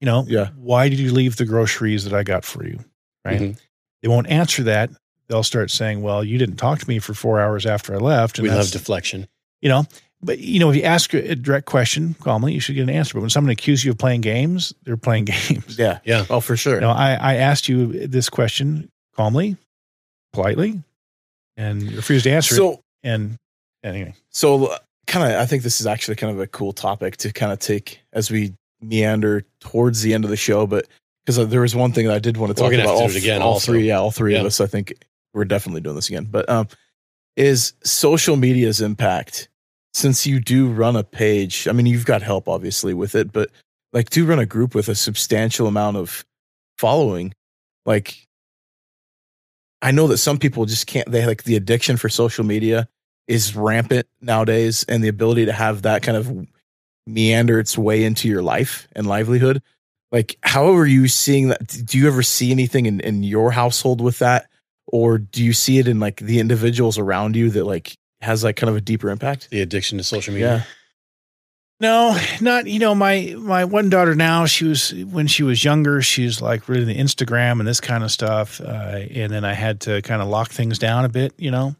You 0.01 0.05
know, 0.07 0.25
Yeah. 0.27 0.49
why 0.55 0.89
did 0.89 0.99
you 0.99 1.11
leave 1.13 1.35
the 1.37 1.45
groceries 1.45 2.03
that 2.03 2.13
I 2.13 2.23
got 2.23 2.43
for 2.45 2.65
you? 2.65 2.79
Right. 3.25 3.39
Mhm. 3.39 3.57
They 4.01 4.07
won't 4.09 4.27
answer 4.27 4.63
that. 4.63 4.89
They'll 5.29 5.43
start 5.43 5.71
saying, 5.71 6.01
well, 6.01 6.23
you 6.23 6.37
didn't 6.37 6.57
talk 6.57 6.79
to 6.79 6.89
me 6.89 6.99
for 6.99 7.13
four 7.13 7.39
hours 7.39 7.65
after 7.65 7.93
I 7.93 7.97
left. 7.97 8.37
And 8.37 8.47
we 8.47 8.53
love 8.53 8.69
deflection. 8.71 9.27
you 9.61 9.69
know 9.69 9.85
but 10.25 10.39
you 10.39 10.57
know 10.59 10.69
if 10.69 10.75
you 10.77 10.83
ask 10.83 11.13
a 11.13 11.35
direct 11.35 11.65
question 11.65 12.15
calmly 12.21 12.53
you 12.53 12.59
should 12.61 12.75
get 12.75 12.81
an 12.83 12.89
answer 12.89 13.13
but 13.13 13.19
when 13.21 13.29
someone 13.29 13.49
accuses 13.51 13.83
you 13.85 13.91
of 13.91 13.97
playing 13.97 14.19
games 14.21 14.73
they're 14.83 14.95
playing 14.97 15.23
games 15.33 15.77
Yeah. 15.77 15.99
Yeah. 16.05 16.25
Oh, 16.29 16.39
for 16.41 16.55
sure. 16.57 16.75
you 16.75 16.81
know 16.81 16.91
i 16.91 17.13
i 17.13 17.35
asked 17.35 17.67
you 17.69 18.07
this 18.07 18.29
question 18.29 18.89
calmly 19.15 19.55
politely 20.33 20.81
and 21.57 21.81
you 21.83 21.95
refused 21.97 22.23
to 22.25 22.31
answer 22.31 22.55
it 22.55 22.57
so 22.57 22.81
and 23.03 23.37
anyway 23.83 24.13
so 24.29 24.75
kind 25.07 25.31
of 25.33 25.39
i 25.39 25.45
think 25.45 25.63
this 25.63 25.79
is 25.81 25.87
actually 25.87 26.15
kind 26.15 26.31
of 26.33 26.39
a 26.39 26.47
cool 26.47 26.73
topic 26.73 27.17
to 27.17 27.31
kind 27.31 27.51
of 27.51 27.59
take 27.59 27.99
as 28.13 28.31
we 28.31 28.53
meander 28.83 29.43
towards 29.59 30.01
the 30.01 30.13
end 30.13 30.23
of 30.23 30.29
the 30.29 30.37
show 30.37 30.67
but 30.67 30.87
because 31.25 31.47
there 31.49 31.61
was 31.61 31.75
one 31.75 31.91
thing 31.91 32.07
that 32.07 32.15
i 32.15 32.19
did 32.19 32.37
want 32.37 32.55
to 32.55 32.61
talk 32.61 32.73
about 32.73 32.87
all, 32.87 33.09
again 33.09 33.41
all 33.41 33.59
three 33.59 33.87
yeah 33.87 33.99
all 33.99 34.11
three 34.11 34.35
of 34.35 34.45
us 34.45 34.59
i 34.59 34.65
think 34.65 34.93
we're 35.33 35.45
definitely 35.45 35.81
doing 35.81 35.95
this 35.95 36.09
again 36.09 36.27
but 36.29 36.47
um 36.49 36.67
is 37.35 37.73
social 37.83 38.35
media's 38.35 38.81
impact 38.81 39.49
since 39.93 40.25
you 40.27 40.39
do 40.39 40.69
run 40.69 40.95
a 40.95 41.03
page 41.03 41.67
i 41.67 41.71
mean 41.71 41.85
you've 41.85 42.05
got 42.05 42.21
help 42.21 42.47
obviously 42.47 42.93
with 42.93 43.15
it 43.15 43.31
but 43.31 43.49
like 43.93 44.09
do 44.09 44.25
run 44.25 44.39
a 44.39 44.45
group 44.45 44.75
with 44.75 44.89
a 44.89 44.95
substantial 44.95 45.67
amount 45.67 45.97
of 45.97 46.25
following? 46.77 47.33
Like 47.85 48.27
i 49.81 49.91
know 49.91 50.07
that 50.07 50.17
some 50.17 50.37
people 50.37 50.65
just 50.65 50.87
can't 50.87 51.09
they 51.11 51.25
like 51.25 51.43
the 51.43 51.57
addiction 51.57 51.97
for 51.97 52.07
social 52.07 52.45
media 52.45 52.87
is 53.27 53.55
rampant 53.55 54.07
nowadays 54.21 54.85
and 54.87 55.03
the 55.03 55.09
ability 55.09 55.45
to 55.45 55.51
have 55.51 55.81
that 55.81 56.01
kind 56.01 56.17
of 56.17 56.47
meander 57.05 57.59
its 57.59 57.77
way 57.77 58.03
into 58.03 58.27
your 58.27 58.41
life 58.41 58.87
and 58.95 59.07
livelihood? 59.07 59.61
Like 60.11 60.37
how 60.43 60.75
are 60.75 60.85
you 60.85 61.07
seeing 61.07 61.49
that? 61.49 61.67
Do 61.85 61.97
you 61.97 62.07
ever 62.07 62.23
see 62.23 62.51
anything 62.51 62.85
in, 62.85 62.99
in 62.99 63.23
your 63.23 63.51
household 63.51 64.01
with 64.01 64.19
that? 64.19 64.47
Or 64.87 65.17
do 65.17 65.43
you 65.43 65.53
see 65.53 65.79
it 65.79 65.87
in 65.87 65.99
like 65.99 66.17
the 66.17 66.39
individuals 66.39 66.97
around 66.97 67.35
you 67.35 67.49
that 67.51 67.65
like 67.65 67.97
has 68.21 68.43
like 68.43 68.55
kind 68.55 68.69
of 68.69 68.75
a 68.75 68.81
deeper 68.81 69.09
impact? 69.09 69.49
The 69.49 69.61
addiction 69.61 69.97
to 69.97 70.03
social 70.03 70.33
media. 70.33 70.65
no 71.79 72.17
not 72.39 72.67
you 72.67 72.79
know 72.79 72.93
my 72.93 73.35
my 73.37 73.65
one 73.65 73.89
daughter 73.89 74.13
now 74.15 74.45
she 74.45 74.65
was 74.65 74.93
when 75.05 75.27
she 75.27 75.43
was 75.43 75.63
younger 75.63 76.01
she's 76.01 76.41
like 76.41 76.69
really 76.69 76.85
the 76.85 76.95
instagram 76.95 77.59
and 77.59 77.67
this 77.67 77.81
kind 77.81 78.03
of 78.03 78.11
stuff 78.11 78.61
uh, 78.61 79.01
and 79.11 79.31
then 79.31 79.43
i 79.43 79.53
had 79.53 79.81
to 79.81 80.01
kind 80.03 80.21
of 80.21 80.27
lock 80.27 80.51
things 80.51 80.77
down 80.77 81.03
a 81.03 81.09
bit 81.09 81.33
you 81.37 81.49
know 81.51 81.75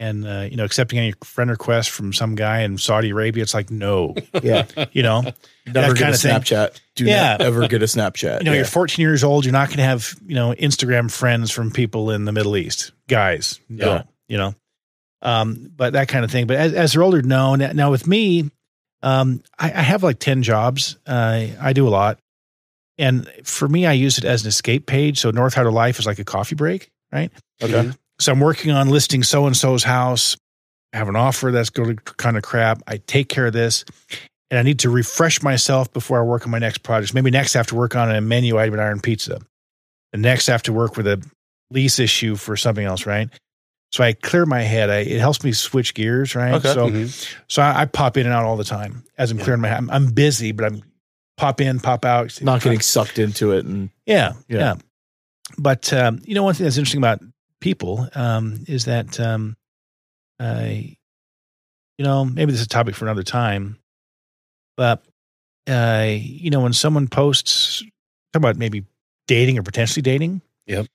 and 0.00 0.26
uh, 0.26 0.48
you 0.50 0.56
know 0.56 0.64
accepting 0.64 0.98
any 0.98 1.12
friend 1.22 1.50
request 1.50 1.90
from 1.90 2.12
some 2.12 2.34
guy 2.34 2.62
in 2.62 2.76
saudi 2.78 3.10
arabia 3.10 3.42
it's 3.44 3.54
like 3.54 3.70
no 3.70 4.14
yeah 4.42 4.64
you 4.92 5.02
know 5.04 5.22
never 5.66 5.94
get 5.94 6.08
a 6.08 6.14
of 6.14 6.20
thing. 6.20 6.34
snapchat 6.34 6.80
do 6.96 7.04
Yeah. 7.04 7.32
not 7.32 7.42
ever 7.42 7.68
get 7.68 7.82
a 7.82 7.84
snapchat 7.84 8.38
you 8.40 8.44
know, 8.46 8.50
yeah. 8.52 8.56
you're 8.58 8.64
14 8.66 9.02
years 9.02 9.22
old. 9.22 9.44
You're 9.44 9.52
not 9.52 9.68
going 9.68 9.76
to 9.78 9.84
have, 9.84 10.14
you 10.26 10.34
know, 10.34 10.52
Instagram 10.54 11.10
friends 11.10 11.50
from 11.52 11.70
people 11.70 12.10
in 12.10 12.24
the 12.24 12.32
Middle 12.32 12.56
East, 12.56 12.92
guys. 13.08 13.60
No, 13.68 13.86
Yeah. 13.86 14.02
you 14.28 14.38
know, 14.38 14.54
um, 15.22 15.70
but 15.76 15.92
that 15.92 16.08
kind 16.08 16.24
of 16.24 16.30
thing. 16.30 16.46
But 16.46 16.56
as, 16.56 16.72
as 16.74 16.92
they're 16.92 17.02
older, 17.02 17.22
no. 17.22 17.54
Now, 17.54 17.72
now 17.72 17.90
with 17.90 18.06
me, 18.06 18.50
um, 19.02 19.42
I, 19.58 19.66
I 19.70 19.82
have 19.82 20.02
like 20.02 20.18
10 20.18 20.42
jobs. 20.42 20.98
Uh, 21.06 21.46
I 21.60 21.72
do 21.72 21.86
a 21.86 21.90
lot. 21.90 22.18
And 22.98 23.26
for 23.44 23.66
me, 23.68 23.86
I 23.86 23.92
use 23.92 24.18
it 24.18 24.24
as 24.24 24.42
an 24.42 24.48
escape 24.48 24.86
page. 24.86 25.20
So 25.20 25.30
North 25.30 25.56
Idaho 25.56 25.74
Life 25.74 25.98
is 25.98 26.06
like 26.06 26.18
a 26.18 26.24
coffee 26.24 26.54
break, 26.56 26.90
right? 27.12 27.30
okay 27.62 27.92
So 28.20 28.30
I'm 28.32 28.40
working 28.40 28.70
on 28.70 28.88
listing 28.88 29.22
so 29.22 29.46
and 29.46 29.56
so's 29.56 29.82
house. 29.82 30.36
I 30.92 30.98
have 30.98 31.08
an 31.08 31.16
offer 31.16 31.50
that's 31.50 31.70
going 31.70 31.96
to 31.96 32.02
kind 32.02 32.36
of 32.36 32.42
crap. 32.42 32.82
I 32.86 32.98
take 33.06 33.28
care 33.28 33.46
of 33.46 33.52
this, 33.52 33.84
and 34.50 34.58
I 34.58 34.62
need 34.62 34.80
to 34.80 34.90
refresh 34.90 35.42
myself 35.42 35.92
before 35.92 36.18
I 36.20 36.22
work 36.22 36.44
on 36.44 36.50
my 36.50 36.58
next 36.58 36.78
project. 36.82 37.14
Maybe 37.14 37.30
next 37.30 37.54
I 37.56 37.60
have 37.60 37.68
to 37.68 37.76
work 37.76 37.96
on 37.96 38.10
a 38.14 38.20
menu 38.20 38.58
item 38.58 38.74
at 38.74 38.80
Iron 38.80 39.00
Pizza. 39.00 39.40
The 40.12 40.18
next 40.18 40.48
I 40.48 40.52
have 40.52 40.62
to 40.64 40.72
work 40.72 40.96
with 40.96 41.06
a 41.06 41.24
lease 41.70 41.98
issue 41.98 42.34
for 42.36 42.56
something 42.56 42.84
else, 42.84 43.06
right? 43.06 43.28
So 43.92 44.04
I 44.04 44.12
clear 44.12 44.44
my 44.46 44.60
head. 44.62 44.90
I, 44.90 44.98
it 44.98 45.20
helps 45.20 45.42
me 45.44 45.52
switch 45.52 45.94
gears, 45.94 46.34
right? 46.34 46.54
Okay. 46.54 46.72
So 46.74 46.88
Mhm. 46.88 47.36
so 47.48 47.62
I, 47.62 47.82
I 47.82 47.84
pop 47.86 48.16
in 48.16 48.26
and 48.26 48.34
out 48.34 48.44
all 48.44 48.56
the 48.56 48.64
time 48.64 49.04
as 49.18 49.30
I'm 49.30 49.38
Yeah. 49.38 49.44
clearing 49.44 49.60
my 49.62 49.68
head. 49.68 49.78
I'm, 49.78 49.90
I'm 49.90 50.06
busy, 50.10 50.52
but 50.52 50.64
I'm 50.66 50.82
pop 51.36 51.60
in, 51.60 51.80
pop 51.80 52.04
out. 52.04 52.40
not 52.42 52.60
getting 52.62 52.80
sucked 52.80 53.18
into 53.18 53.52
it 53.52 53.64
and 53.64 53.90
Yeah, 54.06 54.32
Yeah. 54.48 54.58
yeah. 54.58 54.74
But 55.58 55.92
um, 55.92 56.20
you 56.24 56.34
know, 56.34 56.42
one 56.42 56.54
thing 56.54 56.64
that's 56.64 56.76
interesting 56.76 56.98
about 57.00 57.20
people 57.60 58.08
um, 58.14 58.64
is 58.66 58.86
that 58.86 59.18
um, 59.20 59.56
I, 60.38 60.96
you 61.98 62.04
know, 62.04 62.24
maybe 62.24 62.52
this 62.52 62.60
is 62.60 62.66
a 62.66 62.70
topic 62.70 62.94
for 62.94 63.04
another 63.04 63.22
time, 63.22 63.78
but 64.76 65.04
uh, 65.68 66.06
you 66.08 66.50
know, 66.50 66.60
when 66.60 66.72
someone 66.72 67.08
posts, 67.08 67.82
talk 68.32 68.40
about 68.40 68.56
maybe 68.56 68.84
dating 69.28 69.58
or 69.58 69.62
potentially 69.62 70.02
dating. 70.02 70.40
Yep. 70.66 70.86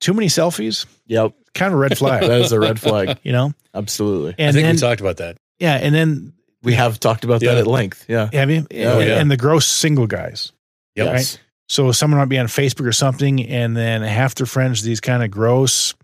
Too 0.00 0.14
many 0.14 0.28
selfies, 0.28 0.86
yep 1.06 1.32
kind 1.56 1.72
of 1.72 1.78
a 1.78 1.82
red 1.82 1.98
flag. 1.98 2.20
that 2.26 2.40
is 2.40 2.52
a 2.52 2.60
red 2.60 2.78
flag 2.78 3.18
you 3.22 3.32
know, 3.32 3.52
absolutely 3.74 4.32
I 4.32 4.48
and 4.48 4.54
think 4.54 4.66
then 4.66 4.74
we 4.74 4.80
talked 4.80 5.00
about 5.00 5.16
that. 5.16 5.36
yeah, 5.58 5.74
and 5.74 5.94
then 5.94 6.34
we 6.62 6.74
have 6.74 7.00
talked 7.00 7.24
about 7.24 7.40
that 7.40 7.58
at 7.58 7.66
length 7.66 8.04
yeah 8.08 8.28
have 8.32 8.50
you? 8.50 8.66
Oh, 8.70 9.00
and, 9.00 9.08
yeah. 9.08 9.20
and 9.20 9.30
the 9.30 9.36
gross 9.36 9.66
single 9.66 10.06
guys. 10.06 10.52
Yep. 10.94 11.06
Yes. 11.06 11.38
So 11.68 11.90
someone 11.92 12.20
might 12.20 12.28
be 12.28 12.38
on 12.38 12.46
Facebook 12.46 12.86
or 12.86 12.92
something, 12.92 13.44
and 13.44 13.76
then 13.76 14.02
half 14.02 14.36
their 14.36 14.46
friends, 14.46 14.82
these 14.82 15.00
kind 15.00 15.22
of 15.22 15.30
gross, 15.30 15.94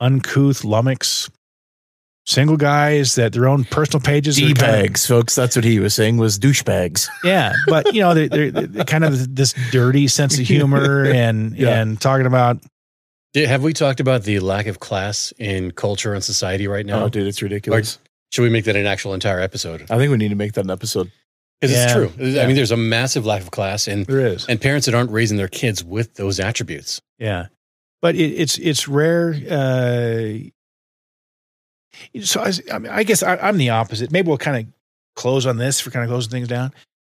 uncouth 0.00 0.64
lummox, 0.64 1.30
single 2.26 2.56
guys 2.56 3.14
that 3.16 3.32
their 3.32 3.48
own 3.48 3.64
personal 3.64 4.00
pages. 4.00 4.38
are 4.38 4.40
D 4.40 4.46
kinda- 4.48 4.60
bags, 4.60 5.06
folks. 5.06 5.34
That's 5.34 5.56
what 5.56 5.64
he 5.64 5.78
was 5.78 5.94
saying 5.94 6.16
was 6.18 6.38
douchebags. 6.38 7.08
yeah, 7.24 7.52
but 7.66 7.92
you 7.94 8.00
know 8.00 8.14
they're, 8.14 8.28
they're, 8.28 8.50
they're 8.50 8.84
kind 8.84 9.04
of 9.04 9.34
this 9.34 9.54
dirty 9.70 10.08
sense 10.08 10.38
of 10.38 10.46
humor 10.46 11.04
and 11.14 11.56
Yeah. 11.56 11.80
and 11.80 12.00
talking 12.00 12.26
about 12.26 12.58
Did, 13.32 13.48
have 13.48 13.62
we 13.62 13.72
talked 13.72 14.00
about 14.00 14.22
the 14.24 14.40
lack 14.40 14.66
of 14.66 14.80
class 14.80 15.32
in 15.38 15.70
culture 15.72 16.14
and 16.14 16.22
society 16.24 16.66
right 16.68 16.84
now? 16.86 17.04
Oh, 17.04 17.08
dude, 17.08 17.26
it's 17.26 17.42
ridiculous. 17.42 17.98
Should 18.32 18.42
we 18.42 18.48
make 18.50 18.64
that 18.66 18.76
an 18.76 18.86
actual 18.86 19.12
entire 19.14 19.40
episode? 19.40 19.82
I 19.90 19.96
think 19.98 20.10
we 20.10 20.16
need 20.16 20.28
to 20.28 20.36
make 20.36 20.52
that 20.52 20.64
an 20.64 20.70
episode. 20.70 21.10
Because 21.60 21.74
Yeah. 21.76 21.84
it's 21.84 21.92
true. 22.14 22.40
I 22.40 22.46
mean, 22.46 22.56
there's 22.56 22.70
a 22.70 22.76
massive 22.76 23.26
lack 23.26 23.42
of 23.42 23.50
class 23.50 23.86
and 23.88 24.06
there 24.06 24.20
is. 24.26 24.46
and 24.46 24.60
parents 24.60 24.86
that 24.86 24.94
aren't 24.94 25.10
raising 25.10 25.36
their 25.36 25.48
kids 25.48 25.84
with 25.84 26.14
those 26.14 26.38
attributes. 26.40 27.00
Yeah, 27.18 27.46
but 28.00 28.14
it, 28.14 28.32
it's 28.32 28.58
it's 28.58 28.88
rare. 28.88 29.34
Uh, 29.34 30.50
so 32.22 32.40
I, 32.40 32.52
I, 32.72 32.78
mean, 32.78 32.92
I 32.92 33.02
guess 33.02 33.22
I, 33.22 33.36
I'm 33.36 33.58
the 33.58 33.70
opposite. 33.70 34.10
Maybe 34.10 34.28
we'll 34.28 34.38
kind 34.38 34.56
of 34.66 34.72
close 35.16 35.46
on 35.46 35.56
this 35.56 35.80
for 35.80 35.90
kind 35.90 36.04
of 36.04 36.10
closing 36.10 36.30
things 36.30 36.48
down. 36.48 36.72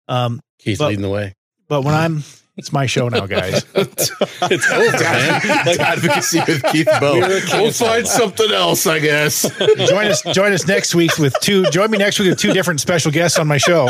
Um, 0.08 0.40
Keith 0.58 0.80
leading 0.80 1.02
the 1.02 1.10
way. 1.10 1.34
but 1.68 1.82
when 1.82 1.94
I'm, 1.94 2.22
it's 2.56 2.72
my 2.72 2.86
show 2.86 3.08
now, 3.08 3.26
guys. 3.26 3.64
It's 3.74 4.70
over, 4.70 4.98
man. 4.98 5.40
Like, 5.66 5.78
Dadvocacy 5.78 6.46
with 6.46 6.62
Keith 6.72 6.88
Boe. 7.00 7.14
We 7.14 7.20
were 7.20 7.40
We'll 7.52 7.70
find 7.72 8.06
something 8.06 8.50
else, 8.50 8.86
I 8.86 8.98
guess. 8.98 9.42
join 9.88 10.06
us 10.06 10.22
join 10.32 10.52
us 10.52 10.66
next 10.66 10.94
week 10.94 11.16
with 11.18 11.34
two 11.40 11.64
join 11.70 11.90
me 11.90 11.98
next 11.98 12.18
week 12.18 12.30
with 12.30 12.38
two 12.38 12.52
different 12.52 12.80
special 12.80 13.10
guests 13.12 13.38
on 13.38 13.46
my 13.46 13.56
show 13.58 13.86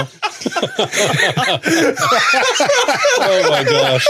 oh 3.19 3.51
my 3.51 3.65
gosh. 3.65 4.07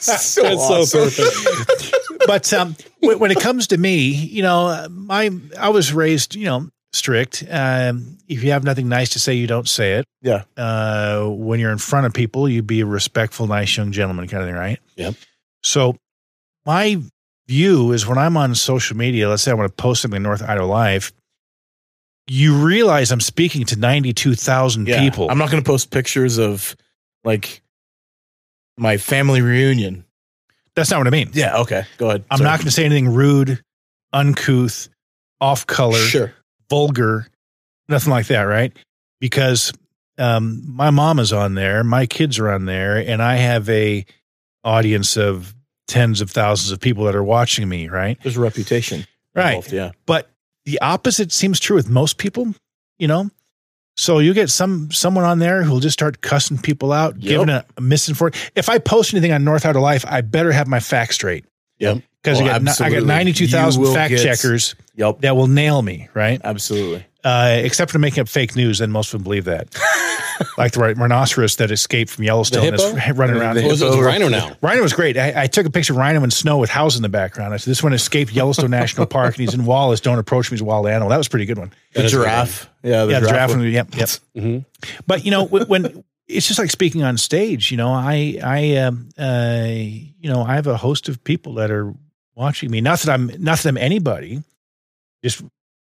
so 0.00 0.42
That's 0.42 0.90
so 0.90 0.98
perfect. 0.98 1.94
but 2.26 2.52
um 2.52 2.76
when, 3.00 3.18
when 3.18 3.30
it 3.30 3.40
comes 3.40 3.68
to 3.68 3.78
me 3.78 4.08
you 4.08 4.42
know 4.42 4.86
my 4.90 5.30
i 5.58 5.68
was 5.68 5.92
raised 5.92 6.34
you 6.34 6.44
know 6.46 6.68
strict 6.92 7.42
um 7.50 8.18
if 8.28 8.44
you 8.44 8.50
have 8.50 8.64
nothing 8.64 8.88
nice 8.88 9.10
to 9.10 9.18
say 9.18 9.32
you 9.34 9.46
don't 9.46 9.68
say 9.68 9.94
it 9.94 10.04
Yeah. 10.20 10.42
uh 10.58 11.26
when 11.26 11.58
you're 11.58 11.72
in 11.72 11.78
front 11.78 12.04
of 12.06 12.12
people 12.12 12.48
you 12.48 12.62
be 12.62 12.80
a 12.82 12.86
respectful 12.86 13.46
nice 13.46 13.74
young 13.76 13.92
gentleman 13.92 14.28
kind 14.28 14.42
of 14.42 14.48
thing 14.48 14.56
right 14.56 14.78
Yep. 14.96 15.14
so 15.62 15.96
my 16.66 16.98
view 17.48 17.92
is 17.92 18.06
when 18.06 18.18
i'm 18.18 18.36
on 18.36 18.54
social 18.54 18.94
media 18.96 19.28
let's 19.28 19.42
say 19.42 19.50
i 19.50 19.54
want 19.54 19.74
to 19.74 19.82
post 19.82 20.02
something 20.02 20.16
in 20.18 20.22
north 20.22 20.42
idaho 20.42 20.66
life 20.66 21.12
you 22.28 22.54
realize 22.62 23.10
i'm 23.10 23.20
speaking 23.20 23.64
to 23.66 23.76
92000 23.76 24.86
Yeah. 24.86 25.00
people 25.00 25.30
I'm 25.30 25.38
not 25.38 25.50
going 25.50 25.62
to 25.62 25.66
post 25.66 25.90
pictures 25.90 26.38
of 26.38 26.76
like 27.24 27.62
my 28.76 28.96
family 28.98 29.40
reunion. 29.40 30.04
that's 30.76 30.90
not 30.90 30.98
what 30.98 31.06
i 31.06 31.10
mean 31.10 31.30
Yeah. 31.32 31.58
Okay. 31.60 31.84
Go 31.96 32.08
ahead. 32.10 32.24
I'm 32.30 32.38
Sorry. 32.38 32.50
not 32.50 32.58
going 32.58 32.66
to 32.66 32.70
say 32.70 32.84
anything 32.84 33.08
rude 33.14 33.62
uncouth, 34.12 34.88
off 35.40 35.66
color, 35.66 35.98
Sure. 35.98 36.32
Vulgar, 36.72 37.28
nothing 37.86 38.10
like 38.10 38.28
that, 38.28 38.44
right? 38.44 38.72
Because 39.20 39.74
um, 40.16 40.62
my 40.66 40.88
mom 40.88 41.18
is 41.18 41.30
on 41.30 41.54
there, 41.54 41.84
my 41.84 42.06
kids 42.06 42.38
are 42.38 42.50
on 42.50 42.64
there, 42.64 42.96
and 42.96 43.22
I 43.22 43.36
have 43.36 43.68
a 43.68 44.06
audience 44.64 45.18
of 45.18 45.54
tens 45.86 46.22
of 46.22 46.30
thousands 46.30 46.72
of 46.72 46.80
people 46.80 47.04
that 47.04 47.14
are 47.14 47.22
watching 47.22 47.68
me, 47.68 47.88
right? 47.88 48.18
There's 48.22 48.38
a 48.38 48.40
reputation. 48.40 49.06
Right. 49.34 49.48
involved, 49.56 49.72
yeah. 49.72 49.90
But 50.06 50.30
the 50.64 50.80
opposite 50.80 51.30
seems 51.30 51.60
true 51.60 51.76
with 51.76 51.90
most 51.90 52.16
people, 52.16 52.54
you 52.98 53.06
know. 53.08 53.28
So 53.98 54.18
you 54.20 54.32
get 54.32 54.48
some 54.48 54.90
someone 54.90 55.24
on 55.26 55.38
there 55.40 55.62
who'll 55.62 55.80
just 55.80 55.92
start 55.92 56.22
cussing 56.22 56.56
people 56.56 56.90
out, 56.92 57.16
Yep. 57.16 57.22
giving 57.28 57.48
a, 57.50 57.66
a 57.76 57.80
misinformation. 57.82 58.50
If 58.56 58.70
I 58.70 58.78
post 58.78 59.12
anything 59.12 59.32
on 59.32 59.44
North 59.44 59.66
Idaho 59.66 59.82
Life, 59.84 60.06
I 60.08 60.22
better 60.22 60.52
have 60.52 60.66
my 60.68 60.80
facts 60.80 61.16
straight 61.16 61.44
Yep. 61.80 62.02
because 62.22 62.40
Oh, 62.40 62.44
I 62.44 62.46
got 62.46 62.54
I 62.54 62.58
got 62.60 62.68
absolutely. 62.70 63.06
ninety 63.06 63.32
two 63.34 63.46
thousand 63.48 63.84
fact 63.92 64.10
get- 64.10 64.22
checkers 64.22 64.74
Yep. 64.96 65.20
that 65.20 65.36
will 65.36 65.46
nail 65.46 65.82
me, 65.82 66.08
right? 66.14 66.40
Absolutely. 66.42 67.06
Uh, 67.24 67.60
except 67.62 67.90
for 67.90 67.98
making 67.98 68.20
up 68.20 68.28
fake 68.28 68.56
news, 68.56 68.80
and 68.80 68.92
most 68.92 69.14
of 69.14 69.20
them 69.20 69.24
believe 69.24 69.44
that. 69.44 69.68
like 70.58 70.72
the 70.72 70.80
right 70.80 70.96
rhinoceros 70.96 71.56
that 71.56 71.70
escaped 71.70 72.10
from 72.10 72.24
Yellowstone 72.24 72.64
The 72.64 72.70
that's 72.72 73.08
running 73.16 73.36
around. 73.36 73.56
The 73.56 73.62
What 73.62 73.70
was 73.70 73.82
it? 73.82 73.86
It 73.86 73.90
was 73.90 73.98
a 73.98 74.02
rhino 74.02 74.28
now. 74.28 74.56
Rhino 74.60 74.82
was 74.82 74.92
great. 74.92 75.16
I, 75.16 75.42
I 75.42 75.46
took 75.46 75.64
a 75.64 75.70
picture 75.70 75.92
of 75.92 75.98
Rhino 75.98 76.22
in 76.24 76.30
snow 76.32 76.58
with 76.58 76.68
houses 76.68 76.98
in 76.98 77.02
the 77.02 77.08
background. 77.08 77.54
I 77.54 77.58
said, 77.58 77.70
"This 77.70 77.82
one 77.82 77.92
escaped 77.92 78.32
Yellowstone 78.32 78.70
National 78.70 79.06
Park, 79.06 79.34
and 79.34 79.40
he's 79.40 79.54
in 79.54 79.64
Wallace. 79.64 80.00
Don't 80.00 80.18
approach 80.18 80.50
me. 80.50 80.56
He's 80.56 80.62
a 80.62 80.64
wild 80.64 80.88
animal." 80.88 81.10
That 81.10 81.18
was 81.18 81.28
a 81.28 81.30
pretty 81.30 81.46
good 81.46 81.58
one. 81.58 81.72
The 81.94 82.04
is 82.04 82.12
a 82.12 82.16
giraffe. 82.16 82.68
Yeah. 82.82 83.04
The 83.04 83.12
yeah, 83.12 83.20
the 83.20 83.28
giraffe. 83.28 83.50
one. 83.50 83.58
one, 83.60 83.68
Yep, 83.70 83.94
yep. 83.96 84.08
Mhm. 84.36 84.64
But 85.06 85.24
you 85.24 85.30
know, 85.30 85.44
when, 85.44 85.68
when 85.68 86.04
it's 86.26 86.46
just 86.46 86.58
like 86.58 86.70
speaking 86.70 87.02
on 87.02 87.16
stage. 87.18 87.70
You 87.70 87.76
know, 87.76 87.92
I, 87.92 88.38
I, 88.42 88.76
um, 88.76 89.08
uh, 89.18 89.64
you 89.68 90.30
know, 90.30 90.42
I 90.42 90.54
have 90.54 90.66
a 90.66 90.76
host 90.76 91.08
of 91.08 91.22
people 91.24 91.54
that 91.54 91.70
are 91.70 91.92
watching 92.34 92.70
me. 92.70 92.80
Not 92.80 93.00
that 93.00 93.12
I'm, 93.12 93.30
not 93.38 93.58
that 93.58 93.68
I'm 93.68 93.76
anybody, 93.76 94.42
just 95.22 95.42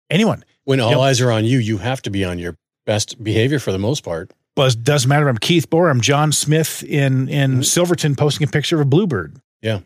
anyone. 0.10 0.44
When 0.64 0.80
all 0.80 0.92
Yep. 0.92 1.00
eyes 1.00 1.22
are 1.22 1.32
on 1.32 1.46
you, 1.46 1.58
you 1.58 1.80
have 1.80 2.02
to 2.04 2.10
be 2.10 2.24
on 2.24 2.40
your 2.40 2.58
best 2.86 3.24
behavior 3.24 3.60
for 3.60 3.72
the 3.72 3.80
most 3.80 4.04
part. 4.04 4.32
But 4.56 4.74
it 4.74 4.84
doesn't 4.84 5.08
matter. 5.08 5.30
I'm 5.30 5.38
Keith 5.38 5.70
Boe. 5.70 5.86
I'm 5.86 6.02
John 6.02 6.32
Smith 6.32 6.84
in 6.84 7.30
in 7.30 7.52
mm-hmm. 7.52 7.62
Silverton 7.62 8.16
posting 8.16 8.48
a 8.48 8.52
picture 8.52 8.76
of 8.76 8.82
a 8.82 8.86
bluebird. 8.86 9.38
Yeah. 9.62 9.80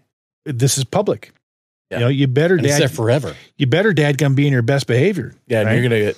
This 0.45 0.77
is 0.77 0.83
public. 0.83 1.33
Yeah. 1.91 1.97
You 1.97 2.03
know, 2.05 2.09
you 2.09 2.27
better 2.27 2.55
And 2.55 2.63
dad, 2.63 2.81
there 2.81 2.89
forever. 2.89 3.35
you 3.57 3.67
better 3.67 3.93
dad 3.93 4.17
gonna 4.17 4.33
be 4.33 4.47
in 4.47 4.53
your 4.53 4.63
best 4.63 4.87
behavior. 4.87 5.35
Yeah. 5.47 5.59
And 5.59 5.67
right? 5.67 5.73
you're 5.73 5.89
going 5.89 5.91
to 5.91 6.05
get 6.07 6.17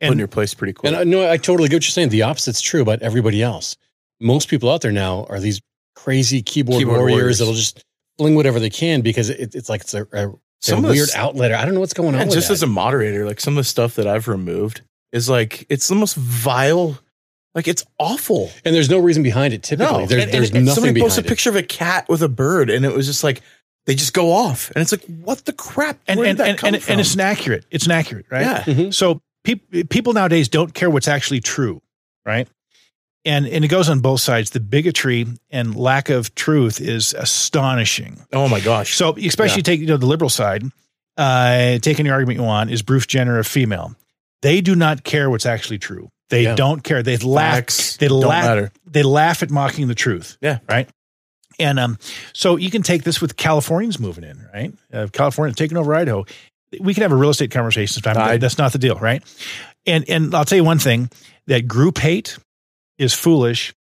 put 0.00 0.12
in 0.12 0.18
your 0.18 0.28
place 0.28 0.52
pretty 0.52 0.72
quick. 0.72 0.92
And 0.92 1.00
I 1.00 1.04
no, 1.04 1.30
I 1.30 1.36
totally 1.36 1.68
get 1.68 1.76
what 1.76 1.84
you're 1.84 1.92
saying. 1.92 2.08
The 2.08 2.22
opposite's 2.22 2.60
true 2.60 2.82
about 2.82 3.02
everybody 3.02 3.42
else. 3.42 3.76
Most 4.20 4.48
people 4.48 4.70
out 4.70 4.80
there 4.80 4.92
now 4.92 5.26
are 5.28 5.38
these 5.38 5.60
crazy 5.94 6.42
keyboard, 6.42 6.78
Keyboard 6.78 6.98
warriors, 6.98 7.16
warriors. 7.16 7.38
that'll 7.38 7.54
just 7.54 7.84
fling 8.18 8.34
whatever 8.34 8.58
they 8.58 8.70
can 8.70 9.00
because 9.00 9.30
it, 9.30 9.54
it's 9.54 9.68
like 9.68 9.82
it's 9.82 9.94
a, 9.94 10.06
a, 10.12 10.32
Some 10.60 10.84
of 10.84 10.90
weird 10.90 11.08
s- 11.10 11.14
outlet. 11.14 11.52
I 11.52 11.64
don't 11.64 11.74
know 11.74 11.80
what's 11.80 11.94
going 11.94 12.14
on. 12.14 12.26
With 12.26 12.32
just 12.34 12.48
that. 12.48 12.54
as 12.54 12.62
a 12.62 12.66
moderator, 12.66 13.24
like 13.26 13.40
some 13.40 13.54
of 13.54 13.56
the 13.56 13.64
stuff 13.68 13.94
that 13.96 14.06
I've 14.06 14.26
removed 14.28 14.80
is 15.12 15.28
like 15.28 15.66
it's 15.68 15.88
the 15.88 15.94
most 15.94 16.16
vile. 16.16 16.98
Like 17.54 17.68
it's 17.68 17.84
awful. 17.98 18.50
and 18.66 18.74
there's 18.74 18.90
no 18.90 18.98
reason 18.98 19.22
behind 19.22 19.54
it. 19.54 19.62
Typically, 19.62 20.00
No, 20.02 20.06
There- 20.06 20.20
and- 20.20 20.30
there's 20.32 20.48
and- 20.48 20.58
and 20.58 20.66
nothing 20.66 20.74
Somebody 20.76 20.92
behind 20.94 21.08
posted 21.10 21.24
it. 21.24 21.28
a 21.28 21.30
picture 21.30 21.50
of 21.50 21.56
a 21.56 21.62
cat 21.62 22.06
with 22.08 22.22
a 22.22 22.28
bird, 22.28 22.68
and 22.70 22.84
it 22.84 22.92
was 22.92 23.06
just 23.06 23.24
like 23.24 23.40
they 23.86 23.94
just 23.94 24.12
go 24.12 24.32
off, 24.32 24.70
and 24.74 24.82
it's 24.82 24.90
like, 24.92 25.04
what 25.04 25.44
the 25.44 25.52
crap? 25.52 25.98
and 26.08 26.18
Where 26.20 26.28
and 26.28 26.36
did 26.36 26.44
that 26.44 26.50
and, 26.50 26.58
come 26.58 26.74
and, 26.74 26.82
from? 26.82 26.92
and 26.92 27.00
it's 27.00 27.14
inaccurate. 27.14 27.64
It's 27.70 27.86
inaccurate, 27.86 28.26
right? 28.30 28.42
yeah, 28.42 28.62
Mhm. 28.64 28.92
So 28.92 29.20
peop 29.44 29.88
people 29.90 30.12
nowadays 30.12 30.48
don't 30.48 30.74
care 30.74 30.90
what's 30.90 31.06
actually 31.08 31.40
true, 31.40 31.80
right? 32.26 32.48
And 33.26 33.46
and 33.46 33.64
it 33.64 33.68
goes 33.68 33.88
on 33.90 34.00
both 34.00 34.20
sides. 34.20 34.50
The 34.50 34.60
bigotry 34.60 35.26
and 35.50 35.74
lack 35.74 36.08
of 36.08 36.34
truth 36.34 36.80
is 36.80 37.12
astonishing. 37.12 38.24
Oh 38.32 38.48
my 38.48 38.60
gosh. 38.60 38.94
So 38.94 39.16
especially 39.16 39.62
take 39.62 39.80
you 39.80 39.86
know 39.86 39.96
the 39.96 40.06
liberal 40.06 40.30
side, 40.30 40.62
uh, 41.16 41.78
take 41.80 41.98
any 42.00 42.08
argument 42.10 42.38
you 42.38 42.44
want. 42.44 42.70
Is 42.70 42.82
Bruce 42.82 43.06
Jenner 43.06 43.38
a 43.38 43.44
female? 43.44 43.94
They 44.42 44.60
do 44.60 44.74
not 44.76 45.02
care 45.02 45.28
what's 45.28 45.46
actually 45.46 45.78
true. 45.78 46.08
They 46.30 46.44
Yeah. 46.44 46.54
don't 46.54 46.82
care. 46.82 47.02
They 47.02 47.16
laugh. 47.16 47.98
They 47.98 48.08
laugh. 48.08 48.44
matter. 48.44 48.72
They 48.86 49.02
laugh 49.02 49.42
at 49.42 49.50
mocking 49.50 49.88
the 49.88 49.94
truth. 49.94 50.36
Yeah. 50.40 50.58
Right. 50.68 50.88
And 51.58 51.78
um, 51.80 51.98
so 52.32 52.56
you 52.56 52.70
can 52.70 52.82
take 52.82 53.02
this 53.02 53.20
with 53.20 53.36
Californians 53.36 53.98
moving 53.98 54.24
in, 54.24 54.46
right? 54.52 54.72
Uh, 54.92 55.06
California 55.12 55.54
taking 55.54 55.78
over 55.78 55.94
Idaho. 55.94 56.24
We 56.80 56.94
can 56.94 57.02
have 57.02 57.12
a 57.12 57.16
real 57.16 57.30
estate 57.30 57.50
conversation 57.50 58.02
sometime. 58.02 58.38
That's 58.38 58.58
not 58.58 58.72
the 58.72 58.78
deal, 58.78 58.96
right? 58.98 59.22
And 59.86 60.04
and 60.08 60.34
I'll 60.34 60.44
tell 60.44 60.56
you 60.56 60.64
one 60.64 60.78
thing: 60.78 61.10
that 61.46 61.66
group 61.66 61.98
hate 61.98 62.36
is 62.98 63.12
foolish. 63.14 63.74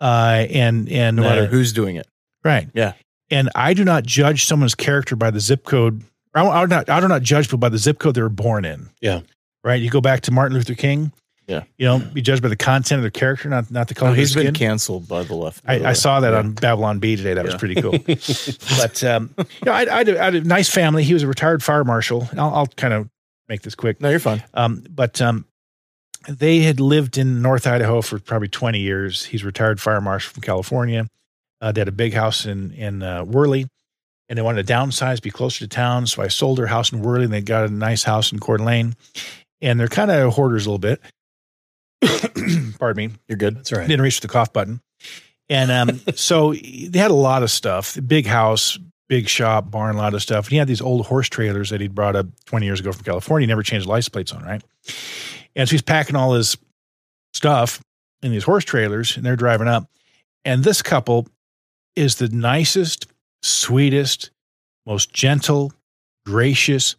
Uh, 0.00 0.46
and 0.50 0.88
and 0.90 1.16
no 1.16 1.22
matter 1.22 1.42
uh, 1.42 1.46
who's 1.46 1.72
doing 1.72 1.96
it. 1.96 2.08
Right. 2.44 2.68
Yeah. 2.74 2.94
And 3.30 3.48
I 3.54 3.72
do 3.72 3.84
not 3.84 4.04
judge 4.04 4.44
someone's 4.46 4.74
character 4.74 5.14
by 5.14 5.30
the 5.30 5.38
zip 5.40 5.64
code. 5.64 6.02
I, 6.34 6.44
I, 6.46 6.62
do 6.62 6.68
not, 6.68 6.90
I 6.90 7.00
do 7.00 7.06
not 7.08 7.22
judge 7.22 7.46
people 7.46 7.58
by 7.58 7.68
the 7.68 7.78
zip 7.78 7.98
code 8.00 8.14
they 8.16 8.22
were 8.22 8.28
born 8.28 8.64
in. 8.64 8.90
Yeah. 9.00 9.20
Right. 9.62 9.80
You 9.80 9.90
go 9.90 10.00
back 10.00 10.22
to 10.22 10.32
Martin 10.32 10.56
Luther 10.56 10.74
King. 10.74 11.12
Yeah. 11.46 11.64
You 11.76 11.86
know, 11.86 11.98
be 11.98 12.20
judged 12.22 12.42
by 12.42 12.48
the 12.48 12.56
content 12.56 12.98
of 12.98 13.02
their 13.02 13.10
character, 13.10 13.48
not 13.48 13.70
not 13.70 13.88
the 13.88 13.94
color 13.94 14.10
Oh, 14.10 14.12
of 14.12 14.18
he's 14.18 14.34
their 14.34 14.42
been 14.44 14.54
skin. 14.54 14.68
canceled 14.68 15.06
by 15.08 15.22
the 15.22 15.34
left. 15.34 15.64
by 15.64 15.78
the 15.78 15.86
I, 15.86 15.90
I 15.90 15.92
saw 15.92 16.20
that 16.20 16.32
Yeah. 16.32 16.38
on 16.38 16.52
Babylon 16.52 16.98
Bee 16.98 17.14
today. 17.16 17.34
That 17.34 17.44
was 17.44 17.54
pretty 17.54 17.80
cool. 17.80 17.92
but 18.78 19.04
um, 19.04 19.34
you 19.38 19.44
know, 19.66 19.72
I, 19.72 19.82
I, 19.82 19.98
had 19.98 20.08
a, 20.08 20.20
I 20.20 20.24
had 20.24 20.34
a 20.36 20.40
nice 20.42 20.68
family. 20.68 21.04
He 21.04 21.14
was 21.14 21.22
a 21.22 21.26
retired 21.28 21.62
fire 21.62 21.84
marshal. 21.84 22.28
I'll, 22.36 22.54
I'll 22.54 22.66
kind 22.66 22.94
of 22.94 23.08
make 23.48 23.62
this 23.62 23.74
quick. 23.74 24.00
No, 24.00 24.08
you're 24.10 24.18
fine. 24.20 24.42
Um, 24.54 24.84
but 24.90 25.20
um, 25.20 25.44
they 26.28 26.60
had 26.60 26.80
lived 26.80 27.18
in 27.18 27.42
North 27.42 27.66
Idaho 27.66 28.02
for 28.02 28.18
probably 28.18 28.48
20 28.48 28.78
years. 28.78 29.24
He's 29.24 29.44
retired 29.44 29.80
fire 29.80 30.00
marshal 30.00 30.32
from 30.32 30.42
California. 30.42 31.06
Uh, 31.60 31.72
they 31.72 31.80
had 31.80 31.88
a 31.88 31.92
big 31.92 32.12
house 32.12 32.44
in 32.44 32.72
in 32.72 33.02
uh, 33.02 33.24
Worley, 33.24 33.66
and 34.28 34.36
they 34.36 34.42
wanted 34.42 34.66
to 34.66 34.72
downsize, 34.72 35.22
be 35.22 35.30
closer 35.30 35.60
to 35.60 35.68
town. 35.68 36.06
So 36.06 36.22
I 36.22 36.28
sold 36.28 36.58
their 36.58 36.66
house 36.66 36.92
in 36.92 37.02
Worley, 37.02 37.24
and 37.24 37.32
they 37.32 37.40
got 37.40 37.68
a 37.68 37.72
nice 37.72 38.02
house 38.02 38.32
in 38.32 38.40
Coeur 38.40 38.56
d'Alene. 38.56 38.96
And 39.60 39.78
they're 39.78 39.88
kind 39.88 40.10
of 40.10 40.32
hoarders 40.32 40.66
a 40.66 40.70
little 40.70 40.78
bit. 40.78 41.00
Pardon 42.80 43.10
me 43.10 43.14
You're 43.28 43.38
good. 43.38 43.58
That's 43.58 43.72
right. 43.72 43.86
didn't 43.86 44.02
reach 44.02 44.20
the 44.20 44.28
cough 44.28 44.52
button. 44.52 44.80
And 45.48 45.70
um, 45.70 46.00
so 46.14 46.52
they 46.54 46.98
had 46.98 47.10
a 47.10 47.14
lot 47.14 47.42
of 47.42 47.50
stuff, 47.50 47.96
big 48.06 48.26
house, 48.26 48.78
big 49.08 49.28
shop, 49.28 49.70
barn, 49.70 49.94
a 49.94 49.98
lot 49.98 50.14
of 50.14 50.22
stuff. 50.22 50.46
And 50.46 50.52
he 50.52 50.56
had 50.56 50.66
these 50.66 50.80
old 50.80 51.06
horse 51.06 51.28
trailers 51.28 51.70
that 51.70 51.80
he'd 51.80 51.94
brought 51.94 52.16
up 52.16 52.26
20 52.46 52.66
years 52.66 52.80
ago 52.80 52.92
from 52.92 53.04
California. 53.04 53.46
He 53.46 53.48
never 53.48 53.62
changed 53.62 53.86
license 53.86 54.08
plates 54.08 54.32
on, 54.32 54.42
right? 54.42 54.62
And 55.56 55.68
so 55.68 55.72
he's 55.72 55.82
packing 55.82 56.16
all 56.16 56.34
his 56.34 56.56
stuff 57.34 57.80
in 58.22 58.30
these 58.32 58.44
horse 58.44 58.64
trailers 58.64 59.16
and 59.16 59.24
they're 59.26 59.36
driving 59.36 59.68
up. 59.68 59.88
And 60.44 60.64
this 60.64 60.82
couple 60.82 61.26
is 61.96 62.16
the 62.16 62.28
nicest, 62.28 63.06
sweetest, 63.42 64.30
most 64.86 65.12
gentle, 65.12 65.72
gracious 66.26 66.96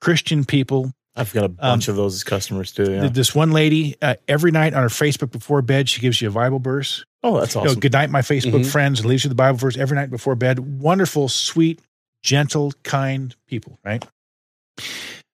Christian 0.00 0.44
people 0.44 0.92
I've 1.14 1.32
got 1.34 1.44
a 1.44 1.48
bunch 1.50 1.88
of 1.88 1.96
those 1.96 2.14
as 2.14 2.24
customers 2.24 2.72
too. 2.72 2.90
Yeah. 2.90 3.08
this 3.08 3.34
one 3.34 3.50
lady 3.52 3.96
uh, 4.00 4.14
every 4.28 4.50
night 4.50 4.72
on 4.72 4.82
her 4.82 4.88
Facebook 4.88 5.30
before 5.30 5.60
bed, 5.60 5.86
she 5.90 6.00
gives 6.00 6.22
you 6.22 6.28
a 6.28 6.32
Bible 6.32 6.58
verse. 6.58 7.04
oh, 7.22 7.38
that's 7.38 7.54
You 7.54 7.60
know, 7.60 7.66
awesome. 7.68 7.80
good 7.80 7.92
night, 7.92 8.08
my 8.08 8.22
Facebook 8.22 8.62
Mhm. 8.64 8.72
friends, 8.72 8.98
and 9.00 9.08
leaves 9.08 9.22
you 9.22 9.28
the 9.28 9.34
Bible 9.34 9.58
verse 9.58 9.76
every 9.76 9.94
night 9.94 10.10
before 10.10 10.34
bed. 10.36 10.58
Wonderful, 10.58 11.28
sweet, 11.28 11.80
gentle, 12.22 12.72
kind 12.82 13.36
people, 13.46 13.78
right? 13.84 14.02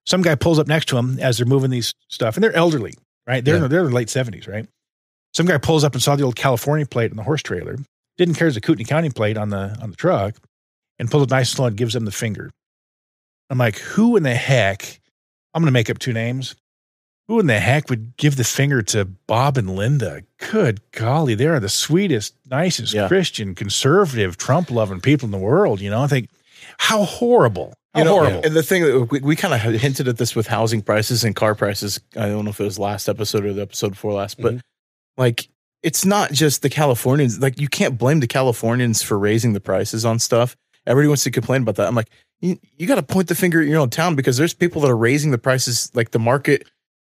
Some 0.09 0.23
guy 0.23 0.35
pulls 0.37 0.59
up 0.59 0.67
next 0.67 0.87
to 0.89 0.97
him 0.97 1.19
as 1.21 1.37
they're 1.37 1.47
moving 1.47 1.71
these 1.71 1.93
stuff, 2.09 2.35
and 2.37 2.43
they're 2.43 2.57
elderly, 2.57 2.95
right? 3.27 3.45
They're 3.45 3.59
Yeah. 3.59 3.67
they're 3.69 3.81
in 3.81 3.87
the 3.91 3.95
late 3.95 4.09
seventies, 4.09 4.49
right? 4.49 4.67
Some 5.35 5.45
guy 5.45 5.59
pulls 5.59 5.85
up 5.85 5.93
and 5.93 6.03
saw 6.03 6.17
the 6.17 6.23
old 6.25 6.35
California 6.37 6.87
plate 6.87 7.11
on 7.11 7.17
the 7.19 7.23
horse 7.25 7.43
trailer, 7.43 7.77
didn't 8.17 8.37
care 8.37 8.49
as 8.49 8.57
a 8.57 8.61
Kootenai 8.63 8.89
County 8.89 9.11
plate 9.11 9.37
on 9.37 9.51
the 9.51 9.77
on 9.83 9.91
the 9.91 9.97
truck, 9.97 10.37
and 10.99 11.11
pulls 11.11 11.25
up 11.25 11.31
nice 11.31 11.51
and 11.51 11.57
slow 11.57 11.67
and 11.67 11.77
gives 11.77 11.93
them 11.93 12.07
the 12.07 12.11
finger. 12.11 12.51
I'm 13.51 13.59
like, 13.59 13.77
who 13.79 14.17
in 14.17 14.23
the 14.23 14.35
heck? 14.35 15.01
I'm 15.55 15.63
going 15.63 15.69
to 15.69 15.73
make 15.73 15.91
up 15.91 15.99
two 15.99 16.13
names. 16.13 16.55
Who 17.29 17.39
in 17.41 17.47
the 17.47 17.61
heck 17.61 17.91
would 17.91 18.17
give 18.17 18.37
the 18.37 18.45
finger 18.45 18.81
to 18.83 19.05
Bob 19.05 19.59
and 19.59 19.77
Linda? 19.77 20.23
Good 20.51 20.81
golly, 20.93 21.35
they 21.35 21.47
are 21.47 21.61
the 21.61 21.69
sweetest, 21.69 22.35
nicest 22.51 22.95
Yeah. 22.95 23.09
Christian, 23.09 23.55
conservative, 23.55 24.39
Trump 24.39 24.71
loving 24.71 25.01
people 25.01 25.27
in 25.27 25.31
the 25.33 25.39
world. 25.39 25.81
You 25.83 25.91
know, 25.91 26.03
I 26.03 26.07
think, 26.07 26.31
how 26.79 27.05
horrible. 27.05 27.75
How 27.95 28.01
you 28.01 28.05
know, 28.05 28.13
horrible. 28.15 28.41
and 28.45 28.55
the 28.55 28.63
thing 28.63 28.83
that 28.85 29.11
we, 29.11 29.21
we 29.21 29.37
kind 29.37 29.55
of 29.55 29.61
hinted 29.81 30.09
at 30.09 30.19
this 30.19 30.37
with 30.37 30.47
housing 30.47 30.83
prices 30.83 31.25
and 31.25 31.35
car 31.35 31.55
prices. 31.55 32.01
I 32.17 32.27
don't 32.29 32.45
know 32.45 32.51
if 32.51 32.61
it 32.61 32.65
was 32.65 32.79
last 32.79 33.09
episode 33.09 33.45
or 33.45 33.53
the 33.53 33.63
episode 33.63 33.91
before 33.91 34.13
last, 34.13 34.41
but 34.41 34.55
Mhm. 34.55 34.61
like 35.17 35.49
it's 35.83 36.05
not 36.05 36.33
just 36.33 36.63
the 36.63 36.69
Californians. 36.71 37.41
Like 37.41 37.61
you 37.61 37.69
can't 37.69 37.97
blame 37.99 38.21
the 38.21 38.27
Californians 38.27 39.03
for 39.03 39.19
raising 39.19 39.53
the 39.53 39.61
prices 39.61 40.05
on 40.05 40.19
stuff. 40.19 40.57
Everybody 40.87 41.09
wants 41.09 41.25
to 41.25 41.31
complain 41.31 41.63
about 41.63 41.77
that. 41.77 41.87
I'm 41.87 41.95
like, 41.95 42.11
you, 42.41 42.59
you 42.77 42.87
got 42.87 42.97
to 42.97 43.03
point 43.03 43.29
the 43.29 43.35
finger 43.35 43.61
at 43.61 43.69
your 43.69 43.79
own 43.81 43.91
town 43.91 44.15
because 44.17 44.37
there's 44.37 44.55
people 44.55 44.81
that 44.83 44.91
are 44.91 44.97
raising 44.97 45.31
the 45.31 45.39
prices. 45.39 45.91
Like 45.95 46.11
the 46.13 46.19
market, 46.19 46.69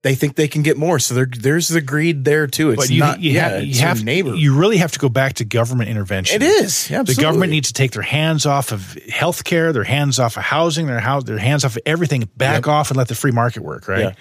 they 0.06 0.14
think 0.14 0.36
they 0.36 0.48
can 0.48 0.62
get 0.62 0.78
more. 0.78 1.00
So 1.00 1.16
there, 1.16 1.26
there's 1.26 1.68
the 1.68 1.82
greed 1.82 2.26
there 2.26 2.46
too. 2.46 2.70
It's 2.70 2.84
but 2.84 2.90
you, 2.92 3.00
not. 3.00 3.22
you 3.22 3.32
yeah, 3.32 3.50
have, 3.50 3.64
you 3.64 3.70
it's 3.72 3.80
have 3.80 4.04
neighbor. 4.04 4.36
You 4.36 4.56
really 4.56 4.78
have 4.78 4.92
to 4.92 5.00
go 5.00 5.10
back 5.10 5.34
to 5.36 5.46
government 5.46 5.90
intervention. 5.90 6.44
it 6.44 6.46
is. 6.46 6.92
Yeah, 6.92 7.02
The 7.02 7.16
government 7.16 7.50
needs 7.50 7.70
to 7.70 7.74
take 7.74 7.92
their 7.92 8.04
hands 8.04 8.46
off 8.46 8.72
of 8.72 8.82
healthcare, 9.10 9.74
their 9.74 9.84
hands 9.84 10.20
off 10.20 10.38
of 10.38 10.44
housing, 10.44 10.86
their 10.86 11.00
house, 11.00 11.24
their 11.24 11.40
hands 11.40 11.66
off 11.66 11.76
of 11.76 11.82
everything. 11.88 12.30
Back 12.38 12.66
Yep. 12.66 12.68
off 12.68 12.92
and 12.92 12.98
let 12.98 13.08
the 13.08 13.16
free 13.16 13.32
market 13.32 13.64
work. 13.64 13.88
Right. 13.88 14.00
Yeah. 14.00 14.14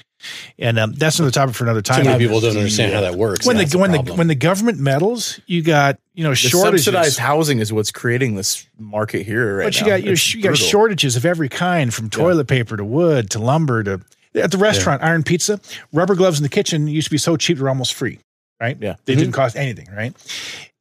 And 0.58 0.78
um, 0.78 0.92
that's 0.94 1.18
another 1.18 1.32
topic 1.32 1.54
for 1.54 1.64
another 1.64 1.82
time. 1.82 2.02
Too 2.02 2.08
many 2.08 2.24
people 2.24 2.40
don't 2.40 2.56
understand 2.56 2.94
how 2.94 3.02
that 3.02 3.16
works. 3.16 3.46
when 3.46 3.58
the 3.58 3.76
when 3.78 3.90
the 3.90 3.98
problem. 3.98 4.16
when 4.16 4.28
the 4.28 4.34
government 4.34 4.78
meddles, 4.78 5.38
you 5.46 5.60
got 5.62 5.98
you 6.14 6.24
know 6.24 6.30
The 6.30 6.36
shortages. 6.36 6.84
subsidized 6.86 7.18
housing 7.18 7.58
is 7.58 7.74
what's 7.74 7.90
creating 7.92 8.36
this 8.36 8.66
market 8.78 9.26
here 9.26 9.58
right 9.58 9.64
but 9.64 9.74
you 9.76 9.82
now. 9.82 9.88
got 9.88 10.02
you, 10.02 10.10
know, 10.12 10.16
you 10.16 10.42
got 10.42 10.56
shortages 10.56 11.16
of 11.16 11.26
every 11.26 11.50
kind, 11.50 11.92
from 11.92 12.08
toilet 12.08 12.46
paper 12.48 12.74
to 12.78 12.84
wood 12.86 13.28
to 13.32 13.38
lumber 13.38 13.82
to 13.84 14.00
at 14.34 14.50
the 14.50 14.58
restaurant, 14.58 15.02
iron 15.02 15.22
pizza, 15.22 15.60
rubber 15.92 16.14
gloves 16.14 16.38
in 16.38 16.42
the 16.42 16.48
kitchen 16.48 16.86
used 16.88 17.06
to 17.06 17.10
be 17.10 17.18
so 17.18 17.36
cheap 17.36 17.58
they're 17.58 17.68
almost 17.68 17.94
free, 17.94 18.18
right? 18.60 18.76
Yeah. 18.80 18.96
they 19.04 19.14
didn't 19.14 19.32
cost 19.32 19.56
anything, 19.56 19.88
right? 19.94 20.12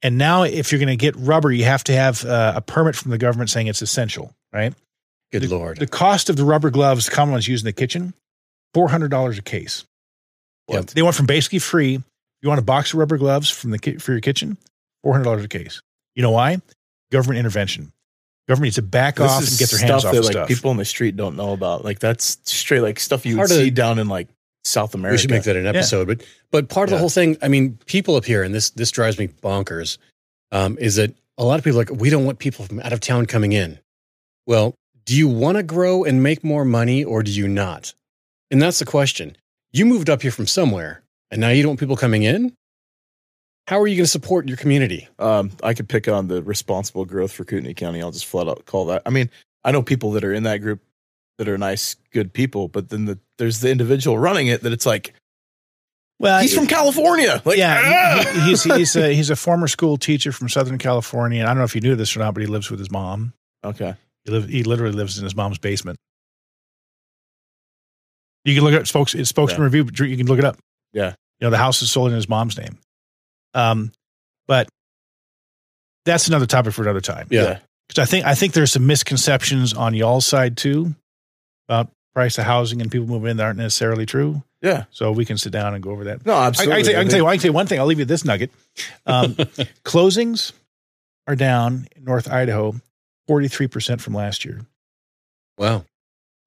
And 0.01 0.17
now, 0.17 0.43
if 0.43 0.71
you're 0.71 0.79
going 0.79 0.89
to 0.89 0.97
get 0.97 1.15
rubber, 1.15 1.51
you 1.51 1.63
have 1.63 1.83
to 1.85 1.93
have 1.93 2.25
uh, 2.25 2.53
a 2.57 2.61
permit 2.61 2.95
from 2.95 3.11
the 3.11 3.17
government 3.17 3.49
saying 3.49 3.67
it's 3.67 3.81
essential, 3.81 4.33
right? 4.51 4.73
good 5.33 5.49
the, 5.49 5.55
lord. 5.55 5.77
The 5.77 5.87
cost 5.87 6.29
of 6.29 6.35
the 6.35 6.45
rubber 6.45 6.69
gloves, 6.69 7.09
common 7.09 7.33
ones 7.33 7.47
used 7.47 7.63
in 7.63 7.67
the 7.67 7.73
kitchen, 7.73 8.13
four 8.73 8.87
hundred 8.89 9.11
dollars 9.11 9.37
a 9.37 9.41
case. 9.41 9.85
Yep. 10.69 10.87
They 10.87 11.01
went 11.01 11.15
from 11.15 11.25
basically 11.25 11.59
free. 11.59 12.01
You 12.41 12.49
want 12.49 12.59
a 12.59 12.63
box 12.63 12.93
of 12.93 12.99
rubber 12.99 13.17
gloves 13.17 13.49
from 13.49 13.71
the 13.71 13.79
ki- 13.79 13.97
for 13.97 14.11
your 14.11 14.21
kitchen, 14.21 14.57
four 15.03 15.13
hundred 15.13 15.25
dollars 15.25 15.43
a 15.43 15.47
case. 15.47 15.81
You 16.15 16.21
know 16.21 16.31
why? 16.31 16.61
Government 17.11 17.39
intervention. 17.39 17.91
Government 18.47 18.65
needs 18.65 18.75
to 18.75 18.81
back 18.81 19.15
This 19.15 19.31
off 19.31 19.39
and 19.47 19.57
get 19.57 19.69
their 19.69 19.79
hands 19.79 20.01
stuff 20.01 20.05
off 20.09 20.11
that 20.13 20.19
the 20.21 20.25
like 20.27 20.31
stuff. 20.33 20.47
people 20.49 20.71
in 20.71 20.77
the 20.77 20.85
street 20.85 21.15
don't 21.15 21.35
know 21.37 21.53
about. 21.53 21.85
Like 21.85 21.99
that's 21.99 22.37
straight 22.43 22.81
like 22.81 22.99
stuff 22.99 23.25
you 23.25 23.37
would 23.37 23.43
of 23.43 23.49
see 23.49 23.63
the- 23.65 23.71
down 23.71 23.99
in 23.99 24.07
like 24.09 24.27
South 24.65 24.93
America. 24.95 25.13
We 25.13 25.17
should 25.19 25.29
make 25.31 25.43
that 25.43 25.55
an 25.55 25.65
episode. 25.65 26.07
But 26.07 26.23
but 26.51 26.67
part 26.69 26.87
of 26.87 26.91
the 26.91 26.95
Yeah. 26.95 26.99
whole 26.99 27.09
thing, 27.09 27.37
I 27.41 27.47
mean, 27.47 27.79
people 27.85 28.15
up 28.15 28.25
here, 28.25 28.43
and 28.43 28.53
this 28.53 28.69
this 28.71 28.91
drives 28.91 29.17
me 29.17 29.27
bonkers, 29.29 29.97
um, 30.51 30.77
is 30.79 30.95
that 30.95 31.15
a 31.37 31.43
lot 31.45 31.57
of 31.57 31.63
people 31.63 31.79
are 31.79 31.85
like 31.85 32.01
we 32.01 32.09
don't 32.09 32.25
want 32.25 32.39
people 32.39 32.65
from 32.65 32.79
out 32.81 32.91
of 32.93 32.99
town 32.99 33.25
coming 33.27 33.53
in. 33.53 33.79
Well, 34.45 34.75
do 35.05 35.15
you 35.15 35.27
want 35.29 35.57
to 35.57 35.63
grow 35.63 36.03
and 36.03 36.21
make 36.21 36.43
more 36.43 36.65
money, 36.65 37.03
or 37.03 37.23
do 37.23 37.31
you 37.31 37.47
not? 37.47 37.93
And 38.51 38.61
that's 38.61 38.79
the 38.79 38.85
question. 38.85 39.37
You 39.71 39.85
moved 39.85 40.09
up 40.09 40.21
here 40.21 40.31
from 40.31 40.47
somewhere, 40.47 41.01
and 41.31 41.39
now 41.41 41.49
you 41.49 41.63
don't 41.63 41.71
want 41.71 41.79
people 41.79 41.95
coming 41.97 42.23
in. 42.23 42.53
How 43.67 43.79
are 43.79 43.87
you 43.87 43.95
going 43.95 44.05
to 44.05 44.11
support 44.11 44.47
your 44.47 44.57
community? 44.57 45.07
Um, 45.19 45.51
I 45.63 45.73
could 45.73 45.87
pick 45.87 46.07
on 46.07 46.27
the 46.27 46.43
responsible 46.43 47.05
growth 47.05 47.31
for 47.31 47.45
Kootenai 47.45 47.73
County. 47.73 48.01
I'll 48.01 48.11
just 48.11 48.25
flat 48.25 48.47
out 48.47 48.65
call 48.65 48.85
that. 48.87 49.03
I 49.05 49.09
mean, 49.09 49.29
I 49.63 49.71
know 49.71 49.81
people 49.81 50.11
that 50.11 50.23
are 50.25 50.33
in 50.33 50.43
that 50.43 50.57
group 50.57 50.81
that 51.37 51.47
are 51.47 51.57
nice, 51.57 51.95
good 52.11 52.33
people, 52.33 52.67
but 52.67 52.89
then 52.89 53.05
the, 53.05 53.19
there's 53.37 53.61
the 53.61 53.71
individual 53.71 54.17
running 54.17 54.47
it 54.47 54.61
that 54.63 54.73
it's 54.73 54.85
like 54.85 55.13
well, 56.19 56.41
he's 56.41 56.53
from 56.53 56.67
California. 56.67 57.41
Like, 57.43 57.57
yeah, 57.57 57.81
ah! 57.83 58.31
he- 58.33 58.39
he- 58.41 58.45
he's 58.49 58.63
he's 58.75 58.95
a, 58.95 59.13
he's 59.13 59.29
a 59.29 59.35
former 59.35 59.67
school 59.67 59.97
teacher 59.97 60.31
from 60.31 60.47
Southern 60.49 60.77
California. 60.77 61.39
And 61.39 61.47
I 61.49 61.51
don't 61.51 61.57
know 61.59 61.63
if 61.65 61.73
you 61.75 61.81
knew 61.81 61.95
this 61.95 62.15
or 62.15 62.19
not, 62.19 62.33
but 62.33 62.41
he 62.41 62.47
lives 62.47 62.69
with 62.69 62.79
his 62.79 62.91
mom. 62.91 63.33
okay. 63.63 63.95
He 64.25 64.31
live, 64.31 64.47
he 64.47 64.63
literally 64.63 64.93
lives 64.95 65.17
in 65.17 65.23
his 65.25 65.35
mom's 65.35 65.57
basement. 65.57 65.97
You 68.45 68.55
can 68.55 68.63
look 68.63 68.73
at 68.73 68.87
spokes 68.87 69.15
it's 69.15 69.29
spokesman 69.29 69.61
Yeah. 69.61 69.65
review. 69.65 69.83
but 69.85 69.99
You 69.99 70.15
can 70.17 70.27
look 70.27 70.39
it 70.39 70.45
up. 70.45 70.57
Yeah. 70.93 71.09
you 71.39 71.45
know 71.47 71.49
the 71.49 71.57
house 71.57 71.81
is 71.81 71.91
sold 71.91 72.09
in 72.09 72.15
his 72.15 72.29
mom's 72.29 72.57
name. 72.57 72.77
Um, 73.53 73.91
but 74.47 74.67
that's 76.05 76.27
another 76.27 76.45
topic 76.45 76.73
for 76.73 76.81
another 76.81 77.01
time. 77.01 77.27
Yeah. 77.29 77.59
because 77.87 78.01
I 78.01 78.05
think 78.09 78.25
I 78.25 78.35
think 78.35 78.53
there's 78.53 78.71
some 78.71 78.85
misconceptions 78.87 79.73
on 79.73 79.93
y'all's 79.93 80.25
side 80.25 80.57
too 80.57 80.95
about 81.67 81.89
price 82.13 82.37
of 82.37 82.43
housing 82.45 82.81
and 82.81 82.91
people 82.91 83.07
moving 83.07 83.31
in 83.31 83.37
that 83.37 83.43
aren't 83.43 83.57
necessarily 83.59 84.05
true. 84.05 84.43
Yeah. 84.61 84.85
So 84.91 85.11
we 85.11 85.25
can 85.25 85.37
sit 85.37 85.51
down 85.51 85.73
and 85.73 85.83
go 85.83 85.91
over 85.91 86.05
that. 86.05 86.25
No, 86.25 86.33
I, 86.33 86.43
I, 86.43 86.47
absolutely. 86.47 86.83
can 86.83 86.85
tell, 86.85 86.95
I, 86.95 87.03
can 87.03 87.09
tell 87.09 87.19
you, 87.19 87.27
I 87.27 87.31
can 87.35 87.41
tell 87.41 87.49
you 87.49 87.53
one 87.53 87.67
thing. 87.67 87.79
I'll 87.79 87.85
leave 87.85 87.99
you 87.99 88.05
this 88.05 88.23
nugget. 88.23 88.51
Um, 89.05 89.33
closings 89.83 90.53
are 91.27 91.35
down 91.35 91.87
in 91.95 92.03
North 92.05 92.29
Idaho 92.29 92.75
43% 93.29 93.99
from 94.01 94.13
last 94.13 94.45
year. 94.45 94.61
Wow. 95.57 95.85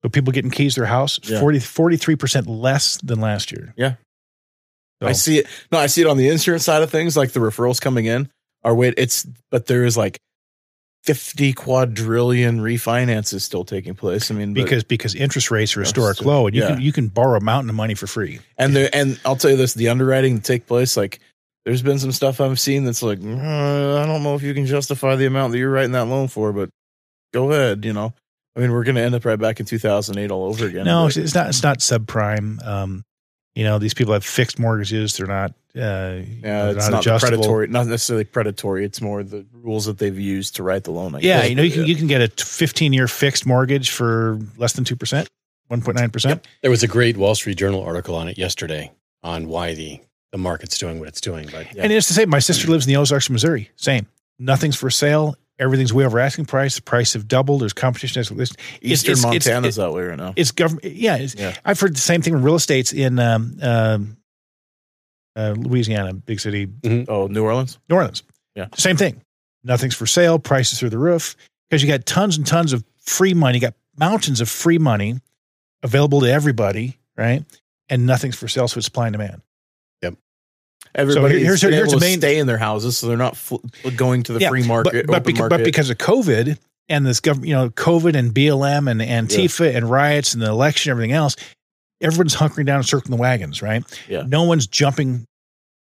So 0.03 0.09
people 0.09 0.33
getting 0.33 0.51
keys 0.51 0.75
to 0.75 0.81
their 0.81 0.89
house, 0.89 1.19
Yeah. 1.25 1.41
40, 1.41 1.59
43% 1.59 2.45
less 2.47 2.99
than 2.99 3.21
last 3.21 3.51
year. 3.53 3.75
Yeah. 3.77 3.95
So, 5.03 5.09
I 5.09 5.13
see 5.13 5.39
it. 5.39 5.47
No, 5.71 5.79
I 5.79 5.87
see 5.87 6.01
it 6.03 6.07
on 6.07 6.17
the 6.17 6.29
insurance 6.29 6.65
side 6.65 6.83
of 6.83 6.91
things, 6.91 7.17
like 7.17 7.33
the 7.33 7.41
referrals 7.41 7.81
coming 7.81 8.07
in 8.07 8.31
are 8.65 8.75
wait. 8.75 8.95
It's 8.97 9.27
but 9.51 9.67
there 9.67 9.85
is 9.85 9.97
like 9.97 10.19
fifty 11.05 11.53
quadrillion 11.53 12.61
refinances 12.61 13.43
still 13.43 13.65
taking 13.65 13.95
place. 13.95 14.31
I 14.31 14.35
mean, 14.35 14.55
but- 14.55 14.65
because 14.65 14.85
because 14.85 15.15
interest 15.15 15.51
rates 15.51 15.77
are 15.77 15.81
historic 15.81 16.23
low 16.23 16.47
and 16.47 16.57
you 16.57 16.63
yeah. 16.63 16.69
can 16.69 16.81
you 16.81 16.93
can 16.93 17.09
borrow 17.09 17.39
a 17.39 17.43
mountain 17.43 17.71
of 17.71 17.77
money 17.77 17.95
for 17.95 18.07
free. 18.07 18.41
and 18.59 18.75
the 18.75 18.95
and 18.95 19.21
I'll 19.25 19.37
tell 19.37 19.51
you 19.51 19.57
this: 19.57 19.75
the 19.75 19.89
underwriting 19.89 20.37
to 20.37 20.43
take 20.43 20.67
place, 20.67 20.97
like 20.97 21.21
there's 21.65 21.83
been 21.83 21.99
some 21.99 22.13
stuff 22.13 22.41
I've 22.41 22.61
seen 22.61 22.85
that's 22.85 23.03
like 23.03 23.19
"Uh, 23.19 24.01
I 24.01 24.07
don't 24.07 24.23
know 24.23 24.35
if 24.35 24.43
you 24.43 24.55
can 24.55 24.67
justify 24.67 25.17
the 25.17 25.27
amount 25.27 25.53
that 25.53 25.59
you're 25.59 25.71
writing 25.71 25.93
that 25.93 26.07
loan 26.07 26.29
for, 26.29 26.53
but 26.53 26.71
go 27.35 27.53
ahead. 27.53 27.85
You 27.85 27.93
know, 27.93 28.15
I 28.57 28.61
mean, 28.61 28.73
we're 28.73 28.85
going 28.85 28.97
to 28.97 29.03
end 29.03 29.15
up 29.15 29.25
right 29.25 29.39
back 29.39 29.61
in 29.61 29.67
2008 29.67 30.31
all 30.31 30.45
over 30.45 30.67
again. 30.67 30.85
No, 30.87 31.07
it's 31.07 31.35
not 31.35 31.49
it's 31.49 31.63
not 31.63 31.79
subprime. 31.79 32.65
Um, 32.67 33.05
you 33.57 33.65
know, 33.65 33.79
these 33.79 33.95
people 33.95 34.13
have 34.13 34.25
fixed 34.25 34.59
mortgages. 34.59 35.17
They're 35.17 35.27
not 35.27 35.51
uh, 35.75 36.21
yeah, 36.21 36.21
it's 36.21 36.43
they're 36.43 36.73
not 36.75 36.91
the 36.91 36.99
adjustable. 36.99 37.37
predatory, 37.39 37.67
not 37.69 37.87
necessarily 37.87 38.25
predatory. 38.25 38.85
It's 38.85 39.01
more 39.01 39.23
the 39.23 39.45
rules 39.53 39.87
that 39.87 39.99
they've 39.99 40.19
used 40.19 40.57
to 40.57 40.63
write 40.63 40.85
the 40.85 40.91
loan. 40.91 41.15
I 41.15 41.19
Yeah, 41.19 41.41
guess. 41.41 41.49
you 41.51 41.55
know, 41.57 41.63
you 41.63 41.71
can, 41.73 41.85
you 41.87 41.97
can 41.97 42.07
get 42.07 42.21
a 42.23 42.45
15 42.45 42.93
year 42.93 43.09
fixed 43.09 43.45
mortgage 43.47 43.91
for 43.91 44.39
less 44.57 44.75
than 44.75 44.85
2%, 44.85 45.27
1.9%. 45.71 46.41
There 46.63 46.71
was 46.71 46.83
a 46.83 46.87
great 46.89 47.17
Wall 47.17 47.35
Street 47.35 47.57
Journal 47.59 47.83
article 47.83 48.15
on 48.15 48.29
it 48.29 48.39
yesterday 48.39 48.93
on 49.23 49.49
why 49.49 49.75
the 49.75 50.01
the 50.33 50.39
market's 50.39 50.77
doing 50.77 50.99
what 50.99 51.09
it's 51.09 51.21
doing. 51.21 51.49
But 51.51 51.75
Yeah. 51.75 51.83
And 51.85 51.93
it's 51.93 52.09
the 52.09 52.15
same. 52.15 52.29
My 52.29 52.41
sister 52.41 52.69
lives 52.69 52.87
in 52.87 52.93
the 52.93 52.99
Ozarks, 52.99 53.31
Missouri. 53.31 53.71
Same. 53.77 54.07
Nothing's 54.39 54.77
for 54.77 54.91
sale. 54.91 55.37
Everything's 55.59 55.93
way 55.93 56.05
over 56.05 56.19
asking 56.19 56.45
price. 56.45 56.77
The 56.77 56.83
price 56.83 57.15
have 57.15 57.27
doubled. 57.27 57.63
There's 57.63 57.73
competition. 57.73 58.21
It's, 58.21 58.31
it's, 58.31 58.53
Eastern 58.83 59.13
it's- 59.13 59.25
it's- 59.25 59.47
Montana's 59.47 59.77
that 59.77 59.93
way 59.93 60.03
right 60.05 60.19
now. 60.19 60.35
it's 60.37 60.51
government. 60.51 60.85
Yeah, 60.85 61.17
it's, 61.17 61.35
Yeah. 61.35 61.55
I've 61.65 61.81
heard 61.81 61.95
the 61.95 62.01
same 62.01 62.21
thing. 62.21 62.35
In 62.35 62.43
real 62.43 62.57
estate's 62.57 62.93
in 62.93 63.19
um, 63.19 63.57
um, 63.63 64.17
uh, 65.35 65.55
Louisiana, 65.57 66.13
big 66.15 66.41
city, 66.41 66.69
Oh, 67.09 67.27
New 67.27 67.43
Orleans. 67.45 67.79
New 67.89 67.97
Orleans. 67.97 68.23
Yeah. 68.55 68.67
Same 68.77 68.97
thing. 68.97 69.23
Nothing's 69.65 69.95
for 69.95 70.07
sale. 70.07 70.39
Prices 70.39 70.79
through 70.79 70.91
the 70.91 70.99
roof 70.99 71.37
because 71.69 71.83
you 71.83 71.89
got 71.89 72.05
tons 72.07 72.37
and 72.37 72.47
tons 72.47 72.73
of 72.73 72.85
free 73.01 73.35
money. 73.35 73.57
You 73.59 73.63
got 73.63 73.75
mountains 73.99 74.41
of 74.41 74.49
free 74.49 74.79
money 74.79 75.21
available 75.83 76.21
to 76.21 76.31
everybody, 76.31 76.99
right? 77.17 77.45
And 77.89 78.05
nothing's 78.07 78.37
for 78.37 78.47
sale. 78.49 78.69
So 78.69 78.79
it's 78.79 78.85
supply 78.87 79.07
and 79.07 79.13
demand. 79.15 79.43
Everybody 80.95 81.41
here's- 81.41 81.61
here's, 81.61 81.75
here's 81.75 81.89
able 81.89 81.93
the 81.93 81.97
to 82.07 82.11
main- 82.11 82.19
stay 82.19 82.39
in 82.39 82.47
their 82.47 82.59
houses, 82.59 82.97
so 82.99 83.07
they're 83.07 83.17
not 83.17 83.37
fl- 83.37 83.57
going 83.97 84.23
to 84.25 84.33
the 84.33 84.41
Yeah, 84.41 84.49
free 84.51 84.67
market. 84.67 85.07
but, 85.07 85.25
but, 85.25 85.35
beca- 85.35 85.49
but 85.49 85.65
because 85.65 85.91
of 85.91 85.99
COVID 85.99 86.59
and 86.89 87.05
this 87.07 87.21
government, 87.21 87.49
you 87.49 87.55
know, 87.55 87.71
COVID 87.71 88.15
and 88.15 88.33
BLM 88.33 88.91
and 88.91 89.01
Antifa 89.01 89.75
and 89.75 89.91
riots 89.91 90.33
and 90.35 90.43
the 90.43 90.47
election, 90.49 90.91
and 90.91 90.97
everything 90.97 91.13
else, 91.13 91.37
everyone's 92.01 92.37
hunkering 92.37 92.67
down 92.67 92.77
and 92.77 92.87
circling 92.87 93.17
the 93.17 93.21
wagons, 93.21 93.63
right? 93.63 93.83
Yeah. 94.09 94.23
No 94.27 94.45
one's 94.45 94.67
jumping 94.67 95.27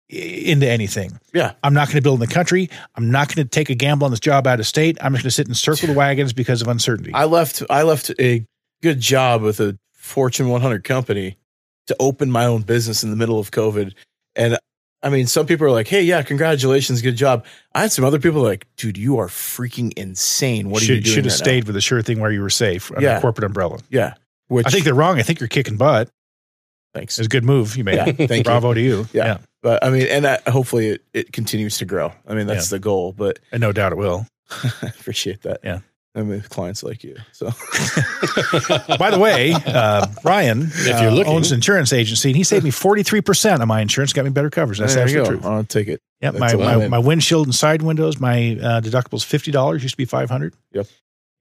into 0.09 0.67
anything. 0.67 1.19
Yeah. 1.33 1.51
I'm 1.63 1.73
not 1.73 1.87
going 1.87 1.97
to 1.97 2.01
build 2.01 2.21
in 2.21 2.27
the 2.29 2.33
country. 2.33 2.69
I'm 2.95 3.11
not 3.11 3.27
going 3.33 3.45
to 3.45 3.49
take 3.49 3.69
a 3.69 3.75
gamble 3.75 4.05
on 4.05 4.11
this 4.11 4.21
job 4.21 4.47
out 4.47 4.59
of 4.59 4.65
state. 4.65 4.97
I'm 5.01 5.11
just 5.13 5.23
going 5.23 5.29
to 5.29 5.31
sit 5.31 5.47
and 5.47 5.57
circle 5.57 5.87
the 5.87 5.93
wagons 5.93 6.31
because 6.31 6.61
of 6.61 6.69
uncertainty. 6.69 7.11
I 7.13 7.25
left, 7.25 7.61
I 7.69 7.83
left 7.83 8.11
a 8.19 8.45
good 8.81 9.01
job 9.01 9.41
with 9.41 9.59
a 9.59 9.77
Fortune 9.93 10.47
100 10.47 10.85
company 10.85 11.35
to 11.87 11.95
open 11.99 12.31
my 12.31 12.45
own 12.45 12.61
business 12.61 13.03
in 13.03 13.09
the 13.09 13.17
middle 13.17 13.37
of 13.39 13.51
COVID, 13.51 13.93
and 14.35 14.57
I 15.03 15.09
mean, 15.09 15.27
some 15.27 15.45
people 15.45 15.67
are 15.67 15.71
like, 15.71 15.87
"Hey, 15.87 16.01
yeah, 16.01 16.21
congratulations, 16.23 17.01
good 17.01 17.15
job." 17.15 17.45
I 17.75 17.81
had 17.81 17.91
some 17.91 18.03
other 18.03 18.19
people 18.19 18.41
like, 18.41 18.65
"Dude, 18.77 18.97
you 18.97 19.19
are 19.19 19.27
freaking 19.27 19.93
insane. 19.97 20.69
What 20.69 20.81
are 20.81 20.85
you 20.85 20.95
should 20.95 21.03
doing?" 21.03 21.15
should 21.15 21.25
have 21.25 21.33
right 21.33 21.39
now?" 21.39 21.43
stayed 21.45 21.63
with 21.65 21.75
the 21.75 21.81
sure 21.81 22.01
thing 22.01 22.19
where 22.19 22.31
you 22.31 22.41
were 22.41 22.49
safe 22.49 22.91
under 22.91 23.01
Yeah. 23.03 23.21
corporate 23.21 23.45
umbrella. 23.45 23.79
Yeah, 23.89 24.13
which 24.47 24.65
I 24.65 24.69
think 24.71 24.85
they're 24.85 24.95
wrong. 24.95 25.19
I 25.19 25.21
think 25.23 25.39
you're 25.39 25.47
kicking 25.49 25.77
butt. 25.77 26.09
thanks. 26.93 27.19
It's 27.19 27.27
a 27.27 27.29
good 27.29 27.43
move 27.43 27.77
you 27.77 27.83
made. 27.83 27.95
Yeah, 27.95 28.05
thank 28.05 28.31
you. 28.31 28.43
Bravo 28.43 28.73
to 28.73 28.81
you. 28.81 29.07
Yeah. 29.13 29.25
yeah. 29.25 29.37
But 29.61 29.83
I 29.83 29.89
mean, 29.91 30.07
and 30.07 30.25
I, 30.25 30.39
hopefully 30.47 30.87
it, 30.87 31.03
it 31.13 31.31
continues 31.33 31.77
to 31.79 31.85
grow. 31.85 32.11
I 32.27 32.33
mean, 32.33 32.47
that's 32.47 32.69
the 32.71 32.79
goal. 32.79 33.11
But 33.13 33.37
And 33.51 33.61
no 33.61 33.71
doubt 33.71 33.91
it 33.91 33.97
will. 33.97 34.25
Appreciate 34.81 35.41
that. 35.43 35.59
Yeah. 35.63 35.79
I 36.17 36.23
mean, 36.23 36.41
clients 36.41 36.81
like 36.81 37.03
you. 37.03 37.15
So 37.31 37.45
By 38.97 39.11
the 39.11 39.19
way, 39.19 39.53
uh, 39.53 40.07
Ryan 40.23 40.63
if 40.63 41.01
you're 41.01 41.11
looking. 41.11 41.31
owns 41.31 41.51
an 41.51 41.57
insurance 41.57 41.93
agency, 41.93 42.29
and 42.29 42.35
he 42.35 42.43
saved 42.43 42.63
me 42.63 42.71
43% 42.71 43.61
of 43.61 43.67
my 43.67 43.81
insurance, 43.81 44.13
got 44.13 44.25
me 44.25 44.31
better 44.31 44.49
coverage. 44.49 44.79
That's 44.79 44.95
there 44.95 45.07
you 45.07 45.19
absolutely 45.19 45.43
true. 45.43 45.51
I'll 45.51 45.63
take 45.63 45.87
it. 45.87 46.01
Yep, 46.21 46.33
That's 46.33 46.53
my, 46.55 46.75
my, 46.75 46.87
my 46.87 46.97
windshield 46.99 47.45
and 47.45 47.53
side 47.53 47.83
windows, 47.83 48.19
my 48.19 48.57
uh, 48.59 48.81
deductible's 48.81 49.23
$50, 49.23 49.73
used 49.83 49.89
to 49.93 49.97
be 49.97 50.05
500 50.05 50.55
Yep. 50.71 50.87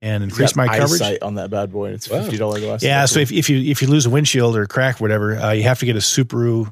And 0.03 0.23
He's 0.25 0.31
increased 0.33 0.55
my 0.55 0.67
coverage. 0.77 1.17
on 1.23 1.35
that 1.35 1.49
bad 1.49 1.71
boy, 1.71 1.85
and 1.85 1.95
it's 1.95 2.07
Wow. 2.07 2.21
fifty 2.21 2.37
dollar 2.37 2.59
glass. 2.59 2.83
Yeah, 2.83 3.05
so 3.05 3.19
if, 3.19 3.31
if 3.31 3.49
you 3.49 3.57
if 3.71 3.81
you 3.81 3.87
lose 3.87 4.05
a 4.05 4.11
windshield 4.11 4.55
or 4.55 4.67
crack, 4.67 5.01
or 5.01 5.03
whatever, 5.03 5.35
uh, 5.37 5.51
you 5.53 5.63
have 5.63 5.79
to 5.79 5.87
get 5.87 5.95
a 5.95 5.99
Subaru 5.99 6.71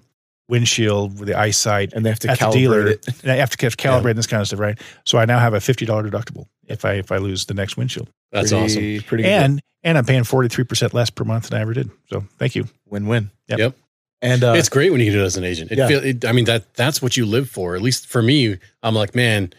windshield 0.50 1.20
with 1.20 1.28
the 1.28 1.38
eyesight 1.38 1.94
and 1.94 2.06
they 2.06 2.10
have 2.10 2.20
to 2.20 2.30
at 2.30 2.40
the 2.40 2.46
calibrate 2.46 2.54
dealer. 2.54 2.88
it. 2.88 3.08
And 3.24 3.32
I 3.32 3.36
have 3.38 3.50
to 3.50 3.58
get 3.58 3.76
calibrate 3.78 4.12
and 4.12 4.18
this 4.18 4.28
kind 4.28 4.42
of 4.42 4.48
stuff, 4.48 4.60
right? 4.60 4.80
So 5.06 5.18
I 5.18 5.26
now 5.26 5.40
have 5.40 5.54
a 5.54 5.60
fifty 5.62 5.86
dollar 5.86 6.10
deductible 6.10 6.46
if 6.68 6.86
I 6.86 6.94
if 6.94 7.12
I 7.12 7.18
lose 7.18 7.46
the 7.46 7.54
next 7.54 7.78
windshield, 7.78 8.10
That's 8.32 8.52
awesome. 8.52 8.76
pretty, 8.76 9.00
Pretty 9.02 9.24
good. 9.24 9.32
and 9.32 9.62
and 9.84 9.98
I'm 9.98 10.06
paying 10.06 10.24
forty 10.24 10.48
three 10.50 10.64
percent 10.64 10.94
less 10.94 11.10
per 11.10 11.24
month 11.24 11.50
than 11.50 11.58
I 11.58 11.62
ever 11.62 11.74
did. 11.74 11.90
So 12.10 12.24
thank 12.38 12.56
you. 12.56 12.68
win 12.88 13.08
win. 13.08 13.32
Yep. 13.48 13.60
Yep. 13.60 13.76
And 14.22 14.44
uh, 14.44 14.54
it's 14.56 14.70
great 14.70 14.92
when 14.92 15.02
you 15.02 15.12
do 15.12 15.22
it 15.22 15.26
as 15.26 15.38
an 15.38 15.44
agent. 15.44 15.72
It 15.72 15.78
Yeah. 15.78 15.88
feel, 15.88 16.04
it, 16.04 16.26
I 16.26 16.32
mean 16.32 16.46
that 16.46 16.74
that's 16.76 17.02
what 17.02 17.18
you 17.18 17.26
live 17.26 17.50
for. 17.50 17.76
At 17.76 17.82
least 17.82 18.08
for 18.08 18.22
me, 18.22 18.58
I'm 18.82 18.96
like, 18.96 19.14
man, 19.16 19.54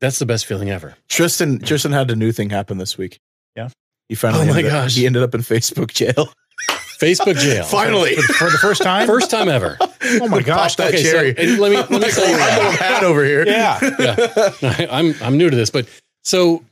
that's 0.00 0.18
the 0.18 0.26
best 0.26 0.46
feeling 0.46 0.70
ever. 0.70 0.94
Tristan 1.08 1.58
Tristan 1.58 1.92
had 1.92 2.10
a 2.10 2.16
new 2.16 2.32
thing 2.32 2.50
happen 2.50 2.78
this 2.78 2.96
week. 2.96 3.18
Yeah. 3.56 3.68
He 4.08 4.14
finally. 4.14 4.42
Oh 4.44 4.46
my 4.46 4.58
ended 4.58 4.66
up- 4.72 4.84
gosh. 4.84 4.94
he 4.94 5.04
ended 5.06 5.22
up 5.22 5.34
in 5.34 5.40
Facebook 5.42 5.92
jail. 5.92 6.32
Facebook 7.00 7.36
jail. 7.38 7.64
Finally, 7.64 8.16
for 8.16 8.50
the 8.50 8.58
first 8.58 8.82
time. 8.82 9.06
First 9.06 9.30
time 9.30 9.48
ever. 9.48 9.76
oh 9.80 10.28
my 10.28 10.42
gosh! 10.42 10.76
that 10.76 10.88
Okay, 10.88 11.02
so 11.04 11.10
cherry. 11.12 11.34
and 11.36 11.58
let 11.60 11.70
me 11.70 11.76
let 11.76 11.90
me 11.90 12.00
tell 12.10 12.28
you 12.28 12.34
I 12.34 12.38
know 12.38 12.58
why. 12.64 12.66
I'm 12.68 12.72
hat 12.74 13.04
over 13.04 13.24
here. 13.24 13.46
yeah, 13.46 13.78
yeah, 13.98 14.86
I'm 14.90 15.14
I'm 15.22 15.36
new 15.38 15.48
to 15.50 15.56
this, 15.56 15.70
but 15.70 15.88
so 16.24 16.64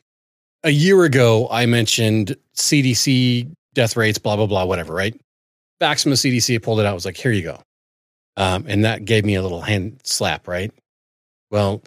a 0.65 0.71
year 0.71 1.05
ago 1.05 1.49
I 1.51 1.67
mentioned 1.67 2.37
CDC 2.57 3.49
death 3.75 3.97
rates, 3.97 4.19
blah 4.19 4.37
blah 4.37 4.47
blah, 4.47 4.65
whatever. 4.65 4.93
Right? 4.95 5.19
Facts 5.79 6.03
from 6.03 6.11
the 6.11 6.17
CDC, 6.17 6.55
I 6.55 6.59
pulled 6.59 6.81
it 6.81 6.87
out. 6.87 6.95
Was 6.95 7.05
like, 7.05 7.17
here 7.17 7.33
you 7.33 7.43
go, 7.43 7.61
um, 8.37 8.65
and 8.67 8.85
that 8.85 9.05
gave 9.05 9.25
me 9.25 9.35
a 9.37 9.43
little 9.43 9.61
hand 9.61 10.01
slap. 10.05 10.49
Right? 10.49 10.73
Well, 11.51 11.83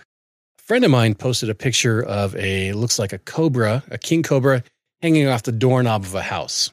a 0.60 0.62
friend 0.62 0.86
of 0.86 0.92
mine 0.92 1.16
posted 1.16 1.50
a 1.50 1.56
picture 1.56 2.02
of 2.04 2.36
a 2.38 2.72
looks 2.74 3.00
like 3.00 3.12
a 3.12 3.18
cobra, 3.20 3.84
a 3.92 3.98
king 3.98 4.24
cobra, 4.24 4.64
hanging 5.02 5.28
off 5.28 5.44
the 5.44 5.52
doorknob 5.52 6.04
of 6.04 6.16
a 6.16 6.22
house, 6.22 6.72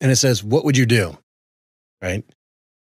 and 0.00 0.10
it 0.10 0.16
says, 0.16 0.42
"What 0.42 0.64
would 0.64 0.76
you 0.76 0.86
do?" 0.86 1.16
Right? 2.02 2.24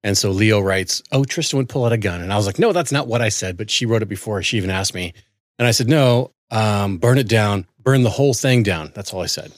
And 0.03 0.17
so 0.17 0.31
Leo 0.31 0.61
writes, 0.61 1.03
Oh, 1.11 1.25
Tristan 1.25 1.57
would 1.57 1.69
pull 1.69 1.83
out 1.83 1.91
a 1.91 1.97
gun. 1.97 2.21
And 2.21 2.31
I 2.31 2.37
was 2.37 2.45
like, 2.45 2.59
No, 2.59 2.71
that's 2.71 2.93
not 2.93 3.07
what 3.07 3.21
I 3.21 3.27
said. 3.27 3.57
But 3.57 3.69
she 3.69 3.85
wrote 3.85 4.01
it 4.01 4.07
before 4.07 4.41
she 4.41 4.55
even 4.57 4.69
asked 4.69 4.93
me. 4.93 5.13
And 5.59 5.67
I 5.67 5.71
said, 5.71 5.89
No, 5.89 6.31
um, 6.49 6.97
burn 6.97 7.17
it 7.17 7.27
down, 7.27 7.65
burn 7.81 8.03
the 8.03 8.09
whole 8.09 8.33
thing 8.33 8.63
down. 8.63 8.91
That's 8.93 9.13
all 9.13 9.21
I 9.21 9.25
said. 9.25 9.51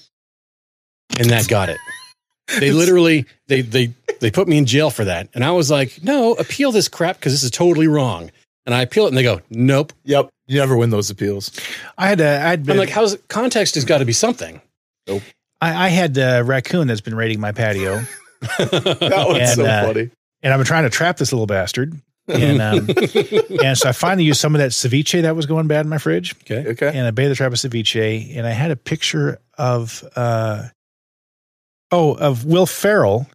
And 1.20 1.30
that 1.30 1.48
got 1.48 1.70
it. 1.70 1.78
They 2.60 2.72
literally 2.72 3.28
they 3.46 3.62
they 3.62 3.94
they 4.22 4.32
put 4.32 4.48
me 4.48 4.58
in 4.58 4.66
jail 4.66 4.90
for 4.90 5.06
that. 5.06 5.30
And 5.36 5.46
I 5.46 5.52
was 5.52 5.70
like, 5.70 6.02
No, 6.02 6.34
appeal 6.34 6.72
this 6.72 6.88
crap 6.88 7.18
because 7.18 7.32
this 7.32 7.44
is 7.44 7.52
totally 7.52 7.88
wrong. 7.88 8.32
And 8.66 8.74
I 8.74 8.82
appeal 8.82 9.06
it 9.06 9.10
and 9.10 9.18
they 9.18 9.22
go, 9.22 9.42
Nope. 9.52 9.94
Yep. 10.06 10.30
You 10.48 10.58
never 10.60 10.76
win 10.76 10.90
those 10.90 11.12
appeals. 11.12 11.52
I 11.96 12.08
had 12.08 12.20
a, 12.22 12.42
I'd 12.42 12.66
been, 12.66 12.72
I'm 12.72 12.80
like, 12.80 12.90
how's 12.90 13.16
context 13.28 13.76
has 13.76 13.86
got 13.86 14.00
to 14.00 14.06
be 14.06 14.14
something. 14.14 14.62
I, 15.62 15.86
I 15.86 15.90
had 15.90 16.18
a 16.18 16.42
raccoon 16.44 16.88
that's 16.88 17.02
been 17.02 17.16
raiding 17.16 17.40
my 17.40 17.52
patio, 17.52 18.02
That 18.42 19.26
was 19.28 19.38
And, 19.40 19.50
so 19.50 19.66
uh, 19.66 19.86
funny. 19.88 20.10
and 20.42 20.54
I've 20.54 20.60
been 20.60 20.66
trying 20.66 20.84
to 20.84 20.90
trap 20.90 21.18
this 21.18 21.32
little 21.34 21.48
bastard. 21.48 22.00
And 22.28 22.62
um, 22.62 22.88
and 23.64 23.76
so 23.78 23.90
I 23.90 23.92
finally 23.92 24.24
used 24.24 24.40
some 24.40 24.54
of 24.54 24.60
that 24.60 24.70
ceviche 24.72 25.22
that 25.24 25.36
was 25.36 25.48
going 25.48 25.66
bad 25.68 25.86
in 25.86 25.90
my 25.90 25.98
fridge, 25.98 26.36
okay. 26.44 26.70
Okay. 26.72 26.88
and 26.96 27.08
I 27.08 27.12
bathed 27.12 27.32
the 27.32 27.36
trap 27.36 27.50
with 27.50 27.60
ceviche, 27.60 28.38
and 28.38 28.46
I 28.46 28.52
had 28.52 28.70
a 28.70 28.76
picture 28.76 29.40
of 29.58 30.04
uh, 30.16 30.68
oh 31.92 32.14
of 32.14 32.46
Will 32.46 32.66
Ferrell. 32.68 33.28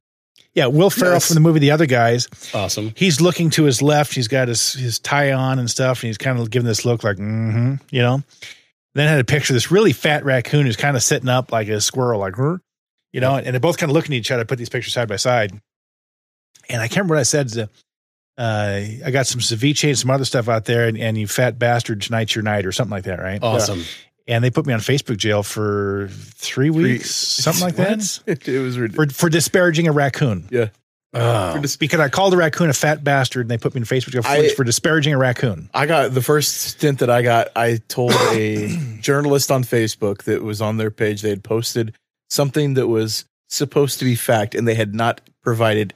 Yeah, 0.54 0.66
Will 0.66 0.90
Ferrell 0.90 1.14
Yes. 1.14 1.26
from 1.26 1.34
the 1.34 1.40
movie 1.40 1.58
The 1.58 1.72
Other 1.72 1.86
Guys. 1.86 2.28
Awesome. 2.54 2.92
He's 2.96 3.20
looking 3.20 3.50
to 3.50 3.64
his 3.64 3.82
left. 3.82 4.14
He's 4.14 4.28
got 4.28 4.46
his 4.46 4.74
his 4.74 5.00
tie 5.00 5.32
on 5.32 5.58
and 5.58 5.68
stuff, 5.68 6.02
and 6.02 6.06
he's 6.08 6.18
kind 6.18 6.38
of 6.38 6.48
giving 6.50 6.66
this 6.68 6.84
look 6.84 7.02
like, 7.02 7.16
mm-hmm, 7.16 7.74
you 7.90 8.00
know. 8.00 8.22
Then 8.94 9.08
had 9.08 9.18
a 9.20 9.24
picture 9.24 9.52
of 9.52 9.54
this 9.56 9.70
really 9.70 9.92
fat 9.92 10.24
raccoon 10.24 10.66
who's 10.66 10.76
kind 10.76 10.96
of 10.96 11.02
sitting 11.02 11.28
up 11.28 11.50
like 11.50 11.68
a 11.68 11.80
squirrel, 11.80 12.20
like, 12.20 12.36
you 13.12 13.20
know, 13.20 13.36
and 13.36 13.46
they're 13.46 13.60
both 13.60 13.76
kind 13.78 13.90
of 13.90 13.94
looking 13.94 14.14
at 14.14 14.18
each 14.18 14.30
other. 14.30 14.42
I 14.42 14.44
put 14.44 14.58
these 14.58 14.68
pictures 14.68 14.92
side 14.94 15.08
by 15.08 15.16
side, 15.16 15.52
and 16.68 16.80
I 16.80 16.86
can't 16.88 16.98
remember 16.98 17.14
what 17.16 17.20
I 17.20 17.24
said. 17.24 17.48
to- 17.50 17.68
Uh, 18.36 18.80
I 19.06 19.10
got 19.12 19.26
some 19.28 19.40
ceviche 19.40 19.86
and 19.88 19.96
some 19.98 20.10
other 20.10 20.24
stuff 20.24 20.48
out 20.48 20.64
there, 20.64 20.88
and, 20.88 20.98
and 20.98 21.16
you 21.16 21.26
fat 21.28 21.56
bastard, 21.58 22.02
tonight's 22.02 22.34
your 22.34 22.42
night, 22.42 22.66
or 22.66 22.72
something 22.72 22.90
like 22.90 23.04
that, 23.04 23.20
right? 23.20 23.38
Awesome. 23.42 23.82
And 24.26 24.42
they 24.42 24.50
put 24.50 24.66
me 24.66 24.72
on 24.72 24.80
Facebook 24.80 25.18
jail 25.18 25.42
for 25.44 26.08
three 26.10 26.70
weeks, 26.70 27.10
something 27.14 27.62
like 27.62 27.76
that, 27.76 28.20
It, 28.26 28.48
it 28.48 28.58
was 28.60 28.76
ridiculous. 28.78 29.12
for 29.12 29.18
for 29.26 29.28
disparaging 29.28 29.86
a 29.86 29.92
raccoon. 29.92 30.48
Yeah. 30.50 30.68
Oh. 31.14 31.60
Because 31.60 32.00
I 32.00 32.08
called 32.08 32.34
a 32.34 32.36
raccoon 32.36 32.70
a 32.70 32.72
fat 32.72 33.04
bastard, 33.04 33.42
and 33.42 33.50
they 33.50 33.58
put 33.58 33.74
me 33.74 33.80
in 33.80 33.84
Facebook 33.84 34.10
jail 34.10 34.22
for, 34.22 34.28
I- 34.28 34.48
for 34.54 34.64
disparaging 34.64 35.14
a 35.14 35.18
raccoon. 35.18 35.70
I 35.72 35.86
got 35.86 36.12
the 36.14 36.22
first 36.22 36.56
stint 36.62 36.98
that 36.98 37.10
I 37.10 37.22
got. 37.22 37.48
I 37.56 37.80
told 37.88 38.12
a 38.32 38.76
journalist 39.00 39.50
on 39.50 39.62
Facebook 39.64 40.24
that 40.24 40.42
was 40.42 40.60
on 40.60 40.76
their 40.76 40.90
page. 40.90 41.22
They 41.22 41.30
had 41.30 41.44
posted 41.44 41.94
something 42.30 42.74
that 42.74 42.88
was 42.88 43.24
supposed 43.48 43.98
to 44.00 44.04
be 44.04 44.14
fact, 44.16 44.54
and 44.54 44.66
they 44.66 44.74
had 44.74 44.94
not 44.94 45.20
provided 45.42 45.94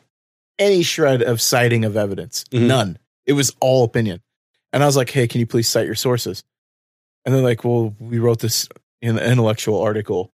any 0.59 0.83
shred 0.83 1.23
of 1.23 1.41
citing 1.41 1.85
of 1.85 1.97
evidence. 1.97 2.45
Mhm. 2.53 2.67
None. 2.67 2.99
It 3.27 3.33
was 3.35 3.55
all 3.61 3.85
opinion. 3.85 4.21
And 4.73 4.83
I 4.83 4.87
was 4.87 4.97
like, 4.97 5.11
"Hey, 5.11 5.27
can 5.27 5.41
you 5.41 5.47
please 5.47 5.69
cite 5.69 5.87
your 5.87 5.95
sources?" 5.95 6.45
And 7.25 7.35
they're 7.35 7.43
like, 7.43 7.65
"Well, 7.65 7.95
we 7.99 8.19
wrote 8.19 8.41
this 8.41 8.69
in 9.03 9.19
an 9.19 9.31
intellectual 9.33 9.81
article. 9.81 10.31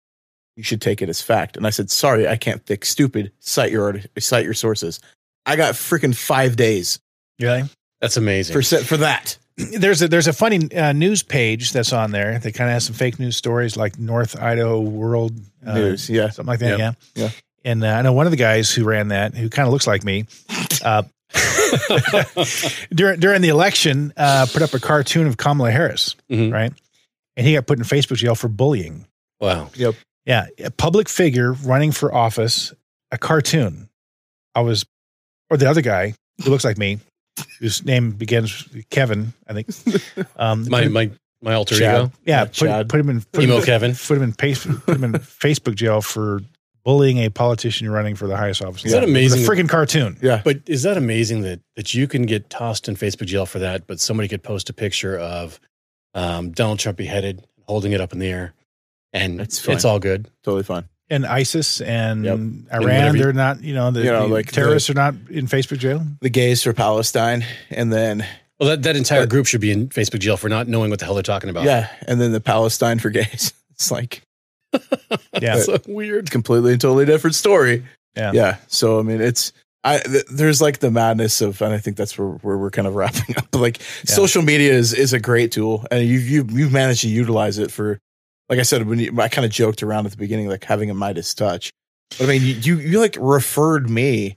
You 0.56 0.64
should 0.64 0.82
take 0.82 1.02
it 1.02 1.10
as 1.10 1.22
fact." 1.22 1.58
And 1.58 1.66
I 1.66 1.70
said, 1.70 1.90
"Sorry, 1.90 2.28
I 2.28 2.36
can't 2.38 2.66
think 2.66 2.86
stupid. 2.86 3.32
Cite 3.40 3.72
your 3.72 4.02
cite 4.20 4.46
your 4.46 4.54
sources." 4.54 5.00
I 5.46 5.56
got 5.56 5.74
freaking 5.74 6.16
five 6.16 6.56
days 6.56 7.00
Really? 7.40 7.64
That's 8.00 8.18
amazing. 8.18 8.54
for 8.54 8.62
for 8.84 8.98
that. 8.98 9.38
there's 9.58 10.02
a 10.02 10.08
there's 10.08 10.28
a 10.28 10.34
funny 10.34 10.72
uh, 10.76 10.94
news 10.94 11.24
page 11.24 11.72
that's 11.72 11.94
on 11.94 12.12
there 12.12 12.38
that 12.40 12.54
kind 12.54 12.70
of 12.70 12.74
has 12.74 12.86
some 12.86 12.96
fake 12.96 13.20
news 13.20 13.36
stories 13.38 13.76
like 13.78 13.98
North 14.00 14.40
Idaho 14.42 14.80
World 14.80 15.34
uh, 15.66 15.74
News, 15.74 16.10
yeah. 16.10 16.30
something 16.30 16.48
like 16.50 16.60
that. 16.60 16.78
Yep. 16.80 16.96
Yeah, 17.16 17.24
Yeah. 17.24 17.30
And 17.64 17.84
uh, 17.84 17.88
I 17.88 18.02
know 18.02 18.14
one 18.14 18.26
of 18.28 18.32
the 18.32 18.38
guys 18.38 18.72
who 18.72 18.84
ran 18.86 19.10
that, 19.10 19.36
who 19.36 19.48
kind 19.50 19.68
of 19.68 19.74
looks 19.74 19.86
like 19.86 20.04
me, 20.04 20.26
uh, 20.84 21.04
during 22.94 23.20
during 23.20 23.42
the 23.42 23.50
election, 23.50 24.14
uh, 24.18 24.46
put 24.52 24.62
up 24.62 24.74
a 24.74 24.80
cartoon 24.80 25.28
of 25.28 25.38
Kamala 25.38 25.72
Harris, 25.72 26.16
Mhm. 26.30 26.52
right? 26.52 26.74
And 27.38 27.46
he 27.48 27.54
got 27.54 27.66
put 27.68 27.78
in 27.78 27.86
Facebook 27.86 28.18
jail 28.18 28.36
for 28.36 28.48
bullying. 28.48 29.06
wow. 29.40 29.70
Yeah, 30.26 30.48
a 30.64 30.70
public 30.72 31.10
figure 31.10 31.54
running 31.54 31.92
for 31.92 32.14
office, 32.14 32.74
a 33.12 33.18
cartoon. 33.18 33.90
I 34.54 34.62
was, 34.62 34.86
or 35.50 35.58
the 35.58 35.70
other 35.70 35.82
guy 35.82 36.14
who 36.44 36.50
looks 36.52 36.64
like 36.64 36.78
me, 36.78 37.00
whose 37.60 37.84
name 37.86 38.12
begins 38.12 38.68
Kevin, 38.90 39.34
I 39.48 39.54
think. 39.54 39.68
Um, 40.36 40.68
My 40.70 40.88
my 40.88 41.10
my 41.42 41.54
alter 41.54 41.76
Chad. 41.76 41.96
ego. 42.06 42.12
yeah, 42.26 42.46
Yeah, 42.62 42.78
put, 42.84 42.90
put 42.90 43.00
him 43.00 43.10
in 43.10 43.22
put 43.22 43.44
Emo 43.44 43.58
him, 43.58 43.64
Kevin. 43.64 43.96
put 43.96 44.18
him 44.18 44.24
in 44.24 44.34
pace, 44.34 44.66
put 44.66 44.96
him 44.96 45.04
in 45.04 45.12
Facebook 45.14 45.74
jail 45.76 46.02
for 46.02 46.42
bullying 46.84 47.18
a 47.20 47.30
politician 47.30 47.90
running 47.90 48.16
for 48.16 48.28
the 48.28 48.36
highest 48.38 48.64
office. 48.64 48.86
Is 48.86 48.92
that 48.92 49.04
amazing? 49.04 49.40
It's 49.42 49.48
a 49.48 49.52
freaking 49.52 49.70
cartoon. 49.70 50.18
Yeah. 50.22 50.42
But 50.44 50.62
is 50.68 50.84
that 50.84 50.98
amazing 50.98 51.42
that 51.42 51.62
that 51.76 51.94
you 51.96 52.08
can 52.08 52.24
get 52.28 52.50
tossed 52.52 52.88
in 52.88 52.96
Facebook 52.96 53.26
jail 53.28 53.46
for 53.48 53.60
that, 53.60 53.88
but 53.88 54.00
somebody 54.00 54.28
could 54.30 54.44
post 54.44 54.70
a 54.70 54.74
picture 54.74 55.18
of 55.18 55.60
um, 56.14 56.52
Donald 56.52 56.78
Trump 56.80 56.98
beheaded, 56.98 57.46
holding 57.68 57.92
it 57.94 58.02
up 58.02 58.14
in 58.14 58.20
the 58.20 58.28
air, 58.28 58.54
and 59.14 59.40
That's 59.40 59.68
it's, 59.68 59.86
all 59.86 60.00
good. 60.00 60.28
Totally 60.44 60.64
fine. 60.64 60.86
And 61.10 61.26
ISIS 61.26 61.82
and 61.82 62.24
Yep. 62.24 62.38
Iran, 62.38 62.84
whatever 62.84 63.18
you- 63.18 63.24
they're 63.24 63.34
not, 63.34 63.62
you 63.64 63.74
know, 63.74 63.92
the, 63.92 64.00
You 64.02 64.12
know, 64.12 64.28
the 64.28 64.34
like 64.34 64.52
terrorists 64.52 64.90
are 64.90 64.94
not 64.94 65.14
in 65.30 65.48
Facebook 65.48 65.80
jail. 65.80 66.06
The 66.22 66.30
gays 66.30 66.64
for 66.64 66.72
Palestine, 66.74 67.44
and 67.70 67.92
then 67.92 68.26
Well, 68.60 68.70
that, 68.70 68.84
that 68.84 68.96
entire 68.96 69.22
But- 69.24 69.30
group 69.30 69.46
should 69.48 69.60
be 69.62 69.72
in 69.72 69.90
Facebook 69.90 70.20
jail 70.20 70.38
for 70.38 70.48
not 70.50 70.68
knowing 70.70 70.90
what 70.90 71.00
the 71.00 71.06
hell 71.06 71.16
they're 71.16 71.24
talking 71.24 71.50
about. 71.50 71.64
yeah, 71.66 71.90
and 72.08 72.22
then 72.22 72.32
the 72.32 72.40
Palestine 72.42 73.00
for 73.00 73.10
gays. 73.10 73.54
It's 73.72 73.90
like 73.92 74.22
Yeah. 75.42 75.56
Uh, 75.56 75.60
so 75.60 75.78
weird. 75.88 76.30
completely 76.32 76.72
and 76.74 76.80
totally 76.82 77.06
different 77.06 77.36
story. 77.36 77.84
Yeah. 78.16 78.32
yeah. 78.34 78.58
So 78.68 79.00
I 79.00 79.02
mean, 79.02 79.20
it's 79.20 79.52
I 79.84 79.98
th- 80.00 80.26
there's 80.32 80.62
like 80.62 80.80
the 80.80 80.92
madness 80.92 81.42
of, 81.42 81.60
and 81.64 81.74
I 81.74 81.80
think 81.80 81.98
that's 81.98 82.16
where, 82.18 82.28
where 82.28 82.58
we're 82.58 82.70
kind 82.70 82.88
of 82.88 82.94
wrapping 83.00 83.36
up. 83.38 83.48
Like 83.56 83.80
Yeah. 83.80 84.14
social 84.16 84.44
media 84.44 84.72
is 84.74 84.94
is 84.94 85.12
a 85.14 85.20
great 85.20 85.52
tool, 85.52 85.86
and 85.92 86.06
you've 86.08 86.24
you've 86.30 86.52
you've 86.52 86.72
managed 86.72 87.02
to 87.02 87.08
utilize 87.10 87.58
it 87.58 87.72
for, 87.72 88.00
like 88.52 88.60
I 88.60 88.64
said, 88.64 88.86
when 88.86 89.00
you, 89.00 89.18
I 89.18 89.30
kind 89.30 89.46
of 89.46 89.52
joked 89.52 89.82
around 89.82 90.06
at 90.06 90.12
the 90.12 90.18
beginning, 90.18 90.50
like 90.50 90.66
having 90.66 90.90
a 90.90 90.94
Midas 90.94 91.34
touch. 91.34 91.72
But 92.20 92.26
I 92.26 92.28
mean, 92.34 92.42
you 92.42 92.56
you, 92.56 92.80
you 92.80 93.00
like 93.00 93.16
referred 93.18 93.90
me, 93.90 94.36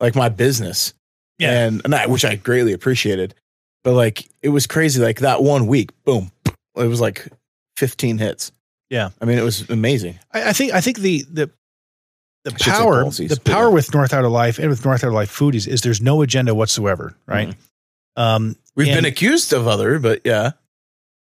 like 0.00 0.16
my 0.16 0.28
business, 0.28 0.92
Yeah. 1.38 1.66
and 1.66 1.80
and 1.84 1.94
I, 1.94 2.08
which 2.08 2.24
I 2.24 2.34
greatly 2.34 2.72
appreciated. 2.72 3.36
But 3.84 3.92
like 3.92 4.28
it 4.42 4.48
was 4.48 4.66
crazy. 4.66 5.00
Like 5.00 5.20
that 5.20 5.44
one 5.44 5.68
week, 5.68 5.90
boom, 6.04 6.32
it 6.76 6.88
was 6.88 7.00
like 7.00 7.28
15 7.76 8.18
hits. 8.18 8.50
Yeah. 8.90 9.10
I 9.20 9.26
mean, 9.26 9.38
it 9.38 9.44
was 9.44 9.70
amazing. 9.70 10.18
I, 10.32 10.48
I 10.48 10.52
think 10.52 10.72
I 10.72 10.80
think 10.80 10.98
the 10.98 11.24
the 11.30 11.50
the 12.42 12.50
power 12.50 13.02
policies, 13.02 13.30
the 13.30 13.40
power 13.40 13.68
yeah. 13.68 13.74
with 13.74 13.94
North 13.94 14.12
Idaho 14.12 14.28
Life 14.28 14.58
and 14.58 14.68
with 14.68 14.84
North 14.84 15.04
Idaho 15.04 15.14
Life 15.14 15.30
Foodies 15.32 15.68
is 15.68 15.82
there's 15.82 16.02
no 16.02 16.20
agenda 16.22 16.52
whatsoever, 16.52 17.16
right? 17.26 17.54
Um, 18.16 18.56
We've 18.74 18.88
been 18.92 19.04
accused 19.04 19.52
of 19.52 19.68
other, 19.68 20.00
but 20.00 20.22
yeah, 20.24 20.50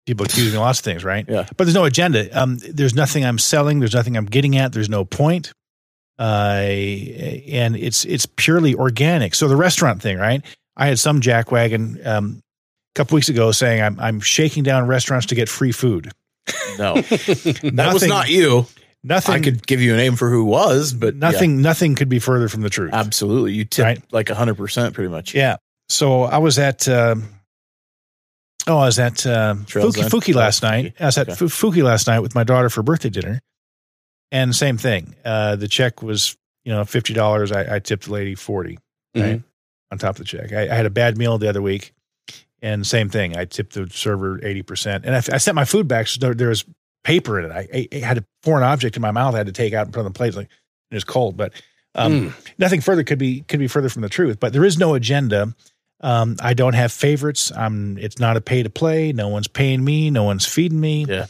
people 0.08 0.26
accuse 0.26 0.50
me 0.52 0.56
of 0.58 0.62
lots 0.62 0.80
of 0.80 0.86
things, 0.86 1.04
right? 1.04 1.26
Yeah. 1.30 1.46
But 1.56 1.66
there's 1.66 1.76
no 1.76 1.84
agenda. 1.86 2.28
Um, 2.40 2.58
there's 2.68 2.96
nothing 2.96 3.24
I'm 3.24 3.38
selling. 3.38 3.78
There's 3.80 3.94
nothing 3.94 4.18
I'm 4.18 4.26
getting 4.26 4.58
at. 4.58 4.74
There's 4.74 4.90
no 4.90 5.06
point. 5.06 5.52
Uh, 6.18 6.24
and 6.64 7.76
it's 7.76 8.04
it's 8.06 8.26
purely 8.26 8.74
organic. 8.74 9.36
So 9.36 9.48
the 9.48 9.56
restaurant 9.56 10.02
thing, 10.02 10.18
right? 10.18 10.44
I 10.76 10.88
had 10.88 10.98
some 10.98 11.22
jackwagon 11.22 12.04
um, 12.06 12.42
a 12.96 12.98
couple 12.98 13.16
weeks 13.16 13.30
ago 13.30 13.52
saying 13.52 13.82
I'm 13.84 14.00
I'm 14.00 14.20
shaking 14.20 14.64
down 14.64 14.88
restaurants 14.88 15.28
to 15.28 15.36
get 15.36 15.48
free 15.50 15.72
food. 15.72 16.12
no, 16.80 16.96
that 17.02 17.90
was 17.94 18.08
not 18.08 18.30
you. 18.30 18.66
Nothing. 19.04 19.36
I 19.36 19.40
could 19.42 19.66
give 19.68 19.80
you 19.80 19.94
a 19.94 19.98
name 19.98 20.16
for 20.16 20.30
who 20.30 20.44
was, 20.46 20.92
but 20.94 21.14
yeah, 21.14 21.20
nothing. 21.20 21.62
Nothing 21.62 21.94
could 21.96 22.10
be 22.10 22.20
further 22.20 22.50
from 22.50 22.62
the 22.62 22.70
truth. 22.70 22.94
absolutely, 22.94 23.54
you 23.54 23.64
tipped 23.64 23.86
Right. 23.86 24.02
like 24.12 24.30
hundred 24.30 24.56
percent, 24.58 24.96
pretty 24.96 25.10
much. 25.10 25.36
Yeah. 25.36 25.58
So 25.90 26.24
I 26.24 26.40
was 26.40 26.58
at, 26.60 26.88
um, 26.90 27.30
oh, 28.68 28.78
I 28.78 28.86
was 28.86 29.00
at 29.00 29.26
uh, 29.26 29.56
Fuki, 29.66 30.04
Fuki 30.10 30.34
last 30.36 30.64
Oh, 30.64 30.68
night. 30.70 30.94
I 31.00 31.06
was 31.06 31.18
at 31.18 31.30
Okay. 31.30 31.46
Fuki 31.46 31.84
last 31.84 32.08
night 32.08 32.20
with 32.20 32.36
my 32.36 32.44
daughter 32.44 32.70
for 32.70 32.84
birthday 32.84 33.10
dinner. 33.10 33.42
And 34.32 34.56
same 34.56 34.78
thing. 34.78 35.16
Uh, 35.24 35.56
the 35.56 35.68
check 35.68 36.02
was, 36.04 36.36
you 36.66 36.74
know, 36.74 36.82
$50. 36.82 37.56
I, 37.56 37.76
I 37.76 37.80
tipped 37.80 38.06
the 38.06 38.12
lady 38.14 38.36
40 38.36 38.78
right, 39.16 39.24
Mhm. 39.38 39.44
on 39.92 39.98
top 39.98 40.12
of 40.12 40.18
the 40.18 40.26
check. 40.26 40.52
I, 40.52 40.64
I 40.70 40.74
had 40.76 40.86
a 40.86 40.90
bad 40.90 41.18
meal 41.18 41.38
the 41.38 41.48
other 41.50 41.62
week. 41.62 41.94
And 42.62 42.86
same 42.86 43.10
thing. 43.10 43.38
I 43.38 43.46
tipped 43.46 43.74
the 43.76 43.88
server 43.92 44.40
80%. 44.40 45.02
And 45.06 45.16
I, 45.16 45.18
I 45.18 45.38
sent 45.38 45.56
my 45.56 45.64
food 45.66 45.88
back. 45.88 46.08
So 46.08 46.20
there, 46.20 46.34
there 46.34 46.50
was 46.50 46.66
paper 47.04 47.40
in 47.40 47.46
it. 47.50 47.52
I, 47.52 47.88
I, 47.94 48.00
had 48.00 48.18
a 48.18 48.26
foreign 48.44 48.64
object 48.64 48.96
in 48.96 49.02
my 49.02 49.12
mouth 49.12 49.36
I 49.36 49.38
had 49.38 49.48
to 49.48 49.54
take 49.54 49.74
out 49.74 49.86
and 49.86 49.94
put 49.94 50.00
on 50.00 50.06
the 50.06 50.12
plate. 50.12 50.36
Like, 50.36 50.50
it 50.92 50.96
was 50.96 51.04
cold. 51.04 51.38
But 51.38 51.54
Um, 51.96 52.34
Nothing 52.58 52.82
further 52.82 53.04
could 53.04 53.20
be 53.20 53.42
could 53.42 53.60
be 53.60 53.68
further 53.68 53.90
from 53.90 54.02
the 54.02 54.10
truth. 54.10 54.40
But 54.40 54.54
there 54.54 54.66
is 54.66 54.78
no 54.78 54.94
agenda. 54.96 55.56
Um, 56.02 56.36
I 56.42 56.54
don't 56.54 56.74
have 56.76 56.92
favorites. 56.92 57.52
I'm. 57.56 57.98
It's 57.98 58.20
not 58.20 58.38
a 58.38 58.42
pay 58.42 58.64
to 58.64 58.70
play. 58.70 59.12
No 59.14 59.28
one's 59.30 59.48
paying 59.48 59.84
me. 59.84 60.10
No 60.12 60.24
one's 60.24 60.46
feeding 60.46 60.80
me. 60.80 61.06
Yeah. 61.08 61.26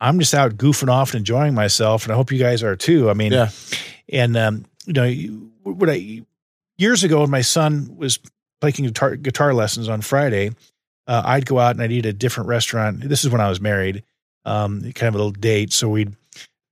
I'm 0.00 0.18
just 0.18 0.32
out 0.32 0.52
goofing 0.56 0.88
off 0.88 1.10
and 1.12 1.18
enjoying 1.20 1.54
myself, 1.54 2.04
and 2.04 2.12
I 2.12 2.16
hope 2.16 2.30
you 2.32 2.38
guys 2.38 2.62
are 2.62 2.76
too. 2.76 3.10
I 3.10 3.14
mean, 3.14 3.32
Yeah. 3.32 3.50
and 4.08 4.36
um, 4.36 4.64
you 4.86 4.92
know, 4.94 5.50
what 5.64 5.90
I 5.90 6.22
years 6.78 7.04
ago 7.04 7.20
when 7.20 7.30
my 7.30 7.40
son 7.42 7.94
was 7.96 8.18
taking 8.60 8.86
guitar 8.86 9.16
guitar 9.16 9.52
lessons 9.52 9.88
on 9.88 10.00
Friday, 10.00 10.52
uh, 11.06 11.22
I'd 11.24 11.44
go 11.46 11.58
out 11.58 11.72
and 11.72 11.82
I'd 11.82 11.92
eat 11.92 12.06
at 12.06 12.10
a 12.10 12.16
different 12.16 12.48
restaurant. 12.48 13.00
This 13.08 13.24
is 13.24 13.30
when 13.30 13.40
I 13.40 13.48
was 13.48 13.60
married, 13.60 14.04
um, 14.44 14.80
kind 14.94 15.08
of 15.08 15.14
a 15.14 15.18
little 15.18 15.32
date. 15.32 15.72
So 15.72 15.88
we'd 15.88 16.14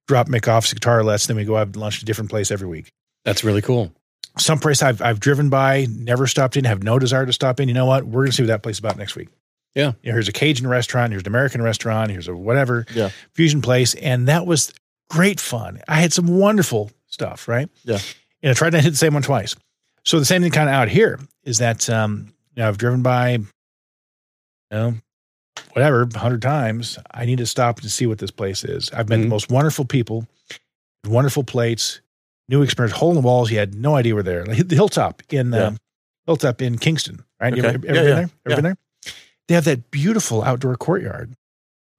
drop 0.09 0.29
Mick 0.29 0.49
off 0.49 0.65
his 0.65 0.75
guitar 0.75 1.03
lesson, 1.03 1.35
then 1.35 1.43
we 1.43 1.45
go 1.47 1.57
out 1.57 1.73
to 1.73 1.79
lunch 1.79 1.97
at 1.97 2.03
a 2.03 2.07
different 2.07 2.31
place 2.31 2.51
every 2.53 2.69
week. 2.69 2.93
That's 3.25 3.43
really 3.45 3.61
cool. 3.63 3.93
Some 4.38 4.59
place 4.59 4.82
I've 4.82 5.01
I've 5.01 5.18
driven 5.20 5.48
by, 5.48 5.86
never 5.90 6.26
stopped 6.26 6.56
in, 6.56 6.64
have 6.64 6.82
no 6.82 6.98
desire 6.98 7.24
to 7.26 7.32
stop 7.32 7.59
in. 7.60 7.68
You 7.68 7.74
know 7.74 7.86
what? 7.86 8.05
We're 8.05 8.24
gonna 8.24 8.32
see 8.32 8.43
what 8.43 8.48
that 8.48 8.62
place 8.62 8.76
is 8.76 8.80
about 8.80 8.98
next 8.98 9.16
week. 9.16 9.28
Yeah. 9.74 9.93
You 10.02 10.10
know, 10.10 10.14
here's 10.14 10.28
a 10.28 10.32
Cajun 10.32 10.66
restaurant, 10.66 11.12
here's 11.12 11.22
an 11.22 11.28
American 11.28 11.62
restaurant, 11.62 12.10
here's 12.10 12.28
a 12.28 12.34
whatever 12.36 12.86
Yeah. 12.94 13.10
fusion 13.34 13.62
place. 13.62 13.94
And 13.94 14.28
that 14.28 14.47
was 14.47 14.72
great 15.10 15.40
fun. 15.40 15.80
I 15.88 16.01
had 16.01 16.12
some 16.12 16.26
wonderful 16.26 16.90
stuff, 17.06 17.48
right? 17.48 17.68
Yeah. 17.84 17.98
And 18.43 18.51
I 18.51 18.55
tried 18.55 18.70
to 18.70 18.80
hit 18.80 18.90
the 18.90 18.97
same 18.97 19.14
one 19.14 19.22
twice. 19.22 19.55
So 20.05 20.18
the 20.18 20.24
same 20.24 20.43
thing 20.43 20.51
kind 20.51 20.68
of 20.68 20.74
out 20.74 20.88
here 20.88 21.18
is 21.44 21.59
that 21.59 21.88
um, 21.90 22.32
you 22.55 22.62
know, 22.62 22.68
I've 22.68 22.78
driven 22.78 23.02
by, 23.02 23.30
you 23.32 23.47
know, 24.70 24.94
whatever, 25.72 26.06
hundred 26.14 26.43
times. 26.43 26.98
I 27.10 27.24
need 27.24 27.38
to 27.38 27.47
stop 27.47 27.80
and 27.80 27.90
see 27.90 28.06
what 28.06 28.18
this 28.18 28.30
place 28.30 28.64
is. 28.64 28.90
I've 28.93 29.09
met 29.09 29.18
the 29.18 29.26
Mhm. 29.26 29.30
most 29.30 29.51
wonderful 29.51 29.84
people, 29.84 30.26
wonderful 31.06 31.44
plates, 31.44 32.01
new 32.48 32.62
experience, 32.62 32.97
hole 32.97 33.10
in 33.10 33.16
the 33.16 33.20
walls. 33.23 33.51
You 33.51 33.59
had 33.59 33.74
no 33.74 33.94
idea 33.97 34.14
were 34.14 34.23
there. 34.23 34.44
Like 34.47 34.68
the 34.68 34.74
hilltop 34.74 35.23
in 35.31 35.52
Yeah. 35.52 35.64
um, 35.66 35.77
hilltop 36.27 36.62
in 36.62 36.78
Kingston, 36.78 37.24
right? 37.40 37.55
You 37.56 37.62
Okay. 37.64 37.74
ever, 37.74 37.86
ever 37.86 37.86
Yeah, 37.86 37.93
been 38.02 38.09
yeah. 38.09 38.14
there? 38.14 38.23
Ever 38.23 38.31
Yeah. 38.48 38.55
been 38.56 38.64
there? 38.64 38.77
They 39.48 39.55
have 39.55 39.64
that 39.64 39.90
beautiful 39.90 40.43
outdoor 40.43 40.77
courtyard 40.77 41.32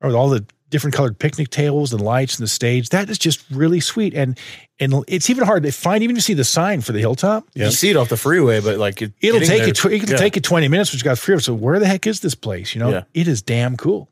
with 0.01 0.13
all 0.15 0.29
the 0.29 0.45
different 0.69 0.93
colored 0.93 1.17
picnic 1.17 1.49
tables 1.49 1.93
and 1.93 2.01
lights 2.01 2.37
and 2.37 2.43
the 2.43 2.49
stage. 2.49 2.89
That 2.89 3.09
is 3.09 3.17
just 3.17 3.41
really 3.49 3.79
sweet. 3.79 4.13
And 4.13 4.37
and 4.79 4.93
it's 5.07 5.29
even 5.29 5.45
hard 5.45 5.63
to 5.63 5.71
find, 5.71 6.03
even 6.03 6.15
to 6.17 6.21
see 6.21 6.33
the 6.33 6.43
sign 6.43 6.81
for 6.81 6.91
the 6.91 6.99
hilltop. 6.99 7.47
You 7.55 7.71
see 7.71 7.89
it 7.89 7.95
off 7.95 8.09
the 8.09 8.17
freeway, 8.17 8.59
but 8.59 8.77
like 8.77 9.01
it, 9.01 9.13
It'll 9.21 9.39
take 9.39 9.59
there- 9.59 9.67
you. 9.67 9.73
Tw- 9.73 9.85
it'll 9.85 10.09
yeah. 10.11 10.17
take 10.17 10.35
you 10.35 10.41
twenty 10.41 10.67
minutes, 10.67 10.91
but 10.91 10.99
you 10.99 11.03
got 11.05 11.17
free. 11.17 11.39
So 11.39 11.53
where 11.53 11.79
the 11.79 11.87
heck 11.87 12.05
is 12.05 12.19
this 12.19 12.35
place? 12.35 12.75
You 12.75 12.79
know, 12.79 12.89
Yeah. 12.89 13.03
it 13.13 13.27
is 13.29 13.41
damn 13.41 13.77
cool. 13.77 14.09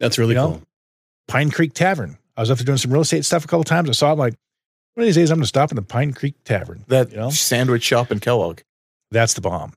That's 0.00 0.16
really 0.18 0.30
You 0.34 0.40
know? 0.40 0.48
cool. 0.50 0.62
Pine 1.26 1.50
Creek 1.50 1.74
Tavern. 1.74 2.16
I 2.36 2.40
was 2.42 2.50
up 2.52 2.58
there 2.58 2.64
doing 2.64 2.78
some 2.78 2.92
real 2.92 3.02
estate 3.02 3.24
stuff 3.24 3.44
a 3.44 3.48
couple 3.48 3.64
times. 3.64 3.88
I 3.88 3.92
saw 3.92 4.10
it. 4.10 4.12
I'm 4.12 4.18
like, 4.18 4.34
one 4.98 5.04
of 5.04 5.06
these 5.06 5.14
days 5.14 5.30
I'm 5.30 5.36
going 5.36 5.44
to 5.44 5.46
stop 5.48 5.70
in 5.70 5.76
the 5.76 5.82
Pine 5.82 6.12
Creek 6.12 6.34
Tavern. 6.44 6.84
that 6.88 7.12
you 7.12 7.18
know? 7.18 7.30
sandwich 7.30 7.84
shop 7.84 8.10
in 8.10 8.18
Kellogg. 8.18 8.60
That's 9.12 9.34
the 9.34 9.40
bomb. 9.40 9.72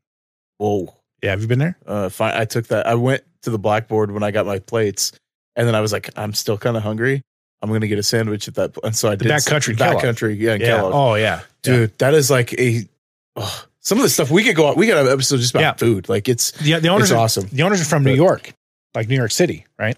Whoa. 0.57 0.95
Yeah, 1.21 1.29
have 1.29 1.41
you 1.41 1.47
been 1.47 1.59
there? 1.59 1.77
Uh, 1.85 2.09
fi- 2.09 2.39
I 2.39 2.45
took 2.45 2.67
that. 2.67 2.87
I 2.87 2.95
went 2.95 3.23
to 3.43 3.51
the 3.51 3.59
blackboard 3.59 4.09
when 4.11 4.23
I 4.23 4.31
got 4.31 4.47
my 4.47 4.57
plates, 4.57 5.11
and 5.55 5.67
then 5.67 5.75
I 5.75 5.81
was 5.81 5.93
like, 5.93 6.09
I'm 6.15 6.33
still 6.33 6.57
kind 6.57 6.75
of 6.75 6.81
hungry. 6.81 7.21
I'm 7.61 7.71
gonna 7.71 7.85
get 7.87 7.99
a 7.99 8.03
sandwich 8.03 8.47
at 8.47 8.55
that. 8.55 8.75
And 8.83 8.95
so 8.95 9.07
I 9.09 9.11
The 9.11 9.25
did 9.25 9.29
back 9.29 9.45
Kellogg. 9.45 10.01
country, 10.01 10.33
yeah, 10.33 10.55
in 10.55 10.61
yeah. 10.61 10.67
Kellogg. 10.67 10.93
Oh 10.95 11.13
yeah, 11.13 11.41
dude, 11.61 11.95
that 11.99 12.15
is 12.15 12.31
like 12.31 12.53
a. 12.59 12.87
Oh, 13.35 13.65
some 13.81 13.99
of 13.99 14.03
the 14.03 14.09
stuff 14.09 14.31
we 14.31 14.43
could 14.43 14.55
go. 14.55 14.69
out 14.69 14.77
We 14.77 14.87
got 14.87 15.05
an 15.05 15.11
episode 15.11 15.37
just 15.37 15.51
about 15.51 15.61
Yeah. 15.61 15.73
food. 15.73 16.09
Like 16.09 16.27
it's 16.27 16.59
Yeah. 16.61 16.79
The, 16.79 16.89
owners 16.89 17.09
it's 17.09 17.11
are, 17.11 17.17
awesome. 17.23 17.47
The 17.51 17.61
owners 17.63 17.81
are 17.81 17.85
from 17.85 18.03
New 18.03 18.13
York, 18.15 18.53
like 18.95 19.07
New 19.09 19.15
York 19.15 19.29
City, 19.31 19.67
right? 19.77 19.97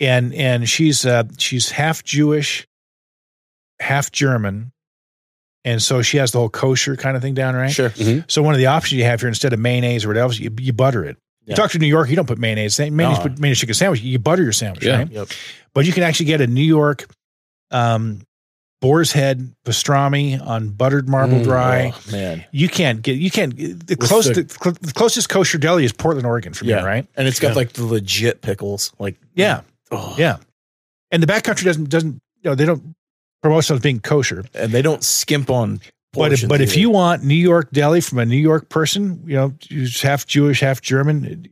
And 0.00 0.32
and 0.34 0.68
she's 0.68 1.04
uh, 1.04 1.24
she's 1.38 1.70
half 1.70 2.04
Jewish, 2.04 2.66
half 3.80 4.10
German, 4.12 4.72
and 5.64 5.82
so 5.82 6.02
she 6.02 6.16
has 6.18 6.32
the 6.32 6.38
whole 6.38 6.48
kosher 6.48 6.96
kind 6.96 7.16
of 7.16 7.22
thing 7.22 7.34
down, 7.34 7.54
right? 7.54 7.70
Sure. 7.70 7.90
So 8.28 8.42
one 8.42 8.54
of 8.54 8.58
the 8.58 8.66
options 8.66 8.98
you 8.98 9.04
have 9.04 9.20
here 9.20 9.28
instead 9.28 9.52
of 9.52 9.58
mayonnaise 9.58 10.04
or 10.04 10.08
whatever, 10.08 10.24
else, 10.24 10.38
you, 10.38 10.54
you 10.58 10.72
butter 10.72 11.04
it. 11.04 11.16
You 11.46 11.54
talk 11.54 11.70
to 11.70 11.78
New 11.78 11.86
York, 11.86 12.10
you 12.10 12.16
don't 12.16 12.26
put 12.28 12.38
mayonnaise. 12.38 12.74
Say 12.74 12.90
Mayonnaise, 12.90 13.18
No. 13.18 13.22
put 13.22 13.38
mayonnaise 13.38 13.58
chicken 13.60 13.74
sandwich. 13.74 14.02
You 14.02 14.18
butter 14.18 14.42
your 14.42 14.52
sandwich, 14.52 14.84
Yeah. 14.84 14.98
right? 14.98 15.10
Yep. 15.10 15.28
But 15.74 15.86
you 15.86 15.92
can 15.94 16.02
actually 16.02 16.26
get 16.26 16.42
a 16.42 16.46
New 16.46 16.60
York 16.62 17.06
um, 17.70 18.20
boar's 18.82 19.12
head 19.12 19.52
pastrami 19.66 20.40
on 20.46 20.68
buttered 20.68 21.08
marble 21.08 21.38
Mm, 21.38 21.44
dry. 21.44 21.92
Oh, 21.94 22.12
man. 22.12 22.44
You 22.52 22.68
can't 22.68 23.00
get 23.02 23.16
you 23.16 23.30
can't 23.30 23.56
the 23.56 23.96
With 23.98 24.00
close 24.00 24.26
the- 24.26 24.42
the, 24.42 24.48
cl- 24.62 24.76
the 24.80 24.92
closest 24.92 25.28
kosher 25.30 25.56
deli 25.58 25.84
is 25.86 25.92
Portland, 25.92 26.26
Oregon 26.26 26.52
for 26.52 26.64
Yeah. 26.66 26.76
here, 26.78 26.84
right? 26.86 27.06
And 27.16 27.26
it's 27.26 27.40
got 27.40 27.48
Yeah. 27.48 27.54
like 27.54 27.72
the 27.72 27.84
legit 27.84 28.40
pickles. 28.42 28.92
Like 28.98 29.16
Yeah, 29.34 29.62
oh. 29.90 30.14
yeah. 30.18 30.36
And 31.10 31.22
the 31.22 31.26
backcountry 31.26 31.64
doesn't 31.64 31.88
doesn't 31.88 32.20
you 32.42 32.50
know 32.50 32.54
they 32.54 32.66
don't 32.66 32.94
themselves 33.42 33.82
being 33.82 34.00
kosher. 34.00 34.44
and 34.54 34.72
they 34.72 34.82
don't 34.82 35.02
skimp 35.02 35.50
on. 35.50 35.80
But 36.12 36.32
if, 36.32 36.48
but 36.48 36.60
if 36.60 36.76
you 36.76 36.90
want 36.90 37.22
New 37.22 37.34
York 37.34 37.70
deli 37.70 38.00
from 38.00 38.18
a 38.18 38.26
New 38.26 38.36
York 38.36 38.70
person, 38.70 39.22
you 39.26 39.36
know, 39.36 39.54
who's 39.68 40.00
half 40.00 40.26
Jewish, 40.26 40.60
half 40.60 40.80
German, 40.80 41.48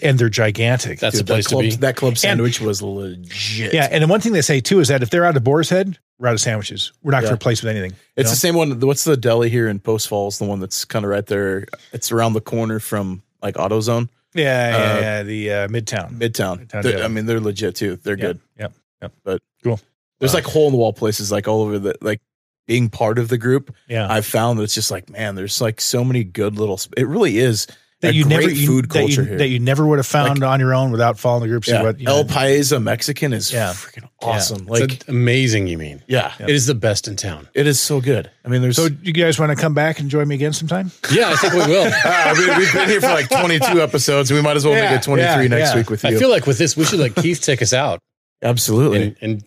and 0.00 0.18
they're 0.18 0.28
gigantic. 0.28 1.00
That's 1.00 1.16
Dude, 1.16 1.26
the 1.26 1.32
place 1.32 1.44
that 1.46 1.50
club, 1.50 1.64
to 1.64 1.70
be. 1.70 1.76
That 1.76 1.96
club 1.96 2.16
sandwich 2.16 2.60
was 2.60 2.80
legit. 2.82 3.74
yeah, 3.74 3.88
and 3.90 4.02
the 4.02 4.06
one 4.06 4.20
thing 4.20 4.32
they 4.32 4.42
say 4.42 4.60
too 4.60 4.80
is 4.80 4.88
that 4.88 5.02
if 5.02 5.10
they're 5.10 5.24
out 5.24 5.36
of 5.36 5.44
Boar's 5.44 5.68
Head, 5.68 5.98
we're 6.18 6.28
out 6.28 6.34
of 6.34 6.40
sandwiches. 6.40 6.92
We're 7.02 7.10
not 7.10 7.22
going 7.22 7.30
to 7.30 7.34
replace 7.34 7.62
with 7.62 7.76
anything. 7.76 7.92
It's 8.16 8.28
know? 8.28 8.30
the 8.30 8.36
same 8.36 8.54
one. 8.54 8.78
What's 8.80 9.04
the 9.04 9.16
deli 9.16 9.50
here 9.50 9.68
in 9.68 9.80
Post 9.80 10.08
Falls? 10.08 10.38
The 10.38 10.44
one 10.44 10.60
that's 10.60 10.84
kind 10.84 11.04
of 11.04 11.10
right 11.10 11.26
there. 11.26 11.66
It's 11.92 12.12
around 12.12 12.34
the 12.34 12.40
corner 12.40 12.78
from 12.78 13.22
like 13.42 13.56
AutoZone, 13.56 14.08
yeah, 14.34 14.70
yeah, 14.70 14.76
uh, 14.76 15.00
yeah, 15.00 15.22
the 15.22 15.52
uh, 15.52 15.68
Midtown. 15.68 16.18
Midtown. 16.18 16.66
Midtown 16.66 17.04
I 17.04 17.08
mean, 17.08 17.26
they're 17.26 17.40
legit 17.40 17.76
too. 17.76 17.96
They're 17.96 18.16
Yeah, 18.16 18.26
good. 18.26 18.40
Yep. 18.58 18.72
Yep. 19.02 19.12
But 19.24 19.42
Cool. 19.62 19.80
There's 20.24 20.34
like 20.34 20.44
hole 20.44 20.66
in 20.66 20.72
the 20.72 20.78
wall 20.78 20.92
places 20.92 21.30
like 21.30 21.46
all 21.48 21.62
over 21.62 21.78
the 21.78 21.94
like 22.00 22.20
being 22.66 22.88
part 22.88 23.18
of 23.18 23.28
the 23.28 23.38
group. 23.38 23.74
Yeah, 23.88 24.10
I've 24.10 24.26
found 24.26 24.58
that 24.58 24.62
it's 24.64 24.74
just 24.74 24.90
like 24.90 25.10
man, 25.10 25.34
there's 25.34 25.60
like 25.60 25.80
so 25.80 26.02
many 26.04 26.24
good 26.24 26.58
little. 26.58 26.78
sp- 26.80 26.96
It 26.96 27.06
really 27.06 27.38
is 27.38 27.66
that 28.00 28.10
a 28.12 28.14
you 28.14 28.24
great 28.24 28.30
never 28.40 28.50
you- 28.50 28.66
food 28.66 28.90
that 28.90 28.98
culture 28.98 29.22
you, 29.22 29.28
here. 29.28 29.38
that 29.38 29.48
you 29.48 29.58
never 29.60 29.86
would 29.86 29.98
have 29.98 30.06
found 30.06 30.42
on 30.42 30.60
your 30.60 30.74
own 30.74 30.90
without 30.90 31.18
following 31.18 31.42
the 31.42 31.48
groups. 31.48 31.68
yeah. 31.68 31.82
What, 31.82 32.00
you 32.00 32.06
El 32.08 32.24
know, 32.24 32.30
Paesa 32.30 32.82
Mexican 32.82 33.32
is 33.32 33.50
Yeah. 33.52 33.70
freaking 33.72 34.08
awesome. 34.20 34.66
Like 34.66 34.80
Like 34.82 35.08
amazing, 35.08 35.68
you 35.68 35.78
mean? 35.78 36.02
yeah, 36.06 36.32
It 36.38 36.50
is 36.50 36.66
the 36.66 36.74
best 36.74 37.06
in 37.08 37.16
town. 37.16 37.48
it 37.54 37.66
is 37.66 37.78
so 37.80 38.00
good. 38.02 38.30
I 38.44 38.48
mean, 38.48 38.60
there's 38.62 38.76
so 38.76 38.88
you 39.02 39.12
guys 39.12 39.38
want 39.38 39.50
to 39.50 39.56
come 39.56 39.72
back 39.74 40.00
and 40.00 40.10
join 40.10 40.26
me 40.28 40.34
again 40.34 40.52
sometime? 40.52 40.90
Yeah, 41.12 41.30
I 41.30 41.36
think 41.36 41.52
we 41.54 41.60
will. 41.60 41.84
Uh, 42.04 42.08
I 42.26 42.34
mean, 42.34 42.58
we've 42.58 42.72
been 42.72 42.88
here 42.90 43.00
for 43.00 43.08
like 43.08 43.28
22 43.30 43.80
episodes. 43.80 44.30
We 44.30 44.42
might 44.42 44.56
as 44.56 44.64
well 44.66 44.74
Yeah, 44.74 44.90
make 44.90 45.00
it 45.00 45.04
23 45.04 45.42
yeah, 45.42 45.48
next 45.48 45.70
yeah. 45.70 45.76
week 45.76 45.88
with 45.90 46.02
you. 46.04 46.10
I 46.10 46.18
feel 46.18 46.28
like 46.30 46.46
with 46.46 46.58
this, 46.58 46.76
we 46.76 46.84
should 46.84 46.98
let 47.00 47.14
Keith 47.14 47.40
take 47.42 47.62
us 47.62 47.72
out. 47.72 48.00
Absolutely. 48.42 49.02
And, 49.02 49.16
and 49.22 49.44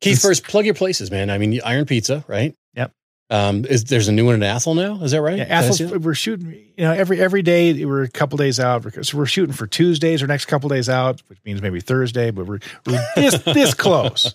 Keith, 0.00 0.20
first 0.20 0.44
plug 0.44 0.64
your 0.66 0.74
places, 0.74 1.10
man. 1.10 1.30
I 1.30 1.38
mean, 1.38 1.60
Iron 1.64 1.86
Pizza, 1.86 2.24
right? 2.28 2.54
Yep. 2.74 2.92
Um, 3.30 3.64
is 3.64 3.84
there's 3.84 4.08
a 4.08 4.12
new 4.12 4.24
one 4.26 4.34
in 4.34 4.42
Athol 4.42 4.74
now? 4.74 5.02
Is 5.02 5.10
that 5.12 5.20
right? 5.22 5.38
Yeah, 5.38 5.44
Did 5.44 5.52
I 5.52 5.56
Athel's, 5.56 5.78
see 5.78 5.84
that? 5.84 6.00
we're 6.00 6.14
shooting. 6.14 6.52
You 6.76 6.84
know, 6.84 6.92
every 6.92 7.20
every 7.20 7.42
day 7.42 7.84
we're 7.84 8.02
a 8.04 8.08
couple 8.08 8.36
days 8.36 8.60
out. 8.60 8.84
So 9.04 9.18
we're 9.18 9.26
shooting 9.26 9.54
for 9.54 9.66
Tuesdays 9.66 10.22
or 10.22 10.26
next 10.26 10.44
couple 10.44 10.68
days 10.68 10.88
out, 10.88 11.22
which 11.28 11.38
means 11.44 11.60
maybe 11.62 11.80
Thursday. 11.80 12.30
But 12.30 12.46
we're, 12.46 12.58
we're 12.86 13.04
this 13.16 13.42
this 13.42 13.74
close. 13.86 14.34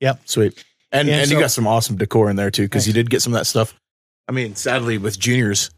Yep. 0.00 0.20
Sweet. 0.26 0.64
And 0.92 1.08
Yeah, 1.08 1.20
and 1.20 1.28
so- 1.28 1.34
you 1.34 1.40
got 1.40 1.50
some 1.50 1.66
awesome 1.66 1.96
decor 1.96 2.30
in 2.30 2.36
there 2.36 2.50
too, 2.50 2.64
because 2.64 2.86
you 2.86 2.92
did 2.92 3.10
get 3.10 3.20
some 3.22 3.32
of 3.32 3.40
that 3.40 3.46
stuff. 3.46 3.74
I 4.28 4.32
mean, 4.32 4.54
sadly 4.54 4.96
with 4.98 5.18
juniors, 5.18 5.70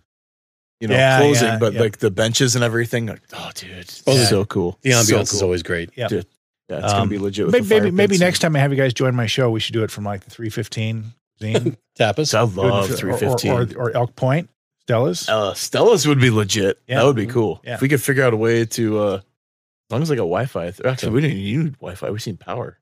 you 0.80 0.88
know, 0.88 0.94
Yeah, 0.94 1.18
closing, 1.20 1.48
yeah, 1.48 1.58
but 1.58 1.72
yeah. 1.72 1.80
like 1.80 1.98
the 1.98 2.10
benches 2.10 2.54
and 2.54 2.62
everything. 2.62 3.06
Like, 3.06 3.22
oh, 3.32 3.50
dude, 3.54 3.70
it's 3.70 4.02
Oh, 4.06 4.14
so 4.24 4.44
cool. 4.44 4.78
The 4.82 4.90
ambiance 4.90 5.28
So 5.28 5.36
is 5.36 5.42
always 5.42 5.62
great. 5.62 5.90
Yeah. 5.96 6.08
Dude, 6.08 6.26
Yeah, 6.68 6.78
it's 6.78 6.92
Um, 6.92 6.98
gonna 7.00 7.10
be 7.10 7.18
legit. 7.18 7.46
With 7.46 7.52
Maybe 7.54 7.66
the 7.66 7.74
maybe, 7.80 7.90
maybe 7.92 8.18
next 8.18 8.40
time 8.40 8.56
I 8.56 8.58
have 8.58 8.72
you 8.72 8.76
guys 8.76 8.92
join 8.92 9.14
my 9.14 9.26
show, 9.26 9.50
we 9.50 9.60
should 9.60 9.72
do 9.72 9.84
it 9.84 9.90
from 9.90 10.04
like 10.04 10.24
the 10.24 10.30
three 10.30 10.50
fifteen 10.50 11.12
zine. 11.40 11.76
Tapas. 11.98 12.34
and- 12.34 12.58
I 12.58 12.62
love 12.68 12.90
three 12.90 13.16
fifteen 13.16 13.52
or, 13.52 13.62
or, 13.76 13.88
or 13.90 13.96
Elk 13.96 14.16
Point, 14.16 14.50
Stella's. 14.82 15.28
uh, 15.28 15.54
Stella's 15.54 16.06
would 16.08 16.20
be 16.20 16.30
legit. 16.30 16.80
Yeah. 16.88 16.98
That 17.00 17.06
would 17.06 17.16
be 17.16 17.26
cool. 17.26 17.60
Yeah. 17.64 17.74
If 17.74 17.80
we 17.82 17.88
could 17.88 18.02
figure 18.02 18.24
out 18.24 18.32
a 18.32 18.36
way 18.36 18.64
to, 18.64 18.98
uh, 18.98 19.14
as 19.16 19.22
long 19.90 20.02
as 20.02 20.10
I 20.10 20.14
got 20.16 20.22
Wi-Fi. 20.22 20.72
Actually, 20.84 21.12
we 21.12 21.20
didn't 21.20 21.36
need 21.36 21.72
Wi-Fi. 21.78 22.10
We 22.10 22.18
seen 22.18 22.36
power. 22.36 22.78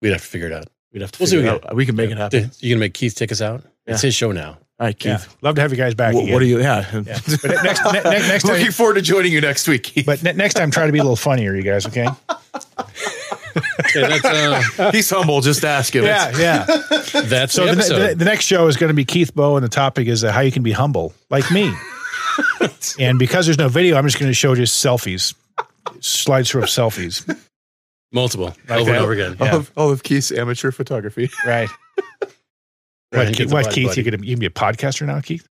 We'd 0.00 0.10
have 0.12 0.20
to 0.22 0.26
figure 0.28 0.46
it 0.46 0.52
out. 0.52 0.68
We'd 0.92 1.00
have 1.02 1.10
to. 1.12 1.18
We'll 1.18 1.26
see 1.26 1.36
figure 1.36 1.52
what 1.52 1.62
it 1.64 1.70
out. 1.70 1.74
We 1.76 1.84
can 1.86 1.96
make 1.96 2.10
it 2.10 2.16
happen. 2.18 2.52
You 2.60 2.74
gonna 2.74 2.80
make 2.80 2.94
Keith 2.94 3.14
take 3.16 3.32
us 3.32 3.40
out? 3.40 3.64
It's 3.86 4.02
his 4.02 4.14
show 4.14 4.30
now. 4.30 4.58
All 4.78 4.86
right, 4.86 5.04
yeah, 5.04 5.16
Keith. 5.18 5.36
love 5.40 5.54
to 5.54 5.62
have 5.62 5.70
you 5.70 5.76
guys 5.78 5.94
back. 5.94 6.12
What, 6.14 6.24
again. 6.24 6.32
what 6.34 6.42
are 6.42 6.46
you? 6.46 6.60
Yeah. 6.60 6.84
Yeah. 6.92 7.18
But 7.42 7.62
next- 7.64 7.84
ne- 7.84 7.92
ne- 8.02 8.28
next 8.28 8.42
time- 8.46 8.52
looking 8.56 8.72
forward 8.72 8.94
to 8.94 9.02
joining 9.02 9.32
you 9.32 9.40
next 9.40 9.66
week. 9.68 9.84
Keith. 9.84 10.04
But 10.04 10.22
ne- 10.22 10.34
next 10.34 10.54
time, 10.54 10.70
try 10.70 10.84
to 10.86 10.92
be 10.92 10.98
a 10.98 11.02
little 11.02 11.16
funnier, 11.16 11.54
you 11.54 11.62
guys. 11.62 11.86
Okay? 11.86 12.06
Okay, 13.80 14.00
that's 14.06 14.24
uh, 14.78 14.90
he's 14.92 15.08
humble. 15.08 15.40
Just 15.40 15.64
ask 15.64 15.94
him. 15.96 16.04
yeah, 16.04 16.30
yeah. 16.36 16.64
that's 17.24 17.54
So 17.54 17.64
the 17.66 17.74
the, 17.74 18.08
the, 18.08 18.14
the 18.16 18.24
next 18.26 18.44
show 18.44 18.66
is 18.66 18.76
going 18.76 18.88
to 18.88 18.94
be 18.94 19.06
Keith 19.06 19.34
Boe, 19.34 19.56
and 19.56 19.64
the 19.64 19.68
topic 19.70 20.08
is 20.08 20.22
uh, 20.24 20.30
how 20.30 20.40
you 20.40 20.52
can 20.52 20.62
be 20.62 20.72
humble, 20.72 21.14
like 21.30 21.50
me. 21.50 21.72
and 22.98 23.18
because 23.18 23.46
there's 23.46 23.56
no 23.58 23.68
video, 23.68 23.96
I'm 23.96 24.04
just 24.04 24.18
going 24.18 24.28
to 24.30 24.34
show 24.34 24.54
just 24.54 24.84
selfies, 24.84 25.34
slideshow 26.00 26.58
of 26.62 26.64
selfies. 26.68 27.26
Multiple 28.12 28.54
Like 28.68 28.80
over 28.80 28.84
that. 28.90 28.96
and 28.96 29.02
over 29.02 29.12
again. 29.12 29.36
All, 29.40 29.46
Yeah. 29.46 29.56
of, 29.56 29.72
all 29.76 29.90
of 29.90 30.02
Keith's 30.02 30.30
amateur 30.32 30.70
photography. 30.70 31.30
Right. 31.46 31.68
Ryan, 33.16 33.28
What, 33.28 33.36
Keith, 33.36 33.52
what 33.52 33.70
Keith? 33.72 33.86
buddy. 33.88 34.02
You 34.02 34.10
can, 34.10 34.22
you 34.22 34.30
can 34.34 34.40
be 34.40 34.46
a 34.46 34.50
podcaster 34.50 35.06
now, 35.06 35.20
Keith? 35.20 35.46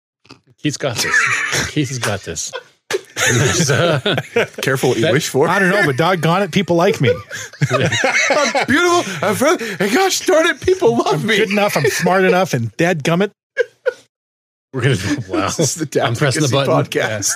Keith's 0.59 0.77
got 0.77 0.97
this. 0.97 1.69
Keith 1.70 1.89
has 1.89 1.99
got 1.99 2.20
this. 2.20 2.53
Careful 4.62 4.91
what 4.91 4.99
you 4.99 5.11
wish 5.12 5.28
for. 5.28 5.49
I 5.49 5.59
don't 5.59 5.70
know, 5.70 5.82
but 5.86 5.97
doggone 5.97 6.43
it, 6.43 6.53
people 6.53 6.77
like 6.77 7.01
me. 7.01 7.11
I'm 7.70 8.66
beautiful. 8.66 9.27
I'm 9.28 9.35
friendly. 9.35 9.70
And 9.81 9.93
gosh 9.93 10.27
darn 10.27 10.47
it, 10.47 10.61
people 10.61 10.97
love 10.99 11.24
me. 11.24 11.36
Good 11.39 11.51
enough. 11.51 11.77
I'm 11.77 11.86
smart 11.86 12.24
enough, 12.24 12.53
and 12.55 12.74
dad 12.77 13.03
gummit. 13.03 13.31
We're 14.73 14.82
gonna. 14.82 14.97
Wow. 15.28 15.47
This 15.51 15.77
is 15.77 15.89
the 15.89 16.03
I'm 16.03 16.15
pressing 16.16 16.43
the 16.43 16.49
button. 16.49 16.74
podcast. 16.74 17.32